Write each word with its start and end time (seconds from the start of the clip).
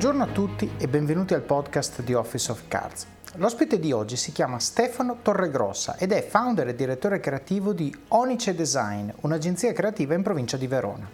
Buongiorno 0.00 0.30
a 0.30 0.34
tutti 0.34 0.70
e 0.78 0.88
benvenuti 0.88 1.34
al 1.34 1.42
podcast 1.42 2.00
di 2.00 2.14
Office 2.14 2.50
of 2.50 2.62
Cards. 2.68 3.06
L'ospite 3.34 3.78
di 3.78 3.92
oggi 3.92 4.16
si 4.16 4.32
chiama 4.32 4.58
Stefano 4.58 5.18
Torregrossa 5.20 5.98
ed 5.98 6.12
è 6.12 6.26
founder 6.26 6.68
e 6.68 6.74
direttore 6.74 7.20
creativo 7.20 7.74
di 7.74 7.94
Onice 8.08 8.54
Design, 8.54 9.10
un'agenzia 9.20 9.74
creativa 9.74 10.14
in 10.14 10.22
provincia 10.22 10.56
di 10.56 10.66
Verona. 10.66 11.06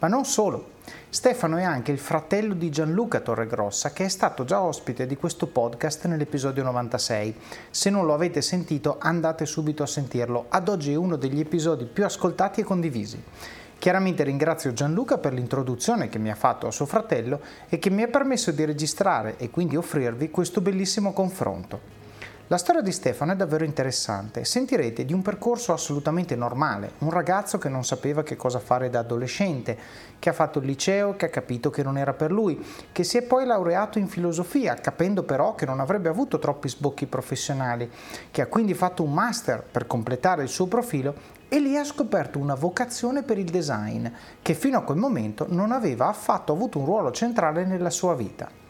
Ma 0.00 0.08
non 0.08 0.26
solo, 0.26 0.72
Stefano 1.08 1.56
è 1.56 1.62
anche 1.62 1.92
il 1.92 1.98
fratello 1.98 2.52
di 2.52 2.68
Gianluca 2.68 3.20
Torregrossa 3.20 3.92
che 3.92 4.04
è 4.04 4.08
stato 4.08 4.44
già 4.44 4.60
ospite 4.60 5.06
di 5.06 5.16
questo 5.16 5.46
podcast 5.46 6.04
nell'episodio 6.04 6.62
96. 6.62 7.34
Se 7.70 7.88
non 7.88 8.04
lo 8.04 8.12
avete 8.12 8.42
sentito 8.42 8.98
andate 9.00 9.46
subito 9.46 9.82
a 9.82 9.86
sentirlo, 9.86 10.44
ad 10.50 10.68
oggi 10.68 10.92
è 10.92 10.96
uno 10.96 11.16
degli 11.16 11.40
episodi 11.40 11.86
più 11.86 12.04
ascoltati 12.04 12.60
e 12.60 12.64
condivisi. 12.64 13.22
Chiaramente 13.78 14.24
ringrazio 14.24 14.72
Gianluca 14.72 15.18
per 15.18 15.32
l'introduzione 15.32 16.08
che 16.08 16.18
mi 16.18 16.30
ha 16.30 16.34
fatto 16.34 16.66
a 16.66 16.72
suo 16.72 16.86
fratello 16.86 17.40
e 17.68 17.78
che 17.78 17.90
mi 17.90 18.02
ha 18.02 18.08
permesso 18.08 18.50
di 18.50 18.64
registrare 18.64 19.36
e 19.36 19.50
quindi 19.50 19.76
offrirvi 19.76 20.30
questo 20.30 20.60
bellissimo 20.60 21.12
confronto. 21.12 21.96
La 22.48 22.58
storia 22.58 22.80
di 22.80 22.92
Stefano 22.92 23.32
è 23.32 23.34
davvero 23.36 23.64
interessante. 23.64 24.44
Sentirete 24.44 25.04
di 25.04 25.12
un 25.12 25.20
percorso 25.20 25.72
assolutamente 25.72 26.36
normale, 26.36 26.92
un 26.98 27.10
ragazzo 27.10 27.58
che 27.58 27.68
non 27.68 27.84
sapeva 27.84 28.22
che 28.22 28.36
cosa 28.36 28.60
fare 28.60 28.88
da 28.88 29.00
adolescente, 29.00 29.76
che 30.20 30.28
ha 30.28 30.32
fatto 30.32 30.60
il 30.60 30.66
liceo, 30.66 31.16
che 31.16 31.26
ha 31.26 31.28
capito 31.28 31.70
che 31.70 31.82
non 31.82 31.98
era 31.98 32.12
per 32.12 32.30
lui, 32.30 32.64
che 32.92 33.02
si 33.02 33.18
è 33.18 33.22
poi 33.22 33.46
laureato 33.46 33.98
in 33.98 34.06
filosofia, 34.06 34.74
capendo 34.74 35.24
però 35.24 35.56
che 35.56 35.66
non 35.66 35.80
avrebbe 35.80 36.08
avuto 36.08 36.38
troppi 36.38 36.68
sbocchi 36.68 37.06
professionali, 37.06 37.90
che 38.30 38.42
ha 38.42 38.46
quindi 38.46 38.74
fatto 38.74 39.02
un 39.02 39.12
master 39.12 39.64
per 39.68 39.88
completare 39.88 40.44
il 40.44 40.48
suo 40.48 40.66
profilo 40.66 41.34
e 41.48 41.60
lì 41.60 41.76
ha 41.76 41.84
scoperto 41.84 42.38
una 42.38 42.54
vocazione 42.54 43.22
per 43.22 43.38
il 43.38 43.50
design 43.50 44.06
che 44.42 44.54
fino 44.54 44.78
a 44.78 44.82
quel 44.82 44.98
momento 44.98 45.46
non 45.48 45.70
aveva 45.72 46.08
affatto 46.08 46.52
avuto 46.52 46.78
un 46.78 46.86
ruolo 46.86 47.10
centrale 47.12 47.64
nella 47.64 47.90
sua 47.90 48.14
vita. 48.14 48.64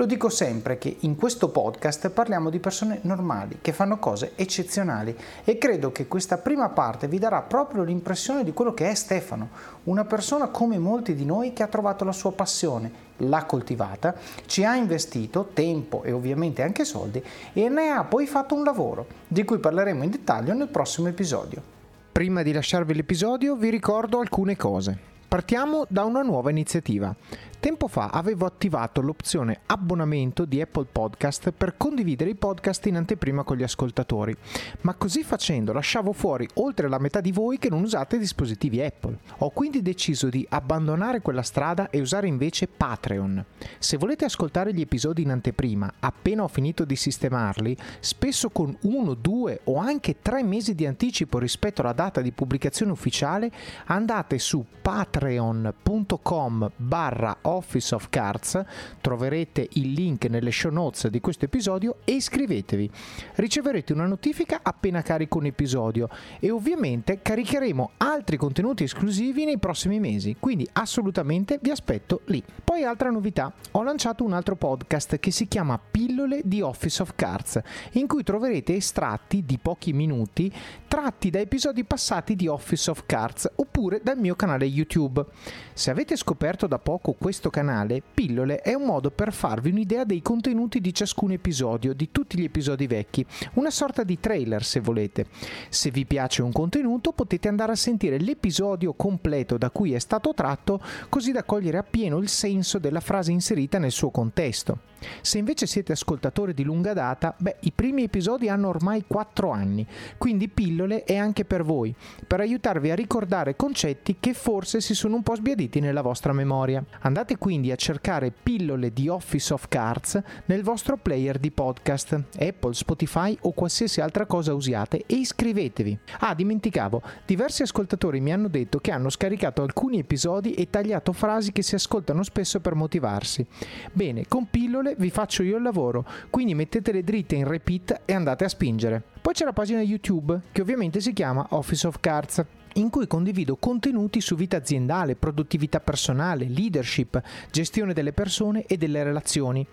Lo 0.00 0.06
dico 0.06 0.30
sempre 0.30 0.78
che 0.78 0.96
in 1.00 1.14
questo 1.14 1.50
podcast 1.50 2.08
parliamo 2.08 2.48
di 2.48 2.58
persone 2.58 3.00
normali 3.02 3.58
che 3.60 3.74
fanno 3.74 3.98
cose 3.98 4.32
eccezionali 4.34 5.14
e 5.44 5.58
credo 5.58 5.92
che 5.92 6.08
questa 6.08 6.38
prima 6.38 6.70
parte 6.70 7.06
vi 7.06 7.18
darà 7.18 7.42
proprio 7.42 7.82
l'impressione 7.82 8.42
di 8.42 8.54
quello 8.54 8.72
che 8.72 8.88
è 8.88 8.94
Stefano, 8.94 9.50
una 9.84 10.06
persona 10.06 10.48
come 10.48 10.78
molti 10.78 11.14
di 11.14 11.26
noi 11.26 11.52
che 11.52 11.62
ha 11.62 11.68
trovato 11.68 12.04
la 12.04 12.12
sua 12.12 12.32
passione, 12.32 12.90
l'ha 13.18 13.44
coltivata, 13.44 14.14
ci 14.46 14.64
ha 14.64 14.74
investito 14.74 15.50
tempo 15.52 16.02
e 16.02 16.12
ovviamente 16.12 16.62
anche 16.62 16.86
soldi 16.86 17.22
e 17.52 17.68
ne 17.68 17.90
ha 17.90 18.02
poi 18.04 18.26
fatto 18.26 18.54
un 18.54 18.64
lavoro, 18.64 19.06
di 19.28 19.44
cui 19.44 19.58
parleremo 19.58 20.02
in 20.02 20.10
dettaglio 20.10 20.54
nel 20.54 20.68
prossimo 20.68 21.08
episodio. 21.08 21.79
Prima 22.20 22.42
di 22.42 22.52
lasciarvi 22.52 22.92
l'episodio 22.92 23.56
vi 23.56 23.70
ricordo 23.70 24.18
alcune 24.20 24.54
cose. 24.54 24.94
Partiamo 25.26 25.86
da 25.88 26.04
una 26.04 26.20
nuova 26.20 26.50
iniziativa. 26.50 27.16
Tempo 27.60 27.88
fa 27.88 28.08
avevo 28.08 28.46
attivato 28.46 29.02
l'opzione 29.02 29.60
abbonamento 29.66 30.46
di 30.46 30.62
Apple 30.62 30.86
Podcast 30.90 31.50
per 31.50 31.74
condividere 31.76 32.30
i 32.30 32.34
podcast 32.34 32.86
in 32.86 32.96
anteprima 32.96 33.42
con 33.42 33.58
gli 33.58 33.62
ascoltatori, 33.62 34.34
ma 34.80 34.94
così 34.94 35.22
facendo 35.22 35.74
lasciavo 35.74 36.14
fuori 36.14 36.48
oltre 36.54 36.88
la 36.88 36.98
metà 36.98 37.20
di 37.20 37.32
voi 37.32 37.58
che 37.58 37.68
non 37.68 37.82
usate 37.82 38.16
dispositivi 38.16 38.80
Apple. 38.80 39.18
Ho 39.40 39.50
quindi 39.50 39.82
deciso 39.82 40.30
di 40.30 40.46
abbandonare 40.48 41.20
quella 41.20 41.42
strada 41.42 41.90
e 41.90 42.00
usare 42.00 42.26
invece 42.28 42.66
Patreon. 42.66 43.44
Se 43.78 43.98
volete 43.98 44.24
ascoltare 44.24 44.72
gli 44.72 44.80
episodi 44.80 45.20
in 45.20 45.30
anteprima, 45.30 45.92
appena 46.00 46.44
ho 46.44 46.48
finito 46.48 46.86
di 46.86 46.96
sistemarli, 46.96 47.76
spesso 47.98 48.48
con 48.48 48.74
uno, 48.84 49.12
due 49.12 49.60
o 49.64 49.76
anche 49.76 50.22
tre 50.22 50.42
mesi 50.42 50.74
di 50.74 50.86
anticipo 50.86 51.38
rispetto 51.38 51.82
alla 51.82 51.92
data 51.92 52.22
di 52.22 52.32
pubblicazione 52.32 52.92
ufficiale, 52.92 53.52
andate 53.84 54.38
su 54.38 54.64
patreon.com 54.80 56.70
barra 56.76 57.36
Office 57.50 57.94
of 57.94 58.08
Cards, 58.10 58.62
troverete 59.00 59.68
il 59.72 59.92
link 59.92 60.24
nelle 60.26 60.50
show 60.50 60.70
notes 60.70 61.08
di 61.08 61.20
questo 61.20 61.44
episodio 61.44 61.96
e 62.04 62.12
iscrivetevi. 62.12 62.90
Riceverete 63.34 63.92
una 63.92 64.06
notifica 64.06 64.60
appena 64.62 65.02
carico 65.02 65.38
un 65.38 65.46
episodio 65.46 66.08
e 66.38 66.50
ovviamente 66.50 67.20
caricheremo 67.22 67.92
altri 67.98 68.36
contenuti 68.36 68.84
esclusivi 68.84 69.44
nei 69.44 69.58
prossimi 69.58 70.00
mesi, 70.00 70.36
quindi 70.38 70.68
assolutamente 70.72 71.58
vi 71.60 71.70
aspetto 71.70 72.22
lì. 72.26 72.42
Poi 72.62 72.84
altra 72.84 73.10
novità, 73.10 73.52
ho 73.72 73.82
lanciato 73.82 74.24
un 74.24 74.32
altro 74.32 74.56
podcast 74.56 75.18
che 75.18 75.30
si 75.30 75.48
chiama 75.48 75.78
Pillole 75.78 76.42
di 76.44 76.60
Office 76.60 77.02
of 77.02 77.12
Cards, 77.16 77.60
in 77.92 78.06
cui 78.06 78.22
troverete 78.22 78.74
estratti 78.74 79.44
di 79.44 79.58
pochi 79.58 79.92
minuti 79.92 80.52
tratti 80.86 81.30
da 81.30 81.38
episodi 81.38 81.84
passati 81.84 82.36
di 82.36 82.46
Office 82.46 82.90
of 82.90 83.04
Cards 83.06 83.50
oppure 83.56 84.00
dal 84.02 84.18
mio 84.18 84.34
canale 84.34 84.64
YouTube. 84.64 85.24
Se 85.72 85.90
avete 85.90 86.16
scoperto 86.16 86.66
da 86.66 86.78
poco 86.78 87.12
questo 87.12 87.39
canale, 87.48 88.02
Pillole 88.12 88.60
è 88.60 88.74
un 88.74 88.84
modo 88.84 89.10
per 89.10 89.32
farvi 89.32 89.70
un'idea 89.70 90.04
dei 90.04 90.20
contenuti 90.20 90.80
di 90.80 90.92
ciascun 90.92 91.30
episodio, 91.30 91.94
di 91.94 92.10
tutti 92.12 92.38
gli 92.38 92.44
episodi 92.44 92.86
vecchi, 92.86 93.24
una 93.54 93.70
sorta 93.70 94.02
di 94.02 94.20
trailer 94.20 94.62
se 94.62 94.80
volete. 94.80 95.26
Se 95.70 95.90
vi 95.90 96.04
piace 96.04 96.42
un 96.42 96.52
contenuto 96.52 97.12
potete 97.12 97.48
andare 97.48 97.72
a 97.72 97.76
sentire 97.76 98.18
l'episodio 98.18 98.92
completo 98.92 99.56
da 99.56 99.70
cui 99.70 99.94
è 99.94 99.98
stato 99.98 100.34
tratto, 100.34 100.82
così 101.08 101.32
da 101.32 101.44
cogliere 101.44 101.78
appieno 101.78 102.18
il 102.18 102.28
senso 102.28 102.78
della 102.78 103.00
frase 103.00 103.32
inserita 103.32 103.78
nel 103.78 103.92
suo 103.92 104.10
contesto. 104.10 104.89
Se 105.20 105.38
invece 105.38 105.66
siete 105.66 105.92
ascoltatori 105.92 106.54
di 106.54 106.64
lunga 106.64 106.92
data, 106.92 107.34
beh, 107.36 107.56
i 107.60 107.72
primi 107.72 108.04
episodi 108.04 108.48
hanno 108.48 108.68
ormai 108.68 109.04
4 109.06 109.50
anni, 109.50 109.86
quindi 110.18 110.48
pillole 110.48 111.04
è 111.04 111.16
anche 111.16 111.44
per 111.44 111.62
voi, 111.62 111.94
per 112.26 112.40
aiutarvi 112.40 112.90
a 112.90 112.94
ricordare 112.94 113.56
concetti 113.56 114.16
che 114.20 114.34
forse 114.34 114.80
si 114.80 114.94
sono 114.94 115.16
un 115.16 115.22
po' 115.22 115.34
sbiaditi 115.34 115.80
nella 115.80 116.02
vostra 116.02 116.32
memoria. 116.32 116.84
Andate 117.00 117.38
quindi 117.38 117.70
a 117.70 117.76
cercare 117.76 118.30
pillole 118.30 118.92
di 118.92 119.08
Office 119.08 119.52
of 119.52 119.68
Cards 119.68 120.20
nel 120.46 120.62
vostro 120.62 120.96
player 120.96 121.38
di 121.38 121.50
podcast, 121.50 122.22
Apple, 122.38 122.74
Spotify 122.74 123.36
o 123.42 123.52
qualsiasi 123.52 124.00
altra 124.00 124.26
cosa 124.26 124.54
usiate 124.54 125.04
e 125.06 125.14
iscrivetevi. 125.16 125.98
Ah, 126.20 126.34
dimenticavo, 126.34 127.02
diversi 127.26 127.62
ascoltatori 127.62 128.20
mi 128.20 128.32
hanno 128.32 128.48
detto 128.48 128.78
che 128.78 128.90
hanno 128.90 129.10
scaricato 129.10 129.62
alcuni 129.62 129.98
episodi 129.98 130.54
e 130.54 130.68
tagliato 130.70 131.12
frasi 131.12 131.52
che 131.52 131.62
si 131.62 131.74
ascoltano 131.74 132.22
spesso 132.22 132.60
per 132.60 132.74
motivarsi. 132.74 133.46
Bene, 133.92 134.24
con 134.28 134.48
pillole 134.48 134.89
parole 134.90 134.94
vi 134.98 135.10
faccio 135.10 135.42
io 135.42 135.56
il 135.56 135.62
lavoro, 135.62 136.04
quindi 136.30 136.54
mettetele 136.54 137.02
dritte 137.02 137.34
in 137.34 137.46
repeat 137.46 138.02
e 138.04 138.14
andate 138.14 138.44
a 138.44 138.48
spingere. 138.48 139.02
Poi 139.20 139.34
c'è 139.34 139.44
la 139.44 139.52
pagina 139.52 139.80
YouTube, 139.80 140.40
che 140.52 140.60
ovviamente 140.60 141.00
si 141.00 141.12
chiama 141.12 141.46
Office 141.50 141.86
of 141.86 142.00
Cards 142.00 142.44
in 142.74 142.90
cui 142.90 143.06
condivido 143.06 143.56
contenuti 143.56 144.20
su 144.20 144.34
vita 144.36 144.58
aziendale, 144.58 145.16
produttività 145.16 145.80
personale, 145.80 146.46
leadership, 146.48 147.20
gestione 147.50 147.92
delle 147.92 148.12
persone 148.12 148.66
e 148.66 148.76
delle 148.76 149.02
relazioni. 149.02 149.66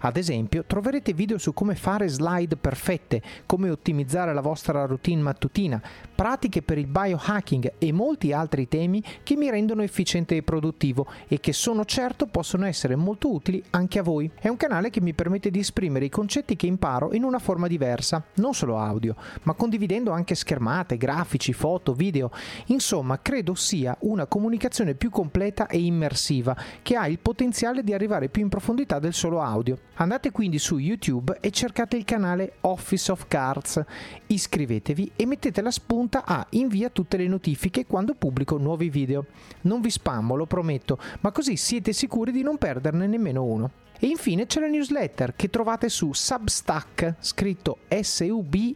Ad 0.00 0.16
esempio, 0.16 0.64
troverete 0.66 1.12
video 1.12 1.38
su 1.38 1.52
come 1.52 1.74
fare 1.74 2.08
slide 2.08 2.56
perfette, 2.56 3.22
come 3.46 3.70
ottimizzare 3.70 4.32
la 4.32 4.40
vostra 4.40 4.84
routine 4.86 5.22
mattutina, 5.22 5.80
pratiche 6.14 6.62
per 6.62 6.78
il 6.78 6.86
biohacking 6.86 7.74
e 7.78 7.92
molti 7.92 8.32
altri 8.32 8.68
temi 8.68 9.02
che 9.22 9.36
mi 9.36 9.50
rendono 9.50 9.82
efficiente 9.82 10.36
e 10.36 10.42
produttivo 10.42 11.06
e 11.26 11.40
che 11.40 11.52
sono 11.52 11.84
certo 11.84 12.26
possono 12.26 12.66
essere 12.66 12.96
molto 12.96 13.32
utili 13.32 13.62
anche 13.70 13.98
a 13.98 14.02
voi. 14.02 14.30
È 14.34 14.48
un 14.48 14.56
canale 14.56 14.90
che 14.90 15.00
mi 15.00 15.12
permette 15.12 15.50
di 15.50 15.58
esprimere 15.58 16.04
i 16.04 16.10
concetti 16.10 16.56
che 16.56 16.66
imparo 16.66 17.12
in 17.12 17.24
una 17.24 17.38
forma 17.38 17.66
diversa, 17.66 18.22
non 18.34 18.54
solo 18.54 18.78
audio, 18.78 19.16
ma 19.42 19.54
condividendo 19.54 20.10
anche 20.10 20.34
schermate, 20.34 20.96
grafici, 20.96 21.52
foto, 21.52 21.92
video 21.94 22.30
Insomma, 22.66 23.20
credo 23.20 23.54
sia 23.54 23.96
una 24.00 24.26
comunicazione 24.26 24.94
più 24.94 25.10
completa 25.10 25.66
e 25.66 25.78
immersiva 25.80 26.56
che 26.82 26.96
ha 26.96 27.06
il 27.06 27.18
potenziale 27.18 27.82
di 27.82 27.92
arrivare 27.92 28.28
più 28.28 28.42
in 28.42 28.48
profondità 28.48 28.98
del 28.98 29.12
solo 29.12 29.40
audio. 29.40 29.78
Andate 29.94 30.30
quindi 30.30 30.58
su 30.58 30.78
YouTube 30.78 31.38
e 31.40 31.50
cercate 31.50 31.96
il 31.96 32.04
canale 32.04 32.54
Office 32.62 33.12
of 33.12 33.26
Cards, 33.28 33.82
iscrivetevi 34.26 35.12
e 35.16 35.26
mettete 35.26 35.62
la 35.62 35.70
spunta 35.70 36.24
a 36.24 36.46
invia 36.50 36.90
tutte 36.90 37.16
le 37.16 37.28
notifiche 37.28 37.86
quando 37.86 38.14
pubblico 38.14 38.56
nuovi 38.56 38.88
video. 38.88 39.26
Non 39.62 39.80
vi 39.80 39.90
spammo, 39.90 40.34
lo 40.34 40.46
prometto, 40.46 40.98
ma 41.20 41.32
così 41.32 41.56
siete 41.56 41.92
sicuri 41.92 42.32
di 42.32 42.42
non 42.42 42.58
perderne 42.58 43.06
nemmeno 43.06 43.44
uno. 43.44 43.70
E 44.04 44.06
infine 44.06 44.44
c'è 44.44 44.60
la 44.60 44.66
newsletter 44.66 45.34
che 45.34 45.48
trovate 45.48 45.88
su 45.88 46.12
Substack, 46.12 47.14
scritto 47.20 47.78
S-U-B-S-T-A-C-K, 47.88 48.72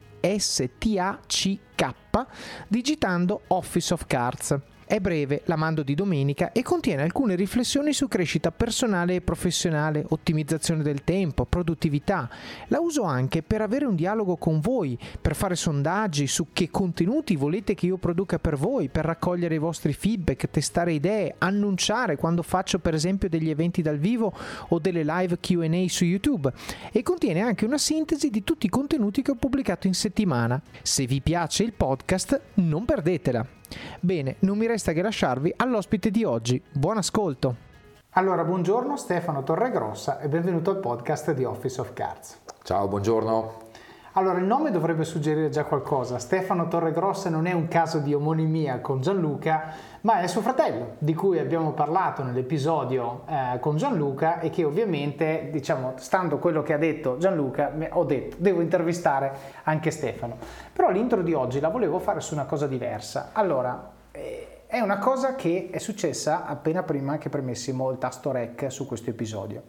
digitando 2.66 3.42
Office 3.48 3.92
of 3.92 4.06
Cards. 4.06 4.58
È 4.88 5.00
breve, 5.00 5.42
la 5.44 5.56
mando 5.56 5.82
di 5.82 5.94
domenica 5.94 6.50
e 6.50 6.62
contiene 6.62 7.02
alcune 7.02 7.34
riflessioni 7.34 7.92
su 7.92 8.08
crescita 8.08 8.50
personale 8.50 9.16
e 9.16 9.20
professionale, 9.20 10.02
ottimizzazione 10.08 10.82
del 10.82 11.04
tempo, 11.04 11.44
produttività. 11.44 12.26
La 12.68 12.80
uso 12.80 13.02
anche 13.02 13.42
per 13.42 13.60
avere 13.60 13.84
un 13.84 13.94
dialogo 13.94 14.36
con 14.36 14.60
voi, 14.60 14.98
per 15.20 15.36
fare 15.36 15.56
sondaggi 15.56 16.26
su 16.26 16.46
che 16.54 16.70
contenuti 16.70 17.36
volete 17.36 17.74
che 17.74 17.84
io 17.84 17.98
produca 17.98 18.38
per 18.38 18.56
voi, 18.56 18.88
per 18.88 19.04
raccogliere 19.04 19.56
i 19.56 19.58
vostri 19.58 19.92
feedback, 19.92 20.48
testare 20.48 20.94
idee, 20.94 21.34
annunciare 21.36 22.16
quando 22.16 22.42
faccio 22.42 22.78
per 22.78 22.94
esempio 22.94 23.28
degli 23.28 23.50
eventi 23.50 23.82
dal 23.82 23.98
vivo 23.98 24.32
o 24.68 24.78
delle 24.78 25.04
live 25.04 25.38
QA 25.38 25.84
su 25.88 26.06
YouTube. 26.06 26.50
E 26.90 27.02
contiene 27.02 27.42
anche 27.42 27.66
una 27.66 27.76
sintesi 27.76 28.30
di 28.30 28.42
tutti 28.42 28.64
i 28.64 28.70
contenuti 28.70 29.20
che 29.20 29.32
ho 29.32 29.36
pubblicato 29.36 29.86
in 29.86 29.92
settimana. 29.92 30.58
Se 30.80 31.04
vi 31.04 31.20
piace 31.20 31.62
il 31.62 31.74
podcast, 31.74 32.40
non 32.54 32.86
perdetela. 32.86 33.57
Bene, 34.00 34.36
non 34.40 34.58
mi 34.58 34.66
resta 34.66 34.92
che 34.92 35.02
lasciarvi 35.02 35.54
all'ospite 35.56 36.10
di 36.10 36.24
oggi. 36.24 36.62
Buon 36.72 36.98
ascolto! 36.98 37.66
Allora, 38.12 38.42
buongiorno 38.42 38.96
Stefano 38.96 39.42
Torregrossa 39.44 40.18
e 40.18 40.28
benvenuto 40.28 40.70
al 40.70 40.78
podcast 40.78 41.32
di 41.32 41.44
Office 41.44 41.80
of 41.80 41.92
Cards. 41.92 42.38
Ciao, 42.64 42.88
buongiorno. 42.88 43.66
Allora, 44.12 44.38
il 44.38 44.44
nome 44.44 44.72
dovrebbe 44.72 45.04
suggerire 45.04 45.50
già 45.50 45.64
qualcosa. 45.64 46.18
Stefano 46.18 46.66
Torregrossa 46.66 47.30
non 47.30 47.46
è 47.46 47.52
un 47.52 47.68
caso 47.68 47.98
di 47.98 48.14
omonimia 48.14 48.80
con 48.80 49.00
Gianluca, 49.00 49.72
ma 50.02 50.20
è 50.20 50.26
suo 50.26 50.40
fratello, 50.40 50.96
di 50.98 51.14
cui 51.14 51.38
abbiamo 51.38 51.72
parlato 51.72 52.22
nell'episodio 52.22 53.24
eh, 53.28 53.58
con 53.58 53.76
Gianluca 53.76 54.40
e 54.40 54.50
che 54.50 54.64
ovviamente, 54.64 55.48
diciamo, 55.50 55.94
stando 55.96 56.38
quello 56.38 56.62
che 56.62 56.72
ha 56.72 56.78
detto 56.78 57.16
Gianluca, 57.18 57.72
ho 57.90 58.04
detto, 58.04 58.36
devo 58.38 58.60
intervistare 58.60 59.32
anche 59.64 59.90
Stefano. 59.90 60.36
Però 60.72 60.90
l'intro 60.90 61.22
di 61.22 61.34
oggi 61.34 61.60
la 61.60 61.68
volevo 61.68 61.98
fare 61.98 62.20
su 62.20 62.34
una 62.34 62.44
cosa 62.44 62.66
diversa. 62.66 63.30
Allora, 63.32 63.90
eh, 64.12 64.62
è 64.66 64.80
una 64.80 64.98
cosa 64.98 65.34
che 65.34 65.70
è 65.72 65.78
successa 65.78 66.46
appena 66.46 66.82
prima 66.82 67.18
che 67.18 67.28
premessimo 67.28 67.90
il 67.90 67.98
tasto 67.98 68.30
REC 68.30 68.70
su 68.70 68.86
questo 68.86 69.10
episodio. 69.10 69.62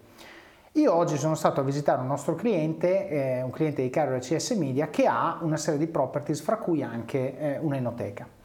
Io 0.73 0.93
oggi 0.93 1.17
sono 1.17 1.33
stato 1.33 1.61
a 1.61 1.63
visitare 1.63 2.01
un 2.01 2.07
nostro 2.07 2.35
cliente, 2.35 3.09
eh, 3.09 3.41
un 3.41 3.49
cliente 3.49 3.81
di 3.81 3.89
Carrier 3.89 4.19
CS 4.19 4.51
Media, 4.51 4.89
che 4.89 5.07
ha 5.07 5.39
una 5.41 5.57
serie 5.57 5.79
di 5.79 5.87
properties, 5.87 6.41
fra 6.41 6.57
cui 6.57 6.83
anche 6.83 7.37
eh, 7.37 7.57
un'enoteca. 7.57 8.38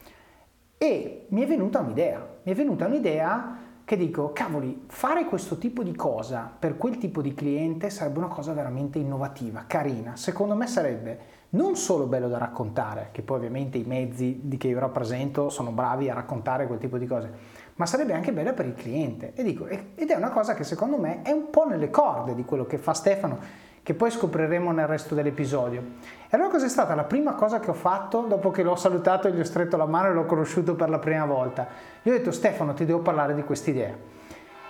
E 0.77 1.25
mi 1.29 1.41
è 1.41 1.47
venuta 1.47 1.79
un'idea, 1.79 2.27
mi 2.43 2.51
è 2.51 2.55
venuta 2.55 2.85
un'idea 2.85 3.57
che 3.85 3.97
dico, 3.97 4.31
cavoli, 4.33 4.85
fare 4.87 5.25
questo 5.25 5.57
tipo 5.57 5.83
di 5.83 5.95
cosa 5.95 6.51
per 6.57 6.75
quel 6.75 6.97
tipo 6.97 7.21
di 7.21 7.35
cliente 7.35 7.91
sarebbe 7.91 8.17
una 8.17 8.27
cosa 8.27 8.51
veramente 8.51 8.97
innovativa, 8.97 9.65
carina. 9.67 10.15
Secondo 10.15 10.55
me 10.55 10.65
sarebbe 10.65 11.19
non 11.49 11.75
solo 11.75 12.07
bello 12.07 12.27
da 12.27 12.39
raccontare, 12.39 13.09
che 13.11 13.21
poi 13.21 13.37
ovviamente 13.37 13.77
i 13.77 13.83
mezzi 13.83 14.39
di 14.43 14.57
che 14.57 14.67
io 14.67 14.79
rappresento 14.79 15.49
sono 15.49 15.71
bravi 15.71 16.09
a 16.09 16.15
raccontare 16.15 16.65
quel 16.65 16.79
tipo 16.79 16.97
di 16.97 17.05
cose, 17.05 17.31
ma 17.75 17.85
sarebbe 17.85 18.13
anche 18.13 18.33
bella 18.33 18.53
per 18.53 18.65
il 18.65 18.73
cliente. 18.73 19.33
E 19.35 19.43
dico, 19.43 19.67
ed 19.67 20.09
è 20.09 20.15
una 20.15 20.31
cosa 20.31 20.55
che 20.55 20.63
secondo 20.63 20.97
me 20.97 21.21
è 21.21 21.31
un 21.31 21.51
po' 21.51 21.65
nelle 21.65 21.91
corde 21.91 22.33
di 22.33 22.43
quello 22.43 22.65
che 22.65 22.79
fa 22.79 22.93
Stefano, 22.93 23.39
che 23.85 23.93
poi 23.93 24.09
scopriremo 24.09 24.71
nel 24.71 24.87
resto 24.87 25.13
dell'episodio. 25.13 25.79
E 26.27 26.35
allora 26.35 26.49
cos'è 26.49 26.67
stata 26.67 26.95
la 26.95 27.03
prima 27.03 27.33
cosa 27.33 27.59
che 27.59 27.69
ho 27.69 27.75
fatto 27.75 28.21
dopo 28.21 28.49
che 28.49 28.63
l'ho 28.63 28.75
salutato 28.75 29.27
e 29.27 29.31
gli 29.31 29.39
ho 29.39 29.43
stretto 29.43 29.77
la 29.77 29.85
mano 29.85 30.09
e 30.09 30.13
l'ho 30.13 30.25
conosciuto 30.25 30.73
per 30.73 30.89
la 30.89 30.97
prima 30.97 31.23
volta? 31.25 31.67
Gli 32.01 32.09
ho 32.09 32.11
detto 32.11 32.31
Stefano 32.31 32.73
ti 32.73 32.83
devo 32.83 33.01
parlare 33.01 33.35
di 33.35 33.43
quest'idea. 33.43 33.93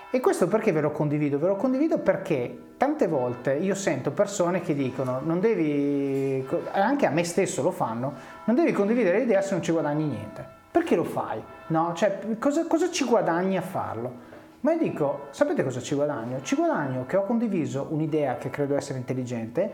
E 0.10 0.20
questo 0.20 0.50
perché 0.50 0.74
ve 0.74 0.82
lo 0.82 0.92
condivido? 0.92 1.40
Ve 1.40 1.48
lo 1.48 1.56
condivido 1.56 2.00
perché 2.00 2.74
tante 2.76 3.08
volte 3.08 3.54
io 3.54 3.74
sento 3.74 4.12
persone 4.12 4.60
che 4.60 4.76
dicono 4.76 5.22
non 5.24 5.40
devi, 5.40 6.46
anche 6.74 7.06
a 7.06 7.10
me 7.10 7.24
stesso 7.24 7.64
lo 7.64 7.72
fanno, 7.72 8.14
non 8.44 8.54
devi 8.58 8.74
condividere 8.74 9.20
l'idea 9.20 9.42
se 9.42 9.54
non 9.54 9.64
ci 9.64 9.72
guadagni 9.72 10.08
niente. 10.08 10.46
Perché 10.72 10.98
lo 10.98 11.06
fai? 11.06 11.42
No? 11.68 11.94
Cioè, 11.96 12.38
cosa, 12.38 12.68
cosa 12.68 12.92
ci 12.92 13.06
guadagni 13.06 13.56
a 13.56 13.62
farlo? 13.62 14.34
Ma 14.66 14.72
io 14.72 14.80
dico, 14.80 15.28
sapete 15.30 15.64
cosa 15.64 15.80
ci 15.80 15.94
guadagno? 15.94 16.42
Ci 16.42 16.56
guadagno 16.56 17.06
che 17.06 17.18
ho 17.18 17.24
condiviso 17.24 17.86
un'idea 17.92 18.38
che 18.38 18.50
credo 18.50 18.76
essere 18.76 18.98
intelligente 18.98 19.72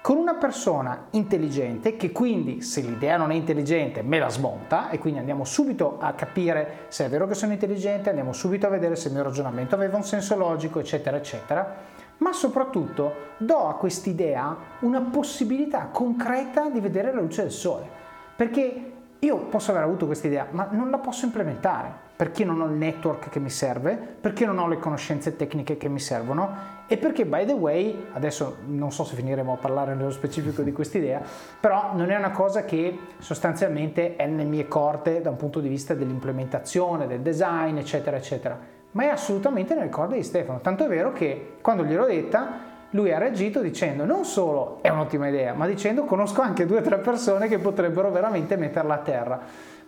con 0.00 0.16
una 0.16 0.34
persona 0.34 1.06
intelligente 1.10 1.94
che 1.94 2.10
quindi 2.10 2.60
se 2.60 2.80
l'idea 2.80 3.16
non 3.16 3.30
è 3.30 3.36
intelligente 3.36 4.02
me 4.02 4.18
la 4.18 4.28
smonta 4.28 4.90
e 4.90 4.98
quindi 4.98 5.20
andiamo 5.20 5.44
subito 5.44 5.98
a 6.00 6.14
capire 6.14 6.86
se 6.88 7.04
è 7.04 7.08
vero 7.08 7.28
che 7.28 7.34
sono 7.34 7.52
intelligente, 7.52 8.08
andiamo 8.08 8.32
subito 8.32 8.66
a 8.66 8.70
vedere 8.70 8.96
se 8.96 9.06
il 9.06 9.14
mio 9.14 9.22
ragionamento 9.22 9.76
aveva 9.76 9.96
un 9.96 10.02
senso 10.02 10.36
logico, 10.36 10.80
eccetera, 10.80 11.16
eccetera, 11.16 11.76
ma 12.16 12.32
soprattutto 12.32 13.14
do 13.36 13.68
a 13.68 13.76
quest'idea 13.76 14.56
una 14.80 15.02
possibilità 15.02 15.88
concreta 15.92 16.68
di 16.68 16.80
vedere 16.80 17.14
la 17.14 17.20
luce 17.20 17.42
del 17.42 17.52
sole. 17.52 17.88
Perché 18.34 18.92
io 19.20 19.36
posso 19.36 19.70
aver 19.70 19.84
avuto 19.84 20.06
questa 20.06 20.26
idea, 20.26 20.48
ma 20.50 20.66
non 20.72 20.90
la 20.90 20.98
posso 20.98 21.26
implementare 21.26 22.10
perché 22.22 22.44
non 22.44 22.60
ho 22.60 22.66
il 22.66 22.74
network 22.74 23.30
che 23.30 23.40
mi 23.40 23.50
serve, 23.50 23.96
perché 23.96 24.46
non 24.46 24.60
ho 24.60 24.68
le 24.68 24.78
conoscenze 24.78 25.34
tecniche 25.34 25.76
che 25.76 25.88
mi 25.88 25.98
servono 25.98 26.54
e 26.86 26.96
perché, 26.96 27.26
by 27.26 27.46
the 27.46 27.52
way, 27.52 28.10
adesso 28.12 28.58
non 28.66 28.92
so 28.92 29.02
se 29.02 29.16
finiremo 29.16 29.54
a 29.54 29.56
parlare 29.56 29.96
nello 29.96 30.12
specifico 30.12 30.62
di 30.62 30.70
questa 30.70 30.98
idea, 30.98 31.20
però 31.58 31.90
non 31.96 32.12
è 32.12 32.16
una 32.16 32.30
cosa 32.30 32.64
che 32.64 32.96
sostanzialmente 33.18 34.14
è 34.14 34.26
nelle 34.26 34.44
mie 34.44 34.68
corde 34.68 35.20
da 35.20 35.30
un 35.30 35.36
punto 35.36 35.58
di 35.58 35.68
vista 35.68 35.94
dell'implementazione, 35.94 37.08
del 37.08 37.22
design, 37.22 37.78
eccetera, 37.78 38.16
eccetera, 38.18 38.56
ma 38.92 39.02
è 39.02 39.08
assolutamente 39.08 39.74
nelle 39.74 39.88
corde 39.88 40.14
di 40.14 40.22
Stefano. 40.22 40.60
Tanto 40.60 40.84
è 40.84 40.88
vero 40.88 41.10
che 41.10 41.56
quando 41.60 41.82
gliel'ho 41.82 42.06
detta, 42.06 42.70
lui 42.90 43.12
ha 43.12 43.18
reagito 43.18 43.60
dicendo 43.60 44.04
non 44.04 44.24
solo 44.24 44.78
è 44.80 44.90
un'ottima 44.90 45.26
idea, 45.26 45.54
ma 45.54 45.66
dicendo 45.66 46.04
conosco 46.04 46.40
anche 46.40 46.66
due 46.66 46.78
o 46.78 46.82
tre 46.82 46.98
persone 46.98 47.48
che 47.48 47.58
potrebbero 47.58 48.12
veramente 48.12 48.54
metterla 48.56 48.94
a 48.94 48.98
terra. 48.98 49.40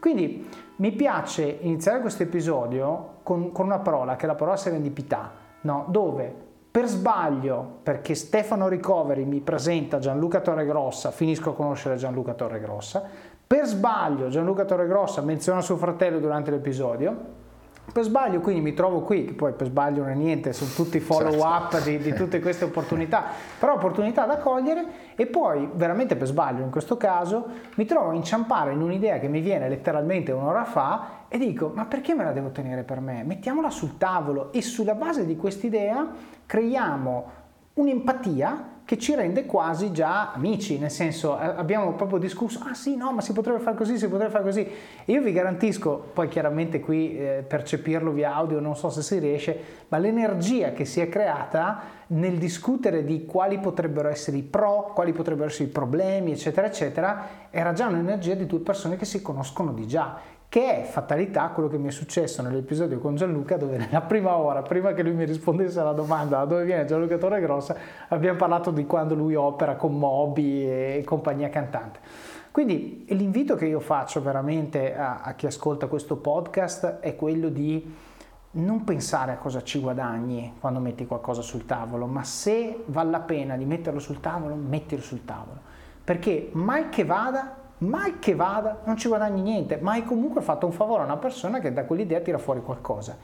Quindi 0.05 0.47
mi 0.77 0.93
piace 0.93 1.61
iniziare 1.63 2.01
questo 2.01 2.25
episodio 2.25 3.21
con, 3.23 3.53
con 3.53 3.65
una 3.65 3.79
parola 3.79 4.17
che 4.17 4.25
è 4.25 4.27
la 4.27 4.35
parola 4.35 4.59
serendipità, 4.59 5.33
no? 5.63 5.87
dove 5.89 6.31
per 6.71 6.85
sbaglio, 6.89 7.79
perché 7.83 8.15
Stefano 8.15 8.69
Ricoveri 8.69 9.25
mi 9.25 9.41
presenta 9.41 9.99
Gianluca 9.99 10.41
Torregrossa, 10.41 11.11
finisco 11.11 11.53
a 11.53 11.55
conoscere 11.55 11.97
Gianluca 11.97 12.35
Torregrossa, 12.35 13.03
per 13.47 13.65
sbaglio 13.65 14.29
Gianluca 14.29 14.67
Torregrossa 14.67 15.23
menziona 15.23 15.63
suo 15.63 15.79
fratello 15.79 16.19
durante 16.19 16.51
l'episodio, 16.51 17.17
per 17.93 18.03
sbaglio 18.03 18.41
quindi 18.41 18.61
mi 18.61 18.75
trovo 18.75 19.03
qui, 19.03 19.25
che 19.25 19.33
poi 19.35 19.53
per 19.53 19.67
sbaglio 19.67 20.03
non 20.03 20.11
è 20.11 20.15
niente, 20.15 20.53
sono 20.53 20.71
tutti 20.75 20.99
follow 21.01 21.45
up 21.45 21.71
certo. 21.71 21.89
di, 21.89 21.99
di, 21.99 22.13
tutte 22.13 22.41
queste 22.41 22.65
opportunità, 22.65 23.25
però 23.59 23.75
opportunità 23.75 24.27
da 24.27 24.39
cogliere 24.39 25.13
e 25.15 25.27
poi 25.27 25.69
veramente 25.73 26.17
per 26.17 26.27
sbaglio 26.27 26.63
in 26.63 26.71
questo 26.71 26.97
caso 26.97 27.47
mi 27.75 27.85
trovo 27.85 28.11
a 28.11 28.15
inciampare 28.15 28.73
in 28.73 28.81
un'idea 28.81 29.19
che 29.19 29.29
mi 29.29 29.41
viene 29.41 29.69
letteralmente 29.69 30.33
un'ora 30.33 30.65
fa 30.65 31.23
e 31.29 31.39
dico 31.39 31.73
ma 31.75 31.85
perché 31.85 32.15
me 32.15 32.25
la 32.25 32.33
devo 32.33 32.51
tenere 32.51 32.83
per 32.83 33.01
me? 33.01 33.23
Mettiamola 33.23 33.71
sul 33.71 33.97
tavolo 33.99 34.53
e 34.53 34.63
sulla 34.63 34.95
base 34.95 35.25
di 35.27 35.37
quest'idea 35.37 36.09
creiamo 36.47 37.31
un'empatia 37.75 38.73
che 38.85 38.99
ci 38.99 39.15
rende 39.15 39.47
quasi 39.47 39.93
già 39.93 40.33
amici, 40.33 40.79
nel 40.79 40.91
senso 40.91 41.41
eh, 41.41 41.45
abbiamo 41.47 41.95
proprio 41.95 42.19
discusso, 42.19 42.61
ah 42.65 42.75
sì, 42.75 42.97
no, 42.97 43.13
ma 43.13 43.23
si 43.23 43.33
potrebbe 43.33 43.59
fare 43.61 43.77
così, 43.77 43.97
si 43.97 44.09
potrebbe 44.09 44.31
fare 44.31 44.45
così. 44.45 44.61
E 44.61 45.13
io 45.13 45.23
vi 45.23 45.33
garantisco, 45.33 46.11
poi 46.13 46.29
chiaramente 46.29 46.81
qui 46.81 47.17
eh, 47.17 47.45
percepirlo 47.49 48.11
via 48.11 48.35
audio 48.35 48.61
non 48.61 48.77
so 48.77 48.91
se 48.91 49.01
si 49.01 49.19
riesce, 49.19 49.59
ma 49.89 49.97
l'energia 49.97 50.73
che 50.73 50.85
si 50.85 51.01
è 51.01 51.09
creata 51.09 52.03
nel 52.09 52.37
discutere 52.37 53.05
di 53.05 53.25
quali 53.25 53.59
potrebbero 53.59 54.09
essere 54.09 54.37
i 54.37 54.43
pro, 54.43 54.93
quali 54.95 55.13
potrebbero 55.13 55.49
essere 55.49 55.65
i 55.65 55.73
problemi, 55.73 56.33
eccetera, 56.33 56.67
eccetera, 56.67 57.29
era 57.51 57.73
già 57.73 57.87
un'energia 57.87 58.35
di 58.35 58.45
due 58.45 58.61
persone 58.61 58.97
che 58.97 59.07
si 59.07 59.23
conoscono 59.23 59.73
di 59.73 59.87
già 59.87 60.19
che 60.55 60.83
è 60.83 60.85
fatalità 60.85 61.49
quello 61.49 61.69
che 61.69 61.79
mi 61.79 61.89
è 61.89 61.91
successo 61.91 62.41
nell'episodio 62.41 63.01
con 63.01 63.17
Gianluca 63.17 63.57
dove 63.57 63.77
nella 63.77 64.03
prima 64.03 64.37
ora, 64.37 64.63
prima 64.63 64.93
che 64.93 65.03
lui 65.03 65.13
mi 65.13 65.25
rispondesse 65.25 65.81
alla 65.81 65.91
domanda 65.91 66.37
da 66.37 66.45
dove 66.45 66.63
viene 66.63 66.85
Gianluca 66.85 67.19
Torregrossa, 67.19 67.75
abbiamo 68.07 68.39
parlato 68.39 68.71
di 68.71 68.87
quando 68.87 69.17
lui 69.17 69.35
opera 69.35 69.75
con 69.75 69.99
Moby 69.99 70.65
e 70.65 71.03
compagnia 71.05 71.49
cantante. 71.49 71.99
Quindi 72.53 73.05
l'invito 73.09 73.57
che 73.57 73.67
io 73.67 73.81
faccio 73.81 74.23
veramente 74.23 74.97
a, 74.97 75.23
a 75.23 75.35
chi 75.35 75.47
ascolta 75.47 75.89
questo 75.89 76.19
podcast 76.19 77.01
è 77.01 77.17
quello 77.17 77.49
di 77.49 77.93
non 78.53 78.85
pensare 78.85 79.33
a 79.33 79.39
cosa 79.39 79.61
ci 79.65 79.81
guadagni 79.81 80.55
quando 80.61 80.79
metti 80.79 81.05
qualcosa 81.05 81.43
sul 81.43 81.67
tavolo, 81.67 82.07
ma 82.07 82.23
se 82.23 82.85
vale 82.87 83.11
la 83.11 83.19
pena 83.19 83.57
di 83.57 83.65
metterlo 83.65 83.99
sul 83.99 84.21
tavolo, 84.21 84.55
mettilo 84.55 85.03
sul 85.03 85.25
tavolo. 85.25 85.59
Perché 86.05 86.51
mai 86.53 86.91
che 86.91 87.05
vada 87.05 87.63
mai 87.79 88.19
che 88.19 88.35
vada, 88.35 88.81
non 88.85 88.97
ci 88.97 89.09
guadagni 89.09 89.43
niente, 89.43 89.77
ma 89.77 89.93
hai 89.93 90.05
comunque 90.05 90.41
fatto 90.41 90.67
un 90.67 90.73
favore 90.73 91.03
a 91.03 91.05
una 91.05 91.17
persona 91.17 91.59
che 91.59 91.73
da 91.73 91.85
quell'idea 91.85 92.21
tira 92.21 92.39
fuori 92.39 92.63
qualcosa. 92.63 93.17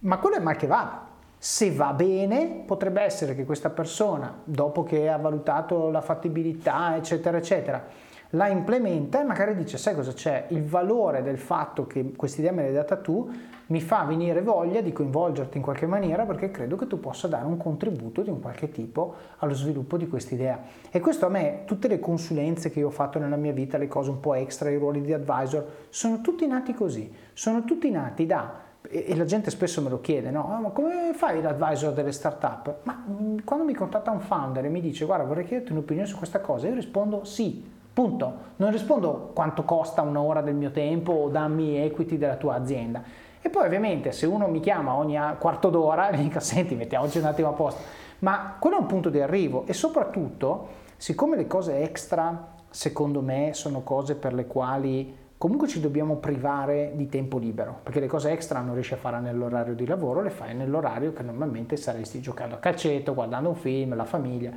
Ma 0.00 0.18
quello 0.18 0.36
è 0.36 0.40
mai 0.40 0.56
che 0.56 0.66
vada. 0.66 1.12
Se 1.36 1.70
va 1.72 1.92
bene, 1.92 2.62
potrebbe 2.66 3.02
essere 3.02 3.34
che 3.34 3.44
questa 3.44 3.70
persona, 3.70 4.34
dopo 4.44 4.82
che 4.82 5.10
ha 5.10 5.18
valutato 5.18 5.90
la 5.90 6.00
fattibilità, 6.00 6.96
eccetera, 6.96 7.36
eccetera, 7.36 7.84
la 8.30 8.48
implementa 8.48 9.20
e 9.20 9.24
magari 9.24 9.54
dice, 9.54 9.76
sai 9.76 9.94
cosa 9.94 10.12
c'è? 10.12 10.46
Il 10.48 10.64
valore 10.64 11.22
del 11.22 11.38
fatto 11.38 11.86
che 11.86 12.12
questa 12.16 12.40
idea 12.40 12.52
me 12.52 12.62
l'hai 12.62 12.72
data 12.72 12.96
tu 12.96 13.30
mi 13.66 13.80
fa 13.80 14.04
venire 14.04 14.42
voglia 14.42 14.80
di 14.80 14.92
coinvolgerti 14.92 15.56
in 15.56 15.62
qualche 15.62 15.86
maniera 15.86 16.24
perché 16.24 16.50
credo 16.50 16.76
che 16.76 16.86
tu 16.86 17.00
possa 17.00 17.28
dare 17.28 17.46
un 17.46 17.56
contributo 17.56 18.22
di 18.22 18.30
un 18.30 18.40
qualche 18.40 18.70
tipo 18.70 19.14
allo 19.38 19.54
sviluppo 19.54 19.96
di 19.96 20.08
questa 20.08 20.34
idea. 20.34 20.60
E 20.90 21.00
questo 21.00 21.26
a 21.26 21.28
me, 21.28 21.62
tutte 21.64 21.88
le 21.88 21.98
consulenze 21.98 22.70
che 22.70 22.80
io 22.80 22.88
ho 22.88 22.90
fatto 22.90 23.18
nella 23.18 23.36
mia 23.36 23.52
vita, 23.52 23.78
le 23.78 23.88
cose 23.88 24.10
un 24.10 24.20
po' 24.20 24.34
extra, 24.34 24.70
i 24.70 24.76
ruoli 24.76 25.00
di 25.00 25.12
advisor, 25.12 25.86
sono 25.88 26.20
tutti 26.20 26.46
nati 26.46 26.74
così, 26.74 27.12
sono 27.32 27.64
tutti 27.64 27.90
nati 27.90 28.26
da 28.26 28.62
e 28.86 29.16
la 29.16 29.24
gente 29.24 29.50
spesso 29.50 29.80
me 29.80 29.88
lo 29.88 30.00
chiede, 30.02 30.30
no? 30.30 30.50
Ah, 30.52 30.60
ma 30.60 30.68
come 30.68 31.12
fai 31.14 31.40
l'advisor 31.40 31.94
delle 31.94 32.12
startup? 32.12 32.80
Ma 32.82 33.02
mm, 33.08 33.38
quando 33.42 33.64
mi 33.64 33.72
contatta 33.72 34.10
un 34.10 34.20
founder 34.20 34.66
e 34.66 34.68
mi 34.68 34.82
dice 34.82 35.06
guarda 35.06 35.24
vorrei 35.24 35.46
chiederti 35.46 35.72
un'opinione 35.72 36.06
su 36.06 36.18
questa 36.18 36.40
cosa, 36.40 36.68
io 36.68 36.74
rispondo 36.74 37.24
sì, 37.24 37.64
punto. 37.92 38.52
Non 38.56 38.70
rispondo 38.70 39.30
quanto 39.32 39.62
costa 39.62 40.02
un'ora 40.02 40.42
del 40.42 40.54
mio 40.54 40.70
tempo 40.70 41.12
o 41.12 41.28
dammi 41.28 41.78
equity 41.78 42.18
della 42.18 42.36
tua 42.36 42.56
azienda. 42.56 43.02
E 43.46 43.50
poi 43.50 43.66
ovviamente 43.66 44.10
se 44.10 44.24
uno 44.24 44.48
mi 44.48 44.58
chiama 44.60 44.94
ogni 44.94 45.18
quarto 45.38 45.68
d'ora, 45.68 46.08
mi 46.16 46.22
dica 46.22 46.40
senti 46.40 46.74
mettiamoci 46.74 47.18
un 47.18 47.26
attimo 47.26 47.50
a 47.50 47.52
posto. 47.52 47.82
Ma 48.20 48.56
quello 48.58 48.78
è 48.78 48.80
un 48.80 48.86
punto 48.86 49.10
di 49.10 49.20
arrivo 49.20 49.66
e 49.66 49.74
soprattutto, 49.74 50.68
siccome 50.96 51.36
le 51.36 51.46
cose 51.46 51.82
extra, 51.82 52.54
secondo 52.70 53.20
me, 53.20 53.50
sono 53.52 53.82
cose 53.82 54.14
per 54.14 54.32
le 54.32 54.46
quali 54.46 55.14
comunque 55.36 55.68
ci 55.68 55.78
dobbiamo 55.78 56.16
privare 56.16 56.92
di 56.94 57.06
tempo 57.10 57.36
libero, 57.36 57.80
perché 57.82 58.00
le 58.00 58.06
cose 58.06 58.30
extra 58.30 58.60
non 58.60 58.72
riesci 58.72 58.94
a 58.94 58.96
fare 58.96 59.20
nell'orario 59.20 59.74
di 59.74 59.84
lavoro, 59.84 60.22
le 60.22 60.30
fai 60.30 60.54
nell'orario 60.54 61.12
che 61.12 61.22
normalmente 61.22 61.76
saresti 61.76 62.22
giocando 62.22 62.54
a 62.54 62.58
calcetto, 62.58 63.12
guardando 63.12 63.50
un 63.50 63.56
film, 63.56 63.94
la 63.94 64.06
famiglia. 64.06 64.52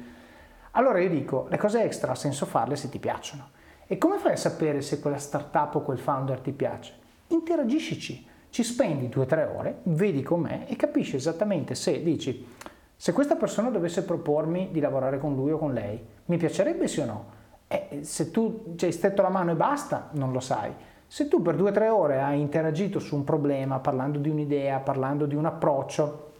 Allora 0.72 1.01
io 1.01 1.10
dico, 1.10 1.48
le 1.50 1.58
cose 1.58 1.84
extra 1.84 2.13
ha 2.13 2.15
senso 2.15 2.46
farle 2.46 2.77
se 2.77 2.88
ti 2.88 3.00
piacciono. 3.00 3.50
E 3.86 3.98
come 3.98 4.17
fai 4.17 4.32
a 4.32 4.38
sapere 4.38 4.79
se 4.79 5.01
quella 5.01 5.17
startup 5.17 5.75
o 5.75 5.82
quel 5.82 6.00
founder 6.00 6.39
ti 6.39 6.53
piace? 6.53 6.94
Interagiscici, 7.27 8.36
ci 8.50 8.63
spendi 8.63 9.10
due 9.10 9.24
o 9.24 9.25
tre 9.25 9.44
ore, 9.44 9.80
vedi 9.84 10.24
com'è 10.24 10.66
e 10.68 10.75
capisci 10.75 11.16
esattamente 11.16 11.75
se 11.75 12.01
dici, 12.01 12.46
se 12.96 13.13
questa 13.13 13.36
persona 13.36 13.70
dovesse 13.70 14.04
propormi 14.04 14.70
di 14.72 14.80
lavorare 14.80 15.20
con 15.20 15.36
lui 15.36 15.51
o 15.51 15.58
con 15.58 15.74
lei, 15.74 16.04
mi 16.25 16.38
piacerebbe 16.38 16.88
sì 16.88 17.01
o 17.01 17.06
no? 17.06 17.25
Eh, 17.68 18.00
se 18.01 18.32
tu 18.32 18.74
ci 18.75 18.86
hai 18.86 18.92
stretto 18.92 19.22
la 19.22 19.30
mano 19.30 19.51
e 19.51 19.56
basta, 19.56 20.10
non 20.13 20.32
lo 20.32 20.39
sai. 20.39 20.74
Se 21.06 21.27
tu 21.27 21.42
per 21.42 21.56
due 21.56 21.70
o 21.70 21.74
tre 21.74 21.89
ore 21.89 22.22
hai 22.22 22.39
interagito 22.39 23.00
su 23.00 23.16
un 23.16 23.24
problema, 23.24 23.80
parlando 23.80 24.20
di 24.20 24.30
un'idea, 24.30 24.80
parlando 24.80 25.25
di 25.25 25.36
un 25.36 25.46
approccio, 25.46 26.32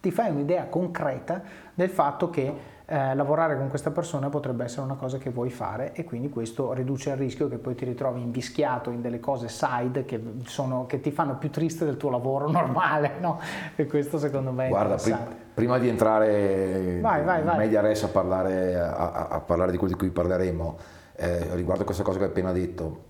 ti 0.00 0.10
fai 0.10 0.30
un'idea 0.30 0.66
concreta 0.66 1.42
del 1.74 1.90
fatto 1.90 2.30
che 2.30 2.54
eh, 2.88 3.14
lavorare 3.16 3.56
con 3.56 3.68
questa 3.68 3.90
persona 3.90 4.28
potrebbe 4.28 4.62
essere 4.62 4.82
una 4.82 4.94
cosa 4.94 5.18
che 5.18 5.30
vuoi 5.30 5.50
fare 5.50 5.92
e 5.92 6.04
quindi 6.04 6.28
questo 6.28 6.72
riduce 6.72 7.10
il 7.10 7.16
rischio 7.16 7.48
che 7.48 7.58
poi 7.58 7.74
ti 7.74 7.84
ritrovi 7.84 8.20
invischiato 8.20 8.90
in 8.90 9.00
delle 9.00 9.18
cose 9.18 9.48
side 9.48 10.04
che, 10.04 10.22
sono, 10.44 10.86
che 10.86 11.00
ti 11.00 11.10
fanno 11.10 11.36
più 11.36 11.50
triste 11.50 11.84
del 11.84 11.96
tuo 11.96 12.10
lavoro 12.10 12.48
normale, 12.50 13.14
no? 13.20 13.40
E 13.74 13.86
questo 13.86 14.18
secondo 14.18 14.52
me 14.52 14.66
è 14.66 14.68
Guarda. 14.68 14.94
Prim- 14.94 15.34
prima 15.52 15.78
di 15.78 15.88
entrare 15.88 17.00
vai, 17.00 17.24
vai, 17.24 17.40
in 17.40 17.46
vai. 17.46 17.56
media 17.56 17.80
res 17.80 18.04
a 18.04 18.08
parlare, 18.08 18.78
a, 18.78 19.28
a 19.30 19.40
parlare, 19.40 19.72
di 19.72 19.78
quello 19.78 19.94
di 19.94 19.98
cui 19.98 20.10
parleremo, 20.10 20.78
eh, 21.16 21.54
riguardo 21.54 21.82
a 21.82 21.84
questa 21.86 22.04
cosa 22.04 22.18
che 22.18 22.24
hai 22.24 22.30
appena 22.30 22.52
detto, 22.52 23.04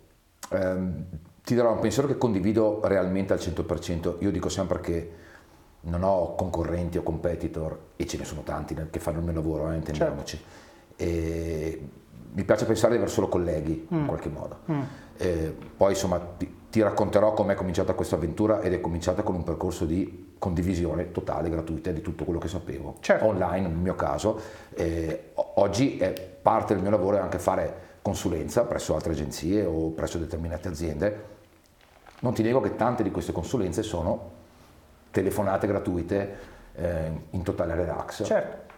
ehm, 0.52 1.04
ti 1.44 1.54
darò 1.54 1.72
un 1.72 1.80
pensiero 1.80 2.08
che 2.08 2.16
condivido 2.16 2.80
realmente 2.84 3.32
al 3.32 3.40
100%. 3.40 4.16
Io 4.20 4.30
dico 4.30 4.48
sempre 4.48 4.80
che 4.80 5.12
non 5.86 6.02
ho 6.02 6.34
concorrenti 6.34 6.98
o 6.98 7.02
competitor, 7.02 7.78
e 7.96 8.06
ce 8.06 8.18
ne 8.18 8.24
sono 8.24 8.42
tanti 8.42 8.76
che 8.90 8.98
fanno 8.98 9.18
il 9.18 9.24
mio 9.24 9.32
lavoro, 9.32 9.70
eh, 9.70 9.76
intendiamoci. 9.76 10.40
Certo. 10.96 11.84
mi 12.32 12.44
piace 12.44 12.64
pensare 12.64 12.92
di 12.92 12.96
avere 12.96 13.10
solo 13.12 13.28
colleghi 13.28 13.86
mm. 13.92 13.98
in 13.98 14.06
qualche 14.06 14.28
modo. 14.28 14.58
Mm. 14.70 14.82
poi 15.76 15.92
insomma 15.92 16.18
ti, 16.18 16.54
ti 16.70 16.82
racconterò 16.82 17.32
come 17.32 17.54
è 17.54 17.56
cominciata 17.56 17.94
questa 17.94 18.16
avventura 18.16 18.60
ed 18.60 18.72
è 18.72 18.80
cominciata 18.80 19.22
con 19.22 19.34
un 19.34 19.44
percorso 19.44 19.86
di 19.86 20.34
condivisione 20.38 21.10
totale, 21.10 21.48
gratuita 21.48 21.90
di 21.90 22.02
tutto 22.02 22.24
quello 22.24 22.38
che 22.38 22.48
sapevo, 22.48 22.96
certo. 23.00 23.26
online 23.26 23.68
nel 23.68 23.76
mio 23.76 23.94
caso. 23.94 24.38
Eh, 24.74 25.32
oggi 25.34 25.96
è 25.98 26.12
parte 26.12 26.74
del 26.74 26.82
mio 26.82 26.90
lavoro 26.90 27.16
è 27.16 27.20
anche 27.20 27.38
fare 27.38 27.84
consulenza 28.02 28.64
presso 28.64 28.94
altre 28.94 29.12
agenzie 29.12 29.64
o 29.64 29.90
presso 29.90 30.18
determinate 30.18 30.68
aziende. 30.68 31.24
Non 32.20 32.34
ti 32.34 32.42
nego 32.42 32.60
che 32.60 32.76
tante 32.76 33.02
di 33.02 33.10
queste 33.10 33.32
consulenze 33.32 33.82
sono 33.82 34.34
telefonate 35.16 35.66
gratuite 35.66 36.36
eh, 36.74 37.10
in 37.30 37.42
totale 37.42 37.74
relax, 37.74 38.22
certo. 38.22 38.74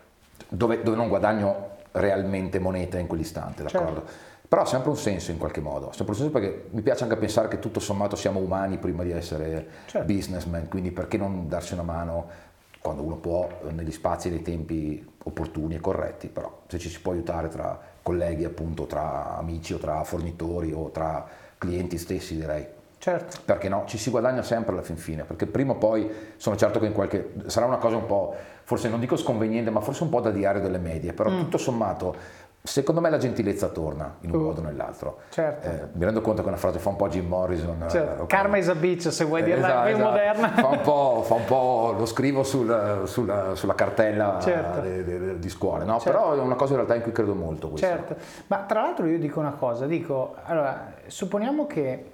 dove, 0.48 0.84
dove, 0.84 0.96
non 0.96 1.08
guadagno 1.08 1.70
realmente 1.90 2.60
moneta 2.60 2.96
in 2.96 3.08
quell'istante, 3.08 3.64
d'accordo? 3.64 4.06
Certo. 4.06 4.26
Però 4.46 4.62
ha 4.62 4.66
sempre 4.66 4.90
un 4.90 4.96
senso 4.96 5.32
in 5.32 5.36
qualche 5.36 5.60
modo, 5.60 5.90
sempre 5.90 6.14
un 6.14 6.20
senso 6.20 6.30
perché 6.30 6.68
mi 6.70 6.80
piace 6.80 7.02
anche 7.02 7.16
pensare 7.16 7.48
che 7.48 7.58
tutto 7.58 7.80
sommato 7.80 8.14
siamo 8.14 8.38
umani 8.38 8.78
prima 8.78 9.02
di 9.02 9.10
essere 9.10 9.66
certo. 9.86 10.06
businessman, 10.06 10.68
quindi 10.68 10.92
perché 10.92 11.16
non 11.16 11.48
darsi 11.48 11.74
una 11.74 11.82
mano 11.82 12.46
quando 12.80 13.02
uno 13.02 13.16
può 13.16 13.48
negli 13.70 13.90
spazi 13.90 14.28
e 14.28 14.30
nei 14.30 14.42
tempi 14.42 15.04
opportuni 15.24 15.74
e 15.74 15.80
corretti, 15.80 16.28
però 16.28 16.60
se 16.68 16.78
ci 16.78 16.88
si 16.88 17.00
può 17.00 17.12
aiutare 17.12 17.48
tra 17.48 17.78
colleghi 18.00 18.44
appunto, 18.44 18.86
tra 18.86 19.36
amici 19.36 19.74
o 19.74 19.78
tra 19.78 20.04
fornitori 20.04 20.72
o 20.72 20.88
tra 20.90 21.26
clienti 21.58 21.98
stessi 21.98 22.36
direi 22.36 22.64
Certo. 22.98 23.38
Perché 23.44 23.68
no? 23.68 23.84
Ci 23.86 23.96
si 23.96 24.10
guadagna 24.10 24.42
sempre 24.42 24.72
alla 24.72 24.82
fin 24.82 24.96
fine, 24.96 25.24
perché 25.24 25.46
prima 25.46 25.72
o 25.72 25.76
poi 25.76 26.10
sono 26.36 26.56
certo 26.56 26.80
che 26.80 26.86
in 26.86 26.92
qualche... 26.92 27.34
sarà 27.46 27.66
una 27.66 27.78
cosa 27.78 27.96
un 27.96 28.06
po', 28.06 28.34
forse 28.64 28.88
non 28.88 29.00
dico 29.00 29.16
sconveniente, 29.16 29.70
ma 29.70 29.80
forse 29.80 30.02
un 30.02 30.08
po' 30.08 30.20
da 30.20 30.30
diario 30.30 30.60
delle 30.60 30.78
medie, 30.78 31.12
però 31.12 31.30
mm. 31.30 31.38
tutto 31.38 31.58
sommato 31.58 32.46
secondo 32.60 33.00
me 33.00 33.08
la 33.08 33.16
gentilezza 33.16 33.68
torna 33.68 34.16
in 34.20 34.30
un 34.30 34.40
uh, 34.40 34.44
modo 34.44 34.60
o 34.60 34.64
nell'altro. 34.64 35.18
Certo. 35.30 35.66
Eh, 35.66 35.88
mi 35.92 36.04
rendo 36.04 36.20
conto 36.20 36.42
che 36.42 36.48
è 36.48 36.50
una 36.50 36.58
frase 36.58 36.78
fa 36.78 36.90
un 36.90 36.96
po' 36.96 37.08
Jim 37.08 37.26
Morrison. 37.26 37.82
Eh, 37.82 37.88
certo. 37.88 38.24
Eh. 38.24 38.26
Karma 38.26 38.58
is 38.58 38.68
a 38.68 38.74
bitch, 38.74 39.10
se 39.10 39.24
vuoi 39.24 39.42
dirla 39.42 39.68
esatto, 39.68 39.86
più 39.86 39.94
esatto. 39.94 40.10
moderna. 40.10 40.48
Fa 40.50 40.66
un, 40.66 40.80
po', 40.82 41.22
fa 41.24 41.34
un 41.34 41.44
po', 41.44 41.94
lo 41.96 42.06
scrivo 42.06 42.42
sul, 42.42 43.02
sul, 43.04 43.52
sulla 43.54 43.74
cartella 43.74 44.38
certo. 44.40 44.80
di, 44.80 45.04
di, 45.04 45.38
di 45.38 45.48
scuola, 45.48 45.84
no? 45.84 45.98
certo. 45.98 46.18
però 46.18 46.34
è 46.34 46.40
una 46.40 46.56
cosa 46.56 46.72
in 46.72 46.76
realtà 46.76 46.94
in 46.94 47.02
cui 47.02 47.12
credo 47.12 47.34
molto. 47.34 47.68
Questo. 47.68 47.86
Certo, 47.86 48.16
ma 48.48 48.58
tra 48.58 48.82
l'altro 48.82 49.06
io 49.06 49.18
dico 49.18 49.40
una 49.40 49.52
cosa, 49.52 49.86
dico, 49.86 50.34
allora, 50.44 50.92
supponiamo 51.06 51.66
che 51.66 52.04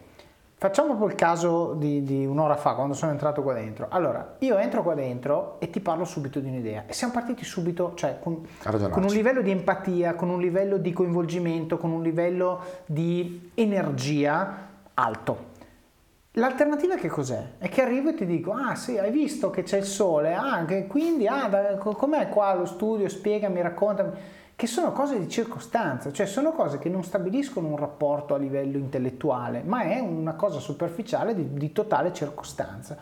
Facciamo 0.65 0.89
proprio 0.95 1.09
il 1.09 1.15
caso 1.15 1.75
di, 1.75 2.03
di, 2.05 2.25
un'ora 2.25 2.57
fa, 2.57 2.73
quando 2.73 2.95
sono 2.95 3.11
entrato 3.11 3.43
qua 3.43 3.53
dentro. 3.53 3.87
Allora, 3.91 4.37
io 4.39 4.57
entro 4.57 4.83
qua 4.83 4.95
dentro 4.95 5.57
e 5.59 5.69
ti 5.69 5.79
parlo 5.81 6.07
subito 6.07 6.41
di 6.41 6.49
un'idea. 6.49 6.85
E 6.87 6.95
siamo 6.95 7.13
partiti 7.13 7.45
subito, 7.45 7.93
cioè, 7.97 8.19
con, 8.19 8.47
con, 8.63 9.03
un 9.03 9.13
livello 9.13 9.43
di 9.43 9.51
empatia, 9.51 10.15
con 10.15 10.31
un 10.31 10.41
livello 10.41 10.79
di 10.79 10.91
coinvolgimento, 10.91 11.77
con 11.77 11.91
un 11.91 12.03
livello 12.03 12.63
di 12.87 13.51
energia 13.53 14.69
alto. 14.95 15.53
L'alternativa 16.31 16.95
che 16.95 17.09
cos'è? 17.09 17.47
È 17.59 17.69
che 17.69 17.83
arrivo 17.83 18.09
e 18.09 18.15
ti 18.15 18.25
dico, 18.25 18.55
ah 18.55 18.75
sì, 18.75 18.97
hai 18.97 19.11
visto 19.11 19.51
che 19.51 19.65
c'è 19.65 19.77
il 19.77 19.85
sole, 19.85 20.33
ah, 20.33 20.65
quindi, 20.89 21.27
ah, 21.27 21.47
da, 21.47 21.77
com'è 21.77 22.31
qua 22.31 22.55
lo 22.55 22.65
studio, 22.65 23.07
spiegami, 23.11 23.61
raccontami 23.61 24.13
che 24.57 24.67
sono 24.67 24.93
cose 24.93 25.19
di 25.19 25.29
circostanza, 25.29 26.13
cioè 26.13 26.27
sono 26.27 26.53
cose 26.53 26.79
che 26.79 26.89
non 26.89 27.03
stabiliscono 27.03 27.69
un 27.69 27.77
rapporto 27.77 28.35
a 28.35 28.39
livello 28.39 28.79
intellettuale, 28.79 29.63
ma 29.65 29.83
è 29.83 29.99
una 29.99 30.35
cosa 30.35 30.61
superficiale 30.61 31.35
di, 31.35 31.53
di 31.55 31.73
totale 31.73 32.13
circostanza. 32.13 32.97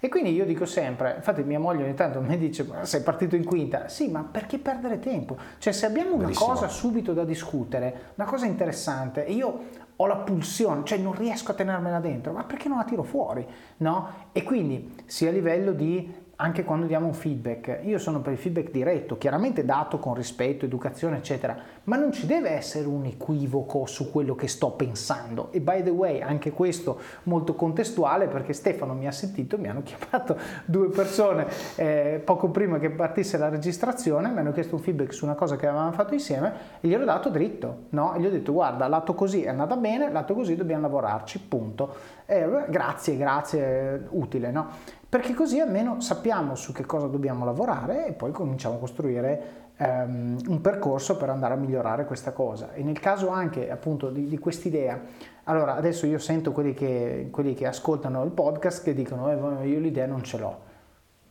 E 0.00 0.08
quindi 0.08 0.32
io 0.32 0.44
dico 0.44 0.64
sempre, 0.64 1.14
infatti 1.16 1.42
mia 1.42 1.58
moglie 1.58 1.82
ogni 1.82 1.94
tanto 1.94 2.20
mi 2.20 2.38
dice, 2.38 2.64
sei 2.82 3.00
partito 3.02 3.34
in 3.34 3.44
quinta? 3.44 3.88
Sì, 3.88 4.08
ma 4.08 4.22
perché 4.22 4.58
perdere 4.58 5.00
tempo? 5.00 5.36
Cioè 5.58 5.72
se 5.72 5.86
abbiamo 5.86 6.14
una 6.14 6.24
Bellissimo. 6.24 6.50
cosa 6.50 6.68
subito 6.68 7.12
da 7.12 7.24
discutere, 7.24 8.12
una 8.14 8.28
cosa 8.28 8.46
interessante, 8.46 9.24
e 9.26 9.32
io 9.32 9.60
ho 9.96 10.06
la 10.06 10.16
pulsione, 10.16 10.84
cioè 10.84 10.98
non 10.98 11.14
riesco 11.14 11.50
a 11.50 11.54
tenermela 11.54 11.98
dentro, 11.98 12.32
ma 12.32 12.44
perché 12.44 12.68
non 12.68 12.78
la 12.78 12.84
tiro 12.84 13.02
fuori? 13.02 13.44
No? 13.78 14.08
E 14.30 14.44
quindi 14.44 14.94
sia 15.06 15.30
a 15.30 15.32
livello 15.32 15.72
di 15.72 16.26
anche 16.40 16.62
quando 16.62 16.86
diamo 16.86 17.06
un 17.06 17.14
feedback, 17.14 17.80
io 17.82 17.98
sono 17.98 18.20
per 18.20 18.32
il 18.32 18.38
feedback 18.38 18.70
diretto, 18.70 19.18
chiaramente 19.18 19.64
dato 19.64 19.98
con 19.98 20.14
rispetto, 20.14 20.64
educazione, 20.64 21.16
eccetera, 21.16 21.56
ma 21.84 21.96
non 21.96 22.12
ci 22.12 22.26
deve 22.26 22.50
essere 22.50 22.86
un 22.86 23.06
equivoco 23.06 23.86
su 23.86 24.12
quello 24.12 24.36
che 24.36 24.46
sto 24.46 24.70
pensando. 24.70 25.48
E 25.50 25.60
by 25.60 25.82
the 25.82 25.90
way, 25.90 26.20
anche 26.20 26.52
questo 26.52 27.00
molto 27.24 27.56
contestuale 27.56 28.28
perché 28.28 28.52
Stefano 28.52 28.94
mi 28.94 29.08
ha 29.08 29.10
sentito, 29.10 29.58
mi 29.58 29.66
hanno 29.66 29.82
chiamato 29.84 30.38
due 30.64 30.90
persone 30.90 31.48
eh, 31.74 32.22
poco 32.24 32.50
prima 32.50 32.78
che 32.78 32.90
partisse 32.90 33.36
la 33.36 33.48
registrazione, 33.48 34.28
mi 34.28 34.38
hanno 34.38 34.52
chiesto 34.52 34.76
un 34.76 34.80
feedback 34.80 35.12
su 35.12 35.24
una 35.24 35.34
cosa 35.34 35.56
che 35.56 35.66
avevamo 35.66 35.90
fatto 35.90 36.14
insieme 36.14 36.52
e 36.80 36.86
gliel'ho 36.86 37.04
dato 37.04 37.30
dritto, 37.30 37.86
no? 37.90 38.14
E 38.14 38.20
gli 38.20 38.26
ho 38.26 38.30
detto 38.30 38.52
guarda, 38.52 38.86
lato 38.86 39.12
così 39.14 39.42
è 39.42 39.48
andata 39.48 39.76
bene, 39.76 40.08
lato 40.12 40.34
così 40.34 40.54
dobbiamo 40.54 40.82
lavorarci, 40.82 41.40
punto. 41.40 42.16
Eh, 42.26 42.46
grazie, 42.68 43.16
grazie, 43.16 44.06
utile, 44.10 44.50
no? 44.50 44.68
Perché 45.08 45.32
così 45.32 45.58
almeno 45.58 46.00
sappiamo 46.00 46.54
su 46.54 46.72
che 46.72 46.84
cosa 46.84 47.06
dobbiamo 47.06 47.46
lavorare 47.46 48.06
e 48.06 48.12
poi 48.12 48.30
cominciamo 48.30 48.74
a 48.74 48.78
costruire 48.78 49.42
um, 49.78 50.36
un 50.48 50.60
percorso 50.60 51.16
per 51.16 51.30
andare 51.30 51.54
a 51.54 51.56
migliorare 51.56 52.04
questa 52.04 52.32
cosa. 52.32 52.74
E 52.74 52.82
nel 52.82 52.98
caso 53.00 53.30
anche 53.30 53.70
appunto 53.70 54.10
di, 54.10 54.28
di 54.28 54.38
quest'idea, 54.38 55.00
allora 55.44 55.76
adesso 55.76 56.04
io 56.04 56.18
sento 56.18 56.52
quelli 56.52 56.74
che, 56.74 57.28
quelli 57.30 57.54
che 57.54 57.66
ascoltano 57.66 58.22
il 58.22 58.32
podcast 58.32 58.82
che 58.82 58.92
dicono 58.92 59.60
eh, 59.60 59.68
io 59.68 59.78
l'idea 59.78 60.06
non 60.06 60.22
ce 60.22 60.38
l'ho. 60.38 60.58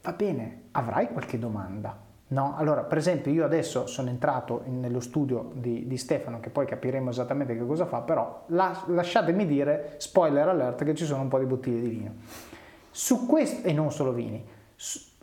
Va 0.02 0.14
bene, 0.14 0.64
avrai 0.72 1.10
qualche 1.10 1.38
domanda. 1.38 2.06
No? 2.30 2.56
Allora, 2.58 2.82
per 2.82 2.98
esempio, 2.98 3.32
io 3.32 3.46
adesso 3.46 3.86
sono 3.86 4.10
entrato 4.10 4.64
in, 4.66 4.80
nello 4.80 5.00
studio 5.00 5.52
di, 5.54 5.88
di, 5.88 5.98
Stefano, 5.98 6.40
che 6.40 6.50
poi 6.50 6.66
capiremo 6.66 7.10
esattamente 7.10 7.56
che 7.56 7.66
cosa 7.66 7.86
fa, 7.86 8.02
però 8.02 8.44
la, 8.48 8.84
lasciatemi 8.88 9.46
dire, 9.46 9.94
spoiler 9.98 10.50
alert, 10.50 10.84
che 10.84 10.94
ci 10.94 11.06
sono 11.06 11.22
un 11.22 11.28
po' 11.30 11.40
di 11.40 11.46
bottiglie 11.46 11.80
di 11.80 11.88
vino. 11.88 12.12
Su 13.00 13.28
questo, 13.28 13.68
e 13.68 13.74
non 13.74 13.92
solo 13.92 14.12
vini, 14.12 14.44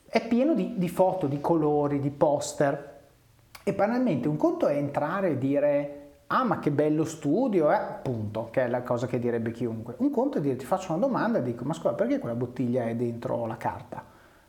è 0.04 0.24
pieno 0.28 0.54
di, 0.54 0.74
di 0.76 0.88
foto, 0.88 1.26
di 1.26 1.40
colori, 1.40 1.98
di 1.98 2.10
poster. 2.12 3.00
E 3.64 3.72
banalmente 3.72 4.28
un 4.28 4.36
conto 4.36 4.68
è 4.68 4.76
entrare 4.76 5.30
e 5.30 5.38
dire 5.38 6.02
ah 6.28 6.44
ma 6.44 6.60
che 6.60 6.70
bello 6.70 7.04
studio, 7.04 7.72
eh? 7.72 7.80
punto, 8.00 8.46
che 8.52 8.62
è 8.62 8.68
la 8.68 8.82
cosa 8.82 9.08
che 9.08 9.18
direbbe 9.18 9.50
chiunque. 9.50 9.96
Un 9.98 10.12
conto 10.12 10.38
è 10.38 10.40
dire 10.40 10.54
ti 10.54 10.64
faccio 10.64 10.92
una 10.92 11.04
domanda 11.04 11.38
e 11.38 11.42
dico 11.42 11.64
ma 11.64 11.72
scusa 11.72 11.94
perché 11.94 12.20
quella 12.20 12.36
bottiglia 12.36 12.84
è 12.84 12.94
dentro 12.94 13.44
la 13.44 13.56
carta? 13.56 14.04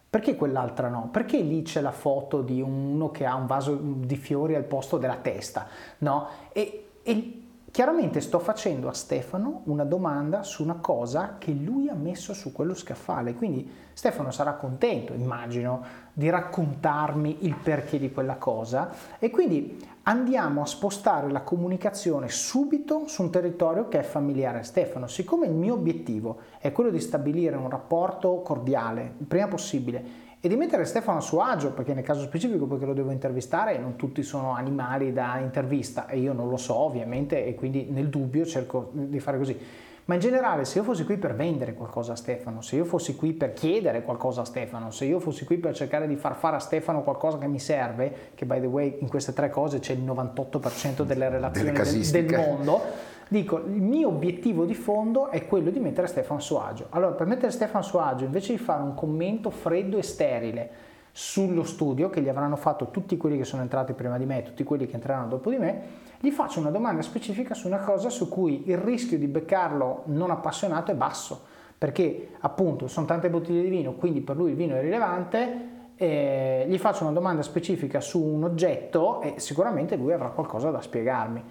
Perché 0.07 0.35
quell'altra 0.35 0.87
no? 0.89 1.09
Perché 1.11 1.39
lì 1.39 1.63
c'è 1.63 1.81
la 1.81 1.91
foto 1.91 2.43
di 2.43 2.61
uno 2.61 3.09
che 3.09 3.25
ha 3.25 3.33
un 3.33 3.47
vaso 3.47 3.73
di 3.75 4.17
fiori 4.17 4.53
al 4.53 4.65
posto 4.65 4.99
della 4.99 5.17
testa? 5.17 5.65
No? 5.97 6.27
E, 6.53 6.89
e 7.01 7.44
chiaramente 7.75 8.21
sto 8.21 8.39
facendo 8.39 8.87
a 8.87 8.93
Stefano 8.93 9.63
una 9.65 9.83
domanda 9.83 10.43
su 10.43 10.63
una 10.63 10.75
cosa 10.75 11.35
che 11.37 11.51
lui 11.51 11.89
ha 11.89 11.93
messo 11.93 12.33
su 12.33 12.53
quello 12.53 12.73
scaffale, 12.73 13.33
quindi 13.33 13.69
Stefano 13.91 14.31
sarà 14.31 14.53
contento, 14.53 15.11
immagino, 15.11 15.83
di 16.13 16.29
raccontarmi 16.29 17.39
il 17.41 17.55
perché 17.55 17.99
di 17.99 18.13
quella 18.13 18.37
cosa 18.37 18.91
e 19.19 19.29
quindi 19.29 19.77
andiamo 20.03 20.61
a 20.61 20.65
spostare 20.65 21.29
la 21.29 21.41
comunicazione 21.41 22.29
subito 22.29 23.07
su 23.07 23.23
un 23.23 23.29
territorio 23.29 23.89
che 23.89 23.99
è 23.99 24.03
familiare 24.03 24.59
a 24.59 24.63
Stefano. 24.63 25.07
Siccome 25.07 25.45
il 25.45 25.53
mio 25.53 25.73
obiettivo 25.73 26.37
è 26.59 26.71
quello 26.71 26.89
di 26.89 27.01
stabilire 27.01 27.57
un 27.57 27.69
rapporto 27.69 28.39
cordiale 28.41 29.15
il 29.17 29.25
prima 29.25 29.49
possibile 29.49 30.24
e 30.45 30.47
di 30.47 30.55
mettere 30.57 30.85
Stefano 30.85 31.17
a 31.17 31.21
suo 31.21 31.41
agio, 31.41 31.71
perché 31.71 31.95
nel 31.95 32.03
caso 32.03 32.21
specifico, 32.21 32.67
perché 32.67 32.85
lo 32.85 32.93
devo 32.93 33.09
intervistare, 33.09 33.79
non 33.79 33.95
tutti 33.95 34.21
sono 34.21 34.53
animali 34.53 35.11
da 35.11 35.39
intervista 35.39 36.07
e 36.07 36.19
io 36.19 36.33
non 36.33 36.49
lo 36.49 36.57
so 36.57 36.75
ovviamente 36.75 37.43
e 37.47 37.55
quindi 37.55 37.87
nel 37.89 38.09
dubbio 38.09 38.45
cerco 38.45 38.91
di 38.93 39.19
fare 39.19 39.39
così. 39.39 39.57
Ma 40.05 40.13
in 40.13 40.19
generale, 40.19 40.65
se 40.65 40.77
io 40.77 40.83
fossi 40.83 41.03
qui 41.03 41.17
per 41.17 41.33
vendere 41.33 41.73
qualcosa 41.73 42.11
a 42.11 42.15
Stefano, 42.15 42.61
se 42.61 42.75
io 42.75 42.85
fossi 42.85 43.15
qui 43.15 43.33
per 43.33 43.53
chiedere 43.53 44.03
qualcosa 44.03 44.41
a 44.41 44.45
Stefano, 44.45 44.91
se 44.91 45.05
io 45.05 45.19
fossi 45.19 45.45
qui 45.45 45.57
per 45.57 45.73
cercare 45.73 46.07
di 46.07 46.15
far 46.15 46.35
fare 46.35 46.57
a 46.57 46.59
Stefano 46.59 47.01
qualcosa 47.01 47.39
che 47.39 47.47
mi 47.47 47.57
serve, 47.57 48.13
che 48.35 48.45
by 48.45 48.59
the 48.59 48.67
way 48.67 48.97
in 48.99 49.09
queste 49.09 49.33
tre 49.33 49.49
cose 49.49 49.79
c'è 49.79 49.93
il 49.93 50.03
98% 50.03 51.01
delle 51.01 51.27
relazioni 51.27 51.71
del, 51.71 52.25
del 52.25 52.35
mondo, 52.39 52.81
Dico, 53.27 53.57
il 53.57 53.81
mio 53.81 54.09
obiettivo 54.09 54.65
di 54.65 54.75
fondo 54.75 55.29
è 55.29 55.47
quello 55.47 55.71
di 55.71 55.79
mettere 55.79 56.07
Stefano 56.07 56.39
a 56.59 56.67
agio. 56.67 56.87
Allora, 56.89 57.13
per 57.13 57.25
mettere 57.25 57.51
Stefano 57.51 57.85
a 57.99 58.07
agio, 58.07 58.25
invece 58.25 58.53
di 58.53 58.59
fare 58.59 58.83
un 58.83 58.93
commento 58.93 59.49
freddo 59.49 59.97
e 59.97 60.03
sterile 60.03 60.69
sullo 61.11 61.63
studio, 61.63 62.09
che 62.09 62.21
gli 62.21 62.29
avranno 62.29 62.55
fatto 62.55 62.91
tutti 62.91 63.17
quelli 63.17 63.37
che 63.37 63.45
sono 63.45 63.61
entrati 63.61 63.93
prima 63.93 64.17
di 64.17 64.25
me, 64.25 64.43
tutti 64.43 64.63
quelli 64.63 64.85
che 64.85 64.95
entreranno 64.95 65.27
dopo 65.27 65.49
di 65.49 65.57
me, 65.57 65.81
gli 66.19 66.29
faccio 66.29 66.59
una 66.59 66.69
domanda 66.71 67.01
specifica 67.01 67.53
su 67.53 67.67
una 67.67 67.79
cosa 67.79 68.09
su 68.09 68.29
cui 68.29 68.69
il 68.69 68.77
rischio 68.77 69.17
di 69.17 69.27
beccarlo 69.27 70.03
non 70.05 70.29
appassionato 70.29 70.91
è 70.91 70.95
basso, 70.95 71.41
perché 71.77 72.31
appunto 72.39 72.87
sono 72.87 73.05
tante 73.05 73.29
bottiglie 73.29 73.61
di 73.61 73.69
vino, 73.69 73.93
quindi 73.93 74.21
per 74.21 74.35
lui 74.35 74.51
il 74.51 74.55
vino 74.55 74.75
è 74.75 74.81
rilevante, 74.81 75.73
eh, 75.95 76.65
gli 76.67 76.77
faccio 76.77 77.03
una 77.03 77.13
domanda 77.13 77.41
specifica 77.41 78.01
su 78.01 78.21
un 78.21 78.43
oggetto 78.43 79.21
e 79.21 79.35
sicuramente 79.37 79.95
lui 79.95 80.11
avrà 80.11 80.27
qualcosa 80.29 80.69
da 80.69 80.81
spiegarmi. 80.81 81.43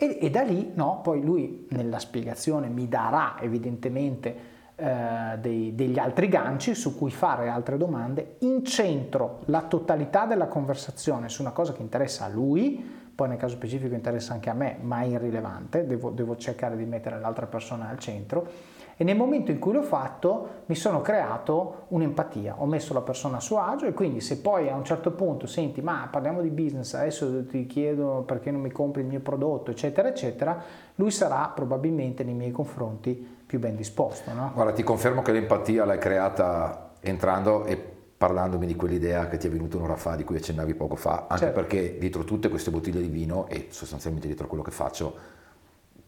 E, 0.00 0.18
e 0.20 0.30
da 0.30 0.42
lì, 0.42 0.70
no, 0.74 1.00
poi 1.02 1.20
lui 1.22 1.66
nella 1.70 1.98
spiegazione 1.98 2.68
mi 2.68 2.88
darà 2.88 3.36
evidentemente 3.40 4.56
eh, 4.76 5.36
dei, 5.40 5.74
degli 5.74 5.98
altri 5.98 6.28
ganci 6.28 6.76
su 6.76 6.96
cui 6.96 7.10
fare 7.10 7.48
altre 7.48 7.76
domande, 7.76 8.36
incentro 8.40 9.40
la 9.46 9.62
totalità 9.62 10.24
della 10.24 10.46
conversazione 10.46 11.28
su 11.28 11.42
una 11.42 11.50
cosa 11.50 11.72
che 11.72 11.82
interessa 11.82 12.26
a 12.26 12.28
lui, 12.28 12.96
poi 13.12 13.26
nel 13.26 13.38
caso 13.38 13.56
specifico 13.56 13.96
interessa 13.96 14.34
anche 14.34 14.50
a 14.50 14.54
me, 14.54 14.76
ma 14.80 15.00
è 15.00 15.06
irrilevante, 15.06 15.84
devo, 15.84 16.10
devo 16.10 16.36
cercare 16.36 16.76
di 16.76 16.84
mettere 16.84 17.18
l'altra 17.18 17.46
persona 17.46 17.88
al 17.88 17.98
centro 17.98 18.76
e 19.00 19.04
nel 19.04 19.16
momento 19.16 19.52
in 19.52 19.60
cui 19.60 19.72
l'ho 19.72 19.82
fatto 19.82 20.62
mi 20.66 20.74
sono 20.74 21.00
creato 21.00 21.84
un'empatia, 21.88 22.56
ho 22.58 22.66
messo 22.66 22.92
la 22.92 23.00
persona 23.00 23.36
a 23.36 23.40
suo 23.40 23.60
agio 23.60 23.86
e 23.86 23.94
quindi 23.94 24.20
se 24.20 24.38
poi 24.38 24.68
a 24.68 24.74
un 24.74 24.84
certo 24.84 25.12
punto 25.12 25.46
senti 25.46 25.80
ma 25.80 26.08
parliamo 26.10 26.42
di 26.42 26.50
business, 26.50 26.94
adesso 26.94 27.46
ti 27.46 27.66
chiedo 27.66 28.24
perché 28.26 28.50
non 28.50 28.60
mi 28.60 28.72
compri 28.72 29.02
il 29.02 29.06
mio 29.06 29.20
prodotto, 29.20 29.70
eccetera, 29.70 30.08
eccetera, 30.08 30.60
lui 30.96 31.12
sarà 31.12 31.50
probabilmente 31.54 32.24
nei 32.24 32.34
miei 32.34 32.50
confronti 32.50 33.36
più 33.46 33.60
ben 33.60 33.76
disposto. 33.76 34.32
No? 34.32 34.50
Guarda, 34.52 34.72
ti 34.72 34.82
confermo 34.82 35.22
che 35.22 35.30
l'empatia 35.30 35.84
l'hai 35.84 35.98
creata 35.98 36.90
entrando 37.00 37.66
e 37.66 37.76
parlandomi 38.18 38.66
di 38.66 38.74
quell'idea 38.74 39.28
che 39.28 39.36
ti 39.36 39.46
è 39.46 39.50
venuta 39.50 39.76
un'ora 39.76 39.94
fa, 39.94 40.16
di 40.16 40.24
cui 40.24 40.34
accennavi 40.34 40.74
poco 40.74 40.96
fa, 40.96 41.26
anche 41.28 41.44
certo. 41.44 41.60
perché 41.60 41.98
dietro 41.98 42.24
tutte 42.24 42.48
queste 42.48 42.72
bottiglie 42.72 43.00
di 43.00 43.06
vino 43.06 43.46
e 43.46 43.68
sostanzialmente 43.70 44.26
dietro 44.26 44.48
quello 44.48 44.64
che 44.64 44.72
faccio 44.72 45.36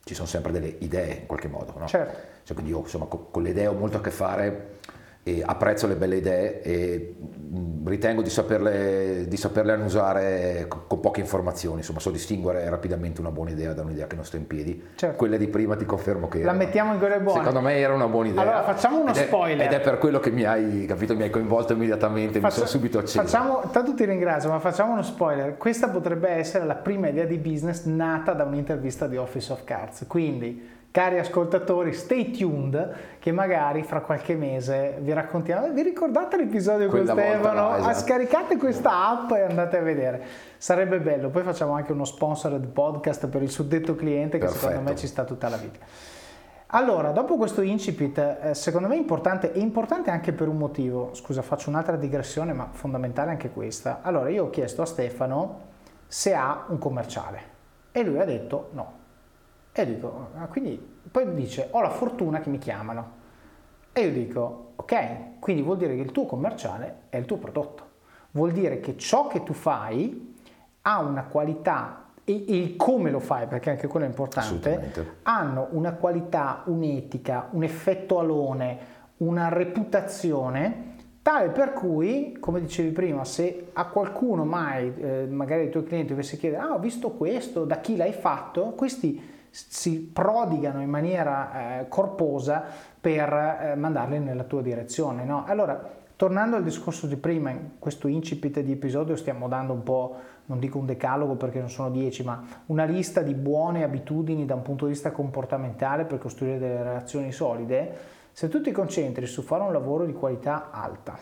ci 0.05 0.15
sono 0.15 0.27
sempre 0.27 0.53
delle 0.53 0.77
idee 0.79 1.15
in 1.21 1.27
qualche 1.27 1.49
modo. 1.49 1.75
No? 1.79 1.87
Certo. 1.87 2.17
Cioè, 2.45 2.55
quindi 2.55 2.73
io 2.73 2.81
insomma, 2.81 3.07
con, 3.07 3.31
con 3.31 3.43
le 3.43 3.51
idee 3.51 3.67
ho 3.67 3.75
molto 3.75 3.99
a 3.99 4.01
che 4.01 4.11
fare 4.11 4.79
apprezzo 5.45 5.87
le 5.87 5.95
belle 5.95 6.17
idee 6.17 6.63
e 6.63 7.15
ritengo 7.85 8.23
di 8.23 8.31
saperle, 8.31 9.25
di 9.27 9.37
saperle 9.37 9.73
annusare 9.73 10.67
con, 10.69 11.01
poche 11.01 11.21
informazioni, 11.21 11.79
insomma 11.79 11.99
so 11.99 12.11
distinguere 12.11 12.69
rapidamente 12.69 13.21
una 13.21 13.31
buona 13.31 13.51
idea 13.51 13.73
da 13.73 13.83
un'idea 13.83 14.07
che 14.07 14.17
non 14.17 14.25
sta 14.25 14.37
in 14.37 14.47
piedi. 14.47 14.83
Certo. 14.95 15.17
Quelle 15.17 15.39
di 15.39 15.49
prima 15.49 15.77
ti 15.77 15.85
confermo 15.85 16.29
che... 16.29 16.43
La 16.43 16.53
mettiamo 16.53 16.93
in 16.93 16.99
quelle 16.99 17.21
buone. 17.21 17.39
Secondo 17.39 17.61
me 17.61 17.79
era 17.79 17.95
una 17.95 18.07
buona 18.07 18.29
idea. 18.29 18.43
Allora 18.43 18.63
facciamo 18.63 19.01
uno 19.01 19.11
ed 19.11 19.17
è, 19.17 19.25
spoiler. 19.25 19.67
Ed 19.67 19.73
è 19.73 19.81
per 19.81 19.99
quello 19.99 20.21
che 20.21 20.31
mi 20.31 20.45
hai, 20.45 20.85
capito, 20.87 21.17
mi 21.17 21.23
hai 21.23 21.31
coinvolto 21.31 21.73
immediatamente, 21.73 22.39
Faccia, 22.39 22.47
mi 22.47 22.53
sono 22.53 22.67
subito 22.67 22.99
acceso. 22.99 23.23
Facciamo, 23.23 23.63
tanto 23.73 23.95
ti 23.95 24.05
ringrazio, 24.05 24.51
ma 24.51 24.59
facciamo 24.59 24.93
uno 24.93 25.03
spoiler. 25.03 25.57
Questa 25.57 25.89
potrebbe 25.89 26.29
essere 26.29 26.67
la 26.67 26.77
prima 26.77 27.09
idea 27.09 27.25
di 27.25 27.39
business 27.39 27.85
nata 27.85 28.33
da 28.33 28.45
un'intervista 28.45 29.07
di 29.07 29.17
Office 29.17 29.53
of 29.53 29.65
Cards, 29.65 30.05
quindi 30.07 30.79
cari 30.91 31.19
ascoltatori, 31.19 31.93
stay 31.93 32.33
tuned 32.33 32.97
che 33.21 33.31
magari 33.33 33.83
fra 33.83 34.01
qualche 34.01 34.35
mese 34.35 34.99
vi 35.01 35.13
raccontiamo. 35.13 35.71
Vi 35.71 35.83
ricordate 35.83 36.37
l'episodio 36.37 36.89
con 36.89 37.07
Stefano? 37.07 37.69
No, 37.69 37.77
esatto. 37.77 37.99
Scaricate 37.99 38.57
questa 38.57 39.09
app 39.09 39.31
e 39.33 39.43
andate 39.43 39.79
a 39.79 39.83
vedere. 39.83 40.23
Sarebbe 40.57 40.99
bello. 40.99 41.31
Poi 41.31 41.43
facciamo 41.43 41.75
anche 41.75 41.93
uno 41.93 42.05
sponsored 42.05 42.67
podcast 42.67 43.29
per 43.29 43.43
il 43.43 43.51
suddetto 43.51 43.95
cliente 43.95 44.39
che 44.39 44.47
Perfetto. 44.47 44.67
secondo 44.67 44.91
me 44.91 44.97
ci 44.97 45.07
sta 45.07 45.25
tutta 45.25 45.49
la 45.49 45.57
vita. 45.57 45.79
Allora, 46.73 47.11
dopo 47.11 47.37
questo 47.37 47.63
incipit, 47.63 48.19
eh, 48.19 48.55
secondo 48.55 48.87
me 48.87 48.95
è 48.95 48.99
importante, 48.99 49.53
è 49.53 49.59
importante 49.59 50.11
anche 50.11 50.33
per 50.33 50.49
un 50.49 50.57
motivo. 50.57 51.15
Scusa, 51.15 51.43
faccio 51.43 51.69
un'altra 51.69 51.97
digressione, 51.97 52.53
ma 52.53 52.69
fondamentale 52.71 53.31
anche 53.31 53.51
questa. 53.51 54.01
Allora, 54.03 54.29
io 54.29 54.45
ho 54.45 54.51
chiesto 54.51 54.83
a 54.83 54.87
Stefano 54.87 55.69
se 56.07 56.35
ha 56.35 56.65
un 56.69 56.79
commerciale 56.79 57.43
e 57.93 58.03
lui 58.03 58.19
ha 58.21 58.25
detto 58.25 58.71
no 58.73 59.00
e 59.73 59.87
dico, 59.87 60.29
ah, 60.37 60.47
quindi 60.47 60.81
poi 61.11 61.33
dice, 61.35 61.69
ho 61.71 61.81
la 61.81 61.91
fortuna 61.91 62.41
che 62.41 62.51
mi 62.51 62.59
chiamano. 62.59 63.19
E 63.93 64.03
io 64.03 64.13
dico, 64.13 64.73
ok, 64.77 65.39
quindi 65.41 65.63
vuol 65.63 65.77
dire 65.77 65.95
che 65.95 66.03
il 66.03 66.13
tuo 66.13 66.27
commerciale 66.27 67.03
è 67.09 67.17
il 67.17 67.25
tuo 67.25 67.39
prodotto. 67.39 67.89
Vuol 68.33 68.53
dire 68.53 68.81
che 68.81 68.97
ciò 68.97 69.27
che 69.27 69.43
tu 69.43 69.53
fai 69.53 70.37
ha 70.83 71.01
una 71.01 71.25
qualità 71.25 72.11
e, 72.25 72.45
e 72.47 72.57
il 72.57 72.77
come 72.77 73.11
lo 73.11 73.21
fai, 73.21 73.47
perché 73.47 73.71
anche 73.71 73.87
quello 73.87 74.07
è 74.07 74.09
importante, 74.09 74.93
hanno 75.23 75.69
una 75.73 75.93
qualità, 75.95 76.63
un'etica, 76.67 77.49
un 77.51 77.65
effetto 77.65 78.19
alone, 78.19 78.79
una 79.19 79.49
reputazione 79.49 80.89
tale 81.23 81.49
per 81.51 81.73
cui, 81.73 82.37
come 82.41 82.61
dicevi 82.61 82.91
prima, 82.91 83.25
se 83.25 83.71
a 83.73 83.87
qualcuno 83.87 84.45
mai, 84.45 84.93
eh, 84.97 85.27
magari 85.29 85.63
ai 85.63 85.71
tuoi 85.71 85.85
clienti, 85.85 86.11
dovesse 86.11 86.37
chiedere, 86.39 86.63
ah 86.63 86.75
ho 86.75 86.79
visto 86.79 87.11
questo, 87.11 87.65
da 87.65 87.81
chi 87.81 87.97
l'hai 87.97 88.13
fatto, 88.13 88.71
questi 88.71 89.39
si 89.51 90.01
prodigano 90.01 90.81
in 90.81 90.89
maniera 90.89 91.81
eh, 91.81 91.89
corposa 91.89 92.65
per 93.01 93.33
eh, 93.33 93.75
mandarli 93.77 94.19
nella 94.19 94.45
tua 94.45 94.63
direzione. 94.63 95.25
No? 95.25 95.45
Allora, 95.47 95.99
tornando 96.17 96.57
al 96.57 96.63
discorso 96.63 97.07
di 97.07 97.17
prima, 97.17 97.51
in 97.51 97.79
questo 97.79 98.07
incipit 98.07 98.61
di 98.61 98.73
episodio 98.73 99.17
stiamo 99.17 99.49
dando 99.49 99.73
un 99.73 99.83
po', 99.83 100.17
non 100.47 100.59
dico 100.59 100.79
un 100.79 100.87
decalogo 100.87 101.35
perché 101.35 101.59
non 101.59 101.71
sono 101.71 101.91
dieci, 101.91 102.23
ma 102.23 102.43
una 102.67 102.85
lista 102.85 103.23
di 103.23 103.35
buone 103.35 103.83
abitudini 103.83 104.45
da 104.45 104.55
un 104.55 104.63
punto 104.63 104.85
di 104.85 104.93
vista 104.93 105.11
comportamentale 105.11 106.05
per 106.05 106.19
costruire 106.19 106.59
delle 106.59 106.83
relazioni 106.83 107.33
solide. 107.33 108.19
Se 108.33 108.49
tu 108.49 108.61
ti 108.61 108.71
concentri 108.71 109.27
su 109.27 109.43
fare 109.43 109.63
un 109.63 109.73
lavoro 109.73 110.05
di 110.05 110.13
qualità 110.13 110.71
alta 110.71 111.19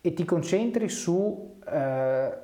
e 0.00 0.12
ti 0.12 0.24
concentri 0.24 0.88
su 0.88 1.60
eh, 1.66 2.38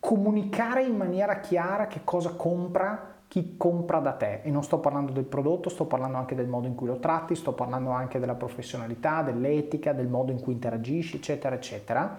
comunicare 0.00 0.82
in 0.82 0.96
maniera 0.96 1.40
chiara 1.40 1.86
che 1.86 2.00
cosa 2.04 2.30
compra, 2.30 3.13
chi 3.34 3.56
compra 3.56 3.98
da 3.98 4.12
te 4.12 4.42
e 4.44 4.50
non 4.52 4.62
sto 4.62 4.78
parlando 4.78 5.10
del 5.10 5.24
prodotto, 5.24 5.68
sto 5.68 5.86
parlando 5.86 6.18
anche 6.18 6.36
del 6.36 6.46
modo 6.46 6.68
in 6.68 6.76
cui 6.76 6.86
lo 6.86 7.00
tratti, 7.00 7.34
sto 7.34 7.50
parlando 7.52 7.90
anche 7.90 8.20
della 8.20 8.36
professionalità, 8.36 9.22
dell'etica, 9.22 9.92
del 9.92 10.06
modo 10.06 10.30
in 10.30 10.38
cui 10.38 10.52
interagisci, 10.52 11.16
eccetera, 11.16 11.56
eccetera. 11.56 12.16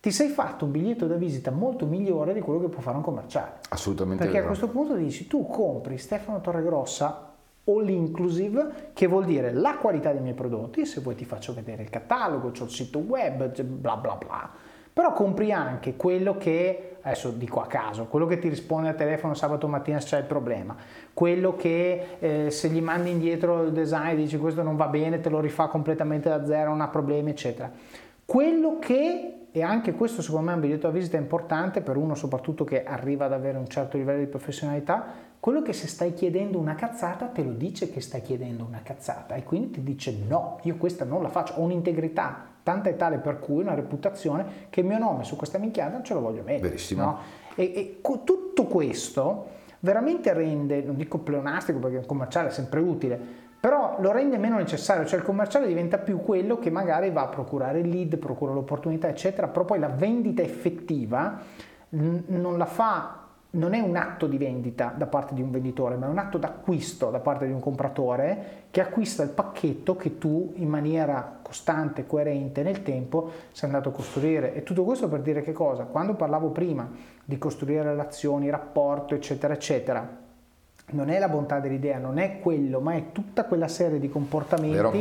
Ti 0.00 0.10
sei 0.10 0.28
fatto 0.30 0.64
un 0.64 0.72
biglietto 0.72 1.06
da 1.06 1.14
visita 1.14 1.52
molto 1.52 1.86
migliore 1.86 2.34
di 2.34 2.40
quello 2.40 2.58
che 2.58 2.66
può 2.66 2.80
fare 2.80 2.96
un 2.96 3.04
commerciale. 3.04 3.58
Assolutamente. 3.68 4.24
Perché 4.24 4.40
vero. 4.40 4.46
a 4.46 4.56
questo 4.56 4.68
punto 4.68 4.96
dici 4.96 5.28
tu 5.28 5.46
compri 5.46 5.96
Stefano 5.96 6.40
Torregrossa 6.40 7.34
all 7.66 7.88
inclusive, 7.88 8.90
che 8.94 9.06
vuol 9.06 9.26
dire 9.26 9.52
la 9.52 9.76
qualità 9.76 10.10
dei 10.10 10.22
miei 10.22 10.34
prodotti, 10.34 10.86
se 10.86 11.02
vuoi 11.02 11.14
ti 11.14 11.24
faccio 11.24 11.54
vedere 11.54 11.84
il 11.84 11.88
catalogo, 11.88 12.50
c'ho 12.50 12.64
il 12.64 12.70
sito 12.70 12.98
web, 12.98 13.62
bla 13.62 13.96
bla 13.96 14.16
bla 14.16 14.50
però 14.96 15.12
compri 15.12 15.52
anche 15.52 15.94
quello 15.94 16.38
che, 16.38 16.95
adesso 17.06 17.30
dico 17.30 17.60
a 17.60 17.66
caso, 17.66 18.06
quello 18.06 18.26
che 18.26 18.38
ti 18.38 18.48
risponde 18.48 18.88
al 18.88 18.96
telefono 18.96 19.34
sabato 19.34 19.68
mattina 19.68 20.00
se 20.00 20.08
c'è 20.08 20.18
il 20.18 20.24
problema, 20.24 20.76
quello 21.14 21.54
che 21.54 22.16
eh, 22.18 22.50
se 22.50 22.68
gli 22.68 22.80
mandi 22.80 23.10
indietro 23.10 23.62
il 23.62 23.72
design 23.72 24.16
dici 24.16 24.36
questo 24.38 24.62
non 24.62 24.74
va 24.74 24.88
bene, 24.88 25.20
te 25.20 25.28
lo 25.28 25.38
rifà 25.38 25.68
completamente 25.68 26.28
da 26.28 26.44
zero, 26.44 26.70
non 26.70 26.80
ha 26.80 26.88
problemi, 26.88 27.30
eccetera. 27.30 27.70
Quello 28.24 28.80
che, 28.80 29.46
e 29.52 29.62
anche 29.62 29.94
questo 29.94 30.20
secondo 30.20 30.46
me 30.46 30.52
è 30.52 30.54
un 30.56 30.60
biglietto 30.62 30.88
da 30.88 30.92
visita 30.92 31.16
importante 31.16 31.80
per 31.80 31.96
uno 31.96 32.16
soprattutto 32.16 32.64
che 32.64 32.82
arriva 32.82 33.26
ad 33.26 33.32
avere 33.32 33.56
un 33.56 33.68
certo 33.68 33.96
livello 33.96 34.18
di 34.18 34.26
professionalità, 34.26 35.06
quello 35.38 35.62
che 35.62 35.72
se 35.72 35.86
stai 35.86 36.12
chiedendo 36.12 36.58
una 36.58 36.74
cazzata 36.74 37.26
te 37.26 37.44
lo 37.44 37.52
dice 37.52 37.88
che 37.88 38.00
stai 38.00 38.20
chiedendo 38.20 38.64
una 38.64 38.80
cazzata 38.82 39.36
e 39.36 39.44
quindi 39.44 39.70
ti 39.70 39.82
dice 39.84 40.12
no, 40.26 40.58
io 40.62 40.76
questa 40.76 41.04
non 41.04 41.22
la 41.22 41.28
faccio, 41.28 41.54
ho 41.54 41.62
un'integrità, 41.62 42.54
tanta 42.66 42.88
e 42.88 42.96
tale 42.96 43.18
per 43.18 43.38
cui 43.38 43.62
una 43.62 43.74
reputazione 43.74 44.66
che 44.70 44.80
il 44.80 44.86
mio 44.86 44.98
nome 44.98 45.22
su 45.22 45.36
questa 45.36 45.56
minchiata 45.56 46.02
ce 46.02 46.14
lo 46.14 46.20
voglio 46.20 46.42
mettere. 46.42 46.70
Verissimo. 46.70 47.04
No? 47.04 47.18
E, 47.54 48.00
e 48.02 48.24
tutto 48.24 48.64
questo 48.64 49.50
veramente 49.78 50.32
rende, 50.32 50.82
non 50.82 50.96
dico 50.96 51.18
pleonastico 51.18 51.78
perché 51.78 51.98
un 51.98 52.06
commerciale 52.06 52.48
è 52.48 52.50
sempre 52.50 52.80
utile, 52.80 53.20
però 53.60 53.98
lo 54.00 54.10
rende 54.10 54.36
meno 54.36 54.56
necessario, 54.56 55.06
cioè 55.06 55.20
il 55.20 55.24
commerciale 55.24 55.68
diventa 55.68 55.98
più 55.98 56.20
quello 56.20 56.58
che 56.58 56.70
magari 56.70 57.10
va 57.10 57.22
a 57.22 57.28
procurare 57.28 57.78
il 57.78 57.88
lead, 57.88 58.16
procura 58.16 58.52
l'opportunità, 58.52 59.06
eccetera, 59.06 59.46
però 59.46 59.64
poi 59.64 59.78
la 59.78 59.88
vendita 59.88 60.42
effettiva 60.42 61.38
non 61.90 62.58
la 62.58 62.66
fa 62.66 63.25
non 63.56 63.74
è 63.74 63.80
un 63.80 63.96
atto 63.96 64.26
di 64.26 64.38
vendita 64.38 64.94
da 64.96 65.06
parte 65.06 65.34
di 65.34 65.42
un 65.42 65.50
venditore, 65.50 65.96
ma 65.96 66.06
è 66.06 66.08
un 66.08 66.18
atto 66.18 66.38
d'acquisto 66.38 67.10
da 67.10 67.20
parte 67.20 67.46
di 67.46 67.52
un 67.52 67.60
compratore 67.60 68.64
che 68.70 68.80
acquista 68.80 69.22
il 69.22 69.30
pacchetto 69.30 69.96
che 69.96 70.18
tu 70.18 70.52
in 70.56 70.68
maniera 70.68 71.38
costante, 71.42 72.06
coerente 72.06 72.62
nel 72.62 72.82
tempo 72.82 73.30
sei 73.52 73.68
andato 73.68 73.88
a 73.88 73.92
costruire. 73.92 74.54
E 74.54 74.62
tutto 74.62 74.84
questo 74.84 75.08
per 75.08 75.20
dire 75.20 75.42
che 75.42 75.52
cosa? 75.52 75.84
Quando 75.84 76.14
parlavo 76.14 76.50
prima 76.50 76.88
di 77.24 77.38
costruire 77.38 77.82
relazioni, 77.82 78.50
rapporto, 78.50 79.14
eccetera, 79.14 79.54
eccetera, 79.54 80.24
non 80.88 81.08
è 81.08 81.18
la 81.18 81.28
bontà 81.28 81.58
dell'idea, 81.58 81.98
non 81.98 82.18
è 82.18 82.38
quello, 82.40 82.80
ma 82.80 82.94
è 82.94 83.10
tutta 83.10 83.44
quella 83.44 83.68
serie 83.68 83.98
di 83.98 84.08
comportamenti 84.08 84.76
Vero. 84.76 84.92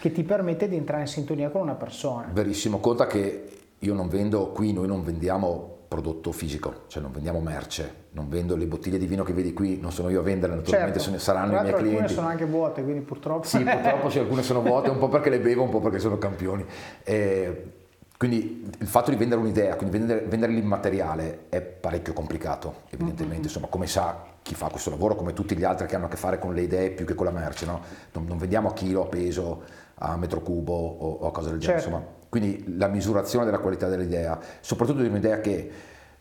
che 0.00 0.12
ti 0.12 0.22
permette 0.22 0.68
di 0.68 0.76
entrare 0.76 1.02
in 1.02 1.08
sintonia 1.08 1.48
con 1.50 1.62
una 1.62 1.74
persona. 1.74 2.28
Verissimo, 2.32 2.78
conta 2.78 3.06
che 3.06 3.48
io 3.78 3.94
non 3.94 4.08
vendo 4.08 4.50
qui, 4.50 4.72
noi 4.72 4.86
non 4.86 5.02
vendiamo 5.02 5.78
prodotto 5.90 6.30
fisico, 6.30 6.84
cioè 6.86 7.02
non 7.02 7.10
vendiamo 7.10 7.40
merce, 7.40 8.04
non 8.12 8.28
vendo 8.28 8.54
le 8.54 8.66
bottiglie 8.66 8.96
di 8.96 9.06
vino 9.06 9.24
che 9.24 9.32
vedi 9.32 9.52
qui, 9.52 9.80
non 9.80 9.90
sono 9.90 10.08
io 10.08 10.20
a 10.20 10.22
vendere, 10.22 10.54
naturalmente 10.54 11.00
certo. 11.00 11.18
saranno 11.18 11.58
i 11.58 11.62
miei 11.62 11.74
clienti. 11.74 11.88
Alcune 11.88 12.08
sono 12.08 12.28
anche 12.28 12.44
vuote, 12.44 12.84
quindi 12.84 13.00
purtroppo. 13.00 13.44
Sì, 13.44 13.58
purtroppo 13.64 14.08
sì, 14.08 14.20
alcune 14.20 14.42
sono 14.44 14.62
vuote, 14.62 14.88
un 14.88 14.98
po' 14.98 15.08
perché 15.08 15.30
le 15.30 15.40
bevo, 15.40 15.64
un 15.64 15.70
po' 15.70 15.80
perché 15.80 15.98
sono 15.98 16.16
campioni. 16.16 16.64
Eh, 17.02 17.72
quindi 18.16 18.70
il 18.78 18.86
fatto 18.86 19.10
di 19.10 19.16
vendere 19.16 19.40
un'idea, 19.40 19.74
quindi 19.74 19.98
vendere, 19.98 20.20
vendere 20.28 20.52
l'immateriale 20.52 21.46
è 21.48 21.60
parecchio 21.60 22.12
complicato, 22.12 22.82
evidentemente, 22.90 23.34
mm-hmm. 23.34 23.42
insomma, 23.42 23.66
come 23.66 23.88
sa 23.88 24.26
chi 24.42 24.54
fa 24.54 24.68
questo 24.68 24.90
lavoro, 24.90 25.16
come 25.16 25.32
tutti 25.32 25.56
gli 25.56 25.64
altri 25.64 25.88
che 25.88 25.96
hanno 25.96 26.06
a 26.06 26.08
che 26.08 26.16
fare 26.16 26.38
con 26.38 26.54
le 26.54 26.62
idee 26.62 26.90
più 26.90 27.04
che 27.04 27.16
con 27.16 27.26
la 27.26 27.32
merce, 27.32 27.66
no? 27.66 27.80
non, 28.12 28.26
non, 28.26 28.38
vendiamo 28.38 28.68
a 28.68 28.74
chilo, 28.74 29.02
a 29.02 29.06
peso, 29.06 29.64
a 29.96 30.16
metro 30.16 30.40
cubo 30.40 30.72
o, 30.72 31.10
o 31.14 31.26
a 31.26 31.32
cose 31.32 31.50
del 31.50 31.58
genere, 31.58 31.80
certo. 31.80 31.96
insomma 31.96 32.18
quindi 32.30 32.76
la 32.78 32.86
misurazione 32.86 33.44
della 33.44 33.58
qualità 33.58 33.88
dell'idea, 33.88 34.38
soprattutto 34.60 35.02
di 35.02 35.08
un'idea 35.08 35.40
che 35.40 35.70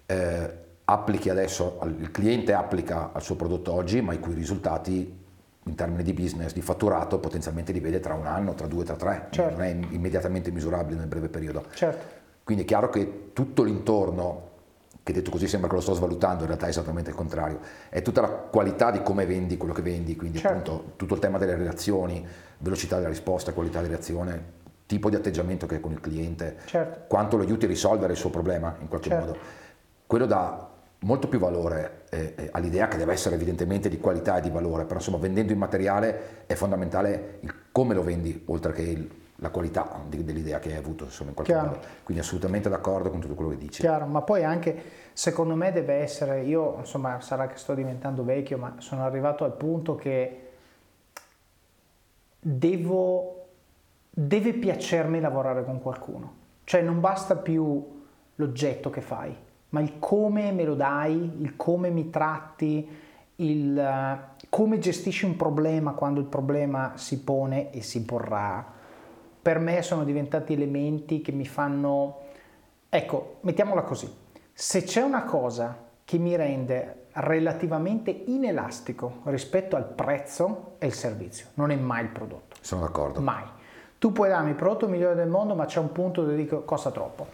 eh, 0.07 0.53
applichi 0.83 1.29
adesso, 1.29 1.79
il 1.99 2.09
cliente 2.09 2.51
applica 2.53 3.11
al 3.13 3.21
suo 3.21 3.35
prodotto 3.35 3.71
oggi, 3.71 4.01
ma 4.01 4.13
i 4.13 4.19
cui 4.19 4.33
risultati 4.33 5.17
in 5.63 5.75
termini 5.75 6.01
di 6.01 6.13
business, 6.13 6.51
di 6.53 6.61
fatturato, 6.61 7.19
potenzialmente 7.19 7.71
li 7.71 7.79
vede 7.79 7.99
tra 7.99 8.15
un 8.15 8.25
anno, 8.25 8.55
tra 8.55 8.65
due, 8.65 8.83
tra 8.83 8.95
tre, 8.95 9.27
certo. 9.29 9.57
non 9.57 9.61
è 9.63 9.69
immediatamente 9.91 10.49
misurabile 10.49 10.97
nel 10.97 11.07
breve 11.07 11.29
periodo. 11.29 11.65
Certo. 11.75 12.17
Quindi 12.43 12.63
è 12.63 12.67
chiaro 12.67 12.89
che 12.89 13.29
tutto 13.33 13.61
l'intorno, 13.61 14.47
che 15.03 15.13
detto 15.13 15.29
così 15.29 15.47
sembra 15.47 15.69
che 15.69 15.75
lo 15.75 15.81
sto 15.81 15.93
svalutando, 15.93 16.41
in 16.41 16.47
realtà 16.47 16.65
è 16.65 16.69
esattamente 16.69 17.11
il 17.11 17.15
contrario, 17.15 17.59
è 17.89 18.01
tutta 18.01 18.21
la 18.21 18.29
qualità 18.29 18.89
di 18.89 19.03
come 19.03 19.27
vendi 19.27 19.57
quello 19.57 19.75
che 19.75 19.83
vendi, 19.83 20.15
quindi 20.15 20.39
certo. 20.39 20.71
appunto 20.71 20.93
tutto 20.95 21.13
il 21.13 21.19
tema 21.19 21.37
delle 21.37 21.55
relazioni, 21.55 22.25
velocità 22.57 22.95
della 22.95 23.09
risposta, 23.09 23.53
qualità 23.53 23.79
di 23.81 23.89
reazione, 23.89 24.57
tipo 24.89 25.11
di 25.11 25.15
atteggiamento 25.15 25.67
che 25.67 25.75
hai 25.75 25.81
con 25.81 25.91
il 25.91 25.99
cliente, 25.99 26.57
certo. 26.65 27.01
quanto 27.05 27.37
lo 27.37 27.43
aiuti 27.43 27.65
a 27.65 27.67
risolvere 27.67 28.13
il 28.13 28.17
suo 28.17 28.31
problema 28.31 28.75
in 28.79 28.87
qualche 28.87 29.09
certo. 29.09 29.25
modo. 29.25 29.39
Quello 30.07 30.25
dà 30.25 30.67
molto 31.01 31.27
più 31.27 31.37
valore 31.37 32.05
eh, 32.09 32.33
eh, 32.35 32.49
all'idea 32.53 32.87
che 32.87 32.97
deve 32.97 33.13
essere 33.13 33.35
evidentemente 33.35 33.87
di 33.87 33.99
qualità 33.99 34.39
e 34.39 34.41
di 34.41 34.49
valore, 34.49 34.85
però 34.85 34.95
insomma 34.95 35.19
vendendo 35.19 35.51
il 35.51 35.59
materiale 35.59 36.45
è 36.47 36.55
fondamentale 36.55 37.37
il 37.41 37.53
come 37.71 37.93
lo 37.93 38.01
vendi, 38.01 38.41
oltre 38.47 38.71
che 38.71 38.81
il, 38.81 39.07
la 39.35 39.51
qualità 39.51 40.01
di, 40.07 40.23
dell'idea 40.23 40.57
che 40.57 40.71
hai 40.71 40.77
avuto 40.77 41.03
insomma, 41.03 41.29
in 41.29 41.35
qualche 41.35 41.53
Chiaro. 41.53 41.67
modo. 41.67 41.81
Quindi 42.01 42.23
assolutamente 42.23 42.67
d'accordo 42.67 43.11
con 43.11 43.19
tutto 43.19 43.35
quello 43.35 43.51
che 43.51 43.57
dici. 43.57 43.81
Chiaro, 43.81 44.07
ma 44.07 44.23
poi 44.23 44.43
anche 44.43 44.81
secondo 45.13 45.53
me 45.53 45.71
deve 45.71 45.97
essere, 45.97 46.41
io 46.41 46.77
insomma 46.79 47.21
sarà 47.21 47.45
che 47.45 47.57
sto 47.57 47.75
diventando 47.75 48.23
vecchio, 48.23 48.57
ma 48.57 48.73
sono 48.79 49.03
arrivato 49.03 49.43
al 49.43 49.55
punto 49.55 49.93
che 49.93 50.47
devo 52.39 53.38
deve 54.09 54.53
piacermi 54.53 55.19
lavorare 55.19 55.63
con 55.63 55.81
qualcuno. 55.81 56.33
Cioè 56.63 56.81
non 56.81 56.99
basta 56.99 57.35
più 57.35 57.97
l'oggetto 58.35 58.89
che 58.89 59.01
fai, 59.01 59.35
ma 59.69 59.79
il 59.81 59.99
come 59.99 60.51
me 60.51 60.63
lo 60.63 60.75
dai, 60.75 61.37
il 61.39 61.55
come 61.55 61.89
mi 61.89 62.09
tratti, 62.09 62.87
il 63.35 63.75
uh, 63.77 64.45
come 64.49 64.79
gestisci 64.79 65.25
un 65.25 65.35
problema 65.35 65.93
quando 65.93 66.19
il 66.19 66.25
problema 66.25 66.93
si 66.95 67.21
pone 67.21 67.71
e 67.71 67.81
si 67.81 68.03
porrà. 68.03 68.77
Per 69.41 69.59
me 69.59 69.81
sono 69.81 70.03
diventati 70.03 70.53
elementi 70.53 71.21
che 71.21 71.31
mi 71.31 71.45
fanno... 71.45 72.17
Ecco, 72.89 73.37
mettiamola 73.41 73.83
così. 73.83 74.11
Se 74.51 74.83
c'è 74.83 75.01
una 75.01 75.23
cosa 75.23 75.87
che 76.03 76.17
mi 76.17 76.35
rende 76.35 77.05
relativamente 77.13 78.11
inelastico 78.11 79.21
rispetto 79.25 79.75
al 79.75 79.85
prezzo, 79.85 80.75
è 80.77 80.85
il 80.85 80.93
servizio, 80.93 81.47
non 81.55 81.71
è 81.71 81.75
mai 81.75 82.03
il 82.03 82.09
prodotto. 82.09 82.57
Sono 82.59 82.81
d'accordo. 82.81 83.21
Mai 83.21 83.57
tu 83.99 84.13
puoi 84.13 84.29
darmi 84.29 84.49
il 84.49 84.55
prodotto 84.55 84.87
migliore 84.87 85.13
del 85.13 85.27
mondo, 85.27 85.53
ma 85.55 85.65
c'è 85.65 85.79
un 85.79 85.91
punto 85.91 86.23
dove 86.23 86.35
dico 86.35 86.63
costa 86.63 86.89
troppo. 86.89 87.27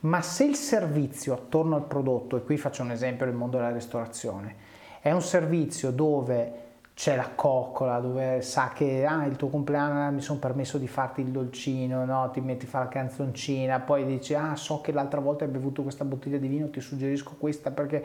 Ma 0.00 0.22
se 0.22 0.44
il 0.44 0.56
servizio 0.56 1.34
attorno 1.34 1.76
al 1.76 1.84
prodotto, 1.84 2.36
e 2.36 2.42
qui 2.42 2.56
faccio 2.56 2.82
un 2.82 2.90
esempio 2.90 3.26
del 3.26 3.34
mondo 3.34 3.58
della 3.58 3.70
ristorazione, 3.70 4.54
è 5.00 5.12
un 5.12 5.22
servizio 5.22 5.90
dove 5.90 6.64
c'è 6.94 7.14
la 7.14 7.28
coccola, 7.34 8.00
dove 8.00 8.40
sa 8.40 8.70
che 8.74 9.04
ah, 9.04 9.26
il 9.26 9.36
tuo 9.36 9.48
compleanno 9.48 10.10
mi 10.12 10.22
sono 10.22 10.38
permesso 10.38 10.78
di 10.78 10.88
farti 10.88 11.20
il 11.20 11.26
dolcino, 11.26 12.06
no? 12.06 12.30
ti 12.32 12.40
metti 12.40 12.64
a 12.64 12.68
fare 12.68 12.84
la 12.84 12.90
canzoncina, 12.90 13.80
poi 13.80 14.06
dici 14.06 14.32
ah 14.32 14.56
so 14.56 14.80
che 14.80 14.92
l'altra 14.92 15.20
volta 15.20 15.44
hai 15.44 15.50
bevuto 15.50 15.82
questa 15.82 16.06
bottiglia 16.06 16.38
di 16.38 16.48
vino, 16.48 16.70
ti 16.70 16.80
suggerisco 16.80 17.34
questa 17.38 17.70
perché 17.70 18.04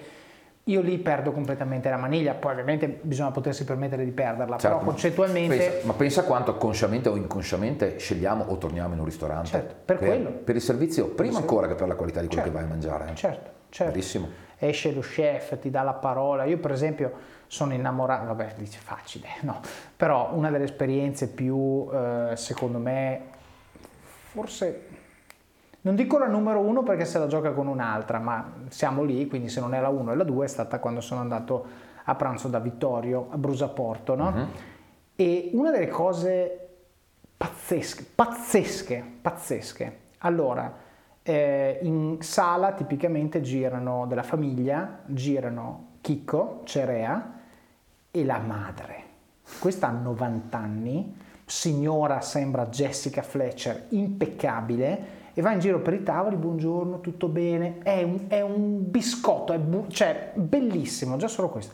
io 0.65 0.81
lì 0.81 0.99
perdo 0.99 1.31
completamente 1.31 1.89
la 1.89 1.97
maniglia, 1.97 2.33
poi 2.33 2.51
ovviamente 2.51 2.87
bisogna 2.87 3.31
potersi 3.31 3.63
permettere 3.63 4.05
di 4.05 4.11
perderla, 4.11 4.57
certo, 4.57 4.77
però 4.77 4.89
concettualmente... 4.89 5.57
Pensa, 5.57 5.87
ma 5.87 5.93
pensa 5.93 6.23
quanto 6.23 6.55
consciamente 6.55 7.09
o 7.09 7.15
inconsciamente 7.15 7.97
scegliamo 7.97 8.45
o 8.47 8.57
torniamo 8.57 8.93
in 8.93 8.99
un 8.99 9.05
ristorante. 9.05 9.49
Certo, 9.49 9.75
per, 9.83 9.97
per 9.97 10.07
quello. 10.07 10.29
Per 10.29 10.55
il 10.55 10.61
servizio, 10.61 11.07
prima 11.07 11.33
per 11.33 11.41
ancora 11.41 11.67
che 11.67 11.75
per 11.75 11.87
la 11.87 11.95
qualità 11.95 12.21
di 12.21 12.27
quello 12.27 12.43
certo, 12.43 12.57
che 12.57 12.63
vai 12.63 12.71
a 12.71 12.73
mangiare. 12.73 13.15
Certo, 13.15 13.49
certo. 13.69 13.91
Verissimo. 13.91 14.27
Esce 14.59 14.91
lo 14.91 15.01
chef, 15.01 15.57
ti 15.59 15.71
dà 15.71 15.81
la 15.81 15.93
parola. 15.93 16.43
Io 16.43 16.59
per 16.59 16.71
esempio 16.71 17.11
sono 17.47 17.73
innamorato, 17.73 18.27
vabbè 18.27 18.53
dice 18.57 18.79
facile, 18.79 19.27
no, 19.41 19.59
però 19.97 20.29
una 20.33 20.51
delle 20.51 20.65
esperienze 20.65 21.27
più, 21.27 21.89
eh, 21.91 22.33
secondo 22.35 22.77
me, 22.77 23.21
forse 24.31 24.90
non 25.81 25.95
dico 25.95 26.17
la 26.17 26.27
numero 26.27 26.59
uno 26.59 26.83
perché 26.83 27.05
se 27.05 27.17
la 27.17 27.27
gioca 27.27 27.51
con 27.51 27.67
un'altra, 27.67 28.19
ma 28.19 28.53
siamo 28.69 29.03
lì, 29.03 29.27
quindi 29.27 29.49
se 29.49 29.59
non 29.59 29.73
è 29.73 29.79
la 29.79 29.89
1 29.89 30.11
è 30.11 30.15
la 30.15 30.23
2, 30.23 30.45
è 30.45 30.47
stata 30.47 30.79
quando 30.79 31.01
sono 31.01 31.21
andato 31.21 31.65
a 32.03 32.15
pranzo 32.15 32.47
da 32.47 32.59
Vittorio 32.59 33.27
a 33.31 33.37
Brusaporto, 33.37 34.15
no? 34.15 34.27
Uh-huh. 34.27 34.47
E 35.15 35.49
una 35.53 35.71
delle 35.71 35.87
cose 35.87 36.69
pazzesche, 37.35 38.05
pazzesche, 38.13 39.03
pazzesche. 39.21 39.99
Allora, 40.19 40.71
eh, 41.23 41.79
in 41.81 42.17
sala 42.21 42.73
tipicamente 42.73 43.41
girano 43.41 44.05
della 44.07 44.23
famiglia, 44.23 44.99
girano 45.05 45.97
Chicco, 46.01 46.61
Cerea 46.65 47.39
e 48.11 48.25
la 48.25 48.37
madre. 48.37 49.03
Questa 49.59 49.87
ha 49.87 49.91
90 49.91 50.57
anni, 50.57 51.17
signora 51.45 52.21
sembra 52.21 52.67
Jessica 52.67 53.21
Fletcher, 53.21 53.87
impeccabile, 53.89 55.19
e 55.33 55.41
va 55.41 55.51
in 55.51 55.59
giro 55.59 55.79
per 55.79 55.93
i 55.93 56.03
tavoli, 56.03 56.35
buongiorno, 56.35 56.99
tutto 56.99 57.27
bene, 57.27 57.77
è 57.83 58.03
un, 58.03 58.25
è 58.27 58.41
un 58.41 58.89
biscotto, 58.89 59.53
è 59.53 59.59
bu- 59.59 59.87
cioè 59.87 60.31
bellissimo, 60.35 61.17
già 61.17 61.27
solo 61.27 61.49
questo. 61.49 61.73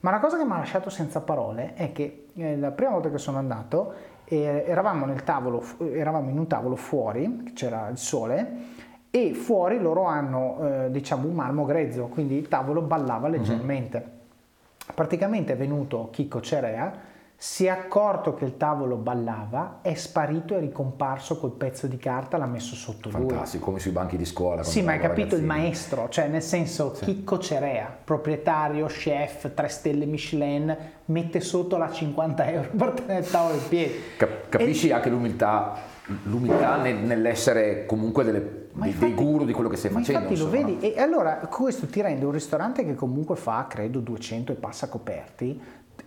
Ma 0.00 0.10
la 0.10 0.20
cosa 0.20 0.36
che 0.36 0.44
mi 0.44 0.52
ha 0.52 0.58
lasciato 0.58 0.90
senza 0.90 1.20
parole 1.20 1.74
è 1.74 1.92
che 1.92 2.26
eh, 2.34 2.56
la 2.56 2.70
prima 2.70 2.92
volta 2.92 3.10
che 3.10 3.18
sono 3.18 3.38
andato 3.38 3.94
eh, 4.24 4.64
eravamo, 4.66 5.12
tavolo, 5.22 5.62
eravamo, 5.78 6.30
in 6.30 6.38
un 6.38 6.46
tavolo 6.46 6.76
fuori, 6.76 7.52
c'era 7.54 7.88
il 7.88 7.98
sole, 7.98 8.82
e 9.10 9.32
fuori 9.34 9.78
loro 9.78 10.04
hanno 10.04 10.58
eh, 10.60 10.90
diciamo 10.90 11.28
un 11.28 11.34
marmo 11.34 11.64
grezzo, 11.64 12.06
quindi 12.06 12.36
il 12.36 12.48
tavolo 12.48 12.82
ballava 12.82 13.28
mhm. 13.28 13.34
leggermente. 13.34 13.96
Uh-huh. 13.96 14.94
Praticamente 14.94 15.52
è 15.52 15.56
venuto 15.56 16.08
Chicco 16.10 16.40
Cerea, 16.40 17.12
si 17.46 17.66
è 17.66 17.68
accorto 17.68 18.32
che 18.32 18.46
il 18.46 18.56
tavolo 18.56 18.96
ballava, 18.96 19.80
è 19.82 19.92
sparito 19.92 20.56
e 20.56 20.60
ricomparso 20.60 21.38
col 21.38 21.50
pezzo 21.50 21.86
di 21.86 21.98
carta, 21.98 22.38
l'ha 22.38 22.46
messo 22.46 22.74
sotto 22.74 23.10
Fantastico, 23.10 23.18
lui. 23.18 23.28
Fantastico, 23.28 23.64
come 23.66 23.78
sui 23.80 23.90
banchi 23.90 24.16
di 24.16 24.24
scuola. 24.24 24.62
Sì, 24.62 24.80
ma 24.80 24.92
hai 24.92 24.98
capito 24.98 25.36
il 25.36 25.44
maestro, 25.44 26.08
cioè 26.08 26.26
nel 26.26 26.40
senso 26.40 26.94
sì. 26.94 27.04
Chicco 27.04 27.38
Cerea, 27.38 27.94
proprietario, 28.02 28.86
chef, 28.86 29.52
3 29.52 29.68
stelle 29.68 30.06
Michelin, 30.06 30.74
mette 31.04 31.40
sotto 31.40 31.76
la 31.76 31.92
50 31.92 32.50
euro 32.50 32.68
per 32.74 32.92
tenere 32.92 33.20
il 33.20 33.30
tavolo 33.30 33.56
in 33.56 33.68
piedi. 33.68 33.92
Cap- 34.16 34.48
capisci 34.48 34.88
e... 34.88 34.92
anche 34.94 35.10
l'umiltà, 35.10 35.74
l'umiltà 36.22 36.78
nell'essere 36.78 37.84
comunque 37.84 38.24
delle, 38.24 38.40
dei, 38.72 38.88
infatti, 38.88 39.04
dei 39.04 39.14
guru 39.14 39.44
di 39.44 39.52
quello 39.52 39.68
che 39.68 39.76
stai 39.76 39.90
facendo. 39.90 40.12
Infatti 40.12 40.32
insomma. 40.32 40.60
lo 40.60 40.66
vedi, 40.66 40.94
e 40.94 40.98
allora 40.98 41.34
questo 41.50 41.86
ti 41.88 42.00
rende 42.00 42.24
un 42.24 42.32
ristorante 42.32 42.86
che 42.86 42.94
comunque 42.94 43.36
fa, 43.36 43.66
credo, 43.68 44.00
200 44.00 44.52
e 44.52 44.54
passa 44.54 44.88
coperti, 44.88 45.60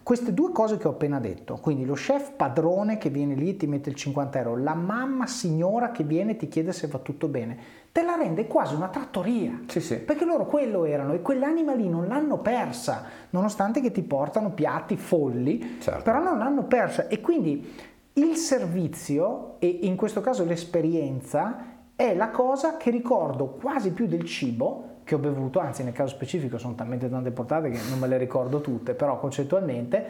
queste 0.08 0.34
due 0.34 0.54
cose 0.54 0.78
che 0.78 0.88
ho 0.88 0.91
appena 0.91 1.20
detto, 1.20 1.58
quindi 1.62 1.84
lo 1.84 1.96
chef 1.96 2.32
padrone 2.32 2.98
che 2.98 3.10
viene 3.10 3.36
lì 3.36 3.50
e 3.50 3.58
ti 3.58 3.67
mette 3.67 3.89
il 3.89 3.96
50 3.96 4.39
euro, 4.39 4.56
la 4.56 4.74
mamma 4.74 5.28
signora 5.28 5.91
che 5.91 6.06
viene 6.06 6.32
e 6.32 6.36
ti 6.38 6.48
chiede 6.48 6.72
se 6.72 6.88
va 6.88 7.00
tutto 7.00 7.28
bene, 7.28 7.58
te 7.91 8.04
la 8.04 8.15
rende 8.15 8.48
quasi 8.48 8.74
una 8.74 8.88
trattoria. 8.88 9.63
Sì, 9.67 9.82
sì. 9.82 9.98
Perché 9.98 10.24
loro 10.24 10.46
quello 10.46 10.86
erano 10.86 11.12
e 11.12 11.22
quell'anima 11.22 11.74
lì 11.74 11.89
non 11.89 12.08
l'hanno 12.08 12.38
persa, 12.38 13.04
nonostante 13.32 13.82
che 13.82 13.91
ti 13.91 14.02
portano 14.02 14.52
piatti 14.52 14.96
folli, 14.96 15.76
certo. 15.82 16.04
però 16.04 16.24
non 16.24 16.38
l'hanno 16.38 16.63
persa. 16.63 17.10
E 17.10 17.20
quindi 17.20 17.70
il 18.13 18.38
servizio, 18.38 19.58
e 19.60 19.67
in 19.67 19.98
questo 19.98 20.22
caso 20.22 20.46
l'esperienza, 20.46 21.80
è 21.98 22.15
la 22.15 22.30
cosa 22.30 22.78
che 22.78 22.91
ricordo 22.91 23.58
quasi 23.60 23.91
più 23.91 24.08
del 24.08 24.24
cibo 24.24 24.96
che 25.08 25.15
ho 25.15 25.20
bevuto, 25.20 25.60
anzi 25.60 25.84
nel 25.84 25.93
caso 25.93 26.13
specifico 26.13 26.58
sono 26.58 26.76
talmente 26.76 27.10
tante 27.10 27.32
portate 27.32 27.70
che 27.70 27.80
non 27.89 27.98
me 27.98 28.08
le 28.08 28.17
ricordo 28.17 28.60
tutte, 28.60 28.93
però 28.93 29.17
concettualmente, 29.17 30.06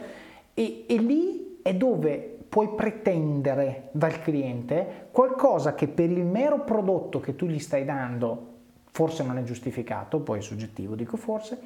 e, 0.54 0.86
e 0.88 0.96
lì 0.96 1.60
è 1.62 1.72
dove 1.72 2.36
puoi 2.48 2.70
pretendere 2.74 3.90
dal 3.92 4.20
cliente 4.20 5.06
qualcosa 5.12 5.76
che 5.76 5.86
per 5.86 6.10
il 6.10 6.24
mero 6.24 6.64
prodotto 6.64 7.20
che 7.20 7.36
tu 7.36 7.46
gli 7.46 7.60
stai 7.60 7.84
dando 7.84 8.56
forse 8.90 9.22
non 9.22 9.38
è 9.38 9.44
giustificato, 9.44 10.18
poi 10.18 10.40
è 10.40 10.42
soggettivo, 10.42 10.96
dico 10.96 11.16
forse, 11.16 11.56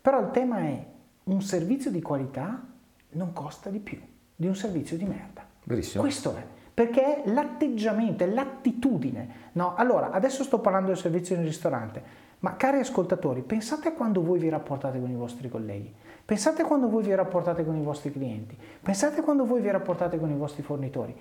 però 0.00 0.20
il 0.20 0.30
tema 0.30 0.60
è 0.60 0.84
un 1.24 1.42
servizio 1.42 1.90
di 1.90 2.00
qualità 2.00 2.64
non 3.10 3.32
costa 3.32 3.68
di 3.68 3.80
più 3.80 3.98
di 4.36 4.46
un 4.46 4.54
servizio 4.54 4.96
di 4.96 5.04
merda. 5.06 5.44
Verissimo. 5.64 6.04
Questo 6.04 6.36
è 6.36 6.46
perché 6.76 7.22
è 7.22 7.30
l'atteggiamento, 7.30 8.22
è 8.22 8.26
l'attitudine. 8.26 9.28
No? 9.52 9.74
Allora, 9.76 10.10
adesso 10.10 10.44
sto 10.44 10.58
parlando 10.58 10.88
del 10.88 10.98
servizio 10.98 11.34
in 11.34 11.42
ristorante. 11.42 12.02
Ma 12.40 12.56
cari 12.56 12.78
ascoltatori, 12.78 13.42
pensate 13.42 13.88
a 13.88 13.92
quando 13.92 14.22
voi 14.22 14.38
vi 14.38 14.48
rapportate 14.48 15.00
con 15.00 15.10
i 15.10 15.14
vostri 15.14 15.48
colleghi, 15.48 15.92
pensate 16.24 16.62
a 16.62 16.64
quando 16.66 16.88
voi 16.88 17.02
vi 17.02 17.14
rapportate 17.14 17.64
con 17.64 17.76
i 17.76 17.82
vostri 17.82 18.12
clienti, 18.12 18.56
pensate 18.82 19.20
a 19.20 19.22
quando 19.22 19.46
voi 19.46 19.60
vi 19.60 19.70
rapportate 19.70 20.18
con 20.18 20.30
i 20.30 20.36
vostri 20.36 20.62
fornitori. 20.62 21.16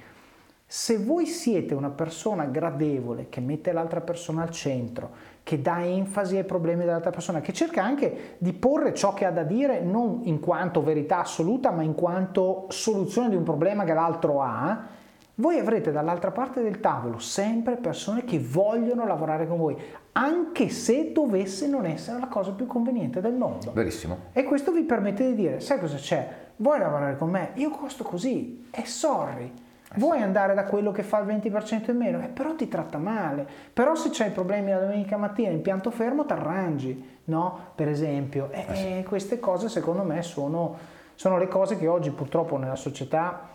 Se 0.68 0.98
voi 0.98 1.28
siete 1.28 1.76
una 1.76 1.92
persona 1.92 2.46
gradevole, 2.46 3.30
che 3.30 3.40
mette 3.40 3.72
l'altra 3.72 4.02
persona 4.02 4.42
al 4.42 4.50
centro, 4.50 5.12
che 5.44 5.62
dà 5.62 5.86
enfasi 5.86 6.38
ai 6.38 6.44
problemi 6.44 6.84
dell'altra 6.84 7.12
persona, 7.12 7.40
che 7.40 7.54
cerca 7.54 7.84
anche 7.84 8.36
di 8.40 8.52
porre 8.52 8.96
ciò 8.96 9.14
che 9.14 9.26
ha 9.26 9.32
da 9.32 9.44
dire 9.44 9.82
non 9.82 10.22
in 10.24 10.40
quanto 10.40 10.82
verità 10.82 11.20
assoluta, 11.20 11.70
ma 11.70 11.84
in 11.84 11.94
quanto 11.94 12.66
soluzione 12.70 13.30
di 13.30 13.36
un 13.36 13.44
problema 13.44 13.84
che 13.84 13.94
l'altro 13.94 14.42
ha, 14.42 14.88
voi 15.36 15.60
avrete 15.60 15.92
dall'altra 15.92 16.32
parte 16.32 16.64
del 16.64 16.80
tavolo 16.80 17.20
sempre 17.20 17.76
persone 17.76 18.24
che 18.24 18.40
vogliono 18.40 19.06
lavorare 19.06 19.48
con 19.48 19.58
voi, 19.58 19.78
anche 20.18 20.70
se 20.70 21.12
dovesse 21.12 21.68
non 21.68 21.86
essere 21.86 22.20
la 22.20 22.28
cosa 22.28 22.52
più 22.52 22.68
conveniente 22.68 23.20
del 23.20 23.34
mondo. 23.34 23.72
Verissimo. 23.74 24.18
E 24.32 24.44
questo 24.44 24.72
vi 24.72 24.84
permette 24.84 25.28
di 25.28 25.36
dire, 25.36 25.60
sai 25.60 25.80
cosa 25.80 25.98
c'è? 25.98 26.44
Vuoi 26.58 26.80
lavorare 26.80 27.18
con 27.18 27.30
me? 27.30 27.52
Io 27.56 27.70
costo 27.70 28.06
così, 28.06 28.68
e 28.72 28.86
sorry. 28.86 29.52
Eh 29.92 30.00
Vuoi 30.00 30.22
andare 30.22 30.54
da 30.54 30.64
quello 30.64 30.92
che 30.92 31.04
fa 31.04 31.20
il 31.20 31.28
20% 31.28 31.92
in 31.92 31.98
meno? 31.98 32.22
Eh, 32.22 32.28
però 32.28 32.56
ti 32.56 32.70
tratta 32.70 32.98
male. 32.98 33.46
Però 33.74 33.94
se 33.96 34.10
c'hai 34.12 34.32
problemi 34.32 34.72
la 34.72 34.80
domenica 34.80 35.18
mattina 35.18 35.52
in 35.52 35.62
pianto 35.62 35.92
fermo, 35.92 36.26
ti 36.26 36.32
arrangi, 36.32 37.18
no? 37.26 37.60
Per 37.76 37.90
esempio. 37.90 38.50
E, 38.52 38.66
eh 38.70 38.76
sì. 38.76 39.04
queste 39.06 39.40
cose 39.40 39.68
secondo 39.68 40.04
me 40.04 40.22
sono, 40.22 40.78
sono 41.16 41.38
le 41.38 41.50
cose 41.50 41.78
che 41.78 41.88
oggi 41.88 42.12
purtroppo 42.12 42.56
nella 42.56 42.78
società 42.78 43.50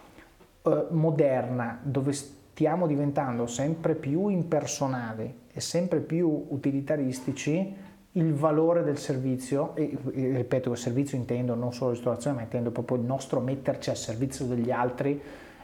eh, 0.63 0.87
moderna 0.91 1.79
dove 1.83 2.13
stiamo 2.13 2.87
diventando 2.87 3.47
sempre 3.47 3.95
più 3.95 4.29
impersonali 4.29 5.49
e 5.53 5.61
sempre 5.61 6.01
più 6.01 6.47
utilitaristici, 6.49 7.75
il 8.13 8.35
valore 8.35 8.83
del 8.83 8.99
servizio, 8.99 9.75
e, 9.77 9.97
e 10.13 10.37
ripeto, 10.37 10.73
il 10.73 10.79
servizio 10.79 11.17
intendo 11.17 11.55
non 11.55 11.73
solo 11.73 11.93
ristorazione, 11.93 12.37
ma 12.37 12.43
intendo 12.43 12.71
proprio 12.71 12.97
il 12.97 13.05
nostro 13.05 13.41
metterci 13.41 13.91
al 13.91 13.97
servizio 13.97 14.47
degli 14.47 14.71
altri 14.71 15.21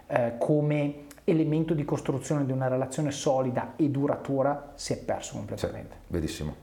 eh, 0.07 0.35
come 0.39 1.05
elemento 1.25 1.75
di 1.75 1.85
costruzione 1.85 2.47
di 2.47 2.53
una 2.53 2.69
relazione 2.69 3.11
solida 3.11 3.75
e 3.75 3.91
duratura, 3.91 4.73
si 4.75 4.93
è 4.93 4.99
perso 4.99 5.35
completamente. 5.35 5.97
Sì, 6.07 6.13
benissimo. 6.13 6.55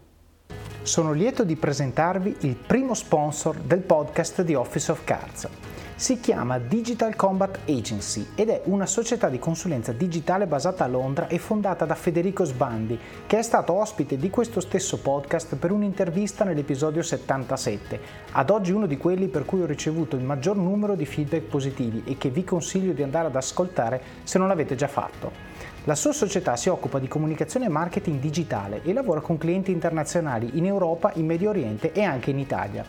Sono 0.84 1.12
lieto 1.12 1.44
di 1.44 1.56
presentarvi 1.56 2.38
il 2.42 2.56
primo 2.56 2.94
sponsor 2.94 3.58
del 3.58 3.80
podcast 3.80 4.42
di 4.42 4.54
Office 4.54 4.92
of 4.92 5.04
Cards 5.04 5.50
si 5.96 6.20
chiama 6.20 6.58
Digital 6.58 7.16
Combat 7.16 7.60
Agency 7.68 8.28
ed 8.36 8.50
è 8.50 8.62
una 8.66 8.86
società 8.86 9.30
di 9.30 9.40
consulenza 9.40 9.92
digitale 9.92 10.48
basata 10.48 10.84
a 10.84 10.88
Londra 10.88 11.28
e 11.28 11.38
fondata 11.38 11.86
da 11.86 11.96
Federico 11.96 12.44
Sbandi, 12.44 13.00
che 13.28 13.38
è 13.38 13.42
stato 13.42 13.74
ospite 13.74 14.18
di 14.18 14.30
questo 14.30 14.60
stesso 14.60 14.98
podcast 15.00 15.56
per 15.56 15.72
un'intervista 15.72 16.44
nell'episodio 16.44 17.04
77, 17.04 18.00
ad 18.32 18.50
oggi 18.50 18.72
uno 18.72 18.88
di 18.88 18.98
quelli 18.98 19.28
per 19.28 19.46
cui 19.46 19.62
ho 19.62 19.66
ricevuto 19.66 20.16
il 20.16 20.24
maggior 20.24 20.58
numero 20.58 20.96
di 20.96 21.06
feedback 21.06 21.44
positivi 21.44 22.04
e 22.06 22.18
che 22.18 22.30
vi 22.30 22.44
consiglio 22.44 22.94
di 22.94 23.04
andare 23.04 23.28
ad 23.28 23.36
ascoltare 23.36 24.02
se 24.24 24.38
non 24.38 24.48
l'avete 24.48 24.76
già 24.76 24.88
fatto. 24.88 25.53
La 25.86 25.96
sua 25.96 26.14
società 26.14 26.56
si 26.56 26.70
occupa 26.70 26.98
di 26.98 27.10
comunicazione 27.10 27.66
e 27.66 27.70
marketing 27.70 28.22
digitale 28.22 28.82
e 28.84 28.94
lavora 28.94 29.20
con 29.20 29.38
clienti 29.38 29.72
internazionali 29.72 30.52
in 30.54 30.66
Europa, 30.66 31.12
in 31.16 31.26
Medio 31.26 31.50
Oriente 31.50 31.92
e 31.92 32.04
anche 32.04 32.30
in 32.30 32.40
Italia. 32.40 32.86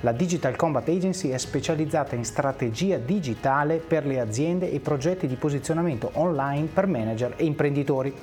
La 0.00 0.12
Digital 0.12 0.56
Combat 0.56 0.88
Agency 0.88 1.28
è 1.28 1.36
specializzata 1.36 2.14
in 2.14 2.24
strategia 2.24 2.96
digitale 2.96 3.76
per 3.76 4.06
le 4.06 4.18
aziende 4.18 4.72
e 4.72 4.80
progetti 4.80 5.26
di 5.26 5.34
posizionamento 5.34 6.08
online 6.14 6.68
per 6.72 6.86
manager 6.86 7.34
e 7.36 7.44
imprenditori. 7.44 8.14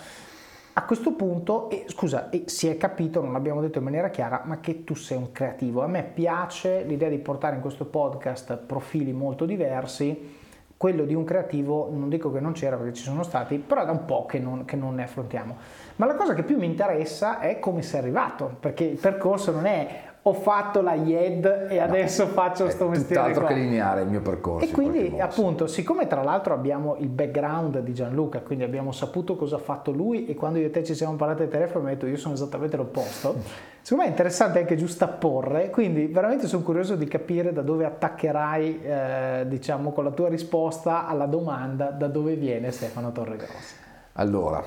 A 0.71 0.85
questo 0.85 1.11
punto, 1.11 1.69
eh, 1.69 1.83
scusa, 1.89 2.29
eh, 2.29 2.43
si 2.45 2.69
è 2.69 2.77
capito, 2.77 3.19
non 3.19 3.33
l'abbiamo 3.33 3.59
detto 3.59 3.79
in 3.79 3.83
maniera 3.83 4.07
chiara, 4.07 4.43
ma 4.45 4.61
che 4.61 4.85
tu 4.85 4.95
sei 4.95 5.17
un 5.17 5.33
creativo. 5.33 5.83
A 5.83 5.87
me 5.87 6.03
piace 6.03 6.83
l'idea 6.83 7.09
di 7.09 7.17
portare 7.17 7.55
in 7.55 7.61
questo 7.61 7.83
podcast 7.83 8.55
profili 8.59 9.11
molto 9.11 9.43
diversi 9.43 10.38
quello 10.79 11.03
di 11.03 11.13
un 11.13 11.25
creativo 11.25 11.89
non 11.91 12.07
dico 12.07 12.31
che 12.31 12.39
non 12.39 12.53
c'era 12.53 12.77
perché 12.77 12.93
ci 12.93 13.03
sono 13.03 13.23
stati, 13.23 13.57
però 13.57 13.83
da 13.83 13.91
un 13.91 14.05
po' 14.05 14.25
che 14.25 14.39
non, 14.39 14.63
che 14.63 14.77
non 14.77 14.95
ne 14.95 15.03
affrontiamo. 15.03 15.57
Ma 15.97 16.05
la 16.05 16.15
cosa 16.15 16.33
che 16.33 16.43
più 16.43 16.57
mi 16.57 16.67
interessa 16.67 17.39
è 17.39 17.59
come 17.59 17.81
sei 17.81 17.99
arrivato, 17.99 18.55
perché 18.57 18.85
il 18.85 18.97
percorso 18.97 19.51
non 19.51 19.65
è 19.65 20.03
ho 20.21 20.33
fatto 20.33 20.81
la 20.81 20.95
IED 20.95 21.67
e 21.69 21.79
adesso 21.79 22.25
no, 22.25 22.31
faccio 22.31 22.63
questo 22.63 22.89
mestiere. 22.89 23.27
Tutt'altro 23.27 23.45
che 23.45 23.53
lineare 23.53 24.01
il 24.01 24.09
mio 24.09 24.21
percorso. 24.21 24.67
E 24.67 24.71
quindi 24.71 25.17
appunto, 25.19 25.65
siccome 25.65 26.07
tra 26.07 26.23
l'altro 26.23 26.53
abbiamo 26.53 26.97
il 26.97 27.07
background 27.07 27.79
di 27.79 27.93
Gianluca, 27.93 28.41
quindi 28.41 28.65
abbiamo 28.65 28.91
saputo 28.91 29.37
cosa 29.37 29.55
ha 29.55 29.59
fatto 29.59 29.91
lui 29.91 30.25
e 30.25 30.35
quando 30.35 30.59
io 30.59 30.67
e 30.67 30.71
te 30.71 30.83
ci 30.83 30.93
siamo 30.93 31.15
parlati 31.15 31.43
al 31.43 31.47
telefono 31.47 31.85
mi 31.85 31.91
ha 31.91 31.93
detto 31.93 32.05
io 32.05 32.17
sono 32.17 32.33
esattamente 32.33 32.75
l'opposto, 32.75 33.35
secondo 33.81 34.03
me 34.03 34.09
è 34.09 34.11
interessante 34.11 34.59
anche 34.59 34.75
giustapporre, 34.75 35.69
quindi 35.69 36.07
veramente 36.07 36.47
sono 36.47 36.63
curioso 36.63 36.95
di 36.95 37.05
capire 37.05 37.53
da 37.53 37.61
dove 37.61 37.85
attaccherai, 37.85 38.81
eh, 38.83 39.45
diciamo, 39.47 39.93
con 39.93 40.03
la 40.03 40.11
tua 40.11 40.27
risposta 40.27 41.07
alla 41.07 41.27
domanda 41.27 41.91
da 41.91 42.07
dove 42.07 42.35
viene 42.35 42.71
Stefano 42.71 43.13
Torregrossa. 43.13 43.87
Allora, 44.13 44.61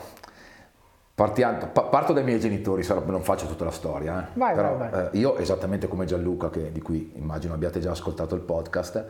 Partiamo, 1.22 1.68
parto 1.68 2.12
dai 2.12 2.24
miei 2.24 2.40
genitori, 2.40 2.84
non 3.06 3.22
faccio 3.22 3.46
tutta 3.46 3.62
la 3.62 3.70
storia, 3.70 4.24
eh. 4.24 4.30
vai, 4.32 4.56
però 4.56 4.74
vai, 4.74 4.90
vai. 4.90 5.04
Eh, 5.12 5.18
io 5.18 5.36
esattamente 5.36 5.86
come 5.86 6.04
Gianluca, 6.04 6.50
che, 6.50 6.72
di 6.72 6.80
cui 6.82 7.12
immagino 7.14 7.54
abbiate 7.54 7.78
già 7.78 7.92
ascoltato 7.92 8.34
il 8.34 8.40
podcast, 8.40 9.06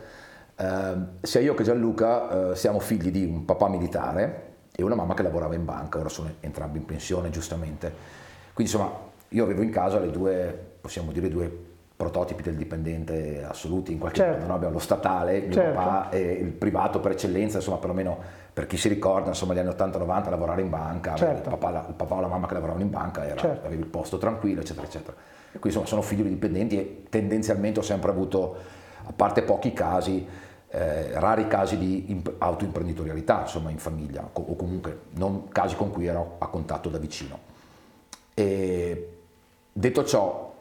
eh, 0.55 0.93
sia 1.21 1.41
io 1.41 1.55
che 1.55 1.63
Gianluca 1.63 2.51
eh, 2.51 2.55
siamo 2.55 2.77
figli 2.77 3.09
di 3.09 3.25
un 3.25 3.45
papà 3.45 3.67
militare 3.67 4.51
e 4.75 4.83
una 4.83 4.93
mamma 4.93 5.15
che 5.15 5.23
lavorava 5.23 5.55
in 5.55 5.65
banca, 5.65 5.97
ora 5.97 6.09
sono 6.09 6.29
entrambi 6.41 6.77
in 6.77 6.85
pensione 6.85 7.31
giustamente. 7.31 7.91
Quindi 8.53 8.71
insomma 8.71 8.91
io 9.29 9.43
avevo 9.43 9.63
in 9.63 9.71
casa 9.71 9.97
le 9.97 10.11
due, 10.11 10.55
possiamo 10.81 11.11
dire 11.11 11.29
due 11.29 11.51
prototipi 11.95 12.43
del 12.43 12.55
dipendente 12.55 13.43
assoluti 13.43 13.91
in 13.91 13.97
qualche 13.97 14.19
certo. 14.19 14.35
modo, 14.35 14.47
no? 14.49 14.53
abbiamo 14.53 14.73
lo 14.73 14.79
statale, 14.79 15.41
mio 15.41 15.53
certo. 15.53 15.79
papà 15.79 16.09
e 16.11 16.19
il 16.19 16.51
privato 16.51 16.99
per 16.99 17.13
eccellenza, 17.13 17.57
insomma 17.57 17.77
perlomeno 17.77 18.41
per 18.53 18.67
chi 18.67 18.77
si 18.77 18.87
ricorda, 18.87 19.29
insomma 19.29 19.55
gli 19.55 19.59
anni 19.59 19.69
80-90 19.69 20.29
lavorare 20.29 20.61
in 20.61 20.69
banca, 20.69 21.15
certo. 21.15 21.49
il, 21.49 21.55
papà, 21.55 21.71
la, 21.71 21.85
il, 21.87 21.95
papà, 21.95 22.15
o 22.15 22.19
la 22.21 22.27
mamma 22.27 22.45
che 22.45 22.53
lavoravano 22.53 22.83
in 22.83 22.91
banca, 22.91 23.25
era, 23.25 23.39
certo. 23.39 23.65
avevi 23.65 23.81
il 23.81 23.87
posto 23.87 24.19
tranquillo, 24.19 24.61
eccetera, 24.61 24.85
eccetera. 24.85 25.15
Quindi 25.49 25.67
insomma 25.67 25.85
sono 25.87 26.01
figlio 26.03 26.23
di 26.23 26.29
dipendenti 26.29 26.77
e 26.77 27.03
tendenzialmente 27.09 27.79
ho 27.79 27.83
sempre 27.83 28.11
avuto, 28.11 28.55
a 29.05 29.11
parte 29.11 29.41
pochi 29.41 29.73
casi, 29.73 30.27
eh, 30.69 31.19
rari 31.19 31.47
casi 31.47 31.77
di 31.77 32.11
imp- 32.11 32.33
autoimprenditorialità 32.37 33.41
insomma 33.41 33.69
in 33.69 33.77
famiglia 33.77 34.27
co- 34.31 34.43
o 34.47 34.55
comunque 34.55 35.01
non 35.11 35.49
casi 35.49 35.75
con 35.75 35.91
cui 35.91 36.07
ero 36.07 36.35
a 36.39 36.47
contatto 36.47 36.89
da 36.89 36.97
vicino. 36.97 37.39
E 38.33 39.17
detto 39.71 40.03
ciò, 40.03 40.52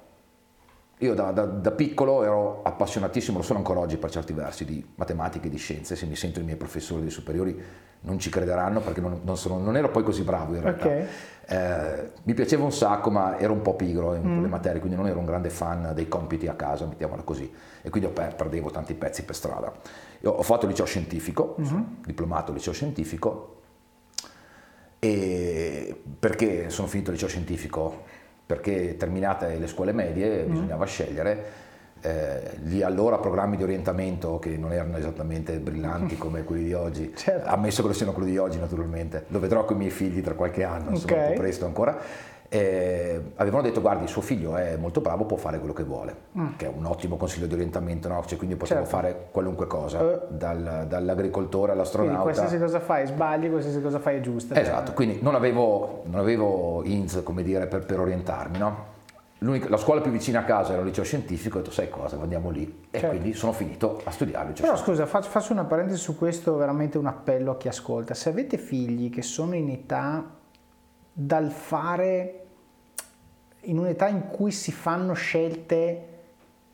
io 1.03 1.15
da, 1.15 1.33
da, 1.33 1.45
da, 1.45 1.71
piccolo 1.73 2.23
ero 2.23 2.62
appassionatissimo, 2.62 3.38
lo 3.38 3.43
sono 3.43 3.59
ancora 3.59 3.81
oggi 3.81 3.97
per 3.97 4.11
certi 4.11 4.33
versi, 4.33 4.65
di 4.65 4.85
matematica 4.95 5.47
e 5.47 5.51
di 5.51 5.57
scienze, 5.57 5.97
se 5.97 6.07
mi 6.07 6.15
sento 6.15 6.38
i 6.41 6.45
miei 6.45 6.57
professori 6.57 7.03
dei 7.03 7.11
superiori 7.11 7.61
non 8.03 8.19
ci 8.19 8.31
crederanno 8.31 8.81
perché 8.81 9.01
non, 9.01 9.21
non, 9.23 9.37
sono, 9.37 9.59
non 9.59 9.77
ero 9.77 9.91
poi 9.91 10.03
così 10.03 10.23
bravo 10.23 10.55
in 10.55 10.62
realtà. 10.62 10.87
Okay. 10.87 11.07
Eh, 11.45 12.11
mi 12.23 12.35
piaceva 12.35 12.65
un 12.65 12.73
sacco 12.73 13.11
ma 13.11 13.38
ero 13.38 13.53
un 13.53 13.62
po' 13.62 13.75
pigro 13.75 14.15
in 14.15 14.23
mm. 14.23 14.43
le 14.43 14.49
materie, 14.49 14.81
quindi 14.81 14.97
non 14.97 15.09
ero 15.09 15.19
un 15.19 15.25
grande 15.25 15.51
fan 15.51 15.91
dei 15.93 16.07
compiti 16.07 16.47
a 16.47 16.55
casa, 16.55 16.87
mettiamola 16.87 17.23
così, 17.23 17.53
e 17.83 17.91
quindi 17.91 18.09
per, 18.11 18.37
perdevo 18.37 18.71
tanti 18.71 18.95
pezzi 18.95 19.25
per 19.25 19.35
strada. 19.35 19.73
Io 20.21 20.31
ho 20.31 20.43
fatto 20.43 20.67
liceo 20.67 20.87
scientifico, 20.87 21.57
mm-hmm. 21.59 21.69
sono 21.69 21.97
diplomato 22.05 22.53
liceo 22.53 22.73
scientifico, 22.73 23.61
e 25.01 26.01
perché 26.19 26.71
sono 26.71 26.87
finito 26.87 27.11
il 27.11 27.17
liceo 27.17 27.29
scientifico? 27.29 28.05
Perché 28.45 28.97
terminate 28.97 29.57
le 29.59 29.67
scuole 29.67 29.93
medie 29.93 30.45
mm. 30.45 30.51
bisognava 30.51 30.85
scegliere. 30.85 31.61
Eh, 32.05 32.59
lì 32.65 32.83
allora 32.83 33.19
programmi 33.19 33.57
di 33.57 33.63
orientamento 33.63 34.41
che 34.41 34.57
non 34.57 34.73
erano 34.73 34.97
esattamente 34.97 35.61
brillanti 35.61 36.17
come 36.17 36.43
quelli 36.43 36.65
di 36.65 36.73
oggi, 36.73 37.13
certo. 37.17 37.49
ammesso 37.49 37.83
che 37.83 37.89
lo 37.89 37.95
siano 37.95 38.13
quelli 38.13 38.33
di 38.33 38.39
oggi 38.39 38.59
naturalmente, 38.59 39.27
lo 39.29 39.39
vedrò 39.39 39.65
con 39.65 39.77
i 39.77 39.79
miei 39.79 39.93
figli 39.93 40.21
tra 40.21 40.35
qualche 40.35 40.65
anno, 40.65 40.91
insomma 40.91 41.13
okay. 41.13 41.29
un 41.29 41.35
po' 41.35 41.41
presto 41.41 41.65
ancora, 41.65 41.97
eh, 42.55 43.33
avevano 43.37 43.62
detto 43.62 43.81
guardi 43.81 44.07
suo 44.07 44.21
figlio 44.21 44.57
è 44.57 44.77
molto 44.77 45.01
bravo, 45.01 45.25
può 45.25 45.38
fare 45.38 45.57
quello 45.57 45.73
che 45.73 45.85
vuole, 45.85 46.15
mm. 46.38 46.49
che 46.59 46.67
è 46.67 46.69
un 46.69 46.85
ottimo 46.85 47.17
consiglio 47.17 47.47
di 47.47 47.55
orientamento, 47.55 48.09
no? 48.09 48.23
cioè, 48.27 48.37
quindi 48.37 48.57
possiamo 48.57 48.83
certo. 48.83 48.95
fare 48.95 49.29
qualunque 49.31 49.67
cosa, 49.67 50.03
uh, 50.03 50.21
dal, 50.29 50.85
dall'agricoltore 50.87 51.73
all'astronauta. 51.73 52.21
Quindi 52.21 52.37
qualsiasi 52.37 52.62
cosa 52.62 52.81
fai 52.81 53.07
sbagli, 53.07 53.49
qualsiasi 53.49 53.81
cosa 53.81 53.99
fai 54.01 54.19
è 54.19 54.21
giusta. 54.21 54.55
Esatto, 54.55 54.88
cioè. 54.88 54.95
quindi 54.95 55.21
non 55.23 55.35
avevo, 55.35 56.03
non 56.05 56.21
avevo 56.21 56.83
INS 56.85 57.23
come 57.25 57.43
dire 57.43 57.67
per, 57.69 57.87
per 57.87 58.01
orientarmi, 58.01 58.59
no? 58.59 58.91
la 59.38 59.77
scuola 59.79 60.03
più 60.03 60.11
vicina 60.11 60.41
a 60.41 60.45
casa 60.45 60.73
era 60.73 60.83
il 60.83 60.88
liceo 60.88 61.05
scientifico, 61.05 61.57
ho 61.57 61.61
detto 61.62 61.73
sai 61.73 61.88
cosa, 61.88 62.21
andiamo 62.21 62.51
lì 62.51 62.65
e 62.91 62.99
certo. 62.99 63.17
quindi 63.17 63.33
sono 63.33 63.53
finito 63.53 64.03
a 64.05 64.11
studiare. 64.11 64.51
il 64.51 64.61
Però 64.61 64.77
scusa, 64.77 65.07
faccio 65.07 65.53
una 65.53 65.65
parentesi 65.65 65.99
su 65.99 66.19
questo, 66.19 66.55
veramente 66.55 66.99
un 66.99 67.07
appello 67.07 67.53
a 67.53 67.57
chi 67.57 67.69
ascolta. 67.69 68.12
Se 68.12 68.29
avete 68.29 68.59
figli 68.59 69.09
che 69.09 69.23
sono 69.23 69.55
in 69.57 69.71
età 69.71 70.23
dal 71.12 71.51
fare 71.51 72.42
in 73.62 73.79
un'età 73.79 74.09
in 74.09 74.29
cui 74.29 74.51
si 74.51 74.72
fanno 74.72 75.12
scelte 75.12 76.09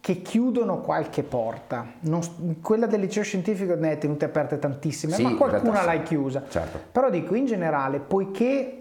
che 0.01 0.23
chiudono 0.23 0.81
qualche 0.81 1.23
porta. 1.23 1.87
Non, 2.01 2.21
quella 2.63 2.87
del 2.87 3.01
liceo 3.01 3.23
scientifico 3.23 3.75
ne 3.75 3.93
è 3.93 3.99
tenute 3.99 4.25
aperte 4.25 4.59
tantissime, 4.59 5.13
sì, 5.13 5.23
ma 5.23 5.35
qualcuna 5.35 5.85
l'hai 5.85 6.03
chiusa. 6.03 6.45
Certo. 6.49 6.79
Però 6.91 7.11
dico, 7.11 7.35
in 7.35 7.47
generale, 7.47 7.99
poiché 7.99 8.75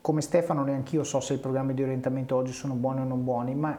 come 0.00 0.20
Stefano 0.20 0.64
neanche 0.64 0.96
io 0.96 1.04
so 1.04 1.20
se 1.20 1.34
i 1.34 1.38
programmi 1.38 1.72
di 1.72 1.82
orientamento 1.82 2.36
oggi 2.36 2.52
sono 2.52 2.74
buoni 2.74 3.00
o 3.00 3.04
non 3.04 3.24
buoni, 3.24 3.54
ma 3.54 3.78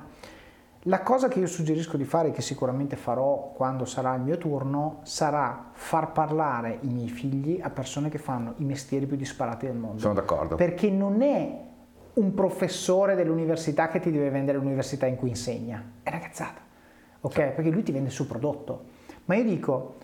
la 0.87 1.01
cosa 1.01 1.27
che 1.27 1.39
io 1.39 1.47
suggerisco 1.47 1.97
di 1.97 2.03
fare, 2.03 2.31
che 2.31 2.41
sicuramente 2.41 2.95
farò 2.95 3.51
quando 3.55 3.85
sarà 3.85 4.15
il 4.15 4.21
mio 4.21 4.37
turno, 4.37 5.01
sarà 5.03 5.69
far 5.71 6.11
parlare 6.11 6.79
i 6.81 6.87
miei 6.87 7.09
figli 7.09 7.59
a 7.61 7.69
persone 7.69 8.09
che 8.09 8.17
fanno 8.17 8.53
i 8.57 8.63
mestieri 8.63 9.05
più 9.05 9.17
disparati 9.17 9.67
del 9.67 9.75
mondo. 9.75 9.99
Sono 9.99 10.13
d'accordo. 10.13 10.55
Perché 10.55 10.89
non 10.89 11.21
è 11.21 11.59
un 12.15 12.33
professore 12.33 13.15
dell'università 13.15 13.87
che 13.87 13.99
ti 13.99 14.11
deve 14.11 14.29
vendere 14.29 14.57
l'università 14.57 15.05
in 15.05 15.15
cui 15.15 15.29
insegna. 15.29 15.83
È 16.01 16.09
una 16.09 16.19
cazzata, 16.19 16.61
ok? 17.21 17.51
Perché 17.51 17.69
lui 17.69 17.83
ti 17.83 17.91
vende 17.91 18.09
il 18.09 18.13
suo 18.13 18.25
prodotto. 18.25 18.83
Ma 19.25 19.35
io 19.35 19.43
dico, 19.43 19.95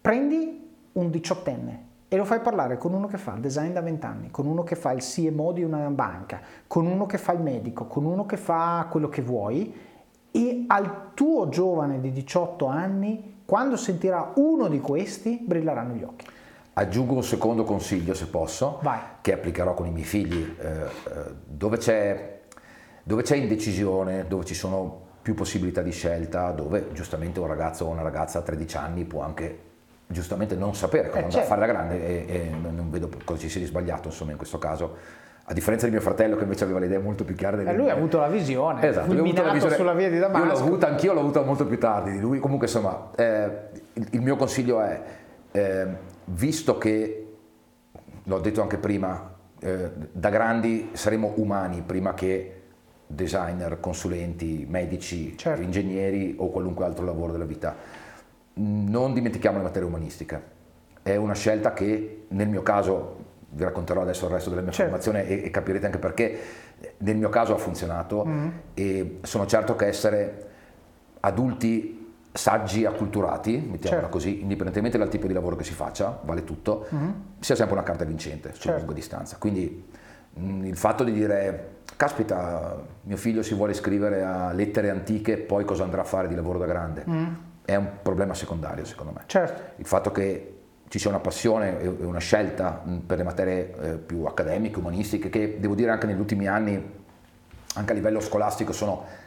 prendi 0.00 0.70
un 0.92 1.10
diciottenne 1.10 1.86
e 2.08 2.16
lo 2.16 2.24
fai 2.24 2.40
parlare 2.40 2.78
con 2.78 2.94
uno 2.94 3.06
che 3.06 3.18
fa 3.18 3.34
il 3.34 3.40
design 3.40 3.72
da 3.72 3.82
vent'anni, 3.82 4.30
con 4.30 4.46
uno 4.46 4.62
che 4.62 4.76
fa 4.76 4.92
il 4.92 5.02
CMO 5.02 5.52
di 5.52 5.62
una 5.62 5.88
banca, 5.90 6.40
con 6.66 6.86
uno 6.86 7.04
che 7.04 7.18
fa 7.18 7.32
il 7.32 7.40
medico, 7.40 7.86
con 7.86 8.04
uno 8.04 8.24
che 8.24 8.38
fa 8.38 8.86
quello 8.90 9.08
che 9.08 9.20
vuoi 9.20 9.74
e 10.30 10.64
al 10.68 11.10
tuo 11.14 11.48
giovane 11.48 12.00
di 12.00 12.12
18 12.12 12.66
anni, 12.66 13.42
quando 13.44 13.76
sentirà 13.76 14.32
uno 14.36 14.68
di 14.68 14.80
questi, 14.80 15.42
brilleranno 15.44 15.94
gli 15.94 16.02
occhi. 16.02 16.26
Aggiungo 16.78 17.14
un 17.14 17.24
secondo 17.24 17.64
consiglio, 17.64 18.14
se 18.14 18.26
posso, 18.26 18.78
Vai. 18.82 19.00
che 19.20 19.32
applicherò 19.32 19.74
con 19.74 19.86
i 19.86 19.90
miei 19.90 20.04
figli. 20.04 20.54
Eh, 20.60 20.66
eh, 20.66 20.86
dove, 21.44 21.76
c'è, 21.76 22.42
dove 23.02 23.22
c'è 23.22 23.34
indecisione, 23.34 24.26
dove 24.28 24.44
ci 24.44 24.54
sono 24.54 25.06
più 25.20 25.34
possibilità 25.34 25.82
di 25.82 25.90
scelta, 25.90 26.52
dove 26.52 26.90
giustamente 26.92 27.40
un 27.40 27.48
ragazzo 27.48 27.86
o 27.86 27.88
una 27.88 28.02
ragazza 28.02 28.38
a 28.38 28.42
13 28.42 28.76
anni 28.76 29.04
può 29.04 29.22
anche 29.22 29.66
giustamente 30.06 30.54
non 30.54 30.76
sapere 30.76 31.08
come 31.08 31.22
eh, 31.22 31.24
andare 31.24 31.42
certo. 31.42 31.52
a 31.52 31.56
fare 31.56 31.66
la 31.66 31.72
grande 31.72 32.26
e, 32.26 32.34
e 32.34 32.50
non 32.50 32.90
vedo 32.90 33.10
cosa 33.24 33.40
ci 33.40 33.48
sia 33.48 33.60
di 33.60 33.66
sbagliato 33.66 34.08
insomma 34.08 34.30
in 34.30 34.38
questo 34.38 34.56
caso 34.58 34.96
a 35.44 35.52
differenza 35.52 35.84
di 35.84 35.92
mio 35.92 36.00
fratello 36.00 36.34
che 36.34 36.44
invece 36.44 36.64
aveva 36.64 36.78
le 36.78 36.86
idee 36.86 36.98
molto 36.98 37.24
più 37.24 37.34
chiare 37.34 37.58
delle 37.58 37.72
eh, 37.72 37.76
lui 37.76 37.90
ha 37.90 37.92
avuto 37.92 38.18
la 38.18 38.28
visione 38.28 38.88
esatto, 38.88 39.12
lui 39.12 39.18
ha 39.18 39.22
avuto 39.22 39.42
la 39.42 39.52
visione 39.52 39.74
sulla 39.74 39.92
via 39.92 40.08
di 40.08 40.18
Damasco 40.18 40.46
io 40.46 40.50
l'ho 40.50 40.58
avuta 40.58 40.86
anch'io 40.86 41.12
l'ho 41.12 41.20
avuta 41.20 41.42
molto 41.42 41.66
più 41.66 41.78
tardi 41.78 42.12
di 42.12 42.20
lui 42.20 42.38
comunque 42.38 42.68
insomma 42.68 43.10
eh, 43.16 43.50
il, 43.92 44.08
il, 44.12 44.22
mio 44.22 44.36
consiglio 44.36 44.80
è 44.80 45.02
eh, 45.52 45.86
visto 46.28 46.78
che, 46.78 47.26
l'ho 48.22 48.38
detto 48.40 48.62
anche 48.62 48.78
prima, 48.78 49.34
eh, 49.60 49.90
da 50.12 50.28
grandi 50.28 50.90
saremo 50.92 51.34
umani 51.36 51.82
prima 51.82 52.14
che 52.14 52.54
designer, 53.06 53.80
consulenti, 53.80 54.66
medici, 54.68 55.36
certo. 55.36 55.62
ingegneri 55.62 56.34
o 56.38 56.50
qualunque 56.50 56.84
altro 56.84 57.04
lavoro 57.04 57.32
della 57.32 57.44
vita. 57.44 57.74
Non 58.54 59.14
dimentichiamo 59.14 59.56
le 59.56 59.64
materie 59.64 59.88
umanistiche. 59.88 60.56
È 61.02 61.16
una 61.16 61.34
scelta 61.34 61.72
che 61.72 62.26
nel 62.28 62.48
mio 62.48 62.62
caso, 62.62 63.16
vi 63.50 63.64
racconterò 63.64 64.02
adesso 64.02 64.26
il 64.26 64.32
resto 64.32 64.50
della 64.50 64.62
mia 64.62 64.72
certo. 64.72 64.90
formazione 64.90 65.26
e, 65.26 65.44
e, 65.46 65.50
capirete 65.50 65.86
anche 65.86 65.98
perché, 65.98 66.38
nel 66.98 67.16
mio 67.16 67.30
caso 67.30 67.54
ha 67.54 67.58
funzionato 67.58 68.24
mm. 68.26 68.48
e 68.74 69.18
sono 69.22 69.46
certo 69.46 69.74
che 69.74 69.86
essere 69.86 70.46
adulti 71.20 71.97
saggi 72.38 72.84
acculturati, 72.84 73.56
mettiamola 73.56 74.02
certo. 74.02 74.08
così, 74.08 74.42
indipendentemente 74.42 74.96
dal 74.96 75.08
tipo 75.08 75.26
di 75.26 75.32
lavoro 75.32 75.56
che 75.56 75.64
si 75.64 75.72
faccia, 75.72 76.20
vale 76.22 76.44
tutto, 76.44 76.86
mm-hmm. 76.94 77.10
sia 77.40 77.56
sempre 77.56 77.74
una 77.74 77.82
carta 77.82 78.04
vincente 78.04 78.50
sulla 78.50 78.60
certo. 78.60 78.78
lunga 78.78 78.94
distanza. 78.94 79.36
Quindi 79.38 79.84
mh, 80.34 80.64
il 80.64 80.76
fatto 80.76 81.02
di 81.02 81.10
dire, 81.10 81.78
caspita, 81.96 82.80
mio 83.02 83.16
figlio 83.16 83.42
si 83.42 83.54
vuole 83.54 83.72
iscrivere 83.72 84.22
a 84.22 84.52
lettere 84.52 84.88
antiche, 84.88 85.36
poi 85.36 85.64
cosa 85.64 85.82
andrà 85.82 86.02
a 86.02 86.04
fare 86.04 86.28
di 86.28 86.36
lavoro 86.36 86.60
da 86.60 86.66
grande, 86.66 87.04
mm. 87.10 87.26
è 87.64 87.74
un 87.74 87.88
problema 88.02 88.34
secondario 88.34 88.84
secondo 88.84 89.12
me. 89.12 89.22
Certo. 89.26 89.72
Il 89.80 89.86
fatto 89.86 90.12
che 90.12 90.58
ci 90.86 91.00
sia 91.00 91.10
una 91.10 91.18
passione 91.18 91.80
e 91.80 91.88
una 91.88 92.20
scelta 92.20 92.82
per 93.04 93.18
le 93.18 93.24
materie 93.24 93.74
eh, 93.80 93.94
più 93.96 94.22
accademiche, 94.26 94.78
umanistiche, 94.78 95.28
che 95.28 95.56
devo 95.58 95.74
dire 95.74 95.90
anche 95.90 96.06
negli 96.06 96.20
ultimi 96.20 96.46
anni, 96.46 96.80
anche 97.74 97.92
a 97.92 97.94
livello 97.96 98.20
scolastico, 98.20 98.72
sono 98.72 99.17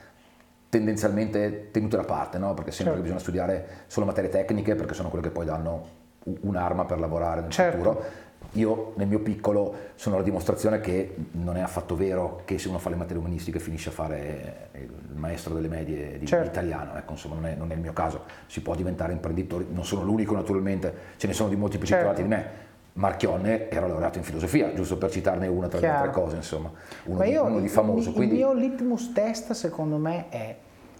tendenzialmente 0.71 1.67
tenute 1.69 1.97
da 1.97 2.03
parte, 2.03 2.37
no? 2.37 2.53
perché 2.53 2.71
sempre 2.71 2.93
certo. 2.93 3.01
bisogna 3.01 3.19
studiare 3.19 3.67
solo 3.87 4.05
materie 4.05 4.29
tecniche 4.29 4.73
perché 4.75 4.93
sono 4.93 5.09
quelle 5.09 5.25
che 5.25 5.31
poi 5.31 5.43
danno 5.43 5.99
un'arma 6.23 6.85
per 6.85 6.97
lavorare 6.97 7.41
nel 7.41 7.51
certo. 7.51 7.77
futuro. 7.77 8.29
Io 8.53 8.93
nel 8.95 9.07
mio 9.07 9.19
piccolo 9.19 9.75
sono 9.95 10.15
la 10.15 10.23
dimostrazione 10.23 10.79
che 10.79 11.13
non 11.31 11.57
è 11.57 11.61
affatto 11.61 11.95
vero 11.97 12.41
che 12.45 12.57
se 12.57 12.69
uno 12.69 12.79
fa 12.79 12.89
le 12.89 12.95
materie 12.95 13.19
umanistiche 13.19 13.59
finisce 13.59 13.89
a 13.89 13.91
fare 13.91 14.69
il 14.75 15.17
maestro 15.17 15.53
delle 15.53 15.67
medie 15.67 16.17
di 16.17 16.25
certo. 16.25 16.47
italiano, 16.47 16.95
ecco, 16.95 17.11
insomma 17.11 17.35
non 17.35 17.45
è, 17.47 17.55
non 17.55 17.71
è, 17.71 17.73
il 17.73 17.81
mio 17.81 17.93
caso, 17.93 18.23
si 18.47 18.61
può 18.61 18.73
diventare 18.73 19.11
imprenditori, 19.11 19.67
non 19.69 19.83
sono 19.83 20.03
l'unico 20.03 20.33
naturalmente, 20.35 20.93
ce 21.17 21.27
ne 21.27 21.33
sono 21.33 21.49
di 21.49 21.57
molti 21.57 21.77
più 21.77 21.87
certo. 21.87 22.13
titolati 22.13 22.23
di 22.23 22.27
me, 22.29 22.69
Marchionne 22.93 23.69
era 23.69 23.87
laureato 23.87 24.17
in 24.17 24.23
filosofia, 24.23 24.73
giusto 24.73 24.97
per 24.97 25.11
citarne 25.11 25.47
una 25.47 25.67
tra 25.67 25.79
Chiaro. 25.79 25.93
le 25.93 26.07
altre 26.07 26.21
cose, 26.21 26.35
insomma, 26.35 26.71
uno, 27.05 27.23
io, 27.23 27.43
di, 27.45 27.51
uno 27.51 27.59
di, 27.61 27.67
famoso. 27.69 28.09
Il, 28.09 28.15
quindi... 28.15 28.35
il 28.35 28.41
mio 28.41 28.53
litmus 28.53 29.13
test 29.13 29.51
secondo 29.53 29.97
me 29.97 30.27
è, 30.29 30.55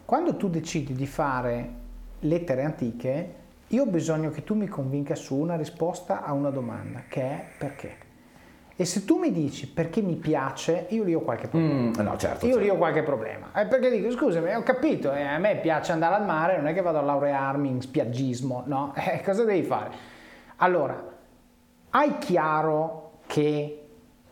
quando 0.06 0.36
tu 0.38 0.50
decidi 0.50 0.94
di 0.94 1.06
fare 1.06 1.70
lettere 2.20 2.64
antiche, 2.64 3.34
io 3.68 3.84
ho 3.84 3.88
bisogno 3.88 4.30
che 4.32 4.44
tu 4.44 4.56
mi 4.56 4.68
convinca 4.68 5.16
su 5.16 5.36
una 5.36 5.56
risposta 5.56 6.24
a 6.24 6.34
una 6.34 6.50
domanda, 6.50 7.04
che 7.08 7.22
è 7.22 7.46
perché. 7.58 8.10
E 8.76 8.86
se 8.86 9.06
tu 9.06 9.18
mi 9.18 9.32
dici 9.32 9.68
perché 9.68 10.02
mi 10.02 10.16
piace, 10.16 10.88
io 10.90 11.04
lì 11.04 11.14
ho 11.14 11.22
qualche 11.22 11.48
problema. 11.48 11.90
Mm, 11.90 11.94
no, 12.04 12.18
certo. 12.18 12.46
Io 12.46 12.54
certo. 12.54 12.60
lì 12.60 12.70
ho 12.70 12.78
qualche 12.78 13.04
problema. 13.04 13.52
Eh, 13.54 13.68
perché 13.68 13.92
dico, 13.92 14.10
scusami, 14.10 14.56
ho 14.56 14.64
capito, 14.64 15.14
eh, 15.14 15.24
a 15.24 15.38
me 15.38 15.58
piace 15.58 15.92
andare 15.92 16.16
al 16.16 16.26
mare, 16.26 16.58
non 16.58 16.68
è 16.68 16.74
che 16.74 16.82
vado 16.82 16.98
a 16.98 17.02
laurearmi 17.02 17.70
in 17.70 17.82
spiaggismo, 17.82 18.64
no? 18.66 18.94
Eh, 19.02 19.22
cosa 19.24 19.44
devi 19.44 19.64
fare? 19.64 19.92
Allora, 20.58 21.11
hai 21.92 22.18
chiaro 22.20 23.20
che 23.28 23.78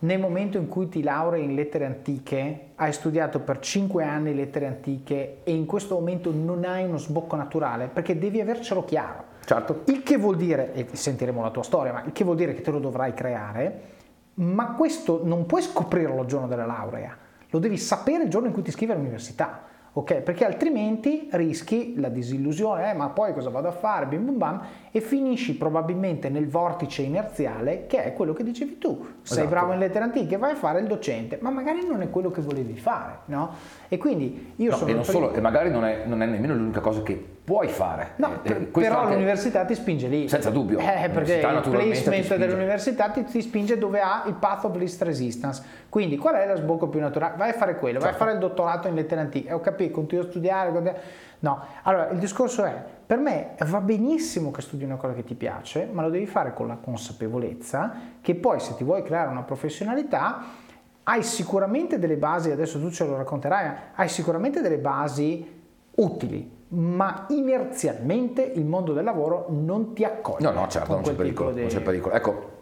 nel 0.00 0.18
momento 0.18 0.56
in 0.56 0.68
cui 0.68 0.88
ti 0.88 1.02
laurei 1.02 1.44
in 1.44 1.54
lettere 1.54 1.84
antiche, 1.84 2.68
hai 2.76 2.92
studiato 2.92 3.40
per 3.40 3.58
5 3.58 4.02
anni 4.02 4.34
lettere 4.34 4.66
antiche 4.66 5.40
e 5.44 5.52
in 5.52 5.66
questo 5.66 5.94
momento 5.94 6.32
non 6.32 6.64
hai 6.64 6.84
uno 6.84 6.96
sbocco 6.96 7.36
naturale, 7.36 7.88
perché 7.88 8.18
devi 8.18 8.40
avercelo 8.40 8.84
chiaro. 8.84 9.24
Certo. 9.44 9.82
Il 9.86 10.02
che 10.02 10.16
vuol 10.16 10.36
dire, 10.36 10.72
e 10.72 10.86
sentiremo 10.90 11.42
la 11.42 11.50
tua 11.50 11.62
storia, 11.62 11.92
ma 11.92 12.02
il 12.04 12.12
che 12.12 12.24
vuol 12.24 12.36
dire 12.36 12.54
che 12.54 12.62
te 12.62 12.70
lo 12.70 12.78
dovrai 12.78 13.12
creare, 13.12 13.80
ma 14.34 14.72
questo 14.72 15.20
non 15.22 15.44
puoi 15.44 15.60
scoprirlo 15.60 16.22
il 16.22 16.28
giorno 16.28 16.46
della 16.46 16.64
laurea, 16.64 17.14
lo 17.50 17.58
devi 17.58 17.76
sapere 17.76 18.24
il 18.24 18.30
giorno 18.30 18.46
in 18.46 18.54
cui 18.54 18.62
ti 18.62 18.70
iscrivi 18.70 18.92
all'università. 18.92 19.64
Ok, 19.92 20.20
perché 20.20 20.44
altrimenti 20.44 21.28
rischi 21.32 21.94
la 21.98 22.08
disillusione, 22.08 22.92
eh, 22.92 22.94
ma 22.94 23.08
poi 23.08 23.32
cosa 23.32 23.50
vado 23.50 23.66
a 23.66 23.72
fare, 23.72 24.06
bim 24.06 24.24
bum 24.24 24.38
bam, 24.38 24.62
e 24.92 25.00
finisci 25.00 25.56
probabilmente 25.56 26.28
nel 26.28 26.48
vortice 26.48 27.02
inerziale 27.02 27.86
che 27.88 28.04
è 28.04 28.12
quello 28.12 28.32
che 28.32 28.44
dicevi 28.44 28.78
tu. 28.78 29.04
Sei 29.22 29.38
esatto. 29.38 29.48
bravo 29.48 29.72
in 29.72 29.80
lettere 29.80 30.04
antiche, 30.04 30.36
vai 30.36 30.52
a 30.52 30.54
fare 30.54 30.78
il 30.78 30.86
docente, 30.86 31.38
ma 31.40 31.50
magari 31.50 31.84
non 31.84 32.02
è 32.02 32.10
quello 32.10 32.30
che 32.30 32.40
volevi 32.40 32.76
fare, 32.76 33.18
no? 33.26 33.52
E 33.88 33.98
quindi 33.98 34.52
io 34.56 34.70
no, 34.70 34.76
sono... 34.76 34.90
E, 34.90 34.94
non 34.94 35.04
solo, 35.04 35.32
e 35.32 35.40
magari 35.40 35.70
non 35.70 35.84
è, 35.84 36.04
non 36.06 36.22
è 36.22 36.26
nemmeno 36.26 36.54
l'unica 36.54 36.80
cosa 36.80 37.02
che 37.02 37.38
puoi 37.50 37.66
fare. 37.66 38.12
No, 38.16 38.34
eh, 38.44 38.48
per, 38.48 38.68
però 38.68 39.08
l'università 39.08 39.64
ti 39.64 39.74
spinge 39.74 40.06
lì. 40.06 40.28
Senza 40.28 40.50
dubbio. 40.50 40.78
Eh, 40.78 41.10
perché 41.12 41.38
il 41.38 41.68
placement 41.68 42.36
dell'università 42.36 43.08
ti, 43.08 43.24
ti, 43.24 43.42
spinge 43.42 43.76
dove 43.76 44.00
ha 44.00 44.22
il 44.26 44.34
path 44.34 44.66
of 44.66 44.76
least 44.76 45.02
resistance. 45.02 45.60
Quindi 45.88 46.16
qual 46.16 46.36
è 46.36 46.46
lo 46.46 46.54
sbocco 46.54 46.86
più 46.86 47.00
naturale? 47.00 47.36
Vai 47.36 47.50
a 47.50 47.54
fare 47.54 47.76
quello, 47.76 47.98
certo. 47.98 48.04
vai 48.04 48.08
a 48.08 48.12
certo. 48.12 48.24
fare 48.24 48.32
il 48.34 48.38
dottorato 48.38 48.86
in 48.86 48.94
lettere 48.94 49.20
antiche. 49.22 49.52
Ho 49.52 49.58
capito, 49.58 49.94
continuo 49.94 50.22
a 50.22 50.28
studiare. 50.28 50.70
Continuo... 50.70 50.96
No, 51.40 51.64
allora 51.82 52.10
il 52.10 52.20
discorso 52.20 52.62
è, 52.62 52.84
per 53.04 53.18
me 53.18 53.56
va 53.66 53.80
benissimo 53.80 54.52
che 54.52 54.60
studi 54.60 54.84
una 54.84 54.94
cosa 54.94 55.14
che 55.14 55.24
ti 55.24 55.34
piace, 55.34 55.88
ma 55.90 56.02
lo 56.02 56.10
devi 56.10 56.26
fare 56.26 56.54
con 56.54 56.68
la 56.68 56.76
consapevolezza 56.76 57.92
che 58.20 58.36
poi 58.36 58.60
se 58.60 58.76
ti 58.76 58.84
vuoi 58.84 59.02
creare 59.02 59.28
una 59.28 59.42
professionalità 59.42 60.68
hai 61.02 61.24
sicuramente 61.24 61.98
delle 61.98 62.16
basi, 62.16 62.52
adesso 62.52 62.78
tu 62.78 62.90
ce 62.90 63.04
lo 63.04 63.16
racconterai, 63.16 63.72
hai 63.96 64.08
sicuramente 64.08 64.60
delle 64.60 64.78
basi 64.78 65.58
utili, 65.96 66.58
ma 66.70 67.26
inerzialmente 67.28 68.42
il 68.42 68.64
mondo 68.64 68.92
del 68.92 69.04
lavoro 69.04 69.46
non 69.50 69.92
ti 69.94 70.04
accoglie. 70.04 70.44
No, 70.44 70.52
no, 70.52 70.68
certo, 70.68 70.92
non 70.92 71.02
c'è, 71.02 71.14
pericolo, 71.14 71.52
di... 71.52 71.60
non 71.60 71.68
c'è 71.68 71.80
pericolo. 71.80 72.14
Ecco, 72.14 72.58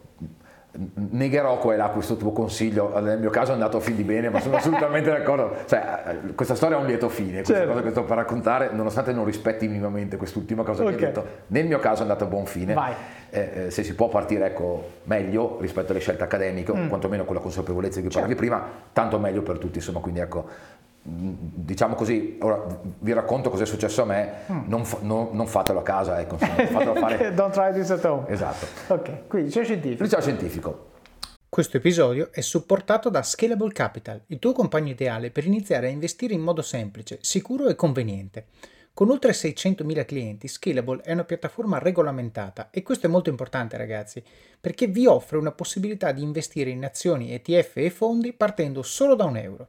negherò 1.11 1.59
qua 1.59 1.75
e 1.75 1.77
là 1.77 1.89
questo 1.89 2.17
tuo 2.17 2.33
consiglio, 2.33 2.99
nel 3.01 3.19
mio 3.19 3.31
caso 3.31 3.51
è 3.51 3.55
andato 3.55 3.79
a 3.79 3.81
fin 3.81 3.97
di 3.97 4.05
bene, 4.05 4.31
ma 4.31 4.41
sono 4.41 4.57
assolutamente 4.59 5.11
d'accordo, 5.11 5.57
cioè, 5.67 6.19
questa 6.35 6.55
storia 6.55 6.77
ha 6.77 6.81
un 6.81 6.87
lieto 6.87 7.09
fine, 7.09 7.37
questa 7.37 7.55
certo. 7.55 7.71
cosa 7.71 7.83
che 7.83 7.91
sto 7.91 8.05
per 8.05 8.17
raccontare, 8.17 8.71
nonostante 8.73 9.13
non 9.13 9.25
rispetti 9.25 9.67
minimamente 9.67 10.17
quest'ultima 10.17 10.63
cosa 10.63 10.83
okay. 10.83 10.95
che 10.95 11.07
hai 11.07 11.13
detto, 11.13 11.27
nel 11.49 11.67
mio 11.67 11.79
caso 11.79 12.01
è 12.01 12.03
andato 12.03 12.25
a 12.25 12.27
buon 12.29 12.47
fine, 12.47 12.77
eh, 13.31 13.51
eh, 13.67 13.71
se 13.71 13.83
si 13.83 13.95
può 13.95 14.09
partire 14.09 14.47
ecco, 14.47 14.91
meglio 15.05 15.59
rispetto 15.61 15.91
alle 15.91 16.01
scelte 16.01 16.23
accademiche, 16.23 16.73
mm. 16.73 16.85
o 16.85 16.89
quantomeno 16.89 17.25
con 17.25 17.35
la 17.35 17.41
consapevolezza 17.41 18.01
di 18.01 18.07
cui 18.07 18.15
parlavi 18.15 18.39
certo. 18.39 18.57
prima, 18.57 18.71
tanto 18.93 19.19
meglio 19.19 19.43
per 19.43 19.59
tutti, 19.59 19.79
insomma, 19.79 20.01
quindi 20.01 20.21
ecco, 20.21 20.47
diciamo 21.11 21.95
così, 21.95 22.39
ora 22.41 22.81
vi 22.99 23.13
racconto 23.13 23.49
cosa 23.51 23.63
è 23.63 23.67
successo 23.67 24.03
a 24.03 24.05
me, 24.05 24.33
mm. 24.51 24.61
non, 24.67 24.85
fa, 24.85 24.99
non, 25.01 25.31
non, 25.33 25.47
fatelo 25.47 25.81
a 25.81 25.83
casa, 25.83 26.21
ecco, 26.21 26.37
fatelo 26.37 26.95
fare. 26.95 27.33
Don't 27.35 27.53
try 27.53 27.73
this 27.73 27.91
at 27.91 28.05
home. 28.05 28.29
Esatto. 28.29 28.67
Ok, 28.89 29.27
quindi 29.27 29.49
liceo 29.49 29.65
scientifico. 29.65 30.03
Liceo 30.03 30.21
scientifico. 30.21 30.87
Questo 31.49 31.79
episodio 31.79 32.29
è 32.31 32.43
supportato 32.43 33.09
da 33.09 33.23
Scalable 33.23 33.73
Capital, 33.73 34.23
il 34.27 34.39
tuo 34.39 34.53
compagno 34.53 34.91
ideale 34.91 35.31
per 35.31 35.47
iniziare 35.47 35.87
a 35.87 35.91
investire 35.91 36.35
in 36.35 36.43
modo 36.43 36.61
semplice, 36.61 37.19
sicuro 37.23 37.69
e 37.69 37.75
conveniente. 37.75 38.47
Con 38.93 39.11
oltre 39.11 39.33
600.000 39.33 40.05
clienti, 40.05 40.49
Scalable 40.49 41.03
è 41.03 41.13
una 41.13 41.25
piattaforma 41.25 41.79
regolamentata 41.79 42.71
e 42.71 42.83
questo 42.83 43.07
è 43.07 43.09
molto 43.09 43.31
importante 43.31 43.77
ragazzi, 43.77 44.23
perché 44.61 44.89
vi 44.89 45.07
offre 45.07 45.39
una 45.39 45.53
possibilità 45.53 46.13
di 46.13 46.23
investire 46.23 46.71
in 46.71 46.85
azioni, 46.85 47.33
ETF 47.33 47.77
e 47.77 47.91
fondi 47.91 48.33
partendo 48.33 48.83
solo 48.83 49.15
da 49.15 49.25
un 49.25 49.37
euro. 49.37 49.69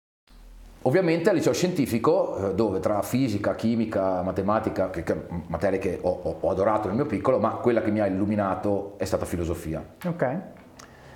Ovviamente 0.83 1.29
al 1.29 1.35
liceo 1.35 1.53
scientifico, 1.53 2.49
eh, 2.49 2.55
dove 2.55 2.79
tra 2.79 3.03
fisica, 3.03 3.53
chimica, 3.53 4.23
matematica, 4.23 4.89
che, 4.89 5.03
che, 5.03 5.15
materie 5.47 5.77
che 5.77 5.99
ho, 6.01 6.09
ho, 6.09 6.37
ho, 6.39 6.49
adorato 6.49 6.87
nel 6.87 6.95
mio 6.95 7.05
piccolo, 7.05 7.37
ma 7.37 7.51
quella 7.51 7.81
che 7.81 7.91
mi 7.91 7.99
ha 7.99 8.07
illuminato 8.07 8.95
è 8.97 9.05
stata 9.05 9.25
filosofia. 9.25 9.83
Ok. 10.03 10.37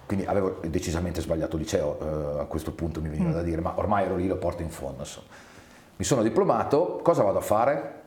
Quindi 0.05 0.25
avevo 0.25 0.59
decisamente 0.67 1.19
sbagliato 1.19 1.57
liceo, 1.57 1.97
eh, 1.99 2.39
a 2.41 2.45
questo 2.45 2.73
punto 2.73 3.01
mi 3.01 3.09
veniva 3.09 3.29
mm. 3.29 3.33
da 3.33 3.41
dire, 3.41 3.59
ma 3.61 3.73
ormai 3.77 4.05
ero 4.05 4.15
lì, 4.15 4.27
lo 4.27 4.37
porto 4.37 4.61
in 4.61 4.69
fondo. 4.69 4.99
Insomma. 4.99 5.27
Mi 5.95 6.05
sono 6.05 6.21
diplomato, 6.21 6.99
cosa 7.01 7.23
vado 7.23 7.39
a 7.39 7.41
fare? 7.41 8.03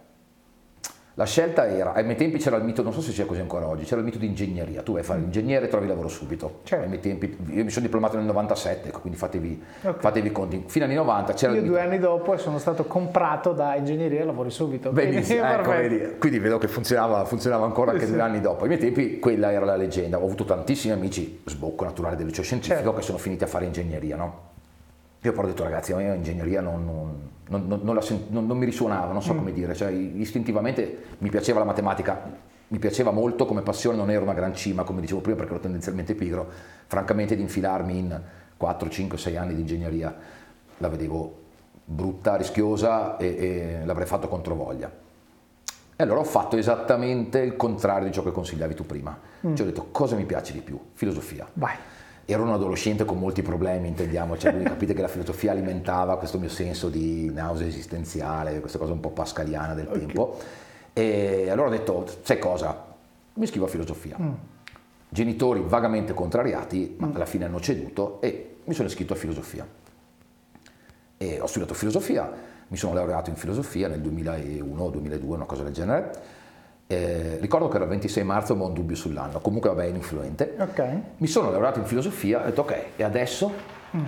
La 1.18 1.24
scelta 1.24 1.66
era, 1.66 1.94
ai 1.94 2.04
miei 2.04 2.14
tempi 2.14 2.38
c'era 2.38 2.58
il 2.58 2.62
mito, 2.62 2.84
non 2.84 2.92
so 2.92 3.00
se 3.00 3.10
c'è 3.10 3.26
così 3.26 3.40
ancora 3.40 3.66
oggi, 3.66 3.82
c'era 3.82 3.98
il 3.98 4.06
mito 4.06 4.18
di 4.18 4.26
ingegneria, 4.26 4.82
tu 4.82 4.92
vai 4.92 5.00
a 5.00 5.04
fare 5.04 5.18
l'ingegnere 5.18 5.64
e 5.64 5.68
trovi 5.68 5.88
lavoro 5.88 6.06
subito. 6.06 6.60
Certo. 6.62 6.84
Ai 6.84 6.88
miei 6.88 7.00
tempi, 7.00 7.36
io 7.48 7.64
mi 7.64 7.70
sono 7.70 7.84
diplomato 7.84 8.16
nel 8.16 8.24
97, 8.26 8.92
quindi 8.92 9.18
fatevi, 9.18 9.60
okay. 9.80 10.00
fatevi 10.00 10.30
conti. 10.30 10.62
Fino 10.68 10.84
agli 10.84 10.92
anni 10.92 11.00
90 11.00 11.32
c'era 11.32 11.54
Io 11.54 11.62
due 11.62 11.80
anni 11.80 11.98
dopo 11.98 12.36
sono 12.36 12.58
stato 12.58 12.84
comprato 12.84 13.52
da 13.52 13.74
ingegneria 13.74 14.20
e 14.20 14.24
lavori 14.26 14.50
subito. 14.50 14.92
Benissimo, 14.92 15.42
ecco, 15.50 15.70
vedi, 15.70 16.18
quindi 16.20 16.38
vedo 16.38 16.56
che 16.58 16.68
funzionava, 16.68 17.24
funzionava 17.24 17.64
ancora 17.64 17.90
anche 17.90 18.06
sì. 18.06 18.12
due 18.12 18.20
anni 18.20 18.40
dopo. 18.40 18.62
Ai 18.62 18.68
miei 18.68 18.80
tempi 18.80 19.18
quella 19.18 19.50
era 19.50 19.64
la 19.64 19.74
leggenda, 19.74 20.20
ho 20.20 20.24
avuto 20.24 20.44
tantissimi 20.44 20.92
amici, 20.92 21.40
sbocco 21.44 21.82
naturale 21.82 22.14
del 22.14 22.26
liceo 22.26 22.44
scientifico, 22.44 22.78
certo. 22.78 22.94
che 22.94 23.02
sono 23.02 23.18
finiti 23.18 23.42
a 23.42 23.48
fare 23.48 23.64
ingegneria, 23.64 24.14
no? 24.14 24.48
Io 25.22 25.32
però 25.32 25.44
ho 25.44 25.46
detto 25.46 25.64
ragazzi, 25.64 25.92
a 25.92 25.96
me 25.96 26.14
ingegneria 26.14 26.60
non, 26.60 26.84
non, 27.48 27.66
non, 27.66 28.46
non, 28.46 28.58
mi 28.58 28.64
risuonava, 28.64 29.12
non 29.12 29.22
so 29.22 29.34
mm. 29.34 29.38
come 29.38 29.52
dire, 29.52 29.74
cioè, 29.74 29.90
istintivamente 29.90 30.98
mi 31.18 31.28
piaceva 31.28 31.58
la 31.58 31.64
matematica, 31.64 32.22
mi 32.68 32.78
piaceva 32.78 33.10
molto 33.10 33.44
come 33.44 33.62
passione, 33.62 33.96
non 33.96 34.10
era 34.10 34.22
una 34.22 34.34
gran 34.34 34.54
cima 34.54 34.84
come 34.84 35.00
dicevo 35.00 35.20
prima 35.20 35.36
perché 35.36 35.52
ero 35.52 35.60
tendenzialmente 35.60 36.14
pigro, 36.14 36.48
francamente 36.86 37.34
di 37.34 37.42
infilarmi 37.42 37.98
in 37.98 38.20
4, 38.56 38.88
5, 38.88 39.18
6 39.18 39.36
anni 39.36 39.54
di 39.54 39.60
ingegneria 39.60 40.14
la 40.80 40.88
vedevo 40.88 41.46
brutta, 41.84 42.36
rischiosa 42.36 43.16
e, 43.16 43.26
e 43.26 43.80
l'avrei 43.84 44.06
fatto 44.06 44.28
controvoglia. 44.28 45.06
E 45.96 46.02
allora 46.04 46.20
ho 46.20 46.24
fatto 46.24 46.56
esattamente 46.56 47.40
il 47.40 47.56
contrario 47.56 48.06
di 48.06 48.12
ciò 48.12 48.22
che 48.22 48.30
consigliavi 48.30 48.74
tu 48.74 48.86
prima. 48.86 49.18
Mm. 49.44 49.54
Cioè 49.56 49.66
ho 49.66 49.68
detto 49.70 49.88
cosa 49.90 50.14
mi 50.14 50.26
piace 50.26 50.52
di 50.52 50.60
più? 50.60 50.78
Filosofia. 50.92 51.44
Vai 51.54 51.74
ero 52.30 52.42
un 52.42 52.50
adolescente 52.50 53.06
con 53.06 53.18
molti 53.18 53.40
problemi, 53.40 53.88
intendiamoci, 53.88 54.42
cioè, 54.42 54.50
quindi 54.50 54.68
capite 54.68 54.92
che 54.92 55.00
la 55.00 55.08
filosofia 55.08 55.52
alimentava 55.52 56.18
questo 56.18 56.38
mio 56.38 56.50
senso 56.50 56.90
di 56.90 57.30
nausea 57.32 57.66
esistenziale, 57.66 58.60
questa 58.60 58.76
cosa 58.76 58.92
un 58.92 59.00
po' 59.00 59.12
pascaliana 59.12 59.72
del 59.72 59.86
okay. 59.86 59.98
tempo. 59.98 60.38
E 60.92 61.48
allora 61.48 61.68
ho 61.68 61.70
detto, 61.70 62.06
sai 62.20 62.38
cosa? 62.38 62.84
Mi 63.32 63.44
iscrivo 63.44 63.64
a 63.64 63.68
filosofia. 63.70 64.18
Mm. 64.20 64.32
Genitori 65.08 65.64
vagamente 65.66 66.12
contrariati, 66.12 66.96
ma 66.98 67.06
mm. 67.06 67.14
alla 67.14 67.24
fine 67.24 67.46
hanno 67.46 67.60
ceduto 67.60 68.20
e 68.20 68.56
mi 68.62 68.74
sono 68.74 68.88
iscritto 68.88 69.14
a 69.14 69.16
filosofia. 69.16 69.66
E 71.16 71.40
ho 71.40 71.46
studiato 71.46 71.72
filosofia, 71.72 72.30
mi 72.68 72.76
sono 72.76 72.92
laureato 72.92 73.30
in 73.30 73.36
filosofia 73.36 73.88
nel 73.88 74.02
2001 74.02 74.82
o 74.82 74.90
2002, 74.90 75.34
una 75.34 75.46
cosa 75.46 75.62
del 75.62 75.72
genere 75.72 76.12
eh, 76.90 77.36
ricordo 77.38 77.68
che 77.68 77.74
era 77.76 77.84
il 77.84 77.90
26 77.90 78.24
marzo, 78.24 78.56
ma 78.56 78.64
ho 78.64 78.68
un 78.68 78.72
dubbio 78.72 78.96
sull'anno, 78.96 79.40
comunque 79.40 79.68
vabbè, 79.68 79.84
è 79.84 79.94
influente. 79.94 80.54
Okay. 80.58 81.02
Mi 81.18 81.26
sono 81.26 81.50
laureato 81.50 81.78
in 81.80 81.84
filosofia, 81.84 82.40
ho 82.40 82.44
detto 82.46 82.62
ok, 82.62 82.84
e 82.96 83.02
adesso? 83.02 83.52
Mm. 83.94 84.04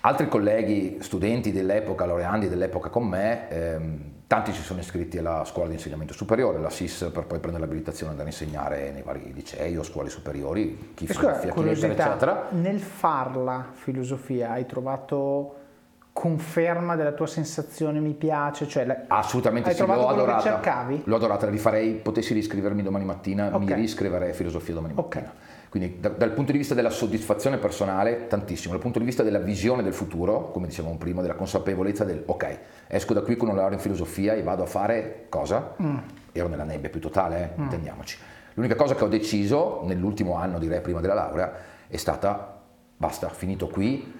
Altri 0.00 0.26
colleghi, 0.26 0.96
studenti 1.00 1.52
dell'epoca, 1.52 2.06
laureandi 2.06 2.48
dell'epoca 2.48 2.88
con 2.88 3.06
me, 3.06 3.50
ehm, 3.50 4.00
tanti 4.26 4.54
si 4.54 4.62
sono 4.62 4.80
iscritti 4.80 5.18
alla 5.18 5.44
scuola 5.44 5.68
di 5.68 5.74
insegnamento 5.74 6.14
superiore, 6.14 6.58
la 6.60 6.70
SIS, 6.70 7.10
per 7.12 7.26
poi 7.26 7.40
prendere 7.40 7.64
l'abilitazione 7.64 8.18
ad 8.18 8.26
insegnare 8.26 8.90
nei 8.90 9.02
vari 9.02 9.30
licei 9.34 9.76
o 9.76 9.82
scuole 9.82 10.08
superiori, 10.08 10.92
chi 10.94 11.06
filosofia, 11.06 11.52
chi 11.52 11.62
lettera, 11.62 11.92
eccetera. 11.92 12.46
Nel 12.52 12.80
farla 12.80 13.66
filosofia 13.72 14.52
hai 14.52 14.64
trovato 14.64 15.57
conferma 16.18 16.96
della 16.96 17.12
tua 17.12 17.28
sensazione 17.28 18.00
mi 18.00 18.12
piace? 18.12 18.66
Cioè, 18.66 18.84
la... 18.84 19.04
Assolutamente 19.06 19.68
hai 19.68 19.76
sì, 19.76 19.86
l'ho 19.86 20.08
adorata. 20.08 20.42
cercavi? 20.42 21.02
L'ho 21.04 21.14
adorata, 21.14 21.44
la 21.44 21.52
rifarei, 21.52 21.92
potessi 21.94 22.34
riscrivermi 22.34 22.82
domani 22.82 23.04
mattina, 23.04 23.54
okay. 23.54 23.60
mi 23.60 23.74
riscriverei 23.74 24.32
filosofia 24.32 24.74
domani 24.74 24.94
mattina. 24.94 25.28
Okay. 25.28 25.38
Quindi 25.68 26.00
da, 26.00 26.08
dal 26.08 26.32
punto 26.32 26.50
di 26.50 26.58
vista 26.58 26.74
della 26.74 26.90
soddisfazione 26.90 27.58
personale, 27.58 28.26
tantissimo, 28.26 28.72
dal 28.72 28.82
punto 28.82 28.98
di 28.98 29.04
vista 29.04 29.22
della 29.22 29.38
visione 29.38 29.84
del 29.84 29.92
futuro, 29.92 30.50
come 30.50 30.66
dicevamo 30.66 30.96
prima, 30.96 31.22
della 31.22 31.36
consapevolezza 31.36 32.02
del 32.02 32.20
ok, 32.26 32.58
esco 32.88 33.14
da 33.14 33.20
qui 33.20 33.36
con 33.36 33.48
una 33.48 33.58
laurea 33.58 33.76
in 33.76 33.82
filosofia 33.82 34.32
e 34.32 34.42
vado 34.42 34.64
a 34.64 34.66
fare 34.66 35.26
cosa? 35.28 35.76
Mm. 35.80 35.96
Ero 36.32 36.48
nella 36.48 36.64
nebbia 36.64 36.90
più 36.90 37.00
totale, 37.00 37.54
eh? 37.54 37.60
mm. 37.60 37.62
intendiamoci. 37.62 38.18
L'unica 38.54 38.74
cosa 38.74 38.96
che 38.96 39.04
ho 39.04 39.08
deciso 39.08 39.82
nell'ultimo 39.84 40.34
anno, 40.34 40.58
direi 40.58 40.80
prima 40.80 41.00
della 41.00 41.14
laurea, 41.14 41.52
è 41.86 41.96
stata 41.96 42.56
basta, 42.96 43.28
finito 43.28 43.68
qui, 43.68 44.17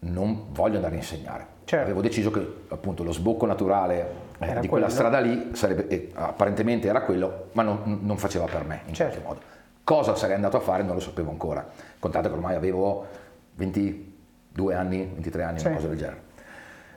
non 0.00 0.46
voglio 0.52 0.76
andare 0.76 0.94
a 0.94 0.98
insegnare. 0.98 1.46
Certo. 1.64 1.84
Avevo 1.84 2.00
deciso 2.00 2.30
che 2.30 2.44
appunto 2.68 3.04
lo 3.04 3.12
sbocco 3.12 3.46
naturale 3.46 4.28
eh, 4.38 4.60
di 4.60 4.68
quella 4.68 4.88
strada 4.88 5.18
lì 5.20 5.50
sarebbe, 5.52 5.88
eh, 5.88 6.10
apparentemente 6.14 6.88
era 6.88 7.02
quello, 7.02 7.48
ma 7.52 7.62
non, 7.62 8.00
non 8.02 8.16
faceva 8.16 8.46
per 8.46 8.64
me 8.64 8.82
in 8.86 8.94
certo. 8.94 9.20
qualche 9.20 9.28
modo. 9.28 9.58
Cosa 9.84 10.14
sarei 10.14 10.34
andato 10.34 10.56
a 10.56 10.60
fare 10.60 10.82
non 10.82 10.94
lo 10.94 11.00
sapevo 11.00 11.30
ancora. 11.30 11.66
Contate 11.98 12.28
che 12.28 12.34
ormai 12.34 12.54
avevo 12.54 13.06
22 13.54 14.74
anni, 14.74 15.10
23 15.12 15.42
anni, 15.42 15.58
sì. 15.58 15.66
una 15.66 15.76
cosa 15.76 15.88
del 15.88 15.98
genere. 15.98 16.22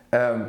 Eh, 0.10 0.45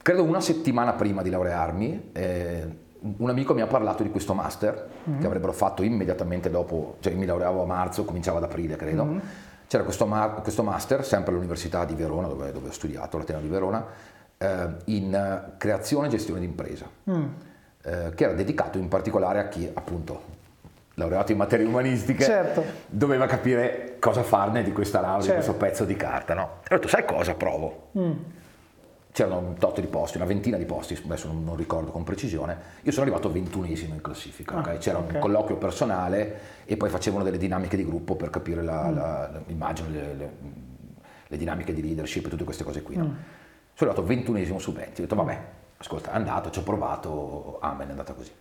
credo 0.00 0.22
una 0.22 0.40
settimana 0.40 0.92
prima 0.92 1.22
di 1.22 1.30
laurearmi, 1.30 2.10
eh, 2.12 2.82
un 3.00 3.28
amico 3.28 3.52
mi 3.52 3.60
ha 3.60 3.66
parlato 3.66 4.02
di 4.02 4.10
questo 4.10 4.32
master 4.32 4.88
mm-hmm. 5.08 5.20
che 5.20 5.26
avrebbero 5.26 5.52
fatto 5.52 5.82
immediatamente 5.82 6.48
dopo, 6.48 6.96
cioè 7.00 7.12
mi 7.12 7.26
laureavo 7.26 7.62
a 7.62 7.66
marzo, 7.66 8.04
cominciava 8.04 8.38
ad 8.38 8.44
aprile 8.44 8.76
credo. 8.76 9.04
Mm-hmm 9.04 9.18
c'era 9.66 9.82
questo, 9.82 10.06
ma- 10.06 10.28
questo, 10.28 10.62
master, 10.62 11.04
sempre 11.04 11.32
all'Università 11.32 11.84
di 11.84 11.94
Verona, 11.94 12.26
dove, 12.26 12.52
dove 12.52 12.68
ho 12.68 12.72
studiato, 12.72 13.18
l'Ateneo 13.18 13.42
di 13.42 13.48
Verona, 13.48 13.84
eh, 14.38 14.66
in 14.86 15.52
creazione 15.56 16.06
e 16.06 16.10
gestione 16.10 16.40
di 16.40 16.46
impresa, 16.46 16.86
mm. 17.10 17.24
eh, 17.82 18.12
che 18.14 18.24
era 18.24 18.32
dedicato 18.32 18.78
in 18.78 18.88
particolare 18.88 19.40
a 19.40 19.48
chi 19.48 19.70
appunto 19.72 20.32
laureato 20.94 21.32
in 21.32 21.38
materie 21.38 21.66
umanistiche, 21.66 22.22
certo. 22.22 22.62
doveva 22.86 23.26
capire 23.26 23.96
cosa 23.98 24.22
farne 24.22 24.62
di 24.62 24.72
questa 24.72 25.00
laurea, 25.00 25.22
certo. 25.22 25.40
di 25.40 25.46
questo 25.46 25.66
pezzo 25.66 25.84
di 25.84 25.96
carta. 25.96 26.34
No? 26.34 26.60
E 26.68 26.74
ho 26.74 26.76
detto, 26.76 26.88
sai 26.88 27.04
cosa, 27.04 27.34
provo. 27.34 27.88
Mm 27.98 28.12
c'erano 29.14 29.38
un 29.38 29.54
tot 29.54 29.80
di 29.80 29.86
posti, 29.86 30.16
una 30.16 30.26
ventina 30.26 30.56
di 30.56 30.64
posti, 30.64 31.00
adesso 31.04 31.28
non, 31.28 31.44
non 31.44 31.54
ricordo 31.54 31.92
con 31.92 32.02
precisione, 32.02 32.58
io 32.82 32.90
sono 32.90 33.04
arrivato 33.04 33.30
ventunesimo 33.30 33.94
in 33.94 34.00
classifica, 34.00 34.56
ah, 34.56 34.58
okay? 34.58 34.78
c'era 34.78 34.98
okay. 34.98 35.14
un 35.14 35.20
colloquio 35.20 35.56
personale 35.56 36.40
e 36.64 36.76
poi 36.76 36.88
facevano 36.90 37.22
delle 37.22 37.38
dinamiche 37.38 37.76
di 37.76 37.84
gruppo 37.84 38.16
per 38.16 38.30
capire 38.30 38.60
la, 38.60 38.88
mm. 38.88 38.94
la, 38.96 39.42
immagino 39.46 39.88
le, 39.90 40.14
le, 40.14 40.30
le, 41.28 41.36
dinamiche 41.36 41.72
di 41.72 41.80
leadership 41.80 42.26
e 42.26 42.28
tutte 42.28 42.42
queste 42.42 42.64
cose 42.64 42.82
qui. 42.82 42.96
No? 42.96 43.04
Mm. 43.04 43.14
Sono 43.74 43.90
arrivato 43.90 44.04
ventunesimo 44.04 44.58
su 44.58 44.72
20, 44.72 44.90
ho 44.90 45.04
detto 45.04 45.14
vabbè, 45.14 45.40
ascolta, 45.76 46.10
è 46.10 46.16
andato, 46.16 46.50
ci 46.50 46.58
ho 46.58 46.62
provato, 46.62 47.58
amen, 47.60 47.86
è 47.86 47.90
andata 47.90 48.14
così. 48.14 48.32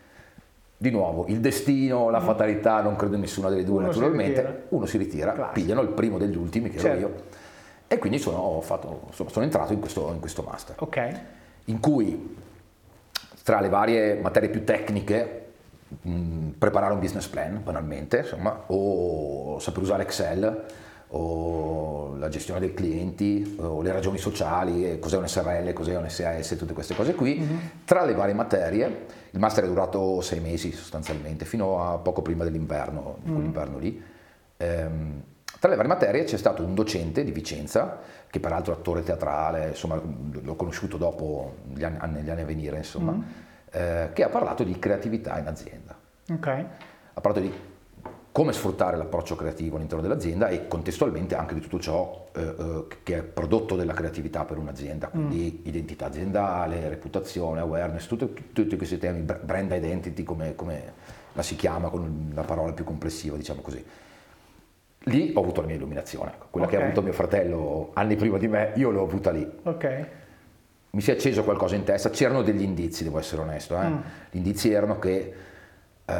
Di 0.75 0.89
nuovo, 0.89 1.27
il 1.27 1.39
destino, 1.39 2.09
la 2.09 2.19
mm. 2.19 2.25
fatalità, 2.25 2.81
non 2.81 2.95
credo 2.95 3.13
in 3.13 3.21
nessuna 3.21 3.49
delle 3.49 3.63
due 3.63 3.77
uno 3.77 3.87
naturalmente, 3.89 4.41
si 4.41 4.73
uno 4.73 4.87
si 4.87 4.97
ritira, 4.97 5.33
Classico. 5.33 5.53
pigliano 5.53 5.81
il 5.81 5.89
primo 5.89 6.17
degli 6.17 6.35
ultimi 6.35 6.71
che 6.71 6.79
certo. 6.79 6.97
ero 6.97 7.07
io 7.09 7.41
e 7.93 7.99
quindi 7.99 8.17
sono, 8.17 8.59
fatto, 8.61 9.03
insomma, 9.07 9.29
sono 9.29 9.45
entrato 9.45 9.71
in 9.71 9.79
questo, 9.79 10.11
in 10.11 10.19
questo 10.19 10.41
master. 10.41 10.75
Okay. 10.79 11.13
In 11.65 11.79
cui 11.79 12.35
tra 13.43 13.59
le 13.59 13.69
varie 13.69 14.15
materie 14.15 14.49
più 14.49 14.63
tecniche 14.63 15.51
mh, 16.01 16.49
preparare 16.57 16.93
un 16.93 16.99
business 16.99 17.27
plan 17.27 17.61
banalmente, 17.63 18.17
insomma, 18.17 18.63
o 18.67 19.59
saper 19.59 19.83
usare 19.83 20.03
Excel, 20.03 20.65
o 21.09 22.15
la 22.17 22.29
gestione 22.29 22.59
dei 22.59 22.73
clienti, 22.73 23.57
o 23.59 23.83
le 23.83 23.91
ragioni 23.91 24.17
sociali, 24.17 24.97
cos'è 24.97 25.17
un 25.17 25.27
SRL, 25.27 25.71
cos'è 25.73 25.95
un 25.95 26.09
SAS, 26.09 26.55
tutte 26.57 26.73
queste 26.73 26.95
cose 26.95 27.13
qui. 27.13 27.37
Mm-hmm. 27.39 27.57
Tra 27.85 28.05
le 28.05 28.15
varie 28.15 28.33
materie, 28.33 29.05
il 29.29 29.39
master 29.39 29.65
è 29.65 29.67
durato 29.67 30.21
sei 30.21 30.39
mesi 30.39 30.71
sostanzialmente, 30.71 31.45
fino 31.45 31.87
a 31.87 31.99
poco 31.99 32.23
prima 32.23 32.43
dell'inverno, 32.43 33.17
mm-hmm. 33.19 33.33
quell'inverno 33.33 33.77
lì. 33.77 34.03
Ehm, 34.57 35.23
tra 35.63 35.71
le 35.71 35.77
varie 35.77 35.93
materie 35.93 36.25
c'è 36.25 36.35
stato 36.35 36.61
un 36.61 36.75
docente 36.75 37.23
di 37.23 37.31
Vicenza, 37.31 37.99
che 38.29 38.41
peraltro 38.41 38.73
è 38.73 38.75
attore 38.75 39.01
teatrale, 39.01 39.69
insomma, 39.69 39.97
l'ho 39.97 40.55
conosciuto 40.57 40.97
dopo, 40.97 41.59
negli 41.67 41.85
anni, 41.85 42.29
anni 42.29 42.41
a 42.41 42.45
venire, 42.45 42.75
insomma, 42.75 43.13
mm. 43.13 43.21
eh, 43.71 44.09
che 44.11 44.23
ha 44.25 44.27
parlato 44.27 44.65
di 44.65 44.77
creatività 44.77 45.39
in 45.39 45.47
azienda. 45.47 45.95
Okay. 46.29 46.65
Ha 47.13 47.21
parlato 47.21 47.39
di 47.39 47.53
come 48.29 48.51
sfruttare 48.51 48.97
l'approccio 48.97 49.37
creativo 49.37 49.77
all'interno 49.77 50.03
dell'azienda 50.03 50.49
e 50.49 50.67
contestualmente 50.67 51.33
anche 51.35 51.53
di 51.53 51.61
tutto 51.61 51.79
ciò 51.79 52.27
eh, 52.33 52.41
eh, 52.41 52.87
che 53.01 53.19
è 53.19 53.23
prodotto 53.23 53.77
della 53.77 53.93
creatività 53.93 54.43
per 54.43 54.57
un'azienda, 54.57 55.07
quindi 55.07 55.61
mm. 55.63 55.67
identità 55.67 56.07
aziendale, 56.07 56.89
reputazione, 56.89 57.61
awareness, 57.61 58.07
tutti, 58.07 58.49
tutti 58.51 58.75
questi 58.75 58.97
temi, 58.97 59.21
brand 59.21 59.71
identity 59.71 60.23
come, 60.23 60.55
come 60.55 60.93
la 61.31 61.41
si 61.41 61.55
chiama 61.55 61.87
con 61.87 62.31
la 62.33 62.43
parola 62.43 62.73
più 62.73 62.83
complessiva, 62.83 63.37
diciamo 63.37 63.61
così. 63.61 63.81
Lì 65.07 65.33
ho 65.35 65.41
avuto 65.41 65.61
la 65.61 65.67
mia 65.67 65.75
illuminazione, 65.75 66.31
quella 66.49 66.65
okay. 66.65 66.77
che 66.77 66.83
ha 66.83 66.87
avuto 66.87 67.01
mio 67.01 67.13
fratello 67.13 67.91
anni 67.93 68.15
prima 68.15 68.37
di 68.37 68.47
me, 68.47 68.71
io 68.75 68.89
l'ho 68.89 69.03
avuta 69.03 69.31
lì. 69.31 69.49
Ok. 69.63 70.07
Mi 70.91 71.01
si 71.01 71.09
è 71.11 71.13
acceso 71.15 71.43
qualcosa 71.43 71.75
in 71.75 71.83
testa, 71.83 72.09
c'erano 72.09 72.41
degli 72.41 72.61
indizi, 72.61 73.03
devo 73.03 73.19
essere 73.19 73.41
onesto. 73.41 73.79
Eh? 73.81 73.87
Mm. 73.87 73.97
Gli 74.31 74.37
indizi 74.37 74.71
erano 74.71 74.99
che 74.99 75.33
eh, 76.05 76.13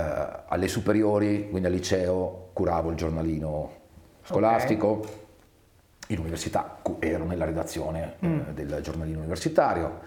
alle 0.48 0.68
superiori, 0.68 1.50
quindi 1.50 1.68
al 1.68 1.74
liceo, 1.74 2.50
curavo 2.54 2.90
il 2.90 2.96
giornalino 2.96 3.72
scolastico, 4.24 4.88
okay. 4.88 5.12
in 6.08 6.20
università 6.20 6.80
ero 7.00 7.26
nella 7.26 7.46
redazione 7.46 8.16
eh, 8.20 8.28
mm. 8.28 8.40
eh, 8.50 8.54
del 8.54 8.80
giornalino 8.82 9.20
universitario, 9.20 10.00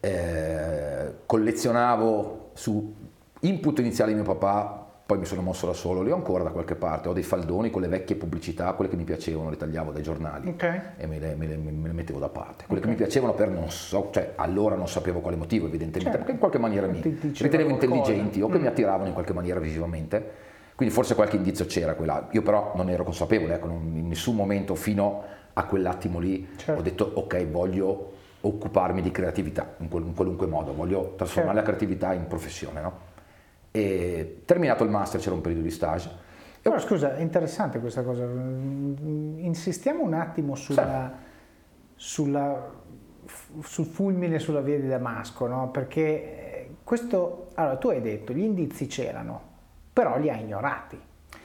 eh, 0.00 1.12
collezionavo 1.26 2.50
su 2.54 2.94
input 3.40 3.78
iniziale 3.78 4.12
di 4.12 4.20
mio 4.20 4.34
papà 4.34 4.77
poi 5.08 5.16
mi 5.16 5.24
sono 5.24 5.40
mosso 5.40 5.64
da 5.64 5.72
solo, 5.72 6.02
li 6.02 6.10
ho 6.10 6.14
ancora 6.14 6.44
da 6.44 6.50
qualche 6.50 6.74
parte, 6.74 7.08
ho 7.08 7.14
dei 7.14 7.22
faldoni 7.22 7.70
con 7.70 7.80
le 7.80 7.88
vecchie 7.88 8.14
pubblicità, 8.14 8.70
quelle 8.74 8.90
che 8.90 8.96
mi 8.98 9.04
piacevano, 9.04 9.48
le 9.48 9.56
tagliavo 9.56 9.90
dai 9.90 10.02
giornali 10.02 10.50
okay. 10.50 10.80
e 10.98 11.06
me 11.06 11.18
le, 11.18 11.34
me, 11.34 11.46
le, 11.46 11.56
me 11.56 11.88
le, 11.88 11.94
mettevo 11.94 12.18
da 12.18 12.28
parte. 12.28 12.66
Quelle 12.66 12.82
okay. 12.82 12.82
che 12.82 12.88
mi 12.88 12.94
piacevano 12.94 13.32
per 13.32 13.48
non 13.48 13.70
so, 13.70 14.10
cioè 14.12 14.34
allora 14.36 14.74
non 14.74 14.86
sapevo 14.86 15.20
quale 15.20 15.38
motivo 15.38 15.66
evidentemente, 15.66 16.10
certo. 16.10 16.18
perché 16.18 16.32
in 16.32 16.38
qualche 16.38 16.58
maniera 16.58 16.86
mi 16.88 17.00
ritenevo 17.00 17.70
intelligenti 17.70 18.42
o 18.42 18.48
che 18.48 18.58
mm. 18.58 18.60
mi 18.60 18.66
attiravano 18.66 19.06
in 19.06 19.14
qualche 19.14 19.32
maniera 19.32 19.58
visivamente. 19.60 20.30
Quindi 20.74 20.92
forse 20.92 21.14
qualche 21.14 21.36
indizio 21.36 21.64
c'era 21.64 21.94
quella, 21.94 22.28
io 22.32 22.42
però 22.42 22.72
non 22.76 22.90
ero 22.90 23.02
consapevole, 23.02 23.54
ecco, 23.54 23.66
in 23.66 24.08
nessun 24.08 24.36
momento 24.36 24.74
fino 24.74 25.22
a 25.54 25.64
quell'attimo 25.64 26.18
lì 26.18 26.46
certo. 26.54 26.80
ho 26.80 26.82
detto 26.82 27.10
ok 27.14 27.46
voglio 27.46 28.12
occuparmi 28.42 29.00
di 29.00 29.10
creatività 29.10 29.74
in, 29.78 29.88
qualunque 29.88 30.46
modo, 30.46 30.74
voglio 30.74 31.14
trasformare 31.16 31.56
certo. 31.56 31.70
la 31.70 31.76
creatività 31.76 32.12
in 32.12 32.26
professione. 32.26 32.82
No? 32.82 33.07
E 33.70 34.42
terminato 34.44 34.84
il 34.84 34.90
master 34.90 35.20
c'era 35.20 35.34
un 35.34 35.40
periodo 35.40 35.62
di 35.62 35.70
stage. 35.70 36.26
Però 36.60 36.78
scusa, 36.78 37.16
è 37.16 37.20
interessante 37.20 37.78
questa 37.80 38.02
cosa. 38.02 38.24
Insistiamo 38.24 40.02
un 40.02 40.14
attimo 40.14 40.54
sulla, 40.54 41.12
sulla, 41.94 42.70
sul 43.62 43.86
fulmine 43.86 44.38
sulla 44.38 44.60
via 44.60 44.78
di 44.78 44.88
Damasco, 44.88 45.46
no? 45.46 45.70
perché 45.70 46.70
questo, 46.84 47.48
allora 47.54 47.76
tu 47.76 47.88
hai 47.88 48.00
detto, 48.00 48.32
gli 48.32 48.42
indizi 48.42 48.86
c'erano, 48.86 49.40
però 49.92 50.18
li 50.18 50.30
hai 50.30 50.40
ignorati. 50.40 51.00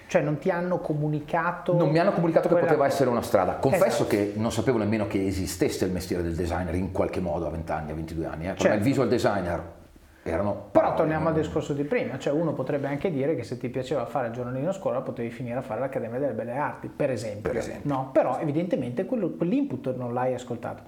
Cioè 0.07 0.21
non 0.21 0.38
ti 0.38 0.49
hanno 0.49 0.80
comunicato... 0.80 1.74
Non 1.74 1.89
mi 1.89 1.97
hanno 1.97 2.11
comunicato 2.11 2.47
che 2.47 2.55
poteva 2.55 2.76
cosa. 2.76 2.88
essere 2.88 3.09
una 3.09 3.21
strada. 3.21 3.55
Confesso 3.55 4.03
esatto. 4.03 4.07
che 4.07 4.34
non 4.36 4.51
sapevo 4.51 4.78
nemmeno 4.78 5.07
che 5.07 5.26
esistesse 5.26 5.86
il 5.86 5.91
mestiere 5.91 6.21
del 6.21 6.36
designer 6.36 6.76
in 6.76 6.91
qualche 6.91 7.19
modo 7.19 7.47
a 7.47 7.49
20 7.49 7.71
anni, 7.71 7.91
a 7.91 7.95
22 7.95 8.26
anni. 8.26 8.43
Eh. 8.49 8.55
Certo. 8.55 8.78
il 8.78 8.82
visual 8.84 9.07
designer 9.07 9.82
erano 10.24 10.69
Però 10.71 10.93
torniamo 10.93 11.28
al 11.28 11.34
discorso 11.34 11.74
di 11.74 11.84
prima, 11.84 12.17
cioè 12.17 12.34
uno 12.34 12.53
potrebbe 12.53 12.88
anche 12.88 13.11
dire 13.11 13.36
che 13.36 13.43
se 13.43 13.57
ti 13.57 13.67
piaceva 13.69 14.05
fare 14.05 14.28
il 14.28 14.34
giornalino 14.34 14.69
a 14.69 14.74
scuola 14.74 15.01
potevi 15.01 15.30
finire 15.30 15.57
a 15.57 15.61
fare 15.61 15.82
l'Accademia 15.82 16.17
delle 16.17 16.34
Belle 16.34 16.55
Arti, 16.55 16.88
per 16.88 17.11
esempio. 17.11 17.51
Per 17.51 17.59
esempio. 17.59 17.93
No, 17.93 18.09
però 18.11 18.39
evidentemente 18.39 19.05
quello, 19.05 19.32
quell'input 19.32 19.95
non 19.95 20.13
l'hai 20.13 20.34
ascoltato. 20.34 20.84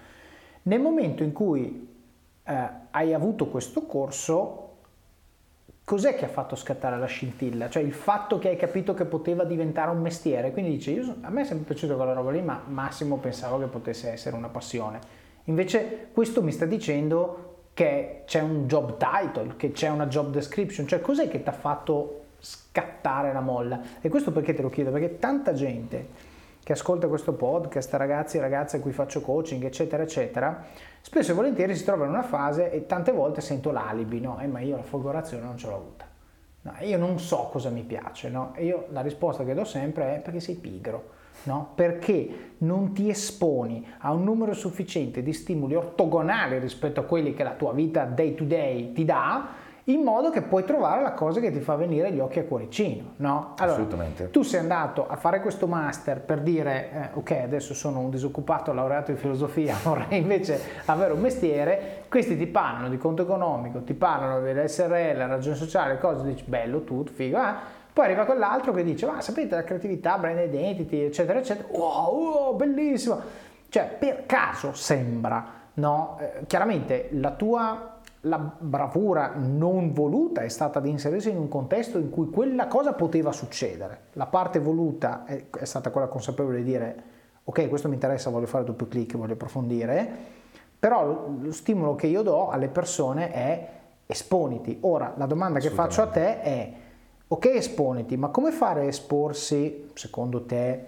Nel 0.63 0.79
momento 0.79 1.21
in 1.21 1.33
cui 1.33 1.93
eh, 2.43 2.69
hai 2.91 3.13
avuto 3.13 3.47
questo 3.47 3.85
corso, 3.85 4.77
cos'è 5.83 6.15
che 6.15 6.25
ha 6.25 6.29
fatto 6.29 6.55
scattare 6.55 6.97
la 6.97 7.05
scintilla? 7.05 7.69
Cioè 7.69 7.83
il 7.83 7.93
fatto 7.93 8.39
che 8.39 8.49
hai 8.49 8.55
capito 8.55 8.93
che 8.93 9.03
poteva 9.03 9.43
diventare 9.43 9.91
un 9.91 9.99
mestiere, 9.99 10.51
quindi 10.51 10.71
dici, 10.71 10.93
io, 10.93 11.17
a 11.21 11.29
me 11.29 11.41
è 11.41 11.45
sempre 11.45 11.65
piaciuta 11.65 11.95
quella 11.95 12.13
roba 12.13 12.31
lì, 12.31 12.41
ma 12.41 12.63
Massimo 12.67 13.17
pensavo 13.17 13.59
che 13.59 13.65
potesse 13.65 14.11
essere 14.11 14.35
una 14.35 14.49
passione. 14.49 14.99
Invece 15.45 16.07
questo 16.13 16.41
mi 16.41 16.51
sta 16.51 16.65
dicendo 16.65 17.54
che 17.75 18.21
c'è 18.25 18.39
un 18.39 18.67
job 18.67 18.95
title, 18.97 19.57
che 19.57 19.73
c'è 19.73 19.89
una 19.89 20.07
job 20.07 20.31
description, 20.31 20.87
cioè 20.87 21.01
cos'è 21.01 21.27
che 21.27 21.43
ti 21.43 21.49
ha 21.49 21.51
fatto 21.51 22.21
scattare 22.39 23.33
la 23.33 23.41
molla? 23.41 23.81
E 23.99 24.07
questo 24.07 24.31
perché 24.31 24.53
te 24.53 24.61
lo 24.61 24.69
chiedo? 24.69 24.91
Perché 24.91 25.19
tanta 25.19 25.51
gente 25.51 26.07
che 26.63 26.71
ascolta 26.71 27.09
questo 27.09 27.33
podcast, 27.33 27.93
ragazzi 27.95 28.37
e 28.37 28.39
ragazze 28.39 28.77
a 28.77 28.79
cui 28.79 28.93
faccio 28.93 29.19
coaching, 29.19 29.61
eccetera, 29.65 30.03
eccetera, 30.03 30.63
spesso 31.01 31.31
e 31.31 31.35
volentieri 31.35 31.75
si 31.75 31.83
trova 31.83 32.05
in 32.05 32.11
una 32.11 32.23
fase 32.23 32.71
e 32.71 32.85
tante 32.85 33.11
volte 33.11 33.41
sento 33.41 33.71
l'alibi, 33.71 34.21
no? 34.21 34.39
Eh, 34.39 34.47
ma 34.47 34.61
io 34.61 34.77
la 34.77 34.83
folgorazione 34.83 35.43
non 35.43 35.57
ce 35.57 35.67
l'ho 35.67 35.75
avuta. 35.75 36.05
No, 36.61 36.73
io 36.79 36.97
non 36.97 37.19
so 37.19 37.49
cosa 37.51 37.69
mi 37.69 37.83
piace, 37.83 38.29
no? 38.29 38.53
E 38.55 38.63
io 38.63 38.87
la 38.91 39.01
risposta 39.01 39.43
che 39.43 39.53
do 39.53 39.65
sempre 39.65 40.15
è 40.15 40.19
perché 40.19 40.39
sei 40.39 40.55
pigro. 40.55 41.14
No? 41.45 41.71
Perché 41.75 42.53
non 42.59 42.93
ti 42.93 43.09
esponi 43.09 43.85
a 43.99 44.11
un 44.11 44.23
numero 44.23 44.53
sufficiente 44.53 45.21
di 45.21 45.33
stimoli 45.33 45.75
ortogonali 45.75 46.59
rispetto 46.59 46.99
a 46.99 47.03
quelli 47.03 47.33
che 47.33 47.43
la 47.43 47.51
tua 47.51 47.73
vita 47.73 48.03
day 48.05 48.35
to 48.35 48.43
day 48.43 48.91
ti 48.93 49.05
dà, 49.05 49.63
in 49.87 50.01
modo 50.01 50.31
che 50.31 50.41
puoi 50.41 50.63
trovare 50.63 51.03
la 51.03 51.11
cosa 51.11 51.39
che 51.39 51.51
ti 51.51 51.59
fa 51.59 51.75
venire 51.75 52.11
gli 52.11 52.19
occhi 52.19 52.39
a 52.39 52.43
cuoricino, 52.43 53.13
no? 53.17 53.53
Allora, 53.57 53.77
Assolutamente. 53.77 54.31
Tu 54.31 54.41
sei 54.41 54.61
andato 54.61 55.07
a 55.07 55.15
fare 55.15 55.41
questo 55.41 55.67
master 55.67 56.21
per 56.21 56.41
dire, 56.41 56.89
eh, 56.91 57.09
ok, 57.13 57.31
adesso 57.43 57.75
sono 57.75 57.99
un 57.99 58.09
disoccupato 58.09 58.73
laureato 58.73 59.11
in 59.11 59.17
filosofia, 59.17 59.75
vorrei 59.83 60.19
invece 60.19 60.59
avere 60.85 61.13
un 61.13 61.19
mestiere, 61.19 62.05
questi 62.09 62.35
ti 62.35 62.47
parlano 62.47 62.89
di 62.89 62.97
conto 62.97 63.21
economico, 63.21 63.83
ti 63.83 63.93
parlano 63.93 64.39
dell'SRL, 64.39 65.27
ragione 65.27 65.55
sociale, 65.55 65.99
cose, 65.99 66.25
dici, 66.25 66.45
bello, 66.47 66.83
tutto, 66.83 67.11
figo, 67.11 67.37
eh? 67.37 67.74
Poi 67.95 68.03
arriva 68.03 68.25
quell'altro 68.25 68.73
che 68.73 68.83
dice, 68.83 69.05
ma 69.05 69.21
sapete 69.21 69.55
la 69.55 69.63
creatività, 69.63 70.17
brand 70.17 70.37
identity, 70.37 71.05
eccetera, 71.05 71.39
eccetera, 71.39 71.69
wow, 71.71 72.13
wow 72.13 72.55
bellissimo! 72.57 73.21
Cioè, 73.69 73.95
per 73.97 74.25
caso 74.25 74.73
sembra, 74.73 75.45
no? 75.75 76.17
Eh, 76.19 76.45
chiaramente 76.45 77.07
la 77.13 77.31
tua 77.31 77.99
la 78.19 78.37
bravura 78.37 79.35
non 79.37 79.93
voluta 79.93 80.41
è 80.41 80.49
stata 80.49 80.81
di 80.81 80.89
inserirsi 80.89 81.29
in 81.29 81.37
un 81.37 81.47
contesto 81.47 81.97
in 81.97 82.09
cui 82.09 82.29
quella 82.29 82.67
cosa 82.67 82.91
poteva 82.91 83.31
succedere. 83.31 84.07
La 84.13 84.25
parte 84.25 84.59
voluta 84.59 85.23
è, 85.23 85.45
è 85.49 85.63
stata 85.63 85.89
quella 85.89 86.07
consapevole 86.07 86.57
di 86.57 86.63
dire 86.63 87.03
ok, 87.45 87.69
questo 87.69 87.87
mi 87.87 87.93
interessa, 87.93 88.29
voglio 88.29 88.45
fare 88.45 88.65
doppio 88.65 88.89
clic, 88.89 89.15
voglio 89.15 89.35
approfondire, 89.35 90.09
però 90.77 91.29
lo 91.39 91.51
stimolo 91.53 91.95
che 91.95 92.07
io 92.07 92.23
do 92.23 92.49
alle 92.49 92.67
persone 92.67 93.31
è 93.31 93.69
esponiti. 94.05 94.79
Ora, 94.81 95.13
la 95.15 95.27
domanda 95.27 95.59
che 95.59 95.69
faccio 95.69 96.01
a 96.01 96.07
te 96.07 96.41
è 96.41 96.73
ok, 97.35 97.45
esponiti, 97.47 98.15
ma 98.17 98.29
come 98.29 98.51
fare 98.51 98.81
a 98.81 98.85
esporsi, 98.85 99.89
secondo 99.93 100.45
te, 100.45 100.83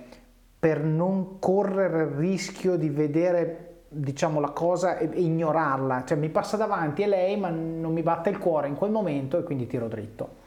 per 0.57 0.81
non 0.81 1.39
correre 1.39 2.03
il 2.03 2.09
rischio 2.09 2.77
di 2.77 2.89
vedere 2.89 3.63
diciamo 3.89 4.39
la 4.39 4.49
cosa 4.49 4.97
e 4.97 5.05
ignorarla, 5.05 6.03
cioè 6.05 6.17
mi 6.17 6.29
passa 6.29 6.57
davanti 6.57 7.03
e 7.03 7.07
lei 7.07 7.37
ma 7.37 7.49
non 7.49 7.93
mi 7.93 8.01
batte 8.01 8.29
il 8.29 8.37
cuore 8.37 8.67
in 8.67 8.75
quel 8.75 8.91
momento 8.91 9.37
e 9.37 9.43
quindi 9.43 9.67
tiro 9.67 9.87
dritto. 9.87 10.45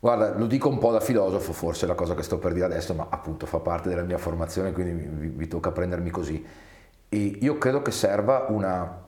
Guarda, 0.00 0.36
lo 0.36 0.46
dico 0.46 0.68
un 0.68 0.78
po' 0.78 0.90
da 0.90 1.00
filosofo, 1.00 1.52
forse 1.52 1.86
la 1.86 1.94
cosa 1.94 2.14
che 2.14 2.22
sto 2.22 2.38
per 2.38 2.52
dire 2.52 2.66
adesso, 2.66 2.94
ma 2.94 3.06
appunto 3.08 3.46
fa 3.46 3.58
parte 3.58 3.88
della 3.88 4.02
mia 4.02 4.18
formazione, 4.18 4.72
quindi 4.72 5.06
mi, 5.06 5.28
mi 5.28 5.48
tocca 5.48 5.70
prendermi 5.70 6.10
così. 6.10 6.44
E 7.08 7.16
io 7.16 7.58
credo 7.58 7.80
che 7.80 7.90
serva 7.90 8.46
una, 8.48 9.02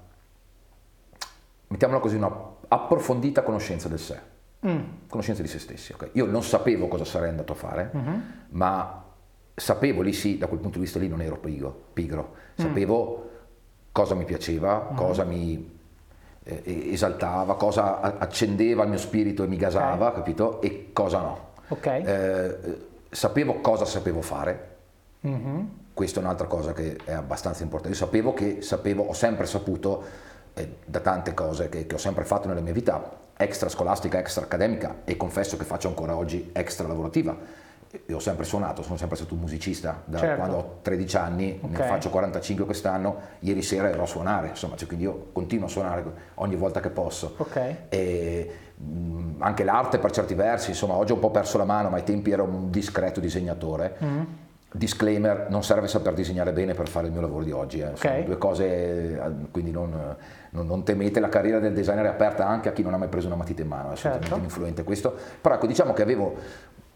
mettiamola 1.68 2.00
così, 2.00 2.16
una 2.16 2.32
approfondita 2.68 3.42
conoscenza 3.42 3.88
del 3.88 3.98
sé, 3.98 4.18
mm. 4.64 4.80
conoscenza 5.08 5.42
di 5.42 5.48
se 5.48 5.58
stessi. 5.58 5.92
Okay? 5.92 6.10
Io 6.12 6.26
non 6.26 6.42
sapevo 6.42 6.88
cosa 6.88 7.04
sarei 7.04 7.30
andato 7.30 7.52
a 7.52 7.56
fare, 7.56 7.90
mm-hmm. 7.94 8.20
ma 8.50 9.04
sapevo 9.54 10.02
lì 10.02 10.12
sì, 10.12 10.38
da 10.38 10.46
quel 10.46 10.60
punto 10.60 10.78
di 10.78 10.84
vista 10.84 10.98
lì 10.98 11.08
non 11.08 11.22
ero 11.22 11.38
pigro, 11.38 11.88
pigro. 11.92 12.34
Mm. 12.60 12.64
sapevo 12.64 13.16
mm. 13.16 13.36
cosa 13.92 14.14
mi 14.14 14.24
piaceva, 14.24 14.90
mm. 14.92 14.96
cosa 14.96 15.24
mi 15.24 15.74
eh, 16.42 16.92
esaltava, 16.92 17.56
cosa 17.56 18.00
accendeva 18.18 18.84
il 18.84 18.90
mio 18.90 18.98
spirito 18.98 19.42
e 19.42 19.46
mi 19.46 19.56
gasava, 19.56 20.08
okay. 20.08 20.18
capito? 20.18 20.60
E 20.60 20.90
cosa 20.92 21.20
no. 21.20 21.48
Okay. 21.68 22.04
Eh, 22.04 22.56
sapevo 23.10 23.60
cosa 23.60 23.84
sapevo 23.84 24.20
fare. 24.20 24.74
Mm-hmm. 25.26 25.64
Questa 25.92 26.20
è 26.20 26.22
un'altra 26.22 26.46
cosa 26.46 26.72
che 26.72 26.98
è 27.04 27.12
abbastanza 27.12 27.62
importante. 27.62 27.96
Io 27.96 28.04
sapevo 28.04 28.34
che 28.34 28.60
sapevo, 28.60 29.04
ho 29.04 29.14
sempre 29.14 29.46
saputo 29.46 30.04
eh, 30.54 30.76
da 30.84 31.00
tante 31.00 31.34
cose 31.34 31.68
che, 31.68 31.86
che 31.86 31.94
ho 31.94 31.98
sempre 31.98 32.24
fatto 32.24 32.46
nella 32.48 32.60
mia 32.60 32.72
vita, 32.72 33.24
extra 33.36 33.68
scolastica, 33.68 34.18
extra 34.18 34.44
accademica 34.44 35.02
e 35.04 35.16
confesso 35.16 35.56
che 35.56 35.64
faccio 35.64 35.88
ancora 35.88 36.16
oggi 36.16 36.50
extra 36.52 36.86
lavorativa 36.86 37.64
io 38.06 38.16
ho 38.16 38.20
sempre 38.20 38.44
suonato, 38.44 38.82
sono 38.82 38.96
sempre 38.96 39.16
stato 39.16 39.34
un 39.34 39.40
musicista 39.40 40.02
da 40.04 40.18
certo. 40.18 40.36
quando 40.36 40.56
ho 40.56 40.78
13 40.82 41.16
anni, 41.16 41.58
okay. 41.62 41.80
ne 41.80 41.86
faccio 41.86 42.10
45 42.10 42.64
quest'anno, 42.64 43.16
ieri 43.40 43.62
sera 43.62 43.88
ero 43.88 44.02
a 44.02 44.06
suonare, 44.06 44.48
insomma, 44.48 44.76
cioè, 44.76 44.86
quindi 44.86 45.04
io 45.04 45.28
continuo 45.32 45.66
a 45.66 45.68
suonare 45.68 46.04
ogni 46.34 46.56
volta 46.56 46.80
che 46.80 46.90
posso. 46.90 47.34
Okay. 47.38 47.76
E, 47.88 48.50
mh, 48.76 49.36
anche 49.38 49.64
l'arte 49.64 49.98
per 49.98 50.10
certi 50.10 50.34
versi, 50.34 50.70
insomma, 50.70 50.94
oggi 50.94 51.12
ho 51.12 51.14
un 51.14 51.20
po' 51.20 51.30
perso 51.30 51.58
la 51.58 51.64
mano, 51.64 51.88
ma 51.88 51.96
ai 51.96 52.04
tempi 52.04 52.30
ero 52.30 52.44
un 52.44 52.70
discreto 52.70 53.20
disegnatore. 53.20 53.96
Mm. 54.02 54.22
Disclaimer, 54.76 55.46
non 55.48 55.64
serve 55.64 55.88
saper 55.88 56.12
disegnare 56.14 56.52
bene 56.52 56.74
per 56.74 56.88
fare 56.88 57.06
il 57.06 57.12
mio 57.12 57.20
lavoro 57.20 57.44
di 57.44 57.52
oggi, 57.52 57.80
eh. 57.80 57.88
okay. 57.88 57.96
sono 57.96 58.24
due 58.24 58.38
cose, 58.38 58.64
eh, 58.64 59.20
quindi 59.50 59.70
non, 59.70 60.16
non, 60.50 60.66
non, 60.66 60.84
temete, 60.84 61.20
la 61.20 61.28
carriera 61.28 61.58
del 61.58 61.72
designer 61.72 62.04
è 62.04 62.08
aperta 62.08 62.46
anche 62.46 62.68
a 62.68 62.72
chi 62.72 62.82
non 62.82 62.94
ha 62.94 62.96
mai 62.96 63.08
preso 63.08 63.26
una 63.26 63.36
matita 63.36 63.62
in 63.62 63.68
mano, 63.68 63.90
è 63.90 63.92
assolutamente 63.92 64.28
certo. 64.28 64.44
influente 64.44 64.84
questo, 64.84 65.14
però 65.40 65.54
ecco 65.54 65.66
diciamo 65.66 65.92
che 65.92 66.02
avevo 66.02 66.34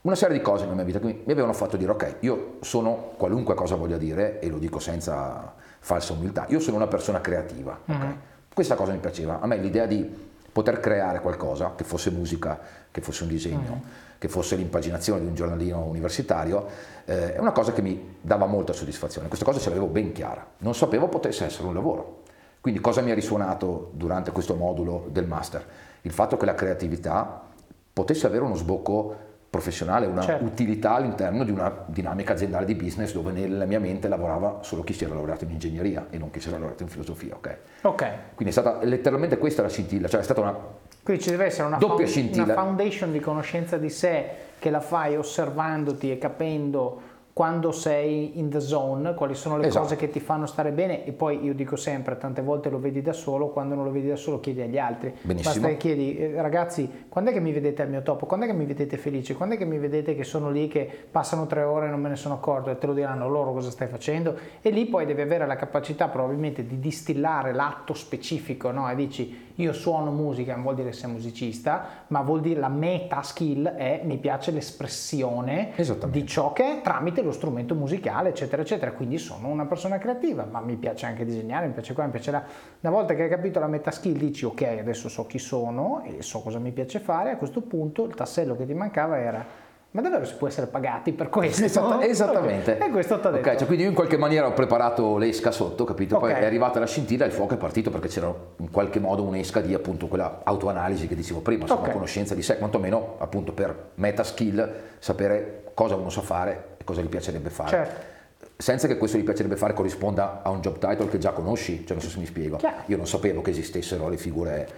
una 0.02 0.14
serie 0.14 0.38
di 0.38 0.42
cose 0.42 0.64
nella 0.64 0.76
mia 0.76 0.84
vita 0.84 0.98
che 0.98 1.04
mi 1.06 1.32
avevano 1.32 1.52
fatto 1.52 1.76
dire 1.76 1.90
ok, 1.90 2.16
io 2.20 2.56
sono 2.60 3.12
qualunque 3.16 3.54
cosa 3.54 3.74
voglia 3.74 3.98
dire 3.98 4.40
e 4.40 4.48
lo 4.48 4.58
dico 4.58 4.78
senza 4.78 5.54
falsa 5.78 6.12
umiltà, 6.12 6.46
io 6.48 6.60
sono 6.60 6.76
una 6.76 6.86
persona 6.86 7.20
creativa. 7.20 7.78
Okay? 7.82 7.96
Mm-hmm. 7.96 8.12
Questa 8.52 8.74
cosa 8.74 8.92
mi 8.92 8.98
piaceva, 8.98 9.40
a 9.40 9.46
me 9.46 9.56
l'idea 9.58 9.86
di 9.86 10.28
poter 10.52 10.80
creare 10.80 11.20
qualcosa, 11.20 11.74
che 11.76 11.84
fosse 11.84 12.10
musica, 12.10 12.58
che 12.90 13.00
fosse 13.00 13.22
un 13.24 13.28
disegno, 13.28 13.58
mm-hmm. 13.58 14.08
Che 14.20 14.28
fosse 14.28 14.54
l'impaginazione 14.54 15.22
di 15.22 15.26
un 15.26 15.34
giornalino 15.34 15.82
universitario, 15.82 16.66
eh, 17.06 17.36
è 17.36 17.38
una 17.38 17.52
cosa 17.52 17.72
che 17.72 17.80
mi 17.80 18.16
dava 18.20 18.44
molta 18.44 18.74
soddisfazione. 18.74 19.28
Questa 19.28 19.46
cosa 19.46 19.58
ce 19.58 19.70
l'avevo 19.70 19.86
ben 19.86 20.12
chiara, 20.12 20.46
non 20.58 20.74
sapevo 20.74 21.08
potesse 21.08 21.46
essere 21.46 21.66
un 21.66 21.72
lavoro. 21.72 22.18
Quindi 22.60 22.80
cosa 22.80 23.00
mi 23.00 23.12
ha 23.12 23.14
risuonato 23.14 23.92
durante 23.94 24.30
questo 24.30 24.56
modulo 24.56 25.06
del 25.08 25.26
master? 25.26 25.64
Il 26.02 26.10
fatto 26.10 26.36
che 26.36 26.44
la 26.44 26.54
creatività 26.54 27.48
potesse 27.94 28.26
avere 28.26 28.44
uno 28.44 28.56
sbocco 28.56 29.16
professionale, 29.48 30.04
una 30.04 30.20
certo. 30.20 30.44
utilità 30.44 30.96
all'interno 30.96 31.42
di 31.42 31.50
una 31.50 31.84
dinamica 31.86 32.34
aziendale 32.34 32.66
di 32.66 32.74
business 32.74 33.14
dove 33.14 33.32
nella 33.32 33.64
mia 33.64 33.80
mente 33.80 34.06
lavorava 34.06 34.58
solo 34.60 34.82
chi 34.82 34.92
si 34.92 35.04
era 35.04 35.14
laureato 35.14 35.44
in 35.44 35.50
ingegneria 35.52 36.08
e 36.10 36.18
non 36.18 36.30
chi 36.30 36.40
si 36.40 36.48
era 36.48 36.58
laureato 36.58 36.82
in 36.82 36.90
filosofia. 36.90 37.36
Ok. 37.36 37.56
okay. 37.80 38.12
Quindi 38.34 38.54
è 38.54 38.60
stata 38.60 38.84
letteralmente 38.84 39.38
questa 39.38 39.62
la 39.62 39.68
scintilla, 39.68 40.08
cioè 40.08 40.20
è 40.20 40.24
stata 40.24 40.42
una 40.42 40.54
Quindi 41.02 41.22
ci 41.22 41.30
deve 41.30 41.46
essere 41.46 41.66
una, 41.66 41.78
doppia 41.78 42.06
found- 42.06 42.36
una 42.36 42.52
foundation 42.54 43.12
di 43.12 43.20
conoscenza 43.20 43.76
di 43.78 43.90
sé 43.90 44.28
che 44.58 44.70
la 44.70 44.80
fai 44.80 45.16
osservandoti 45.16 46.10
e 46.10 46.18
capendo 46.18 47.00
quando 47.32 47.70
sei 47.70 48.38
in 48.38 48.50
the 48.50 48.60
zone, 48.60 49.14
quali 49.14 49.34
sono 49.34 49.56
le 49.56 49.68
esatto. 49.68 49.84
cose 49.84 49.96
che 49.96 50.10
ti 50.10 50.20
fanno 50.20 50.46
stare 50.46 50.72
bene 50.72 51.04
e 51.04 51.12
poi 51.12 51.42
io 51.44 51.54
dico 51.54 51.76
sempre, 51.76 52.18
tante 52.18 52.42
volte 52.42 52.70
lo 52.70 52.78
vedi 52.80 53.02
da 53.02 53.12
solo, 53.12 53.48
quando 53.48 53.74
non 53.74 53.84
lo 53.84 53.92
vedi 53.92 54.08
da 54.08 54.16
solo 54.16 54.40
chiedi 54.40 54.60
agli 54.60 54.78
altri. 54.78 55.14
Benissimo. 55.22 55.54
Basta 55.54 55.68
che 55.68 55.76
chiedi, 55.76 56.18
eh, 56.18 56.42
ragazzi, 56.42 57.06
quando 57.08 57.30
è 57.30 57.32
che 57.32 57.40
mi 57.40 57.52
vedete 57.52 57.82
al 57.82 57.88
mio 57.88 58.02
topo? 58.02 58.26
Quando 58.26 58.46
è 58.46 58.48
che 58.48 58.54
mi 58.54 58.66
vedete 58.66 58.96
felice? 58.96 59.34
Quando 59.34 59.54
è 59.54 59.58
che 59.58 59.64
mi 59.64 59.78
vedete 59.78 60.14
che 60.14 60.24
sono 60.24 60.50
lì, 60.50 60.68
che 60.68 60.88
passano 61.10 61.46
tre 61.46 61.62
ore 61.62 61.86
e 61.86 61.90
non 61.90 62.00
me 62.00 62.08
ne 62.08 62.16
sono 62.16 62.34
accorto 62.34 62.70
e 62.70 62.78
te 62.78 62.86
lo 62.86 62.94
diranno 62.94 63.28
loro 63.28 63.52
cosa 63.52 63.70
stai 63.70 63.88
facendo? 63.88 64.36
E 64.60 64.70
lì 64.70 64.86
poi 64.86 65.06
devi 65.06 65.20
avere 65.20 65.46
la 65.46 65.56
capacità 65.56 66.08
probabilmente 66.08 66.66
di 66.66 66.80
distillare 66.80 67.52
l'atto 67.52 67.94
specifico, 67.94 68.70
no? 68.70 68.90
E 68.90 68.94
dici, 68.96 69.48
io 69.56 69.72
suono 69.72 70.10
musica, 70.10 70.54
non 70.54 70.62
vuol 70.62 70.74
dire 70.74 70.88
essere 70.88 71.12
musicista, 71.12 72.04
ma 72.08 72.22
vuol 72.22 72.40
dire 72.40 72.58
la 72.58 72.68
meta 72.68 73.22
skill 73.22 73.68
è 73.68 74.00
mi 74.04 74.16
piace 74.16 74.50
l'espressione 74.50 75.72
di 76.08 76.26
ciò 76.26 76.52
che 76.52 76.78
è 76.78 76.80
tramite 76.80 77.19
lo 77.22 77.32
strumento 77.32 77.74
musicale, 77.74 78.30
eccetera, 78.30 78.62
eccetera. 78.62 78.92
Quindi 78.92 79.18
sono 79.18 79.48
una 79.48 79.66
persona 79.66 79.98
creativa, 79.98 80.46
ma 80.50 80.60
mi 80.60 80.76
piace 80.76 81.06
anche 81.06 81.24
disegnare, 81.24 81.66
mi 81.66 81.72
piace 81.72 81.94
qua, 81.94 82.04
mi 82.04 82.10
piace 82.10 82.30
là. 82.30 82.42
Una 82.80 82.92
volta 82.92 83.14
che 83.14 83.22
hai 83.22 83.28
capito 83.28 83.58
la 83.60 83.68
meta 83.68 83.90
skill 83.90 84.16
dici 84.16 84.44
ok, 84.44 84.62
adesso 84.80 85.08
so 85.08 85.26
chi 85.26 85.38
sono 85.38 86.02
e 86.04 86.22
so 86.22 86.40
cosa 86.40 86.58
mi 86.58 86.72
piace 86.72 87.00
fare, 87.00 87.30
a 87.30 87.36
questo 87.36 87.60
punto 87.60 88.04
il 88.04 88.14
tassello 88.14 88.56
che 88.56 88.66
ti 88.66 88.74
mancava 88.74 89.18
era 89.18 89.68
ma 89.92 90.02
davvero 90.02 90.24
si 90.24 90.34
può 90.36 90.46
essere 90.46 90.68
pagati 90.68 91.12
per 91.12 91.28
questo? 91.30 91.64
Esatta, 91.64 92.04
esattamente. 92.04 92.74
Okay. 92.74 92.88
E 92.88 92.90
questo 92.92 93.18
ti 93.18 93.26
ha 93.26 93.30
detto. 93.30 93.42
Okay, 93.42 93.56
cioè 93.56 93.66
quindi 93.66 93.82
io 93.82 93.90
in 93.90 93.96
qualche 93.96 94.16
maniera 94.16 94.46
ho 94.46 94.52
preparato 94.52 95.16
l'esca 95.16 95.50
sotto, 95.50 95.82
capito? 95.82 96.16
Poi 96.18 96.30
okay. 96.30 96.42
è 96.42 96.46
arrivata 96.46 96.78
la 96.78 96.86
scintilla, 96.86 97.24
il 97.24 97.32
fuoco 97.32 97.54
è 97.54 97.56
partito 97.56 97.90
perché 97.90 98.06
c'era 98.06 98.32
in 98.58 98.70
qualche 98.70 99.00
modo 99.00 99.24
un'esca 99.24 99.60
di 99.60 99.74
appunto 99.74 100.06
quella 100.06 100.42
autoanalisi 100.44 101.08
che 101.08 101.16
dicevo 101.16 101.40
prima, 101.40 101.62
insomma, 101.62 101.88
conoscenza 101.88 102.36
di 102.36 102.42
sé, 102.42 102.58
quantomeno 102.58 103.16
appunto 103.18 103.52
per 103.52 103.90
meta 103.96 104.22
skill, 104.22 104.74
sapere 105.00 105.72
cosa 105.74 105.96
uno 105.96 106.08
sa 106.08 106.20
fare 106.20 106.76
e 106.76 106.79
cosa 106.90 107.02
gli 107.02 107.08
piacerebbe 107.08 107.50
fare. 107.50 107.70
Certo. 107.70 108.18
Senza 108.56 108.86
che 108.86 108.96
questo 108.98 109.16
gli 109.16 109.24
piacerebbe 109.24 109.56
fare 109.56 109.72
corrisponda 109.72 110.42
a 110.42 110.50
un 110.50 110.60
job 110.60 110.78
title 110.78 111.08
che 111.08 111.18
già 111.18 111.32
conosci, 111.32 111.84
cioè 111.86 111.96
non 111.96 112.00
so 112.00 112.10
se 112.10 112.18
mi 112.18 112.26
spiego. 112.26 112.56
Chiaro. 112.56 112.82
Io 112.86 112.96
non 112.96 113.06
sapevo 113.06 113.40
che 113.40 113.50
esistessero 113.50 114.08
le 114.08 114.16
figure 114.16 114.68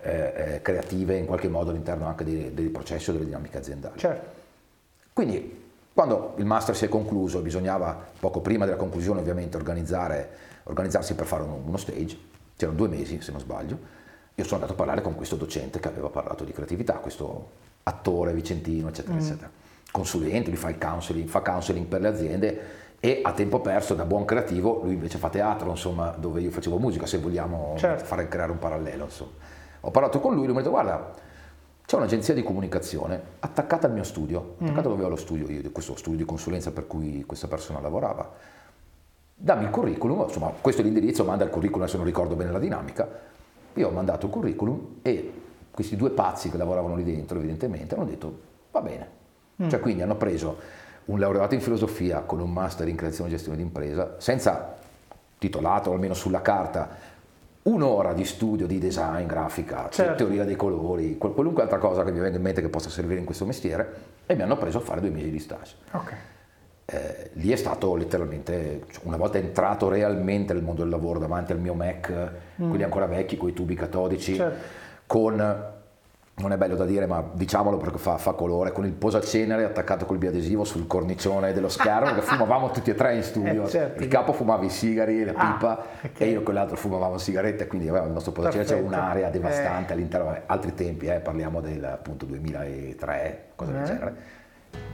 eh, 0.00 0.32
eh, 0.34 0.62
creative 0.62 1.16
in 1.16 1.26
qualche 1.26 1.48
modo 1.48 1.70
all'interno 1.70 2.06
anche 2.06 2.24
dei, 2.24 2.52
dei 2.54 2.68
processi 2.68 3.10
o 3.10 3.12
delle 3.12 3.26
dinamiche 3.26 3.58
aziendali. 3.58 3.98
Certo. 3.98 4.36
Quindi 5.12 5.66
quando 5.92 6.34
il 6.36 6.44
master 6.44 6.76
si 6.76 6.84
è 6.84 6.88
concluso, 6.88 7.40
bisognava 7.40 8.06
poco 8.20 8.40
prima 8.40 8.64
della 8.64 8.76
conclusione 8.76 9.20
ovviamente 9.20 9.56
organizzarsi 9.56 11.14
per 11.14 11.26
fare 11.26 11.42
uno, 11.42 11.60
uno 11.64 11.76
stage, 11.76 12.16
c'erano 12.56 12.76
due 12.76 12.88
mesi 12.88 13.20
se 13.20 13.32
non 13.32 13.40
sbaglio, 13.40 13.78
io 14.34 14.44
sono 14.44 14.54
andato 14.54 14.74
a 14.74 14.76
parlare 14.76 15.02
con 15.02 15.16
questo 15.16 15.34
docente 15.34 15.80
che 15.80 15.88
aveva 15.88 16.08
parlato 16.08 16.44
di 16.44 16.52
creatività, 16.52 16.94
questo 16.94 17.50
attore 17.82 18.32
vicentino, 18.32 18.88
eccetera, 18.88 19.14
mm. 19.14 19.18
eccetera. 19.18 19.50
Consulente, 19.90 20.50
lui 20.50 20.58
fa 20.58 20.68
il 20.68 20.78
counseling, 20.78 21.28
fa 21.28 21.40
counseling 21.40 21.86
per 21.86 22.00
le 22.00 22.08
aziende 22.08 22.60
e 23.00 23.20
a 23.22 23.32
tempo 23.32 23.60
perso 23.60 23.94
da 23.94 24.04
buon 24.04 24.24
creativo 24.24 24.80
lui 24.82 24.94
invece 24.94 25.18
fa 25.18 25.28
teatro 25.28 25.70
insomma 25.70 26.10
dove 26.18 26.40
io 26.40 26.50
facevo 26.50 26.78
musica 26.78 27.06
se 27.06 27.18
vogliamo 27.18 27.74
certo. 27.76 28.04
fare 28.04 28.26
creare 28.26 28.50
un 28.50 28.58
parallelo 28.58 29.04
insomma. 29.04 29.30
ho 29.80 29.90
parlato 29.92 30.18
con 30.18 30.34
lui 30.34 30.46
lui 30.46 30.54
mi 30.54 30.60
ha 30.60 30.62
detto 30.62 30.72
guarda 30.72 31.14
c'è 31.86 31.96
un'agenzia 31.96 32.34
di 32.34 32.42
comunicazione 32.42 33.20
attaccata 33.38 33.86
al 33.86 33.92
mio 33.92 34.02
studio 34.02 34.56
attaccata 34.58 34.72
mm-hmm. 34.72 34.82
dove 34.82 35.04
ho 35.04 35.08
lo 35.08 35.16
studio 35.16 35.48
io 35.48 35.62
di 35.62 35.70
questo 35.70 35.94
studio 35.94 36.18
di 36.18 36.24
consulenza 36.24 36.72
per 36.72 36.88
cui 36.88 37.22
questa 37.24 37.46
persona 37.46 37.80
lavorava 37.80 38.32
dammi 39.32 39.62
il 39.62 39.70
curriculum 39.70 40.24
insomma 40.26 40.52
questo 40.60 40.80
è 40.80 40.84
l'indirizzo 40.84 41.22
manda 41.22 41.44
il 41.44 41.50
curriculum 41.50 41.86
se 41.86 41.96
non 41.98 42.04
ricordo 42.04 42.34
bene 42.34 42.50
la 42.50 42.58
dinamica 42.58 43.08
io 43.74 43.86
ho 43.86 43.92
mandato 43.92 44.26
il 44.26 44.32
curriculum 44.32 44.96
e 45.02 45.32
questi 45.70 45.94
due 45.94 46.10
pazzi 46.10 46.50
che 46.50 46.56
lavoravano 46.56 46.96
lì 46.96 47.04
dentro 47.04 47.38
evidentemente 47.38 47.94
hanno 47.94 48.06
detto 48.06 48.40
va 48.72 48.80
bene 48.80 49.17
mm. 49.62 49.68
cioè 49.68 49.80
quindi 49.80 50.02
hanno 50.02 50.16
preso 50.16 50.56
un 51.06 51.18
laureato 51.18 51.54
in 51.54 51.60
filosofia 51.60 52.20
con 52.20 52.40
un 52.40 52.52
master 52.52 52.86
in 52.88 52.96
creazione 52.96 53.30
e 53.30 53.32
gestione 53.32 53.56
d'impresa, 53.56 54.16
senza 54.18 54.76
titolato, 55.38 55.92
almeno 55.92 56.14
sulla 56.14 56.42
carta, 56.42 56.88
un'ora 57.62 58.12
di 58.12 58.24
studio 58.24 58.66
di 58.66 58.78
design, 58.78 59.26
grafica, 59.26 59.88
certo. 59.90 60.16
teoria 60.16 60.44
dei 60.44 60.56
colori, 60.56 61.16
qualunque 61.16 61.62
altra 61.62 61.78
cosa 61.78 62.04
che 62.04 62.10
mi 62.10 62.18
venga 62.18 62.36
in 62.36 62.42
mente 62.42 62.60
che 62.60 62.68
possa 62.68 62.90
servire 62.90 63.20
in 63.20 63.24
questo 63.24 63.46
mestiere, 63.46 63.94
e 64.26 64.34
mi 64.34 64.42
hanno 64.42 64.56
preso 64.56 64.78
a 64.78 64.80
fare 64.80 65.00
due 65.00 65.10
mesi 65.10 65.30
di 65.30 65.38
stage. 65.38 65.74
Okay. 65.92 66.16
Eh, 66.84 67.30
lì 67.34 67.52
è 67.52 67.56
stato 67.56 67.94
letteralmente, 67.96 68.84
una 69.02 69.16
volta 69.16 69.38
entrato 69.38 69.88
realmente 69.88 70.52
nel 70.54 70.62
mondo 70.62 70.82
del 70.82 70.90
lavoro 70.90 71.18
davanti 71.18 71.52
al 71.52 71.58
mio 71.58 71.74
Mac, 71.74 72.10
mm. 72.60 72.68
quelli 72.68 72.82
ancora 72.82 73.06
vecchi, 73.06 73.36
con 73.36 73.48
i 73.48 73.52
tubi 73.52 73.74
catodici, 73.74 74.34
certo. 74.34 74.64
con 75.06 75.76
non 76.38 76.52
è 76.52 76.56
bello 76.56 76.76
da 76.76 76.84
dire, 76.84 77.06
ma 77.06 77.24
diciamolo 77.32 77.76
perché 77.76 77.98
fa, 77.98 78.16
fa 78.18 78.32
colore, 78.32 78.72
con 78.72 78.84
il 78.84 78.92
posacenere 78.92 79.64
attaccato 79.64 80.06
col 80.06 80.18
biadesivo 80.18 80.64
sul 80.64 80.86
cornicione 80.86 81.52
dello 81.52 81.68
schermo, 81.68 82.14
che 82.14 82.20
fumavamo 82.22 82.70
tutti 82.70 82.90
e 82.90 82.94
tre 82.94 83.16
in 83.16 83.22
studio. 83.22 83.64
Eh, 83.64 83.68
certo. 83.68 84.02
Il 84.02 84.08
capo 84.08 84.32
fumava 84.32 84.64
i 84.64 84.70
sigari, 84.70 85.24
la 85.24 85.32
ah, 85.34 85.52
pipa, 85.52 85.78
ah, 85.78 85.84
okay. 86.06 86.28
e 86.28 86.30
io 86.30 86.42
con 86.42 86.54
l'altro 86.54 86.76
fumavamo 86.76 87.18
sigarette, 87.18 87.66
quindi 87.66 87.88
aveva 87.88 88.06
il 88.06 88.12
nostro 88.12 88.32
posacenere, 88.32 88.68
c'era 88.68 88.86
un'area 88.86 89.30
devastante 89.30 89.92
eh. 89.92 89.96
all'interno, 89.96 90.36
altri 90.46 90.74
tempi, 90.74 91.06
eh, 91.06 91.20
parliamo 91.20 91.60
del 91.60 91.84
appunto 91.84 92.24
2003, 92.26 93.44
cosa 93.54 93.70
del 93.72 93.82
eh. 93.82 93.84
genere. 93.84 94.14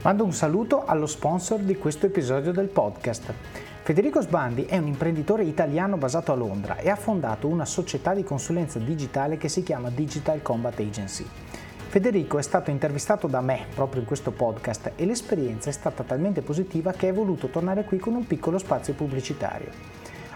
Mando 0.03 0.23
un 0.23 0.33
saluto 0.33 0.85
allo 0.85 1.05
sponsor 1.05 1.59
di 1.59 1.77
questo 1.77 2.05
episodio 2.05 2.51
del 2.51 2.67
podcast. 2.67 3.74
Federico 3.85 4.19
Sbandi 4.19 4.65
è 4.65 4.79
un 4.79 4.87
imprenditore 4.87 5.43
italiano 5.43 5.95
basato 5.95 6.31
a 6.31 6.35
Londra 6.35 6.77
e 6.77 6.89
ha 6.89 6.95
fondato 6.95 7.47
una 7.47 7.65
società 7.65 8.15
di 8.15 8.23
consulenza 8.23 8.79
digitale 8.79 9.37
che 9.37 9.47
si 9.47 9.61
chiama 9.61 9.91
Digital 9.91 10.41
Combat 10.41 10.79
Agency. 10.79 11.23
Federico 11.89 12.39
è 12.39 12.41
stato 12.41 12.71
intervistato 12.71 13.27
da 13.27 13.41
me 13.41 13.67
proprio 13.75 14.01
in 14.01 14.07
questo 14.07 14.31
podcast 14.31 14.93
e 14.95 15.05
l'esperienza 15.05 15.69
è 15.69 15.71
stata 15.71 16.01
talmente 16.01 16.41
positiva 16.41 16.93
che 16.93 17.09
è 17.09 17.13
voluto 17.13 17.49
tornare 17.49 17.83
qui 17.83 17.99
con 17.99 18.15
un 18.15 18.25
piccolo 18.25 18.57
spazio 18.57 18.95
pubblicitario. 18.95 19.69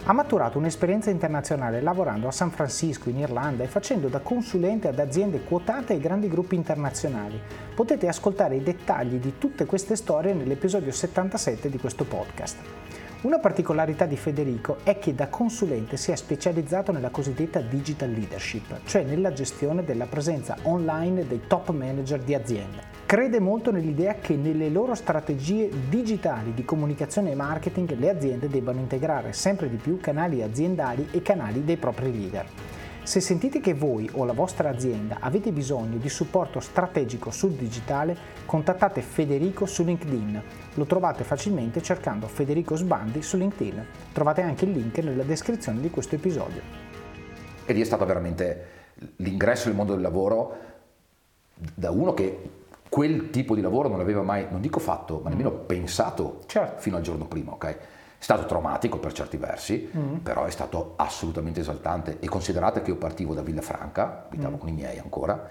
Ha 0.03 0.13
maturato 0.13 0.59
un'esperienza 0.59 1.09
internazionale 1.09 1.81
lavorando 1.81 2.27
a 2.27 2.31
San 2.31 2.51
Francisco, 2.51 3.09
in 3.09 3.17
Irlanda 3.17 3.63
e 3.63 3.67
facendo 3.67 4.09
da 4.09 4.19
consulente 4.19 4.89
ad 4.89 4.99
aziende 4.99 5.43
quotate 5.43 5.93
ai 5.93 5.99
grandi 5.99 6.27
gruppi 6.27 6.53
internazionali. 6.53 7.41
Potete 7.73 8.07
ascoltare 8.07 8.57
i 8.57 8.61
dettagli 8.61 9.15
di 9.15 9.39
tutte 9.39 9.65
queste 9.65 9.95
storie 9.95 10.35
nell'episodio 10.35 10.91
77 10.91 11.67
di 11.67 11.79
questo 11.79 12.03
podcast. 12.03 12.57
Una 13.21 13.37
particolarità 13.37 14.05
di 14.05 14.15
Federico 14.15 14.77
è 14.83 14.97
che 14.97 15.13
da 15.13 15.27
consulente 15.27 15.97
si 15.97 16.09
è 16.11 16.15
specializzato 16.15 16.93
nella 16.93 17.09
cosiddetta 17.09 17.59
digital 17.59 18.11
leadership, 18.11 18.79
cioè 18.85 19.03
nella 19.03 19.33
gestione 19.33 19.83
della 19.83 20.05
presenza 20.05 20.55
online 20.61 21.27
dei 21.27 21.41
top 21.45 21.71
manager 21.71 22.21
di 22.21 22.33
azienda. 22.33 22.79
Crede 23.05 23.41
molto 23.41 23.71
nell'idea 23.71 24.13
che 24.13 24.37
nelle 24.37 24.69
loro 24.69 24.95
strategie 24.95 25.69
digitali 25.89 26.53
di 26.53 26.63
comunicazione 26.63 27.31
e 27.31 27.35
marketing 27.35 27.97
le 27.97 28.09
aziende 28.09 28.47
debbano 28.47 28.79
integrare 28.79 29.33
sempre 29.33 29.69
di 29.69 29.75
più 29.75 29.99
canali 29.99 30.41
aziendali 30.41 31.09
e 31.11 31.21
canali 31.21 31.65
dei 31.65 31.75
propri 31.75 32.17
leader. 32.17 32.45
Se 33.09 33.21
sentite 33.21 33.59
che 33.59 33.73
voi 33.73 34.07
o 34.13 34.23
la 34.23 34.33
vostra 34.33 34.69
azienda 34.69 35.17
avete 35.19 35.51
bisogno 35.51 35.97
di 35.97 36.09
supporto 36.09 36.59
strategico 36.59 37.31
sul 37.31 37.53
digitale, 37.53 38.15
contattate 38.45 39.01
Federico 39.01 39.65
su 39.65 39.83
LinkedIn. 39.83 40.43
Lo 40.75 40.85
trovate 40.85 41.23
facilmente 41.23 41.81
cercando 41.81 42.27
Federico 42.27 42.75
Sbandi 42.75 43.23
su 43.23 43.35
LinkedIn. 43.37 43.85
Trovate 44.13 44.43
anche 44.43 44.65
il 44.65 44.73
link 44.73 44.99
nella 44.99 45.23
descrizione 45.23 45.81
di 45.81 45.89
questo 45.89 46.13
episodio. 46.13 46.61
E 47.65 47.73
lì 47.73 47.81
è 47.81 47.83
stato 47.83 48.05
veramente 48.05 48.65
l'ingresso 49.15 49.69
nel 49.69 49.75
mondo 49.75 49.93
del 49.93 50.03
lavoro 50.03 50.57
da 51.55 51.89
uno 51.89 52.13
che 52.13 52.49
quel 52.89 53.31
tipo 53.31 53.55
di 53.55 53.61
lavoro 53.61 53.89
non 53.89 54.01
aveva 54.01 54.21
mai, 54.21 54.45
non 54.51 54.61
dico 54.61 54.77
fatto, 54.77 55.19
ma 55.23 55.29
nemmeno 55.29 55.49
pensato 55.49 56.41
certo. 56.45 56.79
fino 56.79 56.97
al 56.97 57.01
giorno 57.01 57.25
prima, 57.25 57.53
ok? 57.53 57.77
È 58.19 58.23
stato 58.23 58.45
traumatico 58.45 58.99
per 58.99 59.13
certi 59.13 59.37
versi, 59.37 59.89
mm. 59.95 60.15
però 60.17 60.43
è 60.43 60.51
stato 60.51 60.95
assolutamente 60.97 61.61
esaltante 61.61 62.17
e 62.19 62.27
considerate 62.27 62.81
che 62.81 62.89
io 62.89 62.97
partivo 62.97 63.33
da 63.33 63.41
Villafranca, 63.41 64.25
abitavo 64.25 64.57
mm. 64.57 64.59
con 64.59 64.67
i 64.67 64.73
miei 64.73 64.99
ancora, 64.99 65.47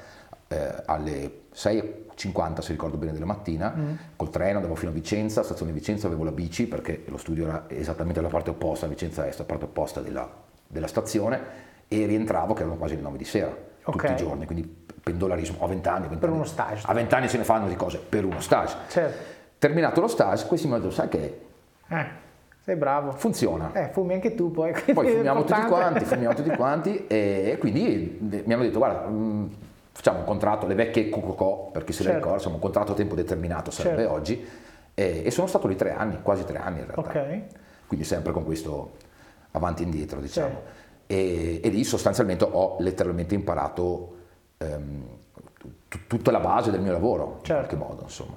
eh, 0.49 0.83
alle 0.85 1.45
6.50 1.55 2.61
se 2.61 2.73
ricordo 2.73 2.99
bene 2.99 3.13
della 3.13 3.25
mattina, 3.25 3.73
mm. 3.75 3.95
col 4.17 4.29
treno 4.29 4.57
andavo 4.57 4.75
fino 4.75 4.91
a 4.91 4.95
Vicenza, 4.95 5.43
stazione 5.43 5.73
Vicenza 5.73 6.09
avevo 6.09 6.25
la 6.25 6.31
bici 6.31 6.67
perché 6.67 7.05
lo 7.07 7.17
studio 7.17 7.47
era 7.47 7.65
esattamente 7.69 8.19
alla 8.21 8.29
parte 8.29 8.51
opposta, 8.51 8.85
a 8.85 8.91
Vicenza 8.91 9.27
Est, 9.27 9.39
la 9.39 9.47
parte 9.47 9.65
opposta 9.65 10.03
della, 10.03 10.31
della 10.67 10.87
stazione 10.87 11.41
e 11.89 12.05
rientravo 12.05 12.53
che 12.53 12.61
erano 12.61 12.77
quasi 12.77 12.97
le 12.97 13.01
9 13.01 13.17
di 13.17 13.25
sera, 13.25 13.49
okay. 13.49 13.93
tutti 13.93 14.13
i 14.13 14.27
giorni, 14.27 14.45
quindi 14.45 14.87
pendolarismo, 15.03 15.57
ho 15.61 15.67
20 15.67 15.89
anni. 15.89 16.01
20 16.09 16.19
per 16.19 16.29
uno 16.29 16.45
stage. 16.45 16.83
A 16.87 16.93
20 16.93 17.15
anni 17.15 17.29
se 17.29 17.39
ne 17.39 17.45
fanno 17.45 17.67
di 17.67 17.77
cose, 17.77 17.97
per 17.97 18.27
uno 18.27 18.41
stage. 18.41 18.77
Certo. 18.89 19.37
Terminato 19.57 20.03
lo 20.03 20.09
stage, 20.09 20.47
questi 20.47 20.67
mi 20.67 20.75
hanno 20.75 20.83
detto, 20.83 20.95
sai 20.95 21.09
che... 21.09 21.41
Eh 21.89 22.27
sei 22.69 22.77
bravo. 22.77 23.13
Funziona. 23.13 23.73
Eh, 23.73 23.89
fumi 23.93 24.13
anche 24.13 24.35
tu 24.35 24.51
poi. 24.51 24.75
Poi 24.93 25.09
fumiamo 25.09 25.43
tutti 25.43 25.63
quanti, 25.63 26.05
fumiamo 26.05 26.35
tutti 26.35 26.51
quanti 26.51 27.07
e 27.09 27.57
quindi 27.59 28.19
mi 28.45 28.53
hanno 28.53 28.63
detto 28.63 28.77
guarda, 28.77 29.09
mm, 29.09 29.47
facciamo 29.93 30.19
un 30.19 30.25
contratto, 30.27 30.67
le 30.67 30.75
vecchie 30.75 31.09
Cococò, 31.09 31.71
per 31.73 31.85
chi 31.85 31.93
se 31.93 32.03
certo. 32.03 32.11
le 32.11 32.17
ricorda, 32.17 32.37
insomma 32.37 32.57
un 32.57 32.61
contratto 32.61 32.93
a 32.93 32.95
tempo 32.95 33.15
determinato 33.15 33.71
sarebbe 33.71 34.03
certo. 34.03 34.13
oggi 34.13 34.47
e, 34.93 35.23
e, 35.25 35.31
sono 35.31 35.47
stato 35.47 35.67
lì 35.67 35.77
tre 35.77 35.93
anni, 35.93 36.21
quasi 36.21 36.45
tre 36.45 36.59
anni 36.59 36.81
in 36.81 36.85
realtà. 36.85 37.09
Okay. 37.09 37.47
Quindi 37.87 38.05
sempre 38.05 38.33
con 38.33 38.45
questo 38.45 38.91
avanti 39.53 39.83
e 39.83 39.87
indietro 39.87 40.21
diciamo. 40.21 40.49
Certo. 40.49 40.71
E, 41.07 41.61
e, 41.65 41.69
lì 41.71 41.85
sostanzialmente 41.85 42.45
ho 42.45 42.77
letteralmente 42.81 43.35
imparato 43.35 44.17
ehm, 44.59 45.05
t- 45.89 46.07
tutta 46.07 46.31
la 46.31 46.41
base 46.41 46.71
del 46.71 46.83
mio 46.83 46.93
lavoro 46.93 47.41
in 47.45 47.55
qualche 47.55 47.77
modo 47.77 48.03
insomma. 48.03 48.37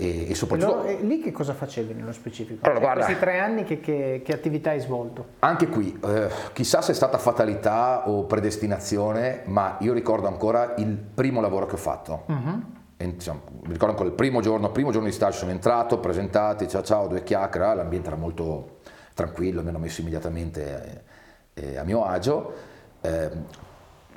E, 0.00 0.30
e 0.30 0.34
soprattutto... 0.34 0.84
E 0.84 0.96
lì 1.02 1.20
che 1.20 1.30
cosa 1.30 1.52
facevi 1.52 1.92
nello 1.92 2.12
specifico? 2.12 2.64
Allora, 2.64 2.80
guarda, 2.80 3.04
questi 3.04 3.20
tre 3.20 3.38
anni 3.38 3.64
che, 3.64 3.80
che, 3.80 4.22
che, 4.24 4.32
attività 4.32 4.70
hai 4.70 4.80
svolto? 4.80 5.26
Anche 5.40 5.68
qui, 5.68 5.98
eh, 6.02 6.28
chissà 6.54 6.80
se 6.80 6.92
è 6.92 6.94
stata 6.94 7.18
fatalità 7.18 8.08
o 8.08 8.24
predestinazione, 8.24 9.42
ma 9.44 9.76
io 9.80 9.92
ricordo 9.92 10.26
ancora 10.26 10.72
il 10.78 10.96
primo 10.96 11.42
lavoro 11.42 11.66
che 11.66 11.74
ho 11.74 11.78
fatto. 11.78 12.22
Uh-huh. 12.26 12.62
E, 12.96 13.14
diciamo, 13.14 13.40
mi 13.64 13.72
ricordo 13.72 13.90
ancora 13.90 14.08
il 14.08 14.14
primo 14.14 14.40
giorno, 14.40 14.70
primo 14.70 14.90
giorno 14.90 15.06
di 15.06 15.12
stage 15.12 15.36
sono 15.36 15.50
entrato, 15.50 15.98
presentati, 15.98 16.66
ciao 16.66 16.82
ciao, 16.82 17.06
due 17.06 17.22
chiacchiere, 17.22 17.74
l'ambiente 17.74 18.08
era 18.08 18.16
molto 18.16 18.78
tranquillo, 19.12 19.62
mi 19.62 19.68
hanno 19.68 19.78
messo 19.78 20.00
immediatamente 20.00 21.04
eh, 21.52 21.76
a 21.76 21.84
mio 21.84 22.04
agio. 22.04 22.52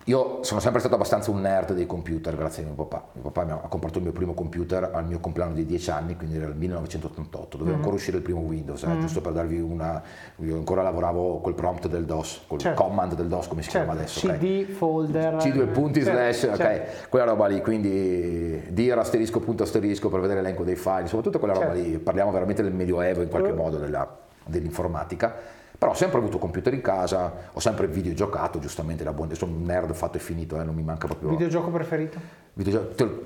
Eh, 0.04 0.10
io 0.12 0.44
sono 0.44 0.60
sempre 0.60 0.80
stato 0.80 0.96
abbastanza 0.96 1.32
un 1.32 1.42
nerd 1.42 1.74
dei 1.74 1.86
computer 1.86 2.36
grazie 2.36 2.64
a 2.64 2.66
mio 2.66 2.76
papà. 2.76 3.04
Mio 3.14 3.24
papà 3.24 3.44
mi 3.46 3.52
ha 3.52 3.68
comprato 3.68 3.98
il 3.98 4.04
mio 4.04 4.14
primo 4.14 4.34
computer 4.34 4.90
al 4.94 5.06
mio 5.06 5.20
compleanno 5.20 5.54
di 5.54 5.66
10 5.66 5.92
anni, 5.92 6.16
quindi 6.16 6.38
era 6.38 6.48
il 6.48 6.56
1988, 6.56 7.58
doveva 7.58 7.76
mm. 7.76 7.80
ancora 7.80 7.96
uscire 7.96 8.18
il 8.18 8.24
primo 8.24 8.42
Windows, 8.42 8.84
eh, 8.84 8.88
mm. 8.88 9.00
giusto 9.00 9.22
per 9.22 9.32
darvi 9.32 9.60
una... 9.60 10.02
Io 10.38 10.56
ancora 10.56 10.82
lavoravo 10.82 11.40
col 11.40 11.56
prompt 11.56 11.88
del 11.88 12.06
DOS, 12.06 12.44
col 12.48 12.60
certo. 12.60 12.84
command 12.84 13.16
del 13.16 13.28
DOS 13.28 13.48
come 13.48 13.62
si 13.62 13.70
certo. 13.70 13.86
chiama 13.86 14.00
adesso. 14.00 14.28
CD, 14.28 14.34
okay. 14.34 14.66
folder... 14.66 15.36
C 15.38 15.52
due 15.52 15.68
punti 15.68 16.04
certo. 16.04 16.20
slash, 16.20 16.44
ok, 16.54 16.58
certo. 16.58 17.08
quella 17.10 17.26
roba 17.26 17.48
lì, 17.48 17.62
quindi 17.62 18.62
dir 18.70 18.98
asterisco 18.98 19.40
punto 19.40 19.64
asterisco 19.64 20.10
per 20.10 20.20
vedere 20.20 20.42
l'elenco 20.42 20.64
dei 20.64 20.76
file, 20.76 21.08
soprattutto 21.08 21.40
quella 21.40 21.54
roba 21.54 21.74
certo. 21.74 21.82
lì, 21.82 21.98
parliamo 22.00 22.32
veramente 22.32 22.62
del 22.62 22.74
medioevo 22.74 23.22
in 23.22 23.30
qualche 23.30 23.54
modo 23.54 23.78
della, 23.78 24.08
dell'informatica 24.46 25.62
però 25.84 25.96
ho 25.96 25.98
sempre 25.98 26.20
avuto 26.20 26.38
computer 26.38 26.74
in 26.74 26.80
casa, 26.80 27.50
ho 27.52 27.60
sempre 27.60 27.88
videogiocato, 27.88 28.58
giustamente, 28.58 29.04
la 29.04 29.12
buona, 29.12 29.34
sono 29.34 29.52
un 29.52 29.64
nerd 29.64 29.94
fatto 29.94 30.16
e 30.16 30.22
finito, 30.22 30.58
eh, 30.58 30.64
non 30.64 30.76
mi 30.76 30.82
manca 30.82 31.08
proprio. 31.08 31.28
Videogioco 31.28 31.72
preferito? 31.72 32.18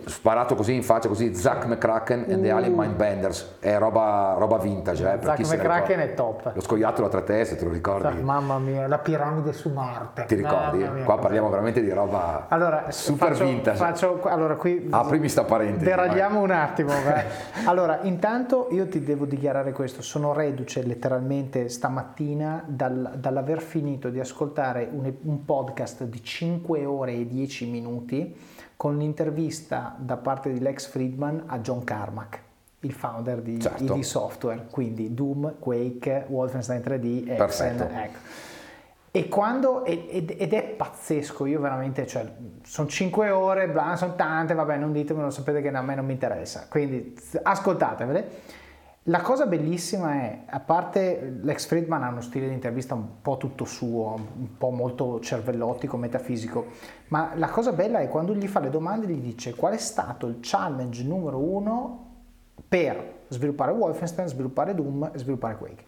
Sparato 0.05 0.55
così 0.55 0.73
in 0.73 0.83
faccia, 0.83 1.09
così, 1.09 1.35
Zack 1.35 1.65
McCracken 1.65 2.23
uh. 2.25 2.31
and 2.31 2.43
the 2.43 2.49
Alien 2.49 2.73
Mindbenders, 2.73 3.55
è 3.59 3.77
roba, 3.77 4.35
roba 4.37 4.57
vintage. 4.57 5.03
Eh, 5.03 5.19
Zack 5.21 5.39
McCracken 5.39 5.99
è 5.99 6.13
top. 6.13 6.51
Lo 6.53 6.61
scoiattolo 6.61 7.07
a 7.07 7.09
tre 7.09 7.23
teste, 7.23 7.57
te 7.57 7.65
lo 7.65 7.71
ricordi? 7.71 8.03
Zack, 8.03 8.21
mamma 8.21 8.57
mia, 8.57 8.87
la 8.87 8.99
piramide 8.99 9.51
su 9.51 9.69
Marte. 9.69 10.23
Ti 10.23 10.35
ricordi? 10.35 10.77
Mia, 10.77 11.03
Qua 11.03 11.17
parliamo 11.17 11.49
veramente 11.49 11.81
di 11.81 11.89
roba 11.89 12.45
allora, 12.47 12.85
super 12.89 13.33
faccio, 13.33 13.43
vintage. 13.43 13.77
Faccio, 13.77 14.21
allora, 14.23 14.55
qui 14.55 14.87
Aprimi 14.89 15.27
sta 15.27 15.43
parentesi. 15.43 15.83
Deragliamo 15.83 16.39
un 16.39 16.51
attimo. 16.51 16.93
allora, 17.67 17.99
intanto 18.03 18.69
io 18.71 18.87
ti 18.87 19.03
devo 19.03 19.25
dichiarare 19.25 19.73
questo, 19.73 20.01
sono 20.01 20.31
reduce 20.31 20.83
letteralmente 20.83 21.67
stamattina 21.67 22.63
dal 22.65 23.11
dall'aver 23.15 23.61
finito 23.61 24.09
di 24.09 24.21
ascoltare 24.21 24.87
un, 24.89 25.11
un 25.23 25.43
podcast 25.43 26.05
di 26.05 26.23
5 26.23 26.85
ore 26.85 27.13
e 27.13 27.27
10 27.27 27.69
minuti 27.69 28.55
con 28.77 28.97
l'intervista 28.97 29.95
da 29.97 30.17
parte 30.17 30.53
di 30.53 30.59
Lex 30.59 30.87
Friedman 30.87 31.43
a 31.47 31.59
John 31.59 31.83
Carmack. 31.83 32.45
il 32.81 32.93
founder 32.93 33.41
di 33.41 33.59
certo. 33.59 33.95
ID 33.95 34.03
Software, 34.03 34.67
quindi 34.69 35.13
Doom, 35.13 35.55
Quake, 35.57 36.25
Wolfenstein 36.27 36.79
3D, 36.79 37.27
Exen, 37.27 37.81
ecco. 37.81 38.17
E 39.09 39.27
quando, 39.29 39.83
ed, 39.83 40.35
ed, 40.37 40.53
è 40.53 40.63
pazzesco, 40.63 41.47
io 41.47 41.59
veramente, 41.59 42.05
cioè, 42.05 42.31
sono 42.63 42.87
5 42.87 43.31
ore, 43.31 43.67
bla, 43.67 43.95
sono 43.95 44.13
tante, 44.13 44.53
vabbè, 44.53 44.77
non 44.77 44.91
ditemelo, 44.91 45.31
sapete 45.31 45.59
che 45.59 45.69
a 45.69 45.81
me 45.81 45.95
non 45.95 46.05
mi 46.05 46.13
interessa, 46.13 46.67
quindi 46.69 47.17
ascoltatevele. 47.41 48.29
La 49.09 49.21
cosa 49.21 49.45
bellissima 49.45 50.15
è, 50.15 50.41
a 50.47 50.59
parte 50.59 51.39
l'ex 51.41 51.65
Friedman 51.65 52.03
ha 52.03 52.09
uno 52.09 52.19
stile 52.19 52.49
di 52.49 52.53
intervista 52.53 52.93
un 52.93 53.21
po' 53.21 53.37
tutto 53.37 53.63
suo, 53.63 54.15
un 54.15 54.57
po' 54.57 54.69
molto 54.69 55.21
cervellottico, 55.21 55.95
metafisico, 55.95 56.65
ma 57.07 57.31
la 57.35 57.47
cosa 57.47 57.71
bella 57.71 57.99
è 57.99 58.09
quando 58.09 58.35
gli 58.35 58.49
fa 58.49 58.59
le 58.59 58.69
domande 58.69 59.07
gli 59.07 59.21
dice 59.21 59.55
qual 59.55 59.75
è 59.75 59.77
stato 59.77 60.27
il 60.27 60.39
challenge 60.41 61.03
numero 61.03 61.37
uno 61.37 62.05
per 62.67 63.21
sviluppare 63.29 63.71
Wolfenstein, 63.71 64.27
sviluppare 64.27 64.75
Doom 64.75 65.11
e 65.13 65.17
sviluppare 65.19 65.55
Quake. 65.55 65.85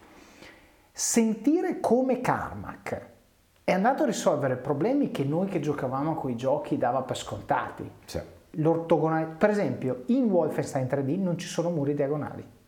Sentire 0.90 1.78
come 1.78 2.22
Carmack 2.22 3.08
è 3.64 3.72
andato 3.72 4.04
a 4.04 4.06
risolvere 4.06 4.56
problemi 4.56 5.10
che 5.10 5.24
noi 5.24 5.46
che 5.48 5.60
giocavamo 5.60 6.12
a 6.12 6.16
quei 6.16 6.36
giochi 6.36 6.78
dava 6.78 7.02
per 7.02 7.18
scontati. 7.18 7.90
Sì. 8.06 8.18
Per 8.50 9.50
esempio, 9.50 10.04
in 10.06 10.24
Wolfenstein 10.24 10.86
3D 10.86 11.20
non 11.20 11.36
ci 11.36 11.48
sono 11.48 11.68
muri 11.68 11.92
diagonali 11.92 12.58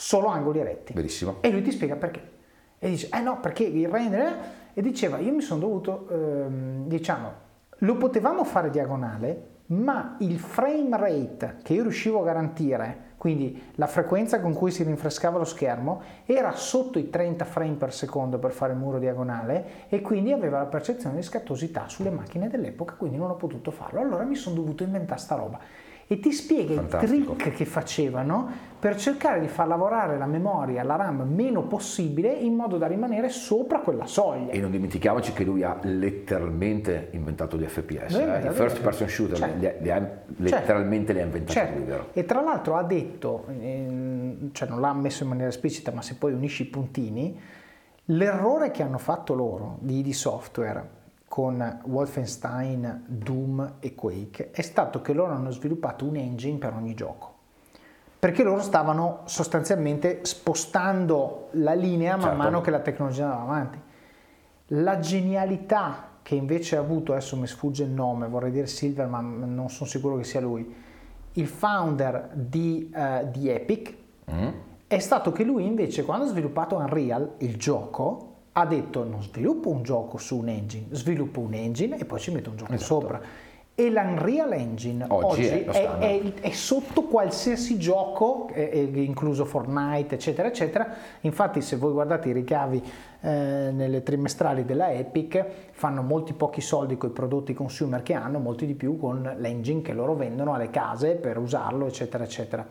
solo 0.00 0.28
angoli 0.28 0.62
retti. 0.62 0.94
Benissimo. 0.94 1.36
E 1.40 1.50
lui 1.50 1.60
ti 1.60 1.70
spiega 1.70 1.94
perché. 1.94 2.22
E 2.78 2.88
dice, 2.88 3.10
eh 3.12 3.20
no, 3.20 3.38
perché 3.38 3.64
il 3.64 3.86
render... 3.86 4.58
E 4.72 4.82
diceva, 4.82 5.18
io 5.18 5.32
mi 5.32 5.42
sono 5.42 5.60
dovuto, 5.60 6.08
ehm, 6.10 6.86
diciamo, 6.86 7.32
lo 7.78 7.96
potevamo 7.96 8.44
fare 8.44 8.70
diagonale, 8.70 9.48
ma 9.66 10.16
il 10.20 10.38
frame 10.38 10.96
rate 10.96 11.56
che 11.62 11.74
io 11.74 11.82
riuscivo 11.82 12.20
a 12.20 12.24
garantire, 12.24 13.08
quindi 13.16 13.72
la 13.74 13.88
frequenza 13.88 14.40
con 14.40 14.54
cui 14.54 14.70
si 14.70 14.84
rinfrescava 14.84 15.38
lo 15.38 15.44
schermo, 15.44 16.00
era 16.24 16.52
sotto 16.52 16.98
i 16.98 17.10
30 17.10 17.44
frame 17.44 17.74
per 17.74 17.92
secondo 17.92 18.38
per 18.38 18.52
fare 18.52 18.72
il 18.72 18.78
muro 18.78 18.98
diagonale 19.00 19.88
e 19.88 20.00
quindi 20.00 20.32
aveva 20.32 20.58
la 20.58 20.66
percezione 20.66 21.16
di 21.16 21.22
scattosità 21.22 21.88
sulle 21.88 22.10
macchine 22.10 22.48
dell'epoca, 22.48 22.94
quindi 22.94 23.18
non 23.18 23.30
ho 23.30 23.36
potuto 23.36 23.70
farlo. 23.72 24.00
Allora 24.00 24.22
mi 24.22 24.36
sono 24.36 24.54
dovuto 24.54 24.84
inventare 24.84 25.20
sta 25.20 25.34
roba 25.34 25.58
e 26.12 26.18
ti 26.18 26.32
spiega 26.32 26.74
Fantastico. 26.74 27.34
i 27.34 27.36
trick 27.36 27.54
che 27.54 27.64
facevano 27.64 28.50
per 28.80 28.96
cercare 28.96 29.38
di 29.38 29.46
far 29.46 29.68
lavorare 29.68 30.18
la 30.18 30.26
memoria, 30.26 30.82
la 30.82 30.96
RAM 30.96 31.22
meno 31.22 31.62
possibile 31.62 32.32
in 32.32 32.56
modo 32.56 32.78
da 32.78 32.88
rimanere 32.88 33.28
sopra 33.28 33.78
quella 33.78 34.06
soglia. 34.06 34.50
E 34.50 34.58
non 34.58 34.72
dimentichiamoci 34.72 35.32
che 35.32 35.44
lui 35.44 35.62
ha 35.62 35.78
letteralmente 35.82 37.10
inventato 37.12 37.56
gli 37.56 37.64
FPS, 37.64 38.14
eh? 38.14 38.48
i 38.48 38.50
first 38.50 38.80
person 38.80 39.08
shooter, 39.08 39.36
certo. 39.36 39.56
li 39.56 39.72
li 39.82 39.90
ha, 39.92 39.98
letteralmente 40.38 41.12
certo. 41.12 41.12
li 41.12 41.20
ha 41.20 41.24
inventati 41.24 41.52
certo. 41.52 41.78
lui, 41.78 41.86
vero? 41.86 42.06
E 42.12 42.24
tra 42.24 42.40
l'altro 42.40 42.74
ha 42.74 42.82
detto, 42.82 43.44
ehm, 43.46 44.50
cioè 44.50 44.68
non 44.68 44.80
l'ha 44.80 44.92
messo 44.92 45.22
in 45.22 45.28
maniera 45.28 45.50
esplicita, 45.50 45.92
ma 45.92 46.02
se 46.02 46.16
poi 46.16 46.32
unisci 46.32 46.62
i 46.62 46.66
puntini, 46.66 47.38
l'errore 48.06 48.72
che 48.72 48.82
hanno 48.82 48.98
fatto 48.98 49.34
loro 49.34 49.76
di 49.78 50.00
ID 50.00 50.10
Software 50.10 50.98
con 51.30 51.80
Wolfenstein, 51.84 53.04
Doom 53.06 53.74
e 53.78 53.94
Quake 53.94 54.50
è 54.50 54.62
stato 54.62 55.00
che 55.00 55.12
loro 55.12 55.30
hanno 55.32 55.52
sviluppato 55.52 56.04
un 56.04 56.16
engine 56.16 56.58
per 56.58 56.72
ogni 56.74 56.92
gioco. 56.94 57.34
Perché 58.18 58.42
loro 58.42 58.60
stavano 58.62 59.20
sostanzialmente 59.26 60.24
spostando 60.24 61.50
la 61.52 61.74
linea 61.74 62.16
man 62.16 62.20
certo. 62.20 62.36
mano 62.36 62.60
che 62.60 62.72
la 62.72 62.80
tecnologia 62.80 63.26
andava 63.26 63.42
avanti. 63.42 63.80
La 64.66 64.98
genialità 64.98 66.08
che 66.20 66.34
invece 66.34 66.74
ha 66.74 66.80
avuto, 66.80 67.12
adesso 67.12 67.36
mi 67.36 67.46
sfugge 67.46 67.84
il 67.84 67.90
nome, 67.90 68.26
vorrei 68.26 68.50
dire 68.50 68.66
Silver, 68.66 69.06
ma 69.06 69.20
non 69.20 69.70
sono 69.70 69.88
sicuro 69.88 70.16
che 70.16 70.24
sia 70.24 70.40
lui, 70.40 70.74
il 71.34 71.46
founder 71.46 72.30
di, 72.32 72.92
uh, 72.92 73.30
di 73.30 73.48
Epic, 73.48 73.94
mm. 74.28 74.48
è 74.88 74.98
stato 74.98 75.30
che 75.30 75.44
lui 75.44 75.64
invece 75.64 76.04
quando 76.04 76.24
ha 76.24 76.28
sviluppato 76.28 76.74
Unreal, 76.74 77.34
il 77.38 77.56
gioco, 77.56 78.29
ha 78.52 78.66
detto 78.66 79.04
non 79.04 79.22
sviluppo 79.22 79.70
un 79.70 79.82
gioco 79.82 80.18
su 80.18 80.38
un 80.38 80.48
engine, 80.48 80.86
sviluppo 80.90 81.40
un 81.40 81.54
engine 81.54 81.98
e 81.98 82.04
poi 82.04 82.18
ci 82.18 82.30
metto 82.32 82.50
un 82.50 82.56
gioco 82.56 82.72
esatto. 82.72 83.00
sopra. 83.00 83.20
E 83.72 83.88
l'Unreal 83.88 84.52
Engine 84.52 85.06
oggi, 85.08 85.46
oggi 85.46 85.46
è, 85.46 85.64
è, 85.64 86.32
è, 86.34 86.50
sotto 86.50 87.04
qualsiasi 87.04 87.78
gioco, 87.78 88.50
incluso 88.54 89.46
Fortnite, 89.46 90.16
eccetera, 90.16 90.48
eccetera. 90.48 90.86
Infatti, 91.20 91.62
se 91.62 91.76
voi 91.76 91.92
guardate 91.92 92.28
i 92.28 92.32
ricavi 92.32 92.82
eh, 93.22 93.70
nelle 93.72 94.02
trimestrali 94.02 94.66
della 94.66 94.92
Epic, 94.92 95.42
fanno 95.70 96.02
molti 96.02 96.34
pochi 96.34 96.60
soldi 96.60 96.98
con 96.98 97.08
i 97.08 97.12
prodotti 97.12 97.54
consumer 97.54 98.02
che 98.02 98.12
hanno, 98.12 98.38
molti 98.38 98.66
di 98.66 98.74
più 98.74 98.98
con 98.98 99.36
l'engine 99.38 99.80
che 99.80 99.94
loro 99.94 100.14
vendono 100.14 100.52
alle 100.52 100.68
case 100.68 101.14
per 101.14 101.38
usarlo, 101.38 101.86
eccetera, 101.86 102.24
eccetera. 102.24 102.66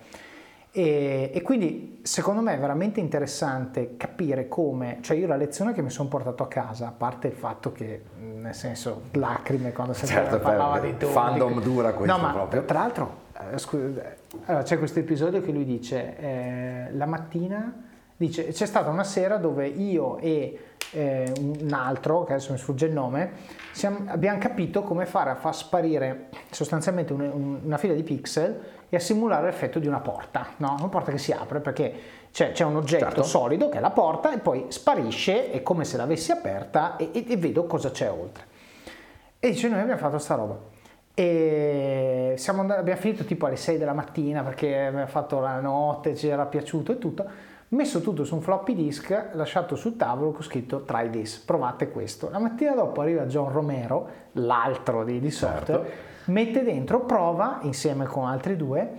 E, 0.71 1.31
e, 1.33 1.41
quindi 1.41 1.99
secondo 2.03 2.41
me 2.41 2.53
è 2.53 2.59
veramente 2.59 2.99
interessante 2.99 3.95
capire 3.97 4.47
come, 4.47 4.99
cioè 5.01 5.17
io 5.17 5.25
la 5.25 5.35
lezione 5.35 5.73
che 5.73 5.81
mi 5.81 5.89
sono 5.89 6.09
portato 6.09 6.43
a 6.43 6.47
casa, 6.47 6.87
a 6.87 6.93
parte 6.95 7.27
il 7.27 7.33
fatto 7.33 7.71
che, 7.71 8.03
nel 8.19 8.53
senso, 8.53 9.03
lacrime 9.13 9.71
quando 9.71 9.93
si 9.93 10.05
certo, 10.05 10.39
parlava 10.39 10.79
di 10.79 10.95
Doom. 10.95 11.11
Fandom 11.11 11.61
dura 11.61 11.93
questo 11.93 12.15
no, 12.15 12.21
ma 12.21 12.31
proprio. 12.31 12.65
Tra 12.65 12.79
l'altro, 12.79 13.17
eh, 13.51 13.57
scusa, 13.57 14.15
allora, 14.45 14.63
c'è 14.63 14.77
questo 14.77 14.99
episodio 14.99 15.41
che 15.41 15.51
lui 15.51 15.65
dice, 15.65 16.17
eh, 16.17 16.87
la 16.91 17.07
mattina, 17.07 17.87
dice, 18.15 18.47
c'è 18.47 18.65
stata 18.67 18.91
una 18.91 19.03
sera 19.03 19.37
dove 19.37 19.65
io 19.65 20.19
e 20.19 20.59
eh, 20.91 21.33
un 21.39 21.73
altro, 21.73 22.25
che 22.25 22.33
adesso 22.33 22.51
mi 22.51 22.59
sfugge 22.59 22.85
il 22.85 22.93
nome, 22.93 23.31
siamo, 23.71 24.03
abbiamo 24.05 24.37
capito 24.37 24.83
come 24.83 25.07
fare 25.07 25.31
a 25.31 25.35
far 25.35 25.55
sparire 25.55 26.27
sostanzialmente 26.51 27.11
un, 27.13 27.59
una 27.63 27.77
fila 27.77 27.93
di 27.93 28.03
pixel 28.03 28.77
e 28.89 28.95
a 28.95 28.99
simulare 28.99 29.45
l'effetto 29.45 29.77
di 29.79 29.87
una 29.87 29.99
porta, 29.99 30.47
no? 30.57 30.75
una 30.79 30.87
porta 30.87 31.11
che 31.11 31.19
si 31.19 31.31
apre 31.31 31.59
perché 31.59 31.93
c'è, 32.31 32.51
c'è 32.51 32.63
un 32.63 32.75
oggetto 32.75 33.05
certo. 33.05 33.23
solido 33.23 33.69
che 33.69 33.77
è 33.77 33.81
la 33.81 33.91
porta 33.91 34.33
e 34.33 34.39
poi 34.39 34.65
sparisce, 34.69 35.51
è 35.51 35.61
come 35.61 35.85
se 35.85 35.97
l'avessi 35.97 36.31
aperta 36.31 36.95
e, 36.97 37.11
e, 37.13 37.25
e 37.27 37.37
vedo 37.37 37.65
cosa 37.65 37.91
c'è 37.91 38.09
oltre. 38.09 38.43
E 39.39 39.51
dice 39.51 39.69
noi 39.69 39.79
abbiamo 39.79 39.99
fatto 39.99 40.17
sta 40.17 40.35
roba. 40.35 40.57
E 41.13 42.35
andati, 42.47 42.79
abbiamo 42.79 42.99
finito 42.99 43.25
tipo 43.25 43.45
alle 43.45 43.57
6 43.57 43.77
della 43.77 43.93
mattina 43.93 44.41
perché 44.41 44.85
abbiamo 44.85 45.07
fatto 45.07 45.39
la 45.39 45.59
notte, 45.59 46.15
ci 46.15 46.27
era 46.27 46.45
piaciuto 46.45 46.93
e 46.93 46.97
tutto. 46.97 47.25
Messo 47.69 48.01
tutto 48.01 48.23
su 48.23 48.33
un 48.33 48.41
floppy 48.41 48.73
disk, 48.73 49.29
lasciato 49.33 49.75
sul 49.75 49.95
tavolo 49.95 50.31
con 50.31 50.41
scritto 50.41 50.81
try 50.81 51.09
this, 51.11 51.37
provate 51.37 51.89
questo. 51.89 52.29
La 52.31 52.39
mattina 52.39 52.73
dopo 52.73 53.01
arriva 53.01 53.25
John 53.25 53.51
Romero, 53.51 54.07
l'altro 54.33 55.03
di, 55.03 55.19
di 55.19 55.29
software, 55.29 55.65
certo 55.65 56.07
mette 56.29 56.63
dentro, 56.63 57.01
prova 57.01 57.59
insieme 57.63 58.05
con 58.05 58.25
altri 58.25 58.55
due 58.55 58.89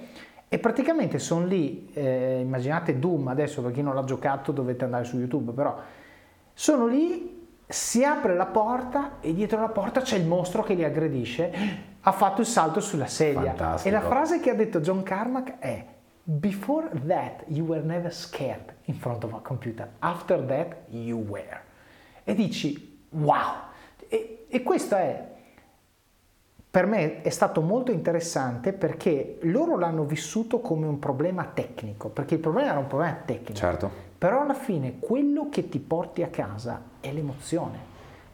e 0.49 0.59
praticamente 0.59 1.19
sono 1.19 1.47
lì, 1.47 1.91
eh, 1.93 2.41
immaginate 2.41 2.99
Doom 2.99 3.29
adesso 3.29 3.63
per 3.63 3.73
chi 3.73 3.83
non 3.83 3.95
l'ha 3.95 4.05
giocato 4.05 4.53
dovete 4.53 4.85
andare 4.85 5.05
su 5.05 5.17
YouTube, 5.17 5.53
però 5.53 5.79
sono 6.53 6.87
lì, 6.87 7.47
si 7.67 8.05
apre 8.05 8.35
la 8.35 8.47
porta 8.47 9.21
e 9.21 9.33
dietro 9.33 9.61
la 9.61 9.69
porta 9.69 10.01
c'è 10.01 10.17
il 10.17 10.27
mostro 10.27 10.63
che 10.65 10.75
li 10.75 10.85
aggredisce, 10.85 11.53
ha 12.03 12.13
fatto 12.13 12.41
il 12.41 12.47
salto 12.47 12.81
sulla 12.81 13.07
sedia 13.07 13.55
Fantastico. 13.55 13.89
e 13.89 13.93
la 13.93 14.05
frase 14.05 14.41
che 14.41 14.51
ha 14.51 14.55
detto 14.55 14.81
John 14.81 15.03
Carmack 15.03 15.59
è 15.59 15.87
Before 16.23 16.91
that 17.07 17.45
you 17.47 17.65
were 17.67 17.83
never 17.83 18.13
scared 18.13 18.75
in 18.85 18.95
front 18.95 19.25
of 19.25 19.33
a 19.33 19.41
computer, 19.41 19.89
after 20.01 20.45
that 20.47 20.77
you 20.89 21.19
were. 21.19 21.61
E 22.25 22.35
dici 22.35 23.05
wow! 23.11 23.69
E, 24.09 24.47
e 24.49 24.63
questo 24.63 24.97
è 24.97 25.30
per 26.71 26.87
me 26.87 27.23
è 27.23 27.31
stato 27.31 27.63
molto 27.63 27.91
interessante 27.91 28.73
perché 28.73 29.39
loro 29.43 29.77
l'hanno 29.77 30.05
vissuto 30.05 30.61
come 30.61 30.87
un 30.87 31.01
problema 31.01 31.51
tecnico, 31.53 32.11
perché 32.11 32.35
il 32.35 32.41
problema 32.41 32.71
era 32.71 32.79
un 32.79 32.87
problema 32.87 33.17
tecnico. 33.25 33.55
Certo. 33.55 33.91
Però 34.17 34.43
alla 34.43 34.55
fine 34.55 34.99
quello 35.01 35.49
che 35.51 35.69
ti 35.69 35.81
porti 35.81 36.23
a 36.23 36.29
casa 36.29 36.81
è 37.01 37.11
l'emozione, 37.11 37.77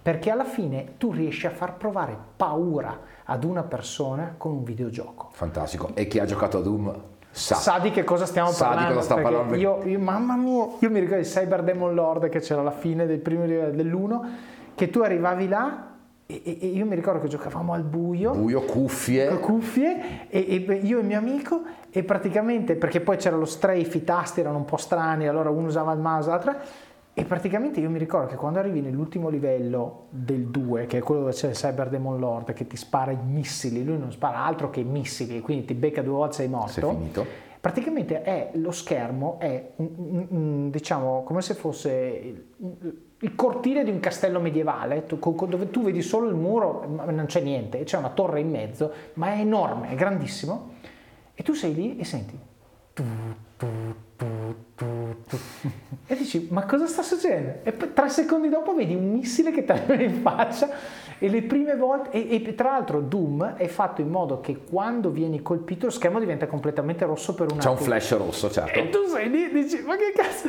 perché 0.02 0.30
alla 0.30 0.44
fine 0.44 0.94
tu 0.98 1.12
riesci 1.12 1.46
a 1.46 1.50
far 1.50 1.76
provare 1.76 2.14
paura 2.36 3.00
ad 3.24 3.42
una 3.42 3.62
persona 3.62 4.34
con 4.36 4.52
un 4.52 4.64
videogioco. 4.64 5.30
Fantastico. 5.32 5.92
E 5.94 6.06
chi 6.06 6.18
ha 6.18 6.26
giocato 6.26 6.58
a 6.58 6.60
Doom 6.60 6.94
sa, 7.30 7.54
sa 7.54 7.78
di 7.78 7.90
che 7.90 8.04
cosa 8.04 8.26
stiamo 8.26 8.50
sa 8.50 8.66
parlando. 8.66 8.88
Di 8.88 8.94
cosa 8.96 9.06
sta 9.06 9.22
parlando. 9.22 9.54
Io, 9.54 9.82
io, 9.84 9.98
mamma 9.98 10.36
mia, 10.36 10.66
io 10.78 10.90
mi 10.90 11.00
ricordo 11.00 11.22
il 11.22 11.26
Cyber 11.26 11.62
Demon 11.62 11.94
Lord 11.94 12.28
che 12.28 12.40
c'era 12.40 12.60
alla 12.60 12.70
fine 12.70 13.06
del 13.06 13.20
primo 13.20 13.46
livello 13.46 13.74
dell'1, 13.74 14.26
che 14.74 14.90
tu 14.90 15.00
arrivavi 15.00 15.48
là 15.48 15.94
e, 16.26 16.42
e, 16.44 16.66
io 16.66 16.84
mi 16.86 16.96
ricordo 16.96 17.20
che 17.20 17.28
giocavamo 17.28 17.72
al 17.72 17.84
buio. 17.84 18.32
Buio, 18.32 18.62
cuffie. 18.62 19.38
Cuffie, 19.38 20.28
e, 20.28 20.64
e, 20.68 20.74
io 20.82 20.98
e 20.98 21.02
mio 21.02 21.18
amico, 21.18 21.62
e 21.88 22.02
praticamente, 22.02 22.74
perché 22.74 23.00
poi 23.00 23.16
c'era 23.16 23.36
lo 23.36 23.44
strafe, 23.44 23.98
i 23.98 24.04
tasti 24.04 24.40
erano 24.40 24.58
un 24.58 24.64
po' 24.64 24.76
strani, 24.76 25.28
allora 25.28 25.50
uno 25.50 25.68
usava 25.68 25.92
il 25.92 26.00
mouse, 26.00 26.28
l'altro... 26.28 26.54
E 27.18 27.24
praticamente 27.24 27.80
io 27.80 27.88
mi 27.88 27.98
ricordo 27.98 28.26
che 28.26 28.36
quando 28.36 28.58
arrivi 28.58 28.82
nell'ultimo 28.82 29.30
livello 29.30 30.08
del 30.10 30.48
2, 30.48 30.84
che 30.84 30.98
è 30.98 31.00
quello 31.00 31.22
dove 31.22 31.32
c'è 31.32 31.48
il 31.48 31.54
Cyber 31.54 31.88
Demon 31.88 32.18
Lord 32.18 32.52
che 32.52 32.66
ti 32.66 32.76
spara 32.76 33.10
i 33.10 33.16
missili, 33.16 33.82
lui 33.82 33.96
non 33.96 34.12
spara 34.12 34.44
altro 34.44 34.68
che 34.68 34.82
missili, 34.82 35.40
quindi 35.40 35.64
ti 35.64 35.72
becca 35.72 36.02
due 36.02 36.12
volte 36.12 36.34
sei 36.34 36.48
morto. 36.48 36.72
Sei 36.72 36.90
finito. 36.90 37.24
Praticamente 37.58 38.20
è, 38.20 38.50
lo 38.56 38.70
schermo 38.70 39.38
è, 39.38 39.70
un, 39.76 39.90
un, 39.96 40.26
un, 40.28 40.70
diciamo, 40.70 41.22
come 41.22 41.40
se 41.40 41.54
fosse 41.54 42.48
il 43.26 43.34
cortile 43.34 43.82
di 43.82 43.90
un 43.90 43.98
castello 43.98 44.38
medievale, 44.38 45.04
dove 45.04 45.70
tu 45.70 45.82
vedi 45.82 46.00
solo 46.00 46.28
il 46.28 46.36
muro, 46.36 46.86
non 46.86 47.24
c'è 47.26 47.40
niente, 47.40 47.82
c'è 47.82 47.98
una 47.98 48.10
torre 48.10 48.38
in 48.38 48.48
mezzo, 48.48 48.92
ma 49.14 49.34
è 49.34 49.40
enorme, 49.40 49.88
è 49.88 49.96
grandissimo, 49.96 50.74
e 51.34 51.42
tu 51.42 51.52
sei 51.52 51.74
lì 51.74 51.98
e 51.98 52.04
senti. 52.04 52.38
e 56.06 56.16
dici 56.16 56.48
ma 56.50 56.64
cosa 56.64 56.86
sta 56.86 57.02
succedendo? 57.02 57.58
E 57.64 57.72
poi, 57.72 57.92
tre 57.92 58.08
secondi 58.08 58.48
dopo 58.48 58.74
vedi 58.74 58.94
un 58.94 59.10
missile 59.10 59.50
che 59.50 59.64
ti 59.64 59.72
arriva 59.72 60.00
in 60.02 60.22
faccia 60.22 60.70
e 61.18 61.28
le 61.28 61.42
prime 61.42 61.76
volte 61.76 62.10
e, 62.10 62.42
e, 62.44 62.54
tra 62.54 62.70
l'altro 62.70 63.00
Doom 63.00 63.54
è 63.56 63.66
fatto 63.66 64.00
in 64.00 64.08
modo 64.08 64.40
che 64.40 64.58
quando 64.68 65.10
vieni 65.10 65.42
colpito 65.42 65.86
lo 65.86 65.92
schermo 65.92 66.18
diventa 66.18 66.46
completamente 66.46 67.04
rosso 67.04 67.34
per 67.34 67.50
un 67.50 67.58
attimo. 67.58 67.74
C'è 67.74 67.80
un 67.80 67.84
flash 67.84 68.16
rosso, 68.16 68.50
certo. 68.50 68.78
E 68.78 68.90
tu 68.90 69.06
sei 69.06 69.30
lì 69.30 69.44
e 69.44 69.52
dici 69.52 69.82
ma 69.82 69.96
che 69.96 70.12
cazzo? 70.14 70.48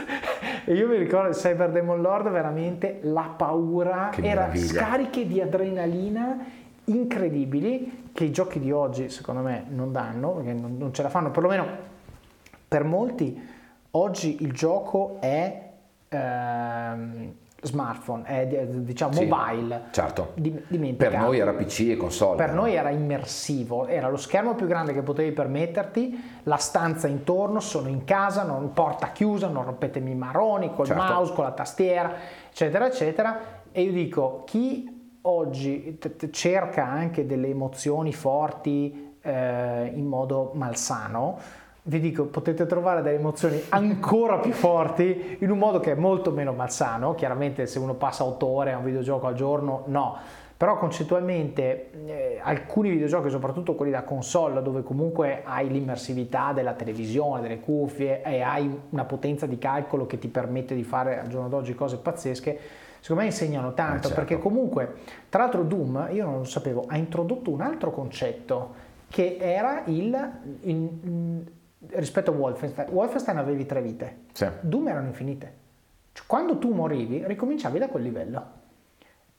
E 0.65 0.73
io 0.73 0.87
mi 0.87 0.97
ricordo 0.97 1.29
il 1.29 1.35
Cyber 1.35 1.71
Demon 1.71 2.01
Lord 2.01 2.29
veramente 2.29 2.99
la 3.03 3.33
paura 3.35 4.09
che 4.11 4.21
era 4.21 4.41
meraviglia. 4.41 4.65
scariche 4.65 5.27
di 5.27 5.41
adrenalina 5.41 6.37
incredibili 6.85 8.09
che 8.13 8.23
i 8.23 8.31
giochi 8.31 8.59
di 8.59 8.71
oggi 8.71 9.09
secondo 9.09 9.41
me 9.41 9.65
non 9.69 9.91
danno 9.91 10.31
perché 10.31 10.53
non, 10.53 10.77
non 10.77 10.93
ce 10.93 11.03
la 11.03 11.09
fanno 11.09 11.31
perlomeno 11.31 11.65
per 12.67 12.83
molti 12.83 13.55
Oggi 13.91 14.43
il 14.43 14.51
gioco 14.53 15.17
è 15.19 15.69
ehm, 16.09 17.33
smartphone, 17.61 18.23
è 18.23 18.65
diciamo 18.67 19.13
sì, 19.13 19.25
mobile. 19.25 19.83
Certo. 19.91 20.33
Per 20.95 21.17
noi 21.17 21.39
era 21.39 21.53
PC 21.53 21.79
e 21.89 21.97
console. 21.97 22.37
Per 22.37 22.53
noi 22.53 22.75
era 22.75 22.89
immersivo, 22.89 23.87
era 23.87 24.09
lo 24.09 24.17
schermo 24.17 24.55
più 24.55 24.67
grande 24.67 24.93
che 24.93 25.01
potevi 25.01 25.31
permetterti, 25.31 26.39
la 26.43 26.57
stanza 26.57 27.07
intorno, 27.07 27.59
sono 27.59 27.87
in 27.87 28.03
casa, 28.03 28.43
non 28.43 28.73
porta 28.73 29.11
chiusa, 29.11 29.47
non 29.47 29.65
rompetemi 29.65 30.11
i 30.11 30.15
maroni 30.15 30.73
col 30.73 30.85
certo. 30.85 31.01
mouse, 31.01 31.33
con 31.33 31.43
la 31.43 31.51
tastiera, 31.51 32.13
eccetera, 32.49 32.85
eccetera. 32.85 33.39
E 33.71 33.81
io 33.81 33.91
dico, 33.91 34.43
chi 34.45 34.95
oggi 35.21 35.99
cerca 36.31 36.85
anche 36.85 37.25
delle 37.25 37.47
emozioni 37.49 38.13
forti 38.13 39.15
eh, 39.21 39.91
in 39.93 40.05
modo 40.05 40.51
malsano, 40.53 41.39
vi 41.87 41.99
dico, 42.01 42.25
potete 42.25 42.65
trovare 42.65 43.01
delle 43.01 43.15
emozioni 43.15 43.61
ancora 43.69 44.39
più 44.39 44.51
forti 44.51 45.37
in 45.39 45.49
un 45.49 45.57
modo 45.57 45.79
che 45.79 45.91
è 45.91 45.95
molto 45.95 46.31
meno 46.31 46.51
malsano. 46.51 47.15
Chiaramente 47.15 47.65
se 47.65 47.79
uno 47.79 47.93
passa 47.93 48.25
8 48.25 48.45
ore 48.45 48.73
a 48.73 48.77
un 48.77 48.83
videogioco 48.83 49.27
al 49.27 49.35
giorno, 49.35 49.83
no. 49.85 50.17
Però 50.57 50.77
concettualmente 50.77 51.91
eh, 52.07 52.39
alcuni 52.41 52.89
videogiochi, 52.89 53.29
soprattutto 53.29 53.75
quelli 53.75 53.91
da 53.91 54.03
console, 54.03 54.61
dove 54.63 54.81
comunque 54.81 55.43
hai 55.45 55.69
l'immersività 55.69 56.51
della 56.51 56.73
televisione, 56.73 57.41
delle 57.41 57.59
cuffie 57.59 58.23
e 58.23 58.41
hai 58.41 58.69
una 58.89 59.05
potenza 59.05 59.45
di 59.45 59.57
calcolo 59.59 60.07
che 60.07 60.17
ti 60.17 60.27
permette 60.27 60.73
di 60.73 60.83
fare 60.83 61.19
al 61.19 61.27
giorno 61.27 61.47
d'oggi 61.47 61.75
cose 61.75 61.97
pazzesche, 61.97 62.59
secondo 62.99 63.21
me 63.21 63.27
insegnano 63.27 63.73
tanto, 63.75 64.07
eh 64.07 64.09
certo. 64.09 64.15
perché 64.15 64.39
comunque, 64.39 64.95
tra 65.29 65.43
l'altro 65.43 65.61
Doom, 65.61 66.09
io 66.11 66.25
non 66.25 66.37
lo 66.39 66.43
sapevo, 66.43 66.85
ha 66.87 66.97
introdotto 66.97 67.51
un 67.51 67.61
altro 67.61 67.91
concetto 67.91 68.85
che 69.09 69.37
era 69.39 69.83
il, 69.85 70.31
il 70.61 71.55
rispetto 71.91 72.31
a 72.31 72.33
Wolfenstein, 72.33 72.89
Wolfenstein 72.91 73.37
avevi 73.37 73.65
tre 73.65 73.81
vite, 73.81 74.17
sì. 74.31 74.47
Doom 74.61 74.87
erano 74.87 75.07
infinite. 75.07 75.53
Cioè, 76.11 76.25
quando 76.25 76.57
tu 76.57 76.73
morivi, 76.73 77.23
ricominciavi 77.25 77.79
da 77.79 77.87
quel 77.87 78.03
livello. 78.03 78.45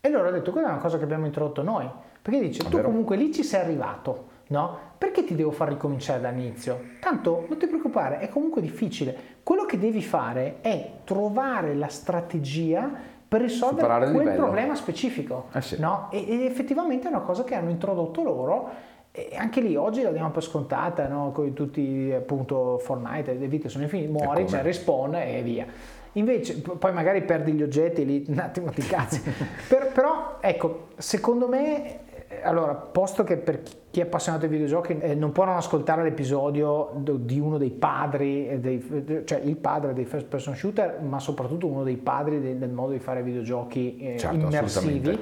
E 0.00 0.08
loro 0.08 0.28
hanno 0.28 0.36
detto, 0.36 0.52
quella 0.52 0.68
è 0.68 0.70
una 0.70 0.80
cosa 0.80 0.96
che 0.96 1.04
abbiamo 1.04 1.26
introdotto 1.26 1.62
noi. 1.62 1.88
Perché 2.22 2.40
dice, 2.40 2.68
tu 2.68 2.80
comunque 2.80 3.16
lì 3.16 3.32
ci 3.32 3.42
sei 3.42 3.62
arrivato, 3.62 4.28
no? 4.48 4.78
Perché 4.98 5.24
ti 5.24 5.34
devo 5.34 5.50
far 5.50 5.68
ricominciare 5.68 6.20
dall'inizio? 6.20 6.80
Tanto 7.00 7.46
non 7.48 7.58
ti 7.58 7.66
preoccupare, 7.66 8.18
è 8.18 8.28
comunque 8.28 8.60
difficile. 8.60 9.16
Quello 9.42 9.64
che 9.64 9.78
devi 9.78 10.02
fare 10.02 10.58
è 10.60 10.90
trovare 11.04 11.74
la 11.74 11.88
strategia 11.88 12.90
per 13.28 13.42
risolvere 13.42 14.10
quel 14.10 14.34
problema 14.34 14.74
specifico. 14.74 15.48
Eh 15.52 15.60
sì. 15.60 15.78
no? 15.78 16.08
e, 16.10 16.24
ed 16.28 16.42
effettivamente 16.42 17.06
è 17.06 17.10
una 17.10 17.20
cosa 17.20 17.44
che 17.44 17.54
hanno 17.54 17.70
introdotto 17.70 18.22
loro 18.22 18.70
e 19.10 19.36
anche 19.36 19.60
lì 19.60 19.74
oggi 19.74 20.02
la 20.02 20.10
diamo 20.10 20.30
per 20.30 20.42
scontata, 20.42 21.08
no? 21.08 21.32
con 21.32 21.52
tutti 21.52 22.12
appunto 22.14 22.78
Fortnite, 22.78 23.34
le 23.34 23.48
vite 23.48 23.68
sono 23.68 23.84
infinite, 23.84 24.08
muori, 24.08 24.44
c'è 24.44 24.50
cioè, 24.50 24.62
respawn 24.62 25.14
e 25.16 25.42
via. 25.42 25.66
Invece, 26.12 26.60
poi 26.60 26.92
magari 26.92 27.22
perdi 27.22 27.52
gli 27.52 27.62
oggetti 27.62 28.04
lì, 28.04 28.24
un 28.28 28.38
attimo 28.38 28.70
ti 28.70 28.82
cazzi. 28.82 29.20
per, 29.68 29.92
però, 29.92 30.38
ecco, 30.40 30.88
secondo 30.96 31.48
me, 31.48 32.00
allora, 32.42 32.74
posto 32.74 33.24
che 33.24 33.36
per 33.36 33.62
chi 33.90 34.00
è 34.00 34.02
appassionato 34.04 34.44
ai 34.44 34.50
videogiochi 34.50 34.98
eh, 34.98 35.14
non 35.14 35.32
può 35.32 35.44
non 35.44 35.56
ascoltare 35.56 36.02
l'episodio 36.02 36.92
di 36.94 37.38
uno 37.40 37.58
dei 37.58 37.70
padri, 37.70 38.58
dei, 38.60 39.22
cioè 39.24 39.40
il 39.40 39.56
padre 39.56 39.94
dei 39.94 40.04
first 40.04 40.26
person 40.26 40.54
shooter, 40.54 41.00
ma 41.00 41.18
soprattutto 41.18 41.66
uno 41.66 41.82
dei 41.82 41.96
padri 41.96 42.40
del, 42.40 42.56
del 42.56 42.70
modo 42.70 42.92
di 42.92 42.98
fare 43.00 43.22
videogiochi 43.22 43.96
eh, 43.98 44.18
certo, 44.18 44.36
immersivi 44.36 45.18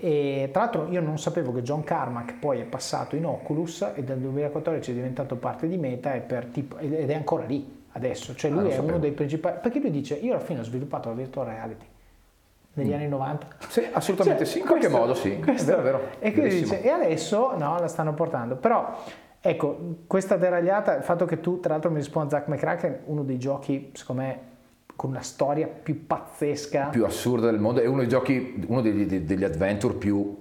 e 0.00 0.48
tra 0.50 0.62
l'altro 0.62 0.88
io 0.88 1.00
non 1.00 1.18
sapevo 1.18 1.52
che 1.52 1.62
John 1.62 1.84
Carmack 1.84 2.38
poi 2.38 2.60
è 2.60 2.64
passato 2.64 3.16
in 3.16 3.26
Oculus 3.26 3.92
e 3.94 4.02
dal 4.02 4.18
2014 4.18 4.90
è 4.90 4.94
diventato 4.94 5.36
parte 5.36 5.68
di 5.68 5.76
Meta 5.76 6.18
tipo, 6.50 6.78
ed 6.78 7.10
è 7.10 7.14
ancora 7.14 7.44
lì 7.44 7.84
adesso, 7.92 8.34
cioè 8.34 8.50
lui 8.50 8.64
ah, 8.64 8.68
è 8.68 8.70
sapevo. 8.70 8.88
uno 8.88 8.98
dei 8.98 9.12
principali, 9.12 9.58
perché 9.60 9.78
lui 9.78 9.90
dice 9.90 10.14
io 10.14 10.32
alla 10.32 10.42
fine 10.42 10.60
ho 10.60 10.62
sviluppato 10.62 11.10
la 11.10 11.14
virtual 11.14 11.46
reality 11.46 11.84
negli 12.74 12.90
mm. 12.90 12.94
anni 12.94 13.08
90. 13.08 13.46
Sì, 13.68 13.86
assolutamente 13.92 14.44
cioè, 14.44 14.52
sì, 14.52 14.58
in 14.60 14.66
qualche 14.66 14.86
questo, 14.86 15.06
modo 15.06 15.14
sì, 15.14 15.38
questo, 15.38 15.72
è 15.72 15.82
vero, 15.82 15.98
vero. 15.98 16.10
E, 16.18 16.48
dice, 16.48 16.82
e 16.82 16.88
adesso 16.88 17.56
no, 17.56 17.78
la 17.78 17.88
stanno 17.88 18.14
portando, 18.14 18.56
però 18.56 18.96
ecco, 19.40 19.96
questa 20.06 20.36
deragliata, 20.36 20.96
il 20.96 21.02
fatto 21.02 21.26
che 21.26 21.40
tu 21.40 21.60
tra 21.60 21.72
l'altro 21.72 21.90
mi 21.90 21.98
rispondi 21.98 22.34
a 22.34 22.38
Zack 22.38 22.48
McCracken, 22.48 23.00
uno 23.04 23.22
dei 23.22 23.38
giochi 23.38 23.90
secondo 23.92 24.22
me 24.22 24.49
con 25.00 25.08
una 25.08 25.22
storia 25.22 25.66
più 25.66 26.06
pazzesca. 26.06 26.88
Più 26.88 27.06
assurda 27.06 27.50
del 27.50 27.58
mondo, 27.58 27.80
è 27.80 27.86
uno 27.86 28.00
dei 28.00 28.08
giochi, 28.08 28.62
uno 28.66 28.82
degli, 28.82 29.06
degli 29.06 29.44
adventure 29.44 29.94
più 29.94 30.36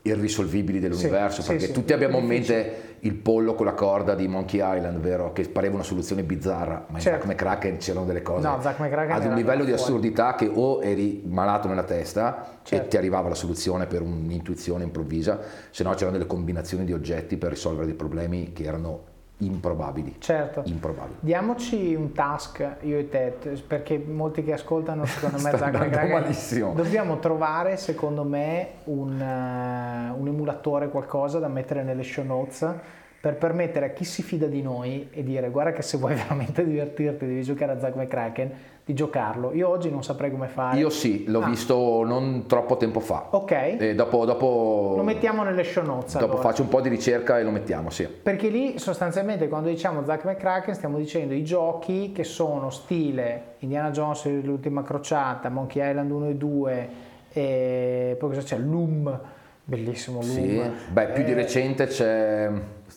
irrisolvibili 0.00 0.80
dell'universo, 0.80 1.42
sì, 1.42 1.48
perché 1.48 1.66
sì, 1.66 1.72
tutti 1.72 1.88
sì, 1.88 1.92
abbiamo 1.92 2.16
in 2.16 2.24
mente 2.24 2.96
il 3.00 3.12
pollo 3.12 3.54
con 3.54 3.66
la 3.66 3.74
corda 3.74 4.14
di 4.14 4.26
Monkey 4.28 4.60
Island, 4.60 4.98
vero? 4.98 5.34
Che 5.34 5.46
pareva 5.50 5.74
una 5.74 5.82
soluzione 5.82 6.22
bizzarra, 6.22 6.86
ma 6.88 6.98
certo. 6.98 7.26
in 7.26 7.36
Zack 7.36 7.44
McCracken 7.44 7.76
c'erano 7.76 8.06
delle 8.06 8.22
cose 8.22 8.48
no, 8.48 8.58
ad 8.62 9.26
un 9.26 9.34
livello 9.34 9.64
di 9.64 9.72
assurdità 9.72 10.36
che 10.36 10.50
o 10.50 10.82
eri 10.82 11.24
malato 11.26 11.68
nella 11.68 11.84
testa 11.84 12.60
certo. 12.62 12.86
e 12.86 12.88
ti 12.88 12.96
arrivava 12.96 13.28
la 13.28 13.34
soluzione 13.34 13.86
per 13.86 14.00
un'intuizione 14.00 14.84
improvvisa, 14.84 15.38
se 15.68 15.82
no 15.84 15.92
c'erano 15.92 16.12
delle 16.12 16.26
combinazioni 16.26 16.86
di 16.86 16.94
oggetti 16.94 17.36
per 17.36 17.50
risolvere 17.50 17.84
dei 17.84 17.94
problemi 17.94 18.54
che 18.54 18.64
erano 18.64 19.10
improbabili. 19.44 20.16
Certo. 20.18 20.62
Improbabili. 20.64 21.18
Diamoci 21.20 21.94
un 21.94 22.12
task, 22.12 22.76
io 22.80 22.98
e 22.98 23.08
te, 23.08 23.36
perché 23.66 23.98
molti 23.98 24.44
che 24.44 24.52
ascoltano 24.52 25.04
secondo 25.04 25.38
me 25.40 25.50
Zac 25.56 26.74
dobbiamo 26.74 27.18
trovare 27.18 27.76
secondo 27.76 28.24
me 28.24 28.68
un, 28.84 29.20
uh, 29.20 30.20
un 30.20 30.26
emulatore, 30.26 30.88
qualcosa 30.88 31.38
da 31.38 31.48
mettere 31.48 31.82
nelle 31.82 32.02
show 32.02 32.24
notes 32.24 32.74
per 33.22 33.36
permettere 33.36 33.86
a 33.86 33.88
chi 33.90 34.02
si 34.02 34.20
fida 34.20 34.46
di 34.46 34.62
noi 34.62 35.08
e 35.12 35.22
dire 35.22 35.48
guarda 35.50 35.70
che 35.70 35.82
se 35.82 35.96
vuoi 35.96 36.12
veramente 36.18 36.64
divertirti 36.64 37.24
devi 37.24 37.44
giocare 37.44 37.70
a 37.70 37.78
Zack 37.78 37.94
McCracken 37.94 38.50
di 38.84 38.94
giocarlo. 38.94 39.52
Io 39.52 39.68
oggi 39.68 39.90
non 39.90 40.02
saprei 40.02 40.28
come 40.32 40.48
fare. 40.48 40.76
Io 40.76 40.90
sì, 40.90 41.22
l'ho 41.28 41.40
ah. 41.40 41.46
visto 41.46 42.02
non 42.04 42.46
troppo 42.48 42.76
tempo 42.76 42.98
fa. 42.98 43.28
Ok. 43.30 43.52
E 43.78 43.94
dopo, 43.94 44.24
dopo, 44.24 44.94
lo 44.96 45.04
mettiamo 45.04 45.44
nelle 45.44 45.62
show 45.62 45.84
notes. 45.84 46.14
Dopo 46.14 46.32
allora. 46.32 46.48
faccio 46.48 46.62
un 46.62 46.68
po' 46.68 46.80
di 46.80 46.88
ricerca 46.88 47.38
e 47.38 47.44
lo 47.44 47.52
mettiamo, 47.52 47.90
sì. 47.90 48.08
Perché 48.08 48.48
lì 48.48 48.80
sostanzialmente 48.80 49.46
quando 49.46 49.68
diciamo 49.68 50.04
Zack 50.04 50.24
McCracken 50.24 50.74
stiamo 50.74 50.98
dicendo 50.98 51.32
i 51.32 51.44
giochi 51.44 52.10
che 52.10 52.24
sono 52.24 52.70
stile 52.70 53.54
Indiana 53.58 53.92
Jones 53.92 54.26
l'ultima 54.42 54.82
crociata, 54.82 55.48
Monkey 55.48 55.88
Island 55.88 56.10
1 56.10 56.28
e 56.28 56.34
2 56.34 56.88
e 57.32 58.16
poi 58.18 58.28
cosa 58.30 58.42
c'è? 58.42 58.58
Loom, 58.58 59.16
bellissimo 59.62 60.18
Loom. 60.22 60.32
Sì. 60.32 60.62
Beh, 60.90 61.06
più 61.10 61.22
eh... 61.22 61.26
di 61.26 61.32
recente 61.34 61.86
c'è 61.86 62.50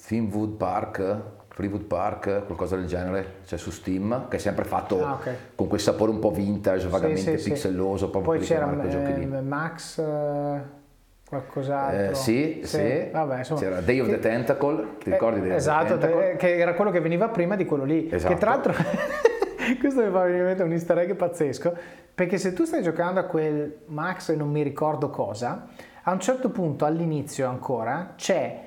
Thinwood 0.06 0.56
Park, 0.58 1.22
Freewood 1.48 1.84
Park, 1.84 2.46
qualcosa 2.46 2.76
del 2.76 2.86
genere, 2.86 3.38
c'è 3.46 3.58
su 3.58 3.72
Steam, 3.72 4.28
che 4.28 4.36
è 4.36 4.40
sempre 4.40 4.66
fatto 4.66 5.06
ah, 5.06 5.14
okay. 5.14 5.36
con 5.56 5.68
quel 5.68 5.80
sapore 5.80 6.12
un 6.12 6.20
po' 6.20 6.32
vintage, 6.32 6.88
vagamente 6.88 7.38
sì, 7.38 7.44
sì, 7.44 7.50
pixelloso. 7.52 8.12
Sì. 8.14 8.20
Poi 8.20 8.40
c'era 8.40 8.70
eh, 8.70 9.42
Max... 9.42 9.98
Eh, 10.00 10.84
qualcos'altro. 11.28 12.12
Eh, 12.12 12.14
sì, 12.14 12.62
sì, 12.64 12.78
sì. 12.78 13.10
Vabbè, 13.12 13.38
insomma, 13.40 13.60
c'era 13.60 13.82
Day 13.82 14.00
of 14.00 14.10
the 14.10 14.20
Tentacle, 14.20 14.98
ti 15.00 15.10
ricordi 15.10 15.40
Day 15.42 15.56
esatto, 15.56 15.98
te, 15.98 16.36
che 16.38 16.58
era 16.58 16.74
quello 16.76 16.92
che 16.92 17.00
veniva 17.00 17.30
prima 17.30 17.56
di 17.56 17.66
quello 17.66 17.84
lì. 17.84 18.10
Esatto. 18.12 18.34
Che 18.34 18.40
tra 18.40 18.52
l'altro, 18.52 18.74
questo 19.80 20.04
mi 20.04 20.12
fa 20.12 20.22
venire 20.22 20.40
in 20.40 20.46
mente 20.46 20.64
un 20.64 20.72
easter 20.72 21.00
egg 21.00 21.14
pazzesco, 21.14 21.74
perché 22.14 22.38
se 22.38 22.54
tu 22.54 22.64
stai 22.64 22.84
giocando 22.84 23.20
a 23.20 23.24
quel 23.24 23.78
Max 23.88 24.30
e 24.30 24.36
non 24.36 24.50
mi 24.52 24.62
ricordo 24.62 25.10
cosa, 25.10 25.68
a 26.04 26.12
un 26.12 26.20
certo 26.20 26.50
punto 26.50 26.86
all'inizio 26.86 27.50
ancora 27.50 28.14
c'è 28.16 28.65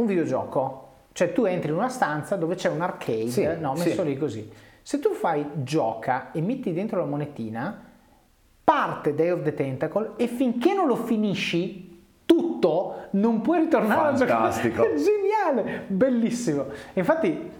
un 0.00 0.06
videogioco, 0.06 0.86
cioè 1.12 1.32
tu 1.32 1.44
entri 1.44 1.70
in 1.70 1.76
una 1.76 1.88
stanza 1.88 2.36
dove 2.36 2.54
c'è 2.54 2.68
un 2.68 2.80
arcade, 2.80 3.28
sì, 3.28 3.48
no, 3.58 3.72
messo 3.74 4.02
sì. 4.02 4.04
lì 4.04 4.16
così. 4.16 4.50
Se 4.82 4.98
tu 5.00 5.12
fai 5.12 5.44
gioca 5.54 6.32
e 6.32 6.40
metti 6.40 6.72
dentro 6.72 6.98
la 7.00 7.06
monetina, 7.06 7.86
parte 8.64 9.14
Day 9.14 9.30
of 9.30 9.42
the 9.42 9.54
Tentacle 9.54 10.12
e 10.16 10.26
finché 10.26 10.74
non 10.74 10.86
lo 10.86 10.96
finisci 10.96 11.88
tutto 12.24 13.06
non 13.12 13.40
puoi 13.40 13.60
ritornare 13.60 14.16
Fantastico. 14.16 14.82
a 14.82 14.84
giocare. 14.84 14.96
Geniale, 15.02 15.84
bellissimo. 15.86 16.66
Infatti 16.94 17.50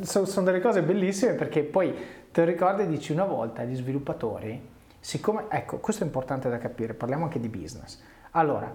sono 0.00 0.44
delle 0.44 0.60
cose 0.60 0.82
bellissime 0.82 1.34
perché 1.34 1.62
poi 1.62 1.94
te 2.32 2.44
lo 2.44 2.46
ricordi 2.50 2.86
dici 2.86 3.12
una 3.12 3.24
volta 3.24 3.62
agli 3.62 3.76
sviluppatori, 3.76 4.60
siccome, 4.98 5.44
ecco, 5.48 5.78
questo 5.78 6.02
è 6.02 6.06
importante 6.06 6.48
da 6.48 6.58
capire, 6.58 6.94
parliamo 6.94 7.24
anche 7.24 7.38
di 7.38 7.48
business. 7.48 8.02
Allora, 8.32 8.74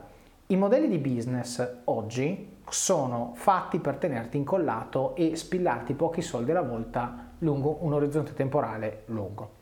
i 0.52 0.56
modelli 0.56 0.88
di 0.88 0.98
business 0.98 1.82
oggi 1.84 2.58
sono 2.68 3.34
fatti 3.36 3.78
per 3.78 3.98
tenerti 3.98 4.38
incollato 4.38 5.14
e 5.16 5.36
spillarti 5.36 5.94
pochi 5.94 6.24
soldi 6.24 6.50
alla 6.50 6.64
volta 6.64 7.34
lungo 7.40 7.78
un 7.82 7.94
orizzonte 7.94 8.34
temporale 8.34 9.04
lungo. 9.08 9.58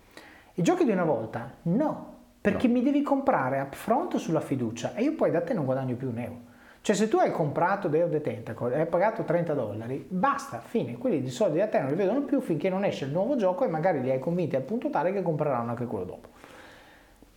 I 0.53 0.61
giochi 0.61 0.85
di 0.85 0.91
una 0.91 1.03
volta 1.03 1.55
no, 1.63 2.15
perché 2.39 2.67
no. 2.67 2.73
mi 2.73 2.83
devi 2.83 3.01
comprare 3.01 3.59
upfront 3.59 4.15
sulla 4.15 4.39
fiducia 4.39 4.93
e 4.95 5.03
io 5.03 5.13
poi 5.15 5.29
da 5.29 5.41
te 5.41 5.53
non 5.53 5.65
guadagno 5.65 5.95
più 5.95 6.07
un 6.07 6.19
euro. 6.19 6.39
Cioè 6.79 6.95
se 6.95 7.09
tu 7.09 7.17
hai 7.17 7.31
comprato 7.31 7.89
Day 7.89 8.03
of 8.03 8.11
the 8.11 8.21
Tentacle 8.21 8.73
e 8.73 8.79
hai 8.79 8.87
pagato 8.87 9.23
30 9.23 9.53
dollari, 9.53 10.05
basta, 10.07 10.59
fine, 10.59 10.97
quelli 10.97 11.21
di 11.21 11.29
soldi 11.29 11.57
da 11.57 11.67
te 11.67 11.81
non 11.81 11.89
li 11.89 11.97
vedono 11.97 12.21
più 12.21 12.39
finché 12.39 12.69
non 12.69 12.85
esce 12.85 13.03
il 13.03 13.11
nuovo 13.11 13.35
gioco 13.35 13.65
e 13.65 13.67
magari 13.67 13.99
li 13.99 14.09
hai 14.09 14.19
convinti 14.19 14.55
al 14.55 14.61
punto 14.61 14.89
tale 14.89 15.11
che 15.11 15.21
compreranno 15.21 15.71
anche 15.71 15.85
quello 15.85 16.05
dopo. 16.05 16.29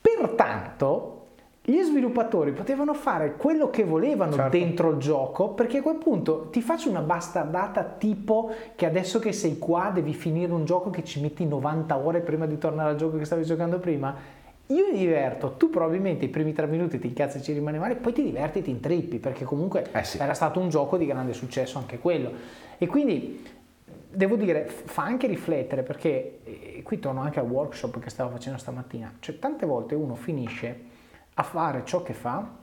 Pertanto 0.00 1.19
gli 1.62 1.80
sviluppatori 1.82 2.52
potevano 2.52 2.94
fare 2.94 3.36
quello 3.36 3.68
che 3.68 3.84
volevano 3.84 4.32
certo. 4.32 4.56
dentro 4.56 4.90
il 4.90 4.96
gioco 4.96 5.50
perché 5.50 5.78
a 5.78 5.82
quel 5.82 5.96
punto 5.96 6.48
ti 6.50 6.62
faccio 6.62 6.88
una 6.88 7.02
bastardata 7.02 7.84
tipo 7.84 8.50
che 8.74 8.86
adesso 8.86 9.18
che 9.18 9.32
sei 9.32 9.58
qua 9.58 9.90
devi 9.92 10.14
finire 10.14 10.52
un 10.52 10.64
gioco 10.64 10.88
che 10.88 11.04
ci 11.04 11.20
metti 11.20 11.44
90 11.46 11.96
ore 11.98 12.20
prima 12.20 12.46
di 12.46 12.56
tornare 12.56 12.90
al 12.90 12.96
gioco 12.96 13.18
che 13.18 13.26
stavi 13.26 13.44
giocando 13.44 13.78
prima 13.78 14.38
io 14.70 14.86
mi 14.92 14.98
diverto, 14.98 15.54
tu 15.56 15.68
probabilmente 15.68 16.26
i 16.26 16.28
primi 16.28 16.52
tre 16.52 16.66
minuti 16.66 17.00
ti 17.00 17.08
incazzi 17.08 17.38
e 17.38 17.42
ci 17.42 17.52
rimane 17.52 17.78
male, 17.78 17.96
poi 17.96 18.12
ti 18.12 18.22
diverti 18.22 18.60
e 18.60 18.62
ti 18.62 18.70
intrippi, 18.70 19.18
perché 19.18 19.44
comunque 19.44 19.84
eh 19.90 20.04
sì. 20.04 20.18
era 20.18 20.32
stato 20.32 20.60
un 20.60 20.68
gioco 20.68 20.96
di 20.96 21.06
grande 21.06 21.32
successo 21.32 21.78
anche 21.78 21.98
quello. 21.98 22.30
E 22.78 22.86
quindi 22.86 23.44
devo 24.08 24.36
dire, 24.36 24.66
fa 24.66 25.02
anche 25.02 25.26
riflettere, 25.26 25.82
perché 25.82 26.82
qui 26.84 27.00
torno 27.00 27.20
anche 27.20 27.40
al 27.40 27.46
workshop 27.46 27.98
che 27.98 28.10
stavo 28.10 28.30
facendo 28.30 28.60
stamattina, 28.60 29.16
cioè 29.18 29.40
tante 29.40 29.66
volte 29.66 29.96
uno 29.96 30.14
finisce 30.14 30.89
a 31.34 31.42
fare 31.42 31.82
ciò 31.84 32.02
che 32.02 32.12
fa 32.12 32.58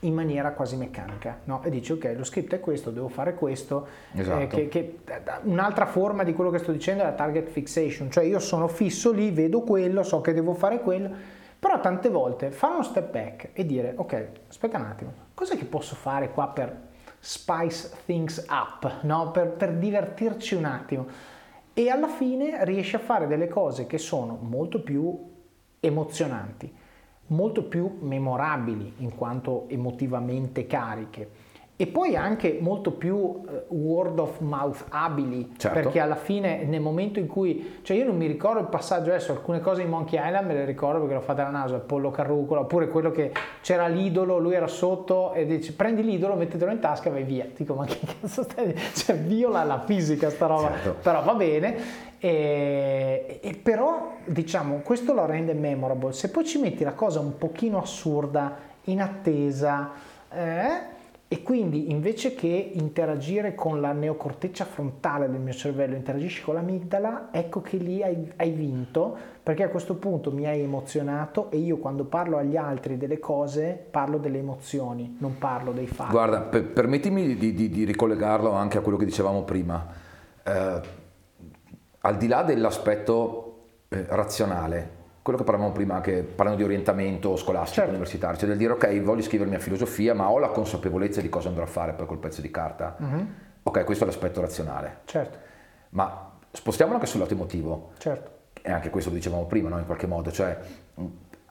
in 0.00 0.14
maniera 0.14 0.52
quasi 0.52 0.76
meccanica, 0.76 1.40
no? 1.44 1.62
E 1.62 1.70
dici 1.70 1.92
ok, 1.92 2.14
lo 2.16 2.24
script 2.24 2.54
è 2.54 2.60
questo, 2.60 2.90
devo 2.90 3.08
fare 3.08 3.34
questo, 3.34 3.86
eh, 4.12 4.20
esatto. 4.20 4.40
eh, 4.40 4.46
che, 4.46 4.68
che, 4.68 4.98
un'altra 5.42 5.86
forma 5.86 6.24
di 6.24 6.32
quello 6.32 6.50
che 6.50 6.58
sto 6.58 6.72
dicendo 6.72 7.02
è 7.02 7.06
la 7.06 7.12
target 7.12 7.48
fixation, 7.48 8.10
cioè 8.10 8.24
io 8.24 8.38
sono 8.38 8.68
fisso 8.68 9.12
lì, 9.12 9.30
vedo 9.30 9.60
quello, 9.60 10.02
so 10.02 10.20
che 10.20 10.32
devo 10.32 10.54
fare 10.54 10.80
quello, 10.80 11.10
però 11.58 11.80
tante 11.80 12.08
volte 12.08 12.50
fare 12.50 12.74
uno 12.74 12.82
step 12.82 13.10
back 13.10 13.50
e 13.52 13.66
dire 13.66 13.92
ok, 13.96 14.28
aspetta 14.48 14.78
un 14.78 14.84
attimo, 14.84 15.12
cos'è 15.34 15.56
che 15.56 15.66
posso 15.66 15.94
fare 15.94 16.30
qua 16.30 16.48
per 16.48 16.88
spice 17.18 17.90
things 18.06 18.46
up, 18.48 19.02
no? 19.02 19.30
per, 19.30 19.48
per 19.48 19.74
divertirci 19.74 20.54
un 20.54 20.64
attimo? 20.64 21.06
E 21.74 21.90
alla 21.90 22.08
fine 22.08 22.64
riesci 22.64 22.96
a 22.96 22.98
fare 22.98 23.26
delle 23.26 23.48
cose 23.48 23.86
che 23.86 23.98
sono 23.98 24.38
molto 24.40 24.82
più 24.82 25.28
emozionanti 25.78 26.78
molto 27.30 27.64
più 27.64 27.98
memorabili 28.00 28.94
in 28.98 29.14
quanto 29.14 29.64
emotivamente 29.68 30.66
cariche 30.66 31.48
e 31.80 31.86
poi 31.86 32.14
anche 32.14 32.58
molto 32.60 32.90
più 32.90 33.16
uh, 33.16 33.64
word 33.68 34.18
of 34.18 34.40
mouth 34.40 34.84
abili 34.90 35.52
certo. 35.56 35.80
perché 35.80 35.98
alla 35.98 36.14
fine 36.14 36.64
nel 36.64 36.82
momento 36.82 37.18
in 37.18 37.26
cui 37.26 37.78
cioè 37.80 37.96
io 37.96 38.04
non 38.04 38.18
mi 38.18 38.26
ricordo 38.26 38.60
il 38.60 38.66
passaggio 38.66 39.08
adesso 39.08 39.32
alcune 39.32 39.60
cose 39.60 39.80
in 39.80 39.88
Monkey 39.88 40.20
Island 40.22 40.46
me 40.46 40.52
le 40.52 40.66
ricordo 40.66 40.98
perché 40.98 41.14
l'ho 41.14 41.22
fatta 41.22 41.40
alla 41.40 41.56
naso 41.56 41.76
il 41.76 41.80
pollo 41.80 42.10
carrucola 42.10 42.60
oppure 42.60 42.88
quello 42.88 43.10
che 43.10 43.32
c'era 43.62 43.86
l'idolo 43.86 44.36
lui 44.36 44.52
era 44.52 44.66
sotto 44.66 45.32
e 45.32 45.46
dice 45.46 45.72
prendi 45.72 46.02
l'idolo 46.02 46.34
mettetelo 46.34 46.70
in 46.70 46.80
tasca 46.80 47.08
e 47.08 47.12
vai 47.12 47.22
via 47.22 47.46
dico 47.56 47.72
ma 47.72 47.86
che 47.86 47.98
cazzo 48.04 48.42
stai 48.42 48.74
cioè 48.92 49.16
viola 49.16 49.64
la 49.64 49.80
fisica 49.80 50.28
sta 50.28 50.44
roba 50.44 50.72
certo. 50.72 50.96
però 51.00 51.22
va 51.22 51.32
bene 51.32 52.08
e, 52.22 53.40
e, 53.42 53.54
però 53.56 54.18
diciamo 54.26 54.80
questo 54.84 55.14
lo 55.14 55.24
rende 55.24 55.54
memorable. 55.54 56.12
Se 56.12 56.30
poi 56.30 56.44
ci 56.44 56.60
metti 56.60 56.84
la 56.84 56.92
cosa 56.92 57.18
un 57.18 57.38
pochino 57.38 57.80
assurda 57.80 58.68
in 58.84 59.00
attesa 59.00 59.90
eh, 60.30 60.98
e 61.26 61.42
quindi 61.42 61.90
invece 61.90 62.34
che 62.34 62.72
interagire 62.74 63.54
con 63.54 63.80
la 63.80 63.92
neocorteccia 63.92 64.64
frontale 64.64 65.30
del 65.30 65.40
mio 65.40 65.52
cervello 65.52 65.94
interagisci 65.94 66.42
con 66.42 66.54
l'amigdala 66.54 67.28
ecco 67.30 67.60
che 67.60 67.76
lì 67.76 68.02
hai, 68.02 68.32
hai 68.36 68.50
vinto 68.50 69.16
perché 69.40 69.62
a 69.62 69.68
questo 69.68 69.94
punto 69.94 70.32
mi 70.32 70.46
hai 70.46 70.60
emozionato 70.60 71.50
e 71.50 71.58
io 71.58 71.78
quando 71.78 72.04
parlo 72.04 72.36
agli 72.36 72.56
altri 72.56 72.96
delle 72.96 73.18
cose 73.18 73.80
parlo 73.90 74.18
delle 74.18 74.38
emozioni 74.38 75.16
non 75.20 75.38
parlo 75.38 75.72
dei 75.72 75.86
fatti. 75.86 76.10
Guarda 76.10 76.40
per, 76.40 76.66
permettimi 76.66 77.34
di, 77.34 77.54
di, 77.54 77.70
di, 77.70 77.84
ricollegarlo 77.84 78.50
anche 78.50 78.78
a 78.78 78.80
quello 78.80 78.98
che 78.98 79.04
dicevamo 79.04 79.42
prima. 79.42 79.86
Eh, 80.42 80.80
al 82.00 82.16
di 82.16 82.28
là 82.28 82.42
dell'aspetto 82.42 83.50
eh, 83.88 84.06
razionale, 84.08 84.98
quello 85.22 85.38
che 85.38 85.44
parlavamo 85.44 85.72
prima, 85.72 85.94
anche 85.94 86.22
parlando 86.22 86.62
di 86.62 86.66
orientamento 86.66 87.36
scolastico 87.36 87.74
certo. 87.74 87.90
universitario, 87.90 88.38
cioè 88.38 88.48
del 88.48 88.56
dire 88.56 88.72
ok, 88.72 89.00
voglio 89.02 89.22
scrivermi 89.22 89.54
a 89.54 89.58
filosofia, 89.58 90.14
ma 90.14 90.30
ho 90.30 90.38
la 90.38 90.48
consapevolezza 90.48 91.20
di 91.20 91.28
cosa 91.28 91.48
andrò 91.48 91.64
a 91.64 91.66
fare 91.66 91.92
poi 91.92 92.06
col 92.06 92.18
pezzo 92.18 92.40
di 92.40 92.50
carta. 92.50 92.96
Mm-hmm. 93.02 93.26
Ok, 93.62 93.84
questo 93.84 94.04
è 94.04 94.06
l'aspetto 94.06 94.40
razionale. 94.40 95.00
Certo. 95.04 95.38
Ma 95.90 96.30
spostiamolo 96.50 96.96
anche 96.96 97.08
sul 97.08 97.20
lato 97.20 97.34
emotivo. 97.34 97.90
Certo. 97.98 98.38
E 98.62 98.70
anche 98.72 98.90
questo 98.90 99.10
lo 99.10 99.16
dicevamo 99.16 99.44
prima, 99.44 99.68
no? 99.68 99.78
in 99.78 99.86
qualche 99.86 100.06
modo. 100.06 100.30
Cioè, 100.30 100.58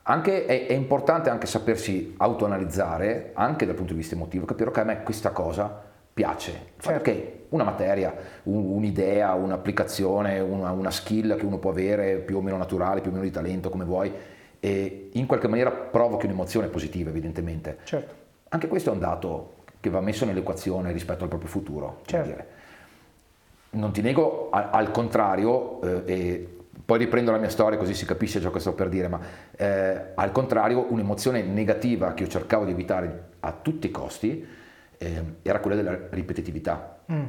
anche, 0.04 0.46
è, 0.46 0.66
è, 0.68 0.74
importante 0.74 1.30
anche 1.30 1.46
sapersi 1.46 2.16
autoanalizzare, 2.18 3.32
anche 3.34 3.66
dal 3.66 3.76
punto 3.76 3.94
di 3.94 4.00
vista 4.00 4.16
emotivo, 4.16 4.46
capire 4.46 4.70
ok, 4.70 4.78
a 4.80 4.84
me 4.84 5.04
questa 5.04 5.30
cosa 5.30 5.84
piace. 6.12 6.72
Certo. 6.78 7.02
che 7.02 7.39
una 7.50 7.64
materia, 7.64 8.14
un, 8.44 8.64
un'idea, 8.64 9.34
un'applicazione, 9.34 10.40
una, 10.40 10.72
una, 10.72 10.92
skill 10.92 11.38
che 11.38 11.46
uno 11.46 11.58
può 11.58 11.72
avere 11.72 12.18
più 12.18 12.38
o 12.38 12.42
meno 12.42 12.58
naturale, 12.58 13.02
più 13.02 13.10
o 13.10 13.14
meno 13.14 13.26
di 13.26 13.32
talento, 13.32 13.70
come 13.70 13.86
vuoi, 13.86 14.12
e 14.60 15.10
in 15.14 15.26
qualche 15.26 15.48
maniera 15.48 15.72
provochi 15.72 16.26
un'emozione 16.26 16.68
positiva, 16.68 17.10
evidentemente. 17.10 17.78
Certo. 17.84 18.14
Anche 18.50 18.68
questo 18.68 18.90
è 18.90 18.94
un 18.94 19.00
dato 19.00 19.54
che 19.80 19.90
va 19.90 20.02
messo 20.02 20.26
nell'equazione 20.26 20.92
rispetto 20.92 21.24
al 21.24 21.30
proprio 21.30 21.50
futuro. 21.50 22.02
Certo. 22.06 22.58
Non 23.72 23.92
ti 23.92 24.02
nego, 24.02 24.50
al, 24.52 24.70
al 24.72 24.92
contrario, 24.92 25.82
eh, 25.82 26.02
e 26.06 26.50
poi 26.84 26.98
riprendo 26.98 27.32
la 27.32 27.38
mia 27.38 27.50
storia 27.50 27.78
così 27.78 27.94
si 27.94 28.06
capisce 28.06 28.42
ciò 28.42 28.50
che 28.50 28.60
sto 28.60 28.74
per 28.74 28.90
dire, 28.90 29.08
ma 29.08 29.20
eh, 29.56 30.02
al 30.16 30.32
contrario 30.32 30.88
un'emozione 30.90 31.44
negativa 31.44 32.14
che 32.14 32.24
io 32.24 32.30
cercavo 32.30 32.66
di 32.66 32.72
evitare 32.72 33.28
a 33.42 33.52
tutti 33.52 33.88
i 33.88 33.92
costi 33.92 34.46
eh, 34.98 35.24
era 35.44 35.60
quella 35.60 35.76
della 35.76 35.98
ripetitività. 36.10 36.99
Mm. 37.12 37.26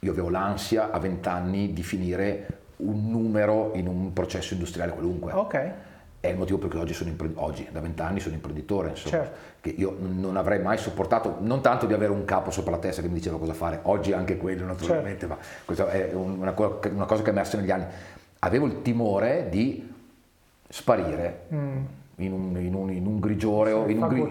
Io 0.00 0.12
avevo 0.12 0.30
l'ansia 0.30 0.90
a 0.90 0.98
20 0.98 1.28
anni 1.28 1.72
di 1.72 1.82
finire 1.82 2.58
un 2.76 3.10
numero 3.10 3.72
in 3.74 3.86
un 3.86 4.12
processo 4.12 4.54
industriale 4.54 4.92
qualunque. 4.92 5.32
Ok. 5.32 5.72
È 6.20 6.28
il 6.28 6.36
motivo 6.36 6.58
per 6.58 6.68
cui 6.68 6.78
oggi, 6.78 6.92
sono 6.92 7.08
impre- 7.08 7.32
oggi 7.36 7.66
da 7.70 7.80
20 7.80 8.02
anni 8.02 8.20
sono 8.20 8.34
imprenditore, 8.34 8.90
insomma, 8.90 9.16
certo. 9.16 9.38
che 9.60 9.70
io 9.70 9.96
non 9.98 10.36
avrei 10.36 10.60
mai 10.60 10.76
sopportato, 10.76 11.36
non 11.40 11.62
tanto 11.62 11.86
di 11.86 11.94
avere 11.94 12.12
un 12.12 12.26
capo 12.26 12.50
sopra 12.50 12.72
la 12.72 12.78
testa 12.78 13.00
che 13.00 13.08
mi 13.08 13.14
diceva 13.14 13.38
cosa 13.38 13.54
fare, 13.54 13.80
oggi 13.84 14.12
anche 14.12 14.36
quello 14.36 14.66
naturalmente, 14.66 15.26
certo. 15.26 15.34
ma 15.34 15.38
questa 15.64 15.88
è 15.88 16.12
una, 16.12 16.54
una, 16.54 17.06
cosa 17.06 17.22
che 17.22 17.28
è 17.28 17.32
emersa 17.32 17.56
negli 17.56 17.70
anni. 17.70 17.86
Avevo 18.40 18.66
il 18.66 18.82
timore 18.82 19.48
di 19.48 19.90
sparire. 20.68 21.46
Mm 21.54 21.84
in 22.22 22.32
un, 22.32 22.60
in 22.60 22.74
un, 22.74 22.92
in 22.92 23.06
un 23.06 23.18
grigiore, 23.18 23.70
in, 23.70 24.02
un 24.02 24.28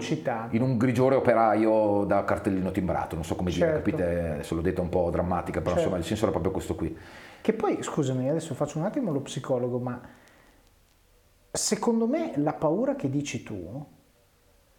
in 0.50 0.62
un, 0.62 0.76
grigiore 0.76 1.14
operaio 1.14 2.04
da 2.04 2.24
cartellino 2.24 2.70
timbrato, 2.70 3.14
non 3.14 3.24
so 3.24 3.34
come 3.34 3.50
certo. 3.50 3.90
dire, 3.90 3.98
capite? 3.98 4.30
Adesso 4.32 4.54
l'ho 4.54 4.60
detto 4.60 4.82
un 4.82 4.88
po' 4.88 5.10
drammatica, 5.10 5.60
però 5.60 5.74
certo. 5.74 5.80
insomma 5.82 5.98
il 5.98 6.04
senso 6.04 6.22
era 6.24 6.32
proprio 6.32 6.52
questo 6.52 6.74
qui. 6.74 6.96
Che 7.40 7.52
poi, 7.52 7.82
scusami, 7.82 8.28
adesso 8.28 8.54
faccio 8.54 8.78
un 8.78 8.84
attimo 8.84 9.12
lo 9.12 9.20
psicologo, 9.20 9.78
ma 9.78 10.00
secondo 11.50 12.06
me 12.06 12.32
la 12.36 12.52
paura 12.52 12.94
che 12.94 13.08
dici 13.08 13.42
tu 13.42 13.86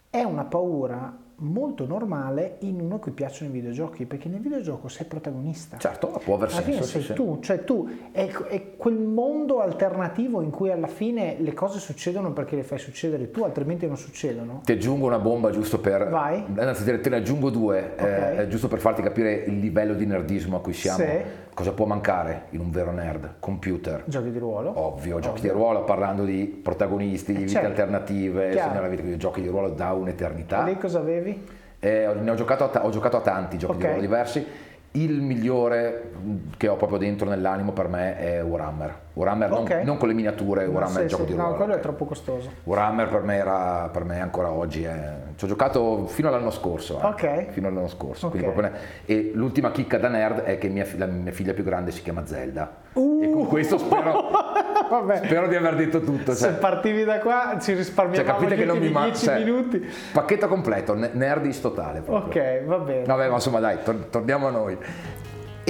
è 0.09 0.23
una 0.23 0.45
paura 0.45 1.17
molto 1.41 1.85
normale 1.85 2.57
in 2.59 2.79
uno 2.79 2.99
cui 2.99 3.11
piacciono 3.11 3.49
i 3.49 3.53
videogiochi, 3.53 4.05
perché 4.05 4.29
nel 4.29 4.39
videogioco 4.39 4.87
sei 4.87 5.05
protagonista. 5.05 5.77
Certo, 5.77 6.19
può 6.23 6.35
aver 6.35 6.49
alla 6.51 6.61
senso. 6.61 6.83
sei 6.83 7.01
sì, 7.01 7.13
tu, 7.13 7.39
cioè 7.41 7.63
tu, 7.63 7.89
è, 8.11 8.27
è, 8.27 8.75
quel 8.75 8.97
mondo 8.97 9.61
alternativo 9.61 10.41
in 10.41 10.49
cui 10.49 10.71
alla 10.71 10.87
fine 10.87 11.35
le 11.39 11.53
cose 11.53 11.79
succedono 11.79 12.31
perché 12.33 12.55
le 12.55 12.63
fai 12.63 12.77
succedere 12.77 13.31
tu, 13.31 13.43
altrimenti 13.43 13.87
non 13.87 13.97
succedono. 13.97 14.61
Ti 14.63 14.71
aggiungo 14.71 15.05
una 15.05 15.19
bomba 15.19 15.49
giusto 15.51 15.79
per... 15.79 16.09
Vai. 16.09 16.43
Anzi, 16.57 16.83
te 16.83 17.09
ne 17.09 17.15
aggiungo 17.15 17.49
due, 17.49 17.95
eh, 17.95 18.03
okay. 18.03 18.37
eh, 18.39 18.47
giusto 18.47 18.67
per 18.67 18.79
farti 18.79 19.01
capire 19.01 19.33
il 19.33 19.59
livello 19.59 19.93
di 19.93 20.05
nerdismo 20.05 20.57
a 20.57 20.61
cui 20.61 20.73
siamo. 20.73 21.03
Sì. 21.03 21.49
Cosa 21.53 21.73
può 21.73 21.85
mancare 21.85 22.45
in 22.51 22.61
un 22.61 22.71
vero 22.71 22.91
nerd? 22.91 23.35
Computer. 23.39 24.03
Giochi 24.05 24.31
di 24.31 24.39
ruolo. 24.39 24.71
Ovvio, 24.73 25.19
giochi 25.19 25.39
Ovvio. 25.39 25.51
di 25.51 25.57
ruolo 25.57 25.83
parlando 25.83 26.23
di 26.23 26.45
protagonisti, 26.45 27.33
di 27.33 27.39
eh, 27.39 27.45
vite 27.45 27.51
certo. 27.51 27.67
alternative, 27.67 28.49
vita, 28.49 29.17
giochi 29.17 29.41
di 29.41 29.47
ruolo 29.49 29.69
da 29.69 29.91
un'eternità. 29.91 30.65
E 30.65 30.71
lì 30.71 30.77
cosa 30.77 30.99
avevi? 30.99 31.30
Eh, 31.79 32.13
ne 32.19 32.31
ho 32.31 32.35
giocato, 32.35 32.69
a, 32.69 32.85
ho 32.85 32.89
giocato 32.89 33.17
a 33.17 33.21
tanti 33.21 33.57
giochi 33.57 33.85
okay. 33.85 33.99
diversi. 33.99 34.45
Il 34.91 35.21
migliore 35.21 36.11
che 36.57 36.67
ho 36.67 36.75
proprio 36.75 36.97
dentro 36.97 37.27
nell'animo 37.29 37.71
per 37.71 37.87
me 37.87 38.17
è 38.17 38.43
Warhammer. 38.43 38.99
Warhammer 39.13 39.51
okay. 39.51 39.77
non, 39.77 39.85
non, 39.85 39.97
con 39.97 40.07
le 40.07 40.13
miniature, 40.13 40.65
no, 40.65 40.71
Warhammer 40.71 40.95
sì, 40.95 40.99
è 40.99 41.03
il 41.03 41.09
gioco 41.09 41.23
sì. 41.23 41.29
di 41.31 41.35
ruolo. 41.35 41.49
No, 41.49 41.55
quello 41.57 41.73
è 41.73 41.79
troppo 41.79 42.05
costoso. 42.05 42.49
Warhammer 42.63 43.09
per 43.09 43.21
me 43.23 43.35
era 43.35 43.89
per 43.91 44.05
me 44.05 44.21
ancora 44.21 44.51
oggi. 44.51 44.83
È... 44.83 45.13
Ci 45.35 45.43
ho 45.43 45.47
giocato 45.47 46.05
fino 46.07 46.29
all'anno 46.29 46.49
scorso. 46.49 46.99
Eh. 47.01 47.05
Ok. 47.05 47.49
Fino 47.49 47.67
all'anno 47.67 47.89
scorso. 47.89 48.27
Okay. 48.27 48.53
Ne... 48.55 48.71
E 49.05 49.31
l'ultima 49.33 49.71
chicca 49.71 49.97
da 49.97 50.07
nerd 50.07 50.41
è 50.41 50.57
che 50.57 50.69
mia, 50.69 50.85
la 50.95 51.07
mia 51.07 51.31
figlia 51.33 51.53
più 51.53 51.65
grande 51.65 51.91
si 51.91 52.01
chiama 52.01 52.25
Zelda. 52.25 52.77
Uh. 52.93 53.21
E 53.21 53.29
con 53.31 53.47
questo 53.47 53.77
spero, 53.77 54.29
spero 55.23 55.47
di 55.47 55.55
aver 55.55 55.75
detto 55.75 55.99
tutto. 55.99 56.33
Cioè. 56.33 56.49
Se 56.49 56.51
partivi 56.53 57.03
da 57.03 57.19
qua 57.19 57.57
ci 57.59 57.73
risparmiamo 57.73 58.25
cioè, 58.25 58.33
capite 58.33 58.55
che 58.55 58.65
non 58.65 58.77
mi 58.77 58.89
ma... 58.89 59.03
10 59.03 59.25
cioè, 59.25 59.43
minuti. 59.43 59.85
Pacchetto 60.13 60.47
completo, 60.47 60.93
nerdis 60.93 61.59
totale. 61.59 61.99
Proprio. 61.99 62.41
Ok, 62.41 62.63
va 62.63 62.77
bene. 62.77 63.03
Vabbè, 63.03 63.27
ma 63.27 63.35
insomma 63.35 63.59
dai, 63.59 63.79
tor- 63.83 64.07
torniamo 64.09 64.47
a 64.47 64.51
noi. 64.51 64.77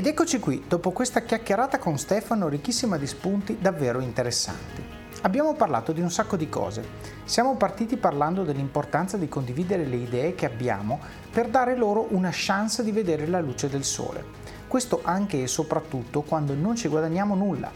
Ed 0.02 0.08
eccoci 0.08 0.40
qui, 0.40 0.64
dopo 0.68 0.90
questa 0.90 1.22
chiacchierata 1.22 1.78
con 1.78 2.00
Stefano 2.00 2.48
ricchissima 2.48 2.98
di 2.98 3.06
spunti 3.06 3.60
davvero 3.62 4.00
interessanti. 4.00 4.84
Abbiamo 5.22 5.54
parlato 5.54 5.92
di 5.92 6.02
un 6.02 6.10
sacco 6.10 6.38
di 6.38 6.50
cose. 6.50 6.84
Siamo 7.24 7.56
partiti 7.56 7.98
parlando 7.98 8.44
dell'importanza 8.44 9.16
di 9.18 9.30
condividere 9.30 9.86
le 9.86 9.98
idee 9.98 10.34
che 10.34 10.48
abbiamo 10.48 11.00
per 11.32 11.50
dare 11.50 11.78
loro 11.78 12.08
una 12.16 12.32
chance 12.32 12.84
di 12.84 12.92
vedere 12.92 13.28
la 13.28 13.42
luce 13.42 13.70
del 13.70 13.84
sole. 13.84 14.26
Questo 14.68 15.02
anche 15.04 15.44
e 15.44 15.46
soprattutto 15.46 16.24
quando 16.24 16.56
non 16.56 16.76
ci 16.76 16.88
guadagniamo 16.88 17.36
nulla. 17.36 17.72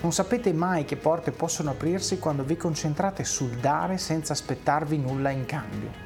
Non 0.00 0.14
sapete 0.14 0.54
mai 0.54 0.86
che 0.86 0.96
porte 0.96 1.30
possono 1.30 1.72
aprirsi 1.72 2.18
quando 2.18 2.42
vi 2.42 2.56
concentrate 2.56 3.22
sul 3.22 3.50
dare 3.50 3.98
senza 3.98 4.32
aspettarvi 4.32 4.96
nulla 4.96 5.28
in 5.28 5.44
cambio. 5.44 6.05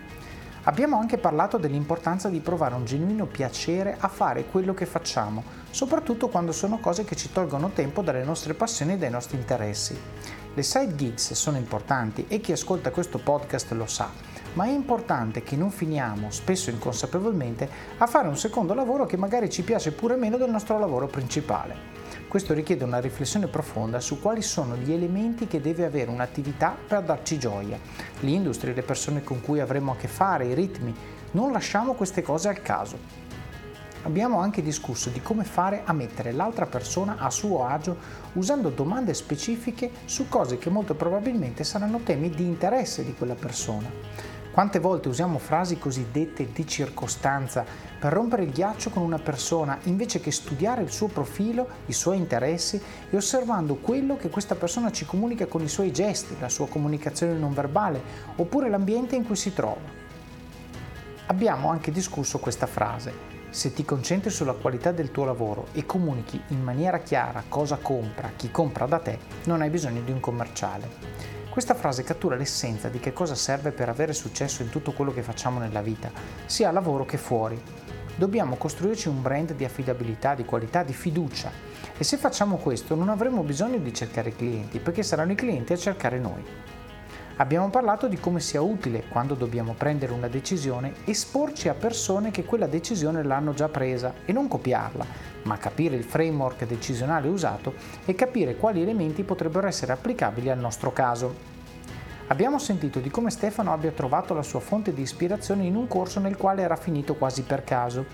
Abbiamo 0.65 0.99
anche 0.99 1.17
parlato 1.17 1.57
dell'importanza 1.57 2.29
di 2.29 2.41
provare 2.41 2.75
un 2.75 2.85
genuino 2.85 3.25
piacere 3.25 3.97
a 3.99 4.09
fare 4.09 4.45
quello 4.45 4.75
che 4.75 4.85
facciamo, 4.85 5.43
soprattutto 5.71 6.29
quando 6.29 6.53
sono 6.53 6.79
cose 6.81 7.05
che 7.05 7.17
ci 7.17 7.33
tolgono 7.33 7.71
tempo 7.71 8.03
dalle 8.03 8.25
nostre 8.25 8.53
passioni 8.53 8.93
e 8.93 8.99
dai 8.99 9.09
nostri 9.09 9.39
interessi. 9.39 9.99
Le 10.53 10.63
side 10.63 10.95
gigs 10.97 11.33
sono 11.33 11.57
importanti 11.57 12.27
e 12.29 12.41
chi 12.41 12.53
ascolta 12.53 12.91
questo 12.91 13.17
podcast 13.17 13.71
lo 13.73 13.87
sa, 13.87 14.11
ma 14.53 14.65
è 14.67 14.71
importante 14.71 15.43
che 15.43 15.57
non 15.57 15.71
finiamo, 15.71 16.31
spesso 16.31 16.69
inconsapevolmente, 16.69 17.67
a 17.97 18.07
fare 18.07 18.29
un 18.29 18.37
secondo 18.37 18.75
lavoro 18.75 19.07
che 19.07 19.17
magari 19.17 19.49
ci 19.49 19.63
piace 19.63 19.93
pure 19.93 20.17
meno 20.17 20.37
del 20.37 20.51
nostro 20.51 20.79
lavoro 20.79 21.07
principale. 21.07 22.10
Questo 22.31 22.55
richiede 22.55 22.85
una 22.85 23.01
riflessione 23.01 23.49
profonda 23.49 23.99
su 23.99 24.21
quali 24.21 24.41
sono 24.41 24.77
gli 24.77 24.93
elementi 24.93 25.49
che 25.49 25.61
deve 25.61 25.85
avere 25.85 26.13
un'attività 26.13 26.77
per 26.87 27.03
darci 27.03 27.41
gioia. 27.41 27.77
L'industria, 28.21 28.73
le 28.73 28.83
persone 28.83 29.25
con 29.25 29.41
cui 29.41 29.59
avremo 29.59 29.91
a 29.91 29.97
che 29.97 30.07
fare, 30.07 30.45
i 30.45 30.55
ritmi. 30.55 30.95
Non 31.33 31.51
lasciamo 31.51 31.95
queste 31.95 32.23
cose 32.23 32.49
al 32.49 32.63
caso. 32.63 32.99
Abbiamo 34.05 34.39
anche 34.39 34.63
discusso 34.63 35.11
di 35.11 35.21
come 35.21 35.43
fare 35.43 35.83
a 35.85 35.93
mettere 35.93 36.31
l'altra 36.31 36.67
persona 36.67 37.17
a 37.19 37.31
suo 37.31 37.67
agio 37.67 37.97
usando 38.35 38.69
domande 38.69 39.13
specifiche 39.13 39.91
su 40.05 40.29
cose 40.29 40.57
che 40.57 40.71
molto 40.71 40.95
probabilmente 40.95 41.65
saranno 41.65 41.99
temi 42.05 42.31
di 42.31 42.45
interesse 42.45 43.05
di 43.05 43.13
quella 43.13 43.35
persona. 43.35 43.91
Quante 44.61 44.79
volte 44.79 45.09
usiamo 45.09 45.39
frasi 45.39 45.79
cosiddette 45.79 46.53
di 46.53 46.67
circostanza 46.67 47.65
per 47.99 48.13
rompere 48.13 48.43
il 48.43 48.53
ghiaccio 48.53 48.91
con 48.91 49.03
una 49.03 49.19
persona 49.19 49.79
invece 49.85 50.21
che 50.21 50.31
studiare 50.31 50.83
il 50.83 50.91
suo 50.91 51.07
profilo, 51.07 51.67
i 51.87 51.95
suoi 51.95 52.19
interessi 52.19 52.79
e 53.09 53.17
osservando 53.17 53.77
quello 53.77 54.19
che 54.19 54.29
questa 54.29 54.57
persona 54.57 54.93
ci 54.93 55.07
comunica 55.07 55.47
con 55.47 55.63
i 55.63 55.69
suoi 55.69 55.93
gesti, 55.93 56.37
la 56.39 56.51
sua 56.51 56.69
comunicazione 56.69 57.39
non 57.39 57.55
verbale 57.55 58.03
oppure 58.37 58.69
l'ambiente 58.69 59.17
in 59.17 59.25
cui 59.25 59.35
si 59.35 59.55
trova. 59.55 59.81
Abbiamo 61.29 61.71
anche 61.71 61.91
discusso 61.91 62.39
questa 62.39 62.67
frase. 62.67 63.15
Se 63.49 63.73
ti 63.73 63.83
concentri 63.87 64.29
sulla 64.29 64.53
qualità 64.53 64.93
del 64.93 65.11
tuo 65.11 65.25
lavoro 65.25 65.69
e 65.73 65.87
comunichi 65.87 66.39
in 66.49 66.63
maniera 66.63 66.99
chiara 66.99 67.45
cosa 67.49 67.79
compra, 67.81 68.33
chi 68.37 68.51
compra 68.51 68.85
da 68.85 68.99
te, 68.99 69.19
non 69.45 69.63
hai 69.63 69.71
bisogno 69.71 70.03
di 70.03 70.13
un 70.13 70.21
commerciale. 70.21 71.40
Questa 71.51 71.75
frase 71.75 72.05
cattura 72.05 72.37
l'essenza 72.37 72.89
di 72.89 73.01
che 73.01 73.13
cosa 73.13 73.35
serve 73.35 73.73
per 73.73 73.89
avere 73.89 74.13
successo 74.13 74.63
in 74.63 74.71
tutto 74.71 74.93
quello 74.93 75.13
che 75.13 75.21
facciamo 75.21 75.59
nella 75.59 75.83
vita, 75.83 76.13
sia 76.47 76.69
a 76.69 76.73
lavoro 76.73 77.05
che 77.05 77.17
fuori. 77.17 77.61
Dobbiamo 78.15 78.55
costruirci 78.55 79.09
un 79.09 79.21
brand 79.21 79.55
di 79.55 79.65
affidabilità, 79.65 80.37
di 80.37 80.45
qualità, 80.45 80.85
di 80.85 80.93
fiducia 80.93 81.51
e 81.99 82.05
se 82.05 82.19
facciamo 82.19 82.57
questo 82.57 82.95
non 82.95 83.09
avremo 83.09 83.43
bisogno 83.43 83.79
di 83.79 83.93
cercare 83.93 84.35
clienti 84.35 84.79
perché 84.79 85.03
saranno 85.03 85.33
i 85.33 85.37
clienti 85.37 85.73
a 85.73 85.77
cercare 85.77 86.21
noi. 86.21 86.45
Abbiamo 87.41 87.71
parlato 87.71 88.07
di 88.07 88.21
come 88.21 88.39
sia 88.39 88.61
utile, 88.61 89.05
quando 89.09 89.33
dobbiamo 89.33 89.73
prendere 89.73 90.13
una 90.13 90.29
decisione, 90.29 90.93
esporci 91.07 91.71
a 91.71 91.75
persone 91.75 92.31
che 92.31 92.45
quella 92.45 92.67
decisione 92.67 93.23
l'hanno 93.23 93.55
già 93.55 93.71
presa 93.71 94.13
e 94.27 94.33
non 94.35 94.47
copiarla, 94.47 95.07
ma 95.45 95.57
capire 95.57 95.97
il 95.97 96.05
framework 96.05 96.67
decisionale 96.67 97.29
usato 97.29 97.73
e 98.05 98.15
capire 98.15 98.57
quali 98.57 98.83
elementi 98.83 99.23
potrebbero 99.23 99.67
essere 99.67 99.93
applicabili 99.93 100.51
al 100.51 100.59
nostro 100.59 100.93
caso. 100.93 101.35
Abbiamo 102.27 102.59
sentito 102.59 103.01
di 103.01 103.09
come 103.09 103.31
Stefano 103.31 103.73
abbia 103.73 103.91
trovato 103.93 104.35
la 104.35 104.43
sua 104.43 104.61
fonte 104.61 104.93
di 104.93 105.01
ispirazione 105.01 105.65
in 105.65 105.77
un 105.77 105.89
corso 105.89 106.21
nel 106.21 106.37
quale 106.37 106.61
era 106.61 106.77
finito 106.77 107.15
quasi 107.15 107.41
per 107.43 107.65
caso 107.65 108.05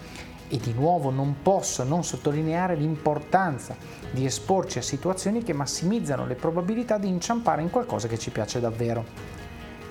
e 0.49 0.59
di 0.59 0.73
nuovo 0.73 1.11
non 1.11 1.37
posso 1.43 1.83
non 1.85 2.05
sottolineare 2.05 2.75
l'importanza 2.75 3.77
di 4.11 4.25
esporci 4.25 4.79
a 4.79 4.83
situazioni 4.83 5.43
che 5.43 5.53
massimizzano 5.53 6.27
le 6.27 6.35
probabilità 6.35 6.99
di 6.99 7.09
inciampare 7.09 7.63
in 7.63 7.71
qualcosa 7.71 8.09
che 8.09 8.19
ci 8.19 8.31
piace 8.31 8.61
davvero. 8.61 9.05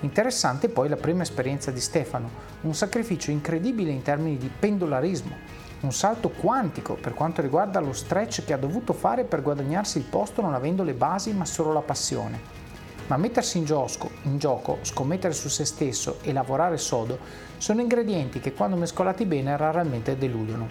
Interessante 0.00 0.68
poi 0.68 0.88
la 0.88 0.96
prima 0.96 1.22
esperienza 1.22 1.70
di 1.70 1.80
Stefano, 1.80 2.28
un 2.62 2.74
sacrificio 2.74 3.30
incredibile 3.30 3.90
in 3.90 4.02
termini 4.02 4.36
di 4.36 4.50
pendolarismo, 4.50 5.34
un 5.80 5.92
salto 5.92 6.30
quantico 6.30 6.94
per 6.94 7.14
quanto 7.14 7.42
riguarda 7.42 7.80
lo 7.80 7.92
stretch 7.92 8.44
che 8.44 8.52
ha 8.52 8.58
dovuto 8.58 8.92
fare 8.92 9.24
per 9.24 9.42
guadagnarsi 9.42 9.98
il 9.98 10.04
posto 10.04 10.42
non 10.42 10.54
avendo 10.54 10.82
le 10.82 10.94
basi 10.94 11.32
ma 11.32 11.44
solo 11.44 11.72
la 11.72 11.80
passione. 11.80 12.65
Ma 13.08 13.16
mettersi 13.16 13.58
in 13.58 13.64
gioco, 13.64 14.10
in 14.22 14.38
gioco, 14.38 14.78
scommettere 14.82 15.32
su 15.32 15.48
se 15.48 15.64
stesso 15.64 16.18
e 16.22 16.32
lavorare 16.32 16.76
sodo 16.76 17.18
sono 17.58 17.80
ingredienti 17.80 18.40
che 18.40 18.52
quando 18.52 18.76
mescolati 18.76 19.24
bene 19.26 19.56
raramente 19.56 20.16
deludono. 20.16 20.68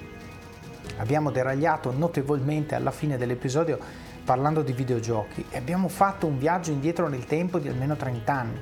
Abbiamo 0.97 1.31
deragliato 1.31 1.91
notevolmente 1.91 2.75
alla 2.75 2.91
fine 2.91 3.17
dell'episodio 3.17 3.79
parlando 4.23 4.61
di 4.61 4.73
videogiochi 4.73 5.45
e 5.49 5.57
abbiamo 5.57 5.87
fatto 5.87 6.25
un 6.25 6.37
viaggio 6.37 6.71
indietro 6.71 7.07
nel 7.07 7.25
tempo 7.25 7.59
di 7.59 7.67
almeno 7.67 7.95
30 7.95 8.33
anni 8.33 8.61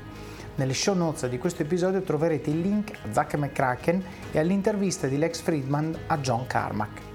nelle 0.56 0.74
show 0.74 0.95
notes 0.95 1.28
di 1.28 1.40
questo 1.40 1.64
episodio 1.64 2.04
troverete 2.04 2.52
il 2.52 2.60
link 2.60 2.91
a 2.91 3.12
Zack 3.12 3.36
McCracken 3.36 4.04
e 4.32 4.38
all'intervista 4.38 5.08
di 5.08 5.18
Lex 5.18 5.41
Friedman 5.41 5.98
a 6.08 6.18
John 6.20 6.45
Carmack. 6.45 7.12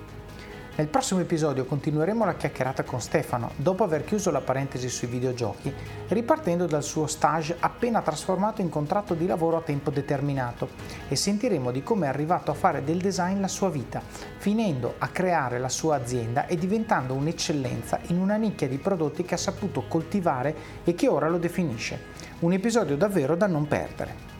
Nel 0.79 0.87
prossimo 0.87 1.19
episodio 1.19 1.65
continueremo 1.65 2.25
la 2.25 2.37
chiacchierata 2.37 2.85
con 2.85 3.01
Stefano 3.01 3.51
dopo 3.57 3.83
aver 3.83 4.05
chiuso 4.05 4.31
la 4.31 4.41
parentesi 4.41 4.89
sui 4.89 5.09
videogiochi, 5.09 5.75
ripartendo 6.07 6.67
dal 6.67 6.85
suo 6.85 7.09
stage 7.09 7.57
appena 7.59 8.01
trasformato 8.01 8.61
in 8.61 8.69
contratto 8.69 9.15
di 9.15 9.27
lavoro 9.27 9.57
a 9.57 9.63
tempo 9.63 9.91
determinato 9.91 10.69
e 11.09 11.17
sentiremo 11.17 11.73
di 11.73 11.83
come 11.83 12.07
è 12.07 12.09
arrivato 12.09 12.53
a 12.53 12.55
fare 12.55 12.85
del 12.85 12.99
design 12.99 13.41
la 13.41 13.49
sua 13.49 13.71
vita, 13.71 14.01
finendo 14.37 14.95
a 14.99 15.09
creare 15.09 15.59
la 15.59 15.69
sua 15.69 15.97
azienda 15.97 16.47
e 16.47 16.57
diventando 16.57 17.13
un'eccellenza 17.15 17.99
in 18.07 18.21
una 18.21 18.37
nicchia 18.37 18.69
di 18.69 18.79
prodotti 18.79 19.25
che 19.25 19.35
ha 19.35 19.39
saputo 19.39 19.89
coltivare 19.89 20.55
e 20.85 20.95
che 20.95 21.09
ora 21.09 21.29
lo 21.29 21.39
definisce. 21.39 22.01
Un 22.39 22.53
episodio 22.53 22.97
davvero 22.97 23.35
da 23.35 23.49
non 23.49 23.67
perdere. 23.67 24.38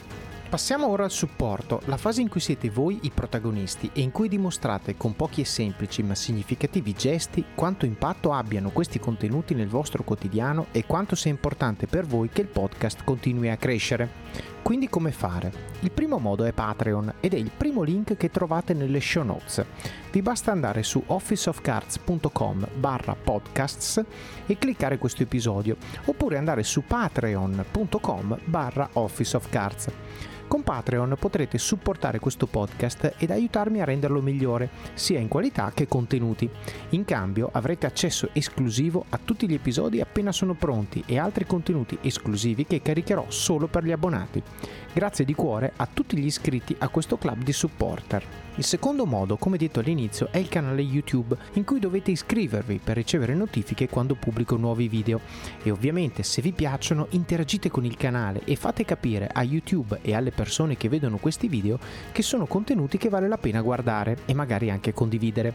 Passiamo 0.49 0.87
ora 0.87 1.05
al 1.05 1.11
supporto, 1.11 1.83
la 1.85 1.99
fase 1.99 2.23
in 2.23 2.31
cui 2.31 2.41
siete 2.41 2.71
voi 2.71 3.01
i 3.03 3.11
protagonisti 3.11 3.91
e 3.93 4.01
in 4.01 4.11
cui 4.11 4.31
dimostrate 4.31 4.97
con 4.97 5.15
pochi 5.15 5.43
e 5.43 5.45
semplici 5.45 6.03
ma 6.03 6.15
significativi 6.15 6.95
gesti 6.95 7.45
quanto 7.55 7.85
impatto 7.85 8.33
abbiano 8.33 8.71
questi 8.71 8.99
contenuti 8.99 9.53
nel 9.53 9.69
vostro 9.69 10.05
quotidiano 10.05 10.69
e 10.73 10.87
quanto 10.87 11.15
sia 11.17 11.31
importante 11.31 11.87
per 11.87 12.07
voi 12.07 12.31
che 12.31 12.41
il 12.41 12.47
podcast 12.47 13.05
continui 13.05 13.51
a 13.51 13.59
crescere. 13.59 14.57
Quindi 14.63 14.89
come 14.89 15.13
fare? 15.13 15.53
Il 15.81 15.91
primo 15.91 16.19
modo 16.19 16.45
è 16.45 16.53
Patreon 16.53 17.15
ed 17.21 17.35
è 17.35 17.37
il 17.37 17.51
primo 17.55 17.83
link 17.83 18.17
che 18.17 18.31
trovate 18.31 18.73
nelle 18.73 19.01
show 19.01 19.25
notes. 19.25 19.65
Vi 20.11 20.23
basta 20.23 20.51
andare 20.51 20.83
su 20.83 21.03
officeofcards.com 21.07 22.69
barra 22.75 23.15
podcasts 23.15 24.03
e 24.47 24.57
cliccare 24.57 24.97
questo 24.97 25.23
episodio 25.23 25.77
oppure 26.07 26.39
andare 26.39 26.63
su 26.63 26.85
patreon.com 26.85 28.39
barra 28.45 28.89
officeofcards. 28.95 29.89
Con 30.49 30.63
Patreon 30.63 31.15
potrete 31.21 31.59
supportare 31.59 32.19
questo 32.19 32.47
podcast 32.47 33.17
ed 33.19 33.31
aiutarmi 33.31 33.83
a 33.83 33.85
renderlo 33.85 34.23
migliore, 34.23 34.71
sia 34.95 35.19
in 35.19 35.29
qualità 35.29 35.73
che 35.75 35.87
contenuti. 35.87 36.49
In 36.91 37.05
cambio 37.05 37.51
avrete 37.53 37.85
accesso 37.85 38.31
esclusivo 38.33 39.05
a 39.11 39.21
tutti 39.23 39.47
gli 39.47 39.53
episodi 39.53 40.01
appena 40.01 40.33
sono 40.33 40.55
pronti 40.55 41.05
e 41.05 41.19
altri 41.19 41.45
contenuti 41.45 41.99
esclusivi 42.01 42.65
che 42.65 42.81
caricherò 42.81 43.27
solo 43.29 43.67
per 43.67 43.85
gli 43.85 43.93
abbonati. 43.93 44.43
Grazie 44.95 45.27
di 45.27 45.35
cuore 45.35 45.75
a 45.77 45.87
tutti 45.87 46.17
gli 46.17 46.25
iscritti 46.25 46.75
a 46.79 46.89
questo 46.89 47.19
club 47.19 47.43
di 47.43 47.53
supporter. 47.53 48.25
Il 48.59 48.65
secondo 48.65 49.07
modo, 49.07 49.37
come 49.37 49.57
detto 49.57 49.79
all'inizio, 49.79 50.31
è 50.33 50.39
il 50.39 50.49
canale 50.49 50.83
YouTube 50.83 51.37
in 51.53 51.65
cui 51.65 51.79
dovete 51.79 52.11
iscrivervi 52.11 52.81
per 52.83 52.97
ricevere 52.97 53.35
notifiche 53.35 53.89
quando 53.89 54.17
pubblico 54.17 54.57
nuovi 54.57 54.89
video. 54.89 55.21
E 55.63 55.71
ovviamente 55.71 56.25
se 56.25 56.43
vi 56.43 56.51
piacciono 56.51 57.07
interagite 57.11 57.71
con 57.71 57.85
il 57.85 57.97
canale 57.97 58.41
e 58.45 58.57
fate 58.57 58.85
capire 58.85 59.29
a 59.33 59.45
YouTube 59.45 60.01
e 60.03 60.13
alle 60.13 60.33
persone 60.39 60.77
che 60.77 60.89
vedono 60.89 61.17
questi 61.17 61.49
video 61.49 61.81
che 62.13 62.23
sono 62.23 62.47
contenuti 62.47 62.97
che 62.97 63.09
vale 63.09 63.27
la 63.27 63.39
pena 63.39 63.61
guardare 63.61 64.19
e 64.25 64.35
magari 64.35 64.71
anche 64.71 64.95
condividere. 64.95 65.53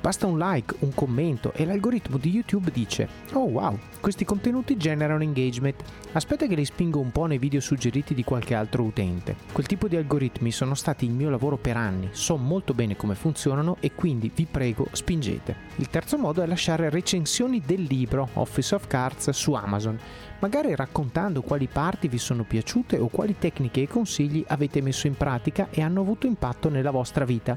Basta 0.00 0.26
un 0.26 0.38
like, 0.38 0.74
un 0.80 0.92
commento 0.92 1.52
e 1.54 1.64
l'algoritmo 1.64 2.16
di 2.16 2.30
YouTube 2.30 2.72
dice 2.72 3.08
Oh 3.34 3.44
wow, 3.44 3.78
questi 4.00 4.24
contenuti 4.24 4.76
generano 4.76 5.22
engagement, 5.22 5.84
aspetta 6.12 6.46
che 6.46 6.56
li 6.56 6.64
spingo 6.64 6.98
un 6.98 7.12
po' 7.12 7.26
nei 7.26 7.38
video 7.38 7.60
suggeriti 7.60 8.12
di 8.12 8.24
qualche 8.24 8.54
altro 8.54 8.82
utente. 8.82 9.36
Quel 9.52 9.66
tipo 9.66 9.86
di 9.86 9.94
algoritmi 9.94 10.50
sono 10.50 10.74
stati 10.74 11.04
il 11.04 11.12
mio 11.12 11.30
lavoro 11.30 11.56
per 11.56 11.76
anni, 11.76 12.08
so 12.10 12.36
molto 12.36 12.74
bene 12.74 12.96
come 12.96 13.14
funzionano 13.14 13.76
e 13.78 13.92
quindi 13.94 14.32
vi 14.34 14.48
prego 14.50 14.88
spingete. 14.90 15.56
Il 15.76 15.88
terzo 15.90 16.18
modo 16.18 16.42
è 16.42 16.46
lasciare 16.46 16.90
recensioni 16.90 17.62
del 17.64 17.82
libro 17.82 18.30
Office 18.32 18.74
of 18.74 18.88
Cards 18.88 19.30
su 19.30 19.52
Amazon, 19.52 19.96
magari 20.44 20.74
raccontando 20.74 21.40
quali 21.40 21.66
parti 21.68 22.06
vi 22.06 22.18
sono 22.18 22.42
piaciute 22.42 22.98
o 22.98 23.08
quali 23.08 23.36
tecniche 23.38 23.80
e 23.80 23.88
consigli 23.88 24.44
avete 24.48 24.82
messo 24.82 25.06
in 25.06 25.16
pratica 25.16 25.68
e 25.70 25.80
hanno 25.80 26.02
avuto 26.02 26.26
impatto 26.26 26.68
nella 26.68 26.90
vostra 26.90 27.24
vita. 27.24 27.56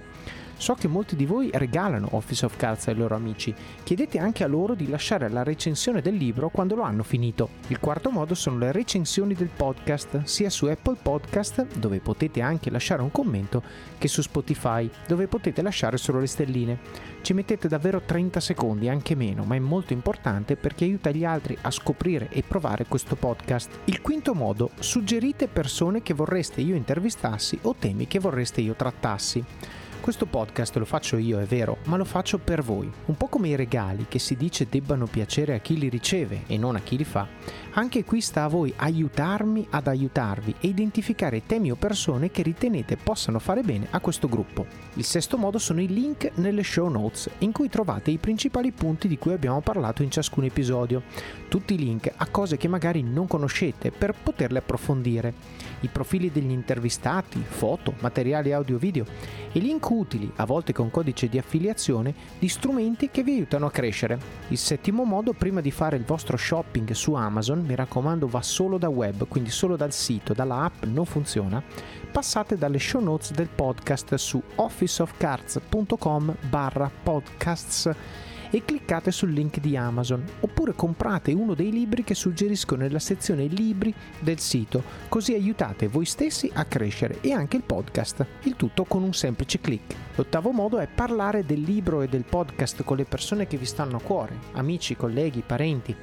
So 0.57 0.73
che 0.73 0.87
molti 0.87 1.15
di 1.15 1.27
voi 1.27 1.51
regalano 1.53 2.09
Office 2.11 2.43
of 2.45 2.57
Cards 2.57 2.87
ai 2.87 2.95
loro 2.95 3.15
amici. 3.15 3.53
Chiedete 3.83 4.17
anche 4.17 4.43
a 4.43 4.47
loro 4.47 4.73
di 4.73 4.89
lasciare 4.89 5.29
la 5.29 5.43
recensione 5.43 6.01
del 6.01 6.15
libro 6.15 6.49
quando 6.49 6.75
lo 6.75 6.81
hanno 6.81 7.03
finito. 7.03 7.49
Il 7.67 7.79
quarto 7.79 8.09
modo 8.09 8.33
sono 8.33 8.57
le 8.57 8.71
recensioni 8.71 9.35
del 9.35 9.49
podcast, 9.55 10.23
sia 10.23 10.49
su 10.49 10.65
Apple 10.65 10.97
Podcast, 10.99 11.77
dove 11.77 11.99
potete 11.99 12.41
anche 12.41 12.71
lasciare 12.71 13.03
un 13.03 13.11
commento, 13.11 13.61
che 13.99 14.07
su 14.07 14.21
Spotify, 14.23 14.89
dove 15.07 15.27
potete 15.27 15.61
lasciare 15.61 15.97
solo 15.97 16.19
le 16.19 16.27
stelline. 16.27 16.79
Ci 17.21 17.33
mettete 17.33 17.67
davvero 17.67 18.01
30 18.01 18.39
secondi, 18.39 18.89
anche 18.89 19.13
meno, 19.13 19.43
ma 19.43 19.55
è 19.55 19.59
molto 19.59 19.93
importante 19.93 20.55
perché 20.55 20.85
aiuta 20.85 21.11
gli 21.11 21.23
altri 21.23 21.55
a 21.61 21.69
scoprire 21.69 22.29
e 22.29 22.41
provare 22.41 22.85
questo 22.87 23.15
podcast. 23.15 23.79
Il 23.85 24.01
quinto 24.01 24.33
modo, 24.33 24.71
suggerite 24.79 25.47
persone 25.47 26.01
che 26.01 26.13
vorreste 26.15 26.61
io 26.61 26.75
intervistassi 26.75 27.59
o 27.63 27.75
temi 27.77 28.07
che 28.07 28.19
vorreste 28.19 28.61
io 28.61 28.73
trattassi. 28.73 29.43
Questo 30.07 30.25
podcast 30.25 30.73
lo 30.77 30.85
faccio 30.85 31.17
io, 31.17 31.37
è 31.41 31.43
vero, 31.43 31.79
ma 31.87 31.97
lo 31.97 32.05
faccio 32.05 32.37
per 32.37 32.63
voi. 32.63 32.89
Un 33.07 33.17
po' 33.17 33.27
come 33.27 33.49
i 33.49 33.57
regali 33.57 34.05
che 34.07 34.19
si 34.19 34.37
dice 34.37 34.67
debbano 34.69 35.05
piacere 35.05 35.53
a 35.53 35.59
chi 35.59 35.77
li 35.77 35.89
riceve 35.89 36.43
e 36.47 36.57
non 36.57 36.77
a 36.77 36.79
chi 36.79 36.95
li 36.95 37.03
fa, 37.03 37.27
anche 37.73 38.05
qui 38.05 38.21
sta 38.21 38.45
a 38.45 38.47
voi 38.47 38.73
aiutarmi 38.73 39.67
ad 39.69 39.85
aiutarvi 39.85 40.55
e 40.61 40.69
identificare 40.69 41.45
temi 41.45 41.71
o 41.71 41.75
persone 41.75 42.31
che 42.31 42.41
ritenete 42.41 42.95
possano 42.95 43.37
fare 43.37 43.63
bene 43.63 43.87
a 43.89 43.99
questo 43.99 44.29
gruppo. 44.29 44.65
Il 44.93 45.03
sesto 45.03 45.37
modo 45.37 45.57
sono 45.57 45.81
i 45.81 45.87
link 45.87 46.31
nelle 46.35 46.63
show 46.63 46.87
notes, 46.87 47.29
in 47.39 47.51
cui 47.51 47.67
trovate 47.67 48.09
i 48.09 48.17
principali 48.17 48.71
punti 48.71 49.09
di 49.09 49.17
cui 49.17 49.33
abbiamo 49.33 49.59
parlato 49.59 50.03
in 50.03 50.09
ciascun 50.09 50.45
episodio. 50.45 51.03
Tutti 51.49 51.73
i 51.73 51.77
link 51.77 52.09
a 52.15 52.27
cose 52.27 52.55
che 52.55 52.69
magari 52.69 53.03
non 53.03 53.27
conoscete 53.27 53.91
per 53.91 54.15
poterle 54.23 54.59
approfondire 54.59 55.65
i 55.81 55.89
profili 55.89 56.31
degli 56.31 56.49
intervistati, 56.49 57.43
foto, 57.45 57.93
materiali 57.99 58.53
audio-video 58.53 59.05
e 59.51 59.59
link 59.59 59.96
utili, 59.97 60.31
a 60.35 60.45
volte 60.45 60.73
con 60.73 60.91
codice 60.91 61.27
di 61.27 61.37
affiliazione, 61.37 62.13
di 62.39 62.47
strumenti 62.47 63.09
che 63.09 63.23
vi 63.23 63.33
aiutano 63.33 63.65
a 63.65 63.71
crescere. 63.71 64.19
Il 64.49 64.57
settimo 64.57 65.03
modo, 65.03 65.33
prima 65.33 65.61
di 65.61 65.71
fare 65.71 65.97
il 65.97 66.03
vostro 66.03 66.37
shopping 66.37 66.91
su 66.91 67.13
Amazon, 67.13 67.63
mi 67.65 67.75
raccomando 67.75 68.27
va 68.27 68.41
solo 68.41 68.77
da 68.77 68.89
web, 68.89 69.27
quindi 69.27 69.49
solo 69.49 69.75
dal 69.75 69.93
sito, 69.93 70.33
dalla 70.33 70.63
app 70.63 70.83
non 70.83 71.05
funziona, 71.05 71.61
passate 72.11 72.57
dalle 72.57 72.79
show 72.79 73.01
notes 73.01 73.31
del 73.31 73.49
podcast 73.53 74.15
su 74.15 74.41
officeofcards.com 74.55 76.35
barra 76.49 76.91
podcasts 77.03 77.89
e 78.49 78.63
cliccate 78.63 79.11
sul 79.11 79.31
link 79.31 79.59
di 79.59 79.75
Amazon 79.75 80.23
oppure 80.39 80.73
comprate 80.73 81.33
uno 81.33 81.53
dei 81.53 81.71
libri 81.71 82.03
che 82.03 82.15
suggerisco 82.15 82.75
nella 82.75 82.99
sezione 82.99 83.45
libri 83.45 83.93
del 84.19 84.39
sito, 84.39 84.83
così 85.09 85.33
aiutate 85.33 85.87
voi 85.87 86.05
stessi 86.05 86.49
a 86.53 86.65
crescere 86.65 87.19
e 87.21 87.31
anche 87.31 87.57
il 87.57 87.63
podcast, 87.63 88.25
il 88.43 88.55
tutto 88.55 88.85
con 88.85 89.03
un 89.03 89.13
semplice 89.13 89.59
clic. 89.59 89.95
L'ottavo 90.15 90.51
modo 90.51 90.79
è 90.79 90.87
parlare 90.87 91.45
del 91.45 91.61
libro 91.61 92.01
e 92.01 92.07
del 92.07 92.23
podcast 92.23 92.83
con 92.83 92.97
le 92.97 93.05
persone 93.05 93.47
che 93.47 93.57
vi 93.57 93.65
stanno 93.65 93.97
a 93.97 94.01
cuore, 94.01 94.37
amici, 94.53 94.95
colleghi, 94.95 95.43
parenti. 95.45 95.95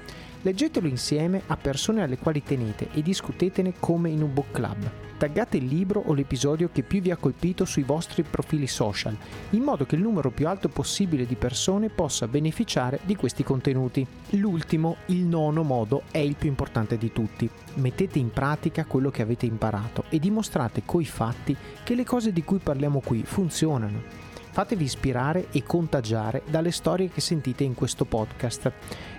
Leggetelo 0.43 0.87
insieme 0.87 1.43
a 1.47 1.57
persone 1.57 2.03
alle 2.03 2.19
quali 2.19 2.43
tenete 2.43 2.89
e 2.93 3.03
discutetene 3.03 3.75
come 3.79 4.11
in 4.11 4.23
un 4.23 4.33
book 4.33 4.51
club. 4.53 5.04
Taggate 5.17 5.57
il 5.57 5.67
libro 5.67 6.03
o 6.05 6.13
l'episodio 6.13 6.71
che 6.73 6.83
più 6.83 7.01
vi 7.01 7.11
ha 7.11 7.17
colpito 7.17 7.65
sui 7.65 7.83
vostri 7.83 8.23
profili 8.25 8.67
social, 8.67 9.17
in 9.51 9.63
modo 9.63 9.87
che 9.87 9.95
il 9.95 10.03
numero 10.03 10.31
più 10.31 10.49
alto 10.49 10.69
possibile 10.69 11.25
di 11.25 11.37
persone 11.37 11.89
possa 11.89 12.27
beneficiare 12.27 13.01
di 13.05 13.15
questi 13.15 13.45
contenuti. 13.45 14.07
L'ultimo, 14.31 14.97
il 15.07 15.25
nono 15.25 15.63
modo, 15.63 16.03
è 16.11 16.19
il 16.19 16.35
più 16.35 16.49
importante 16.49 16.99
di 16.99 17.13
tutti. 17.13 17.49
Mettete 17.75 18.19
in 18.19 18.31
pratica 18.31 18.85
quello 18.85 19.11
che 19.11 19.23
avete 19.23 19.47
imparato 19.47 20.05
e 20.09 20.19
dimostrate 20.19 20.83
coi 20.85 21.05
fatti 21.05 21.57
che 21.85 21.95
le 21.95 22.05
cose 22.05 22.33
di 22.33 22.43
cui 22.43 22.59
parliamo 22.59 23.01
qui 23.01 23.23
funzionano 23.25 24.24
Fatevi 24.55 24.85
ispirare 24.85 25.49
e 25.51 25.65
contagiare 25.65 26.43
dalle 26.49 26.71
storie 26.71 27.11
che 27.11 27.21
sentite 27.21 27.65
in 27.65 27.75
questo 27.75 28.05
podcast. 28.05 28.71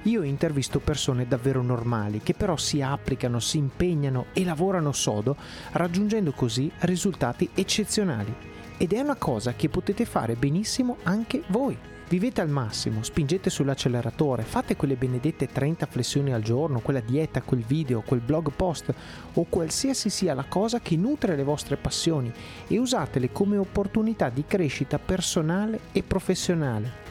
Io 0.03 0.23
intervisto 0.23 0.79
persone 0.79 1.27
davvero 1.27 1.61
normali 1.61 2.21
che 2.21 2.33
però 2.33 2.55
si 2.55 2.81
applicano, 2.81 3.41
si 3.41 3.57
impegnano 3.57 4.27
e 4.31 4.45
lavorano 4.45 4.93
sodo, 4.93 5.35
raggiungendo 5.73 6.31
così 6.31 6.71
risultati 6.79 7.49
eccezionali. 7.53 8.33
Ed 8.77 8.93
è 8.93 9.01
una 9.01 9.15
cosa 9.15 9.51
che 9.55 9.67
potete 9.67 10.05
fare 10.05 10.35
benissimo 10.35 10.99
anche 11.03 11.43
voi. 11.47 11.77
Vivete 12.07 12.39
al 12.39 12.49
massimo, 12.49 13.01
spingete 13.01 13.49
sull'acceleratore, 13.49 14.43
fate 14.43 14.75
quelle 14.75 14.95
benedette 14.95 15.47
30 15.47 15.87
flessioni 15.87 16.33
al 16.33 16.43
giorno, 16.43 16.79
quella 16.79 16.99
dieta, 16.99 17.41
quel 17.41 17.63
video, 17.63 18.01
quel 18.01 18.19
blog 18.19 18.51
post 18.51 18.93
o 19.33 19.45
qualsiasi 19.49 20.11
sia 20.11 20.35
la 20.35 20.45
cosa 20.47 20.79
che 20.79 20.95
nutre 20.97 21.35
le 21.35 21.43
vostre 21.43 21.77
passioni 21.77 22.31
e 22.67 22.77
usatele 22.77 23.31
come 23.31 23.57
opportunità 23.57 24.29
di 24.29 24.43
crescita 24.45 24.99
personale 24.99 25.79
e 25.93 26.03
professionale. 26.03 27.03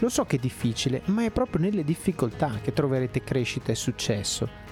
Lo 0.00 0.10
so 0.10 0.26
che 0.26 0.36
è 0.36 0.38
difficile, 0.38 1.00
ma 1.06 1.24
è 1.24 1.30
proprio 1.30 1.62
nelle 1.62 1.82
difficoltà 1.82 2.58
che 2.60 2.74
troverete 2.74 3.24
crescita 3.24 3.72
e 3.72 3.76
successo. 3.76 4.71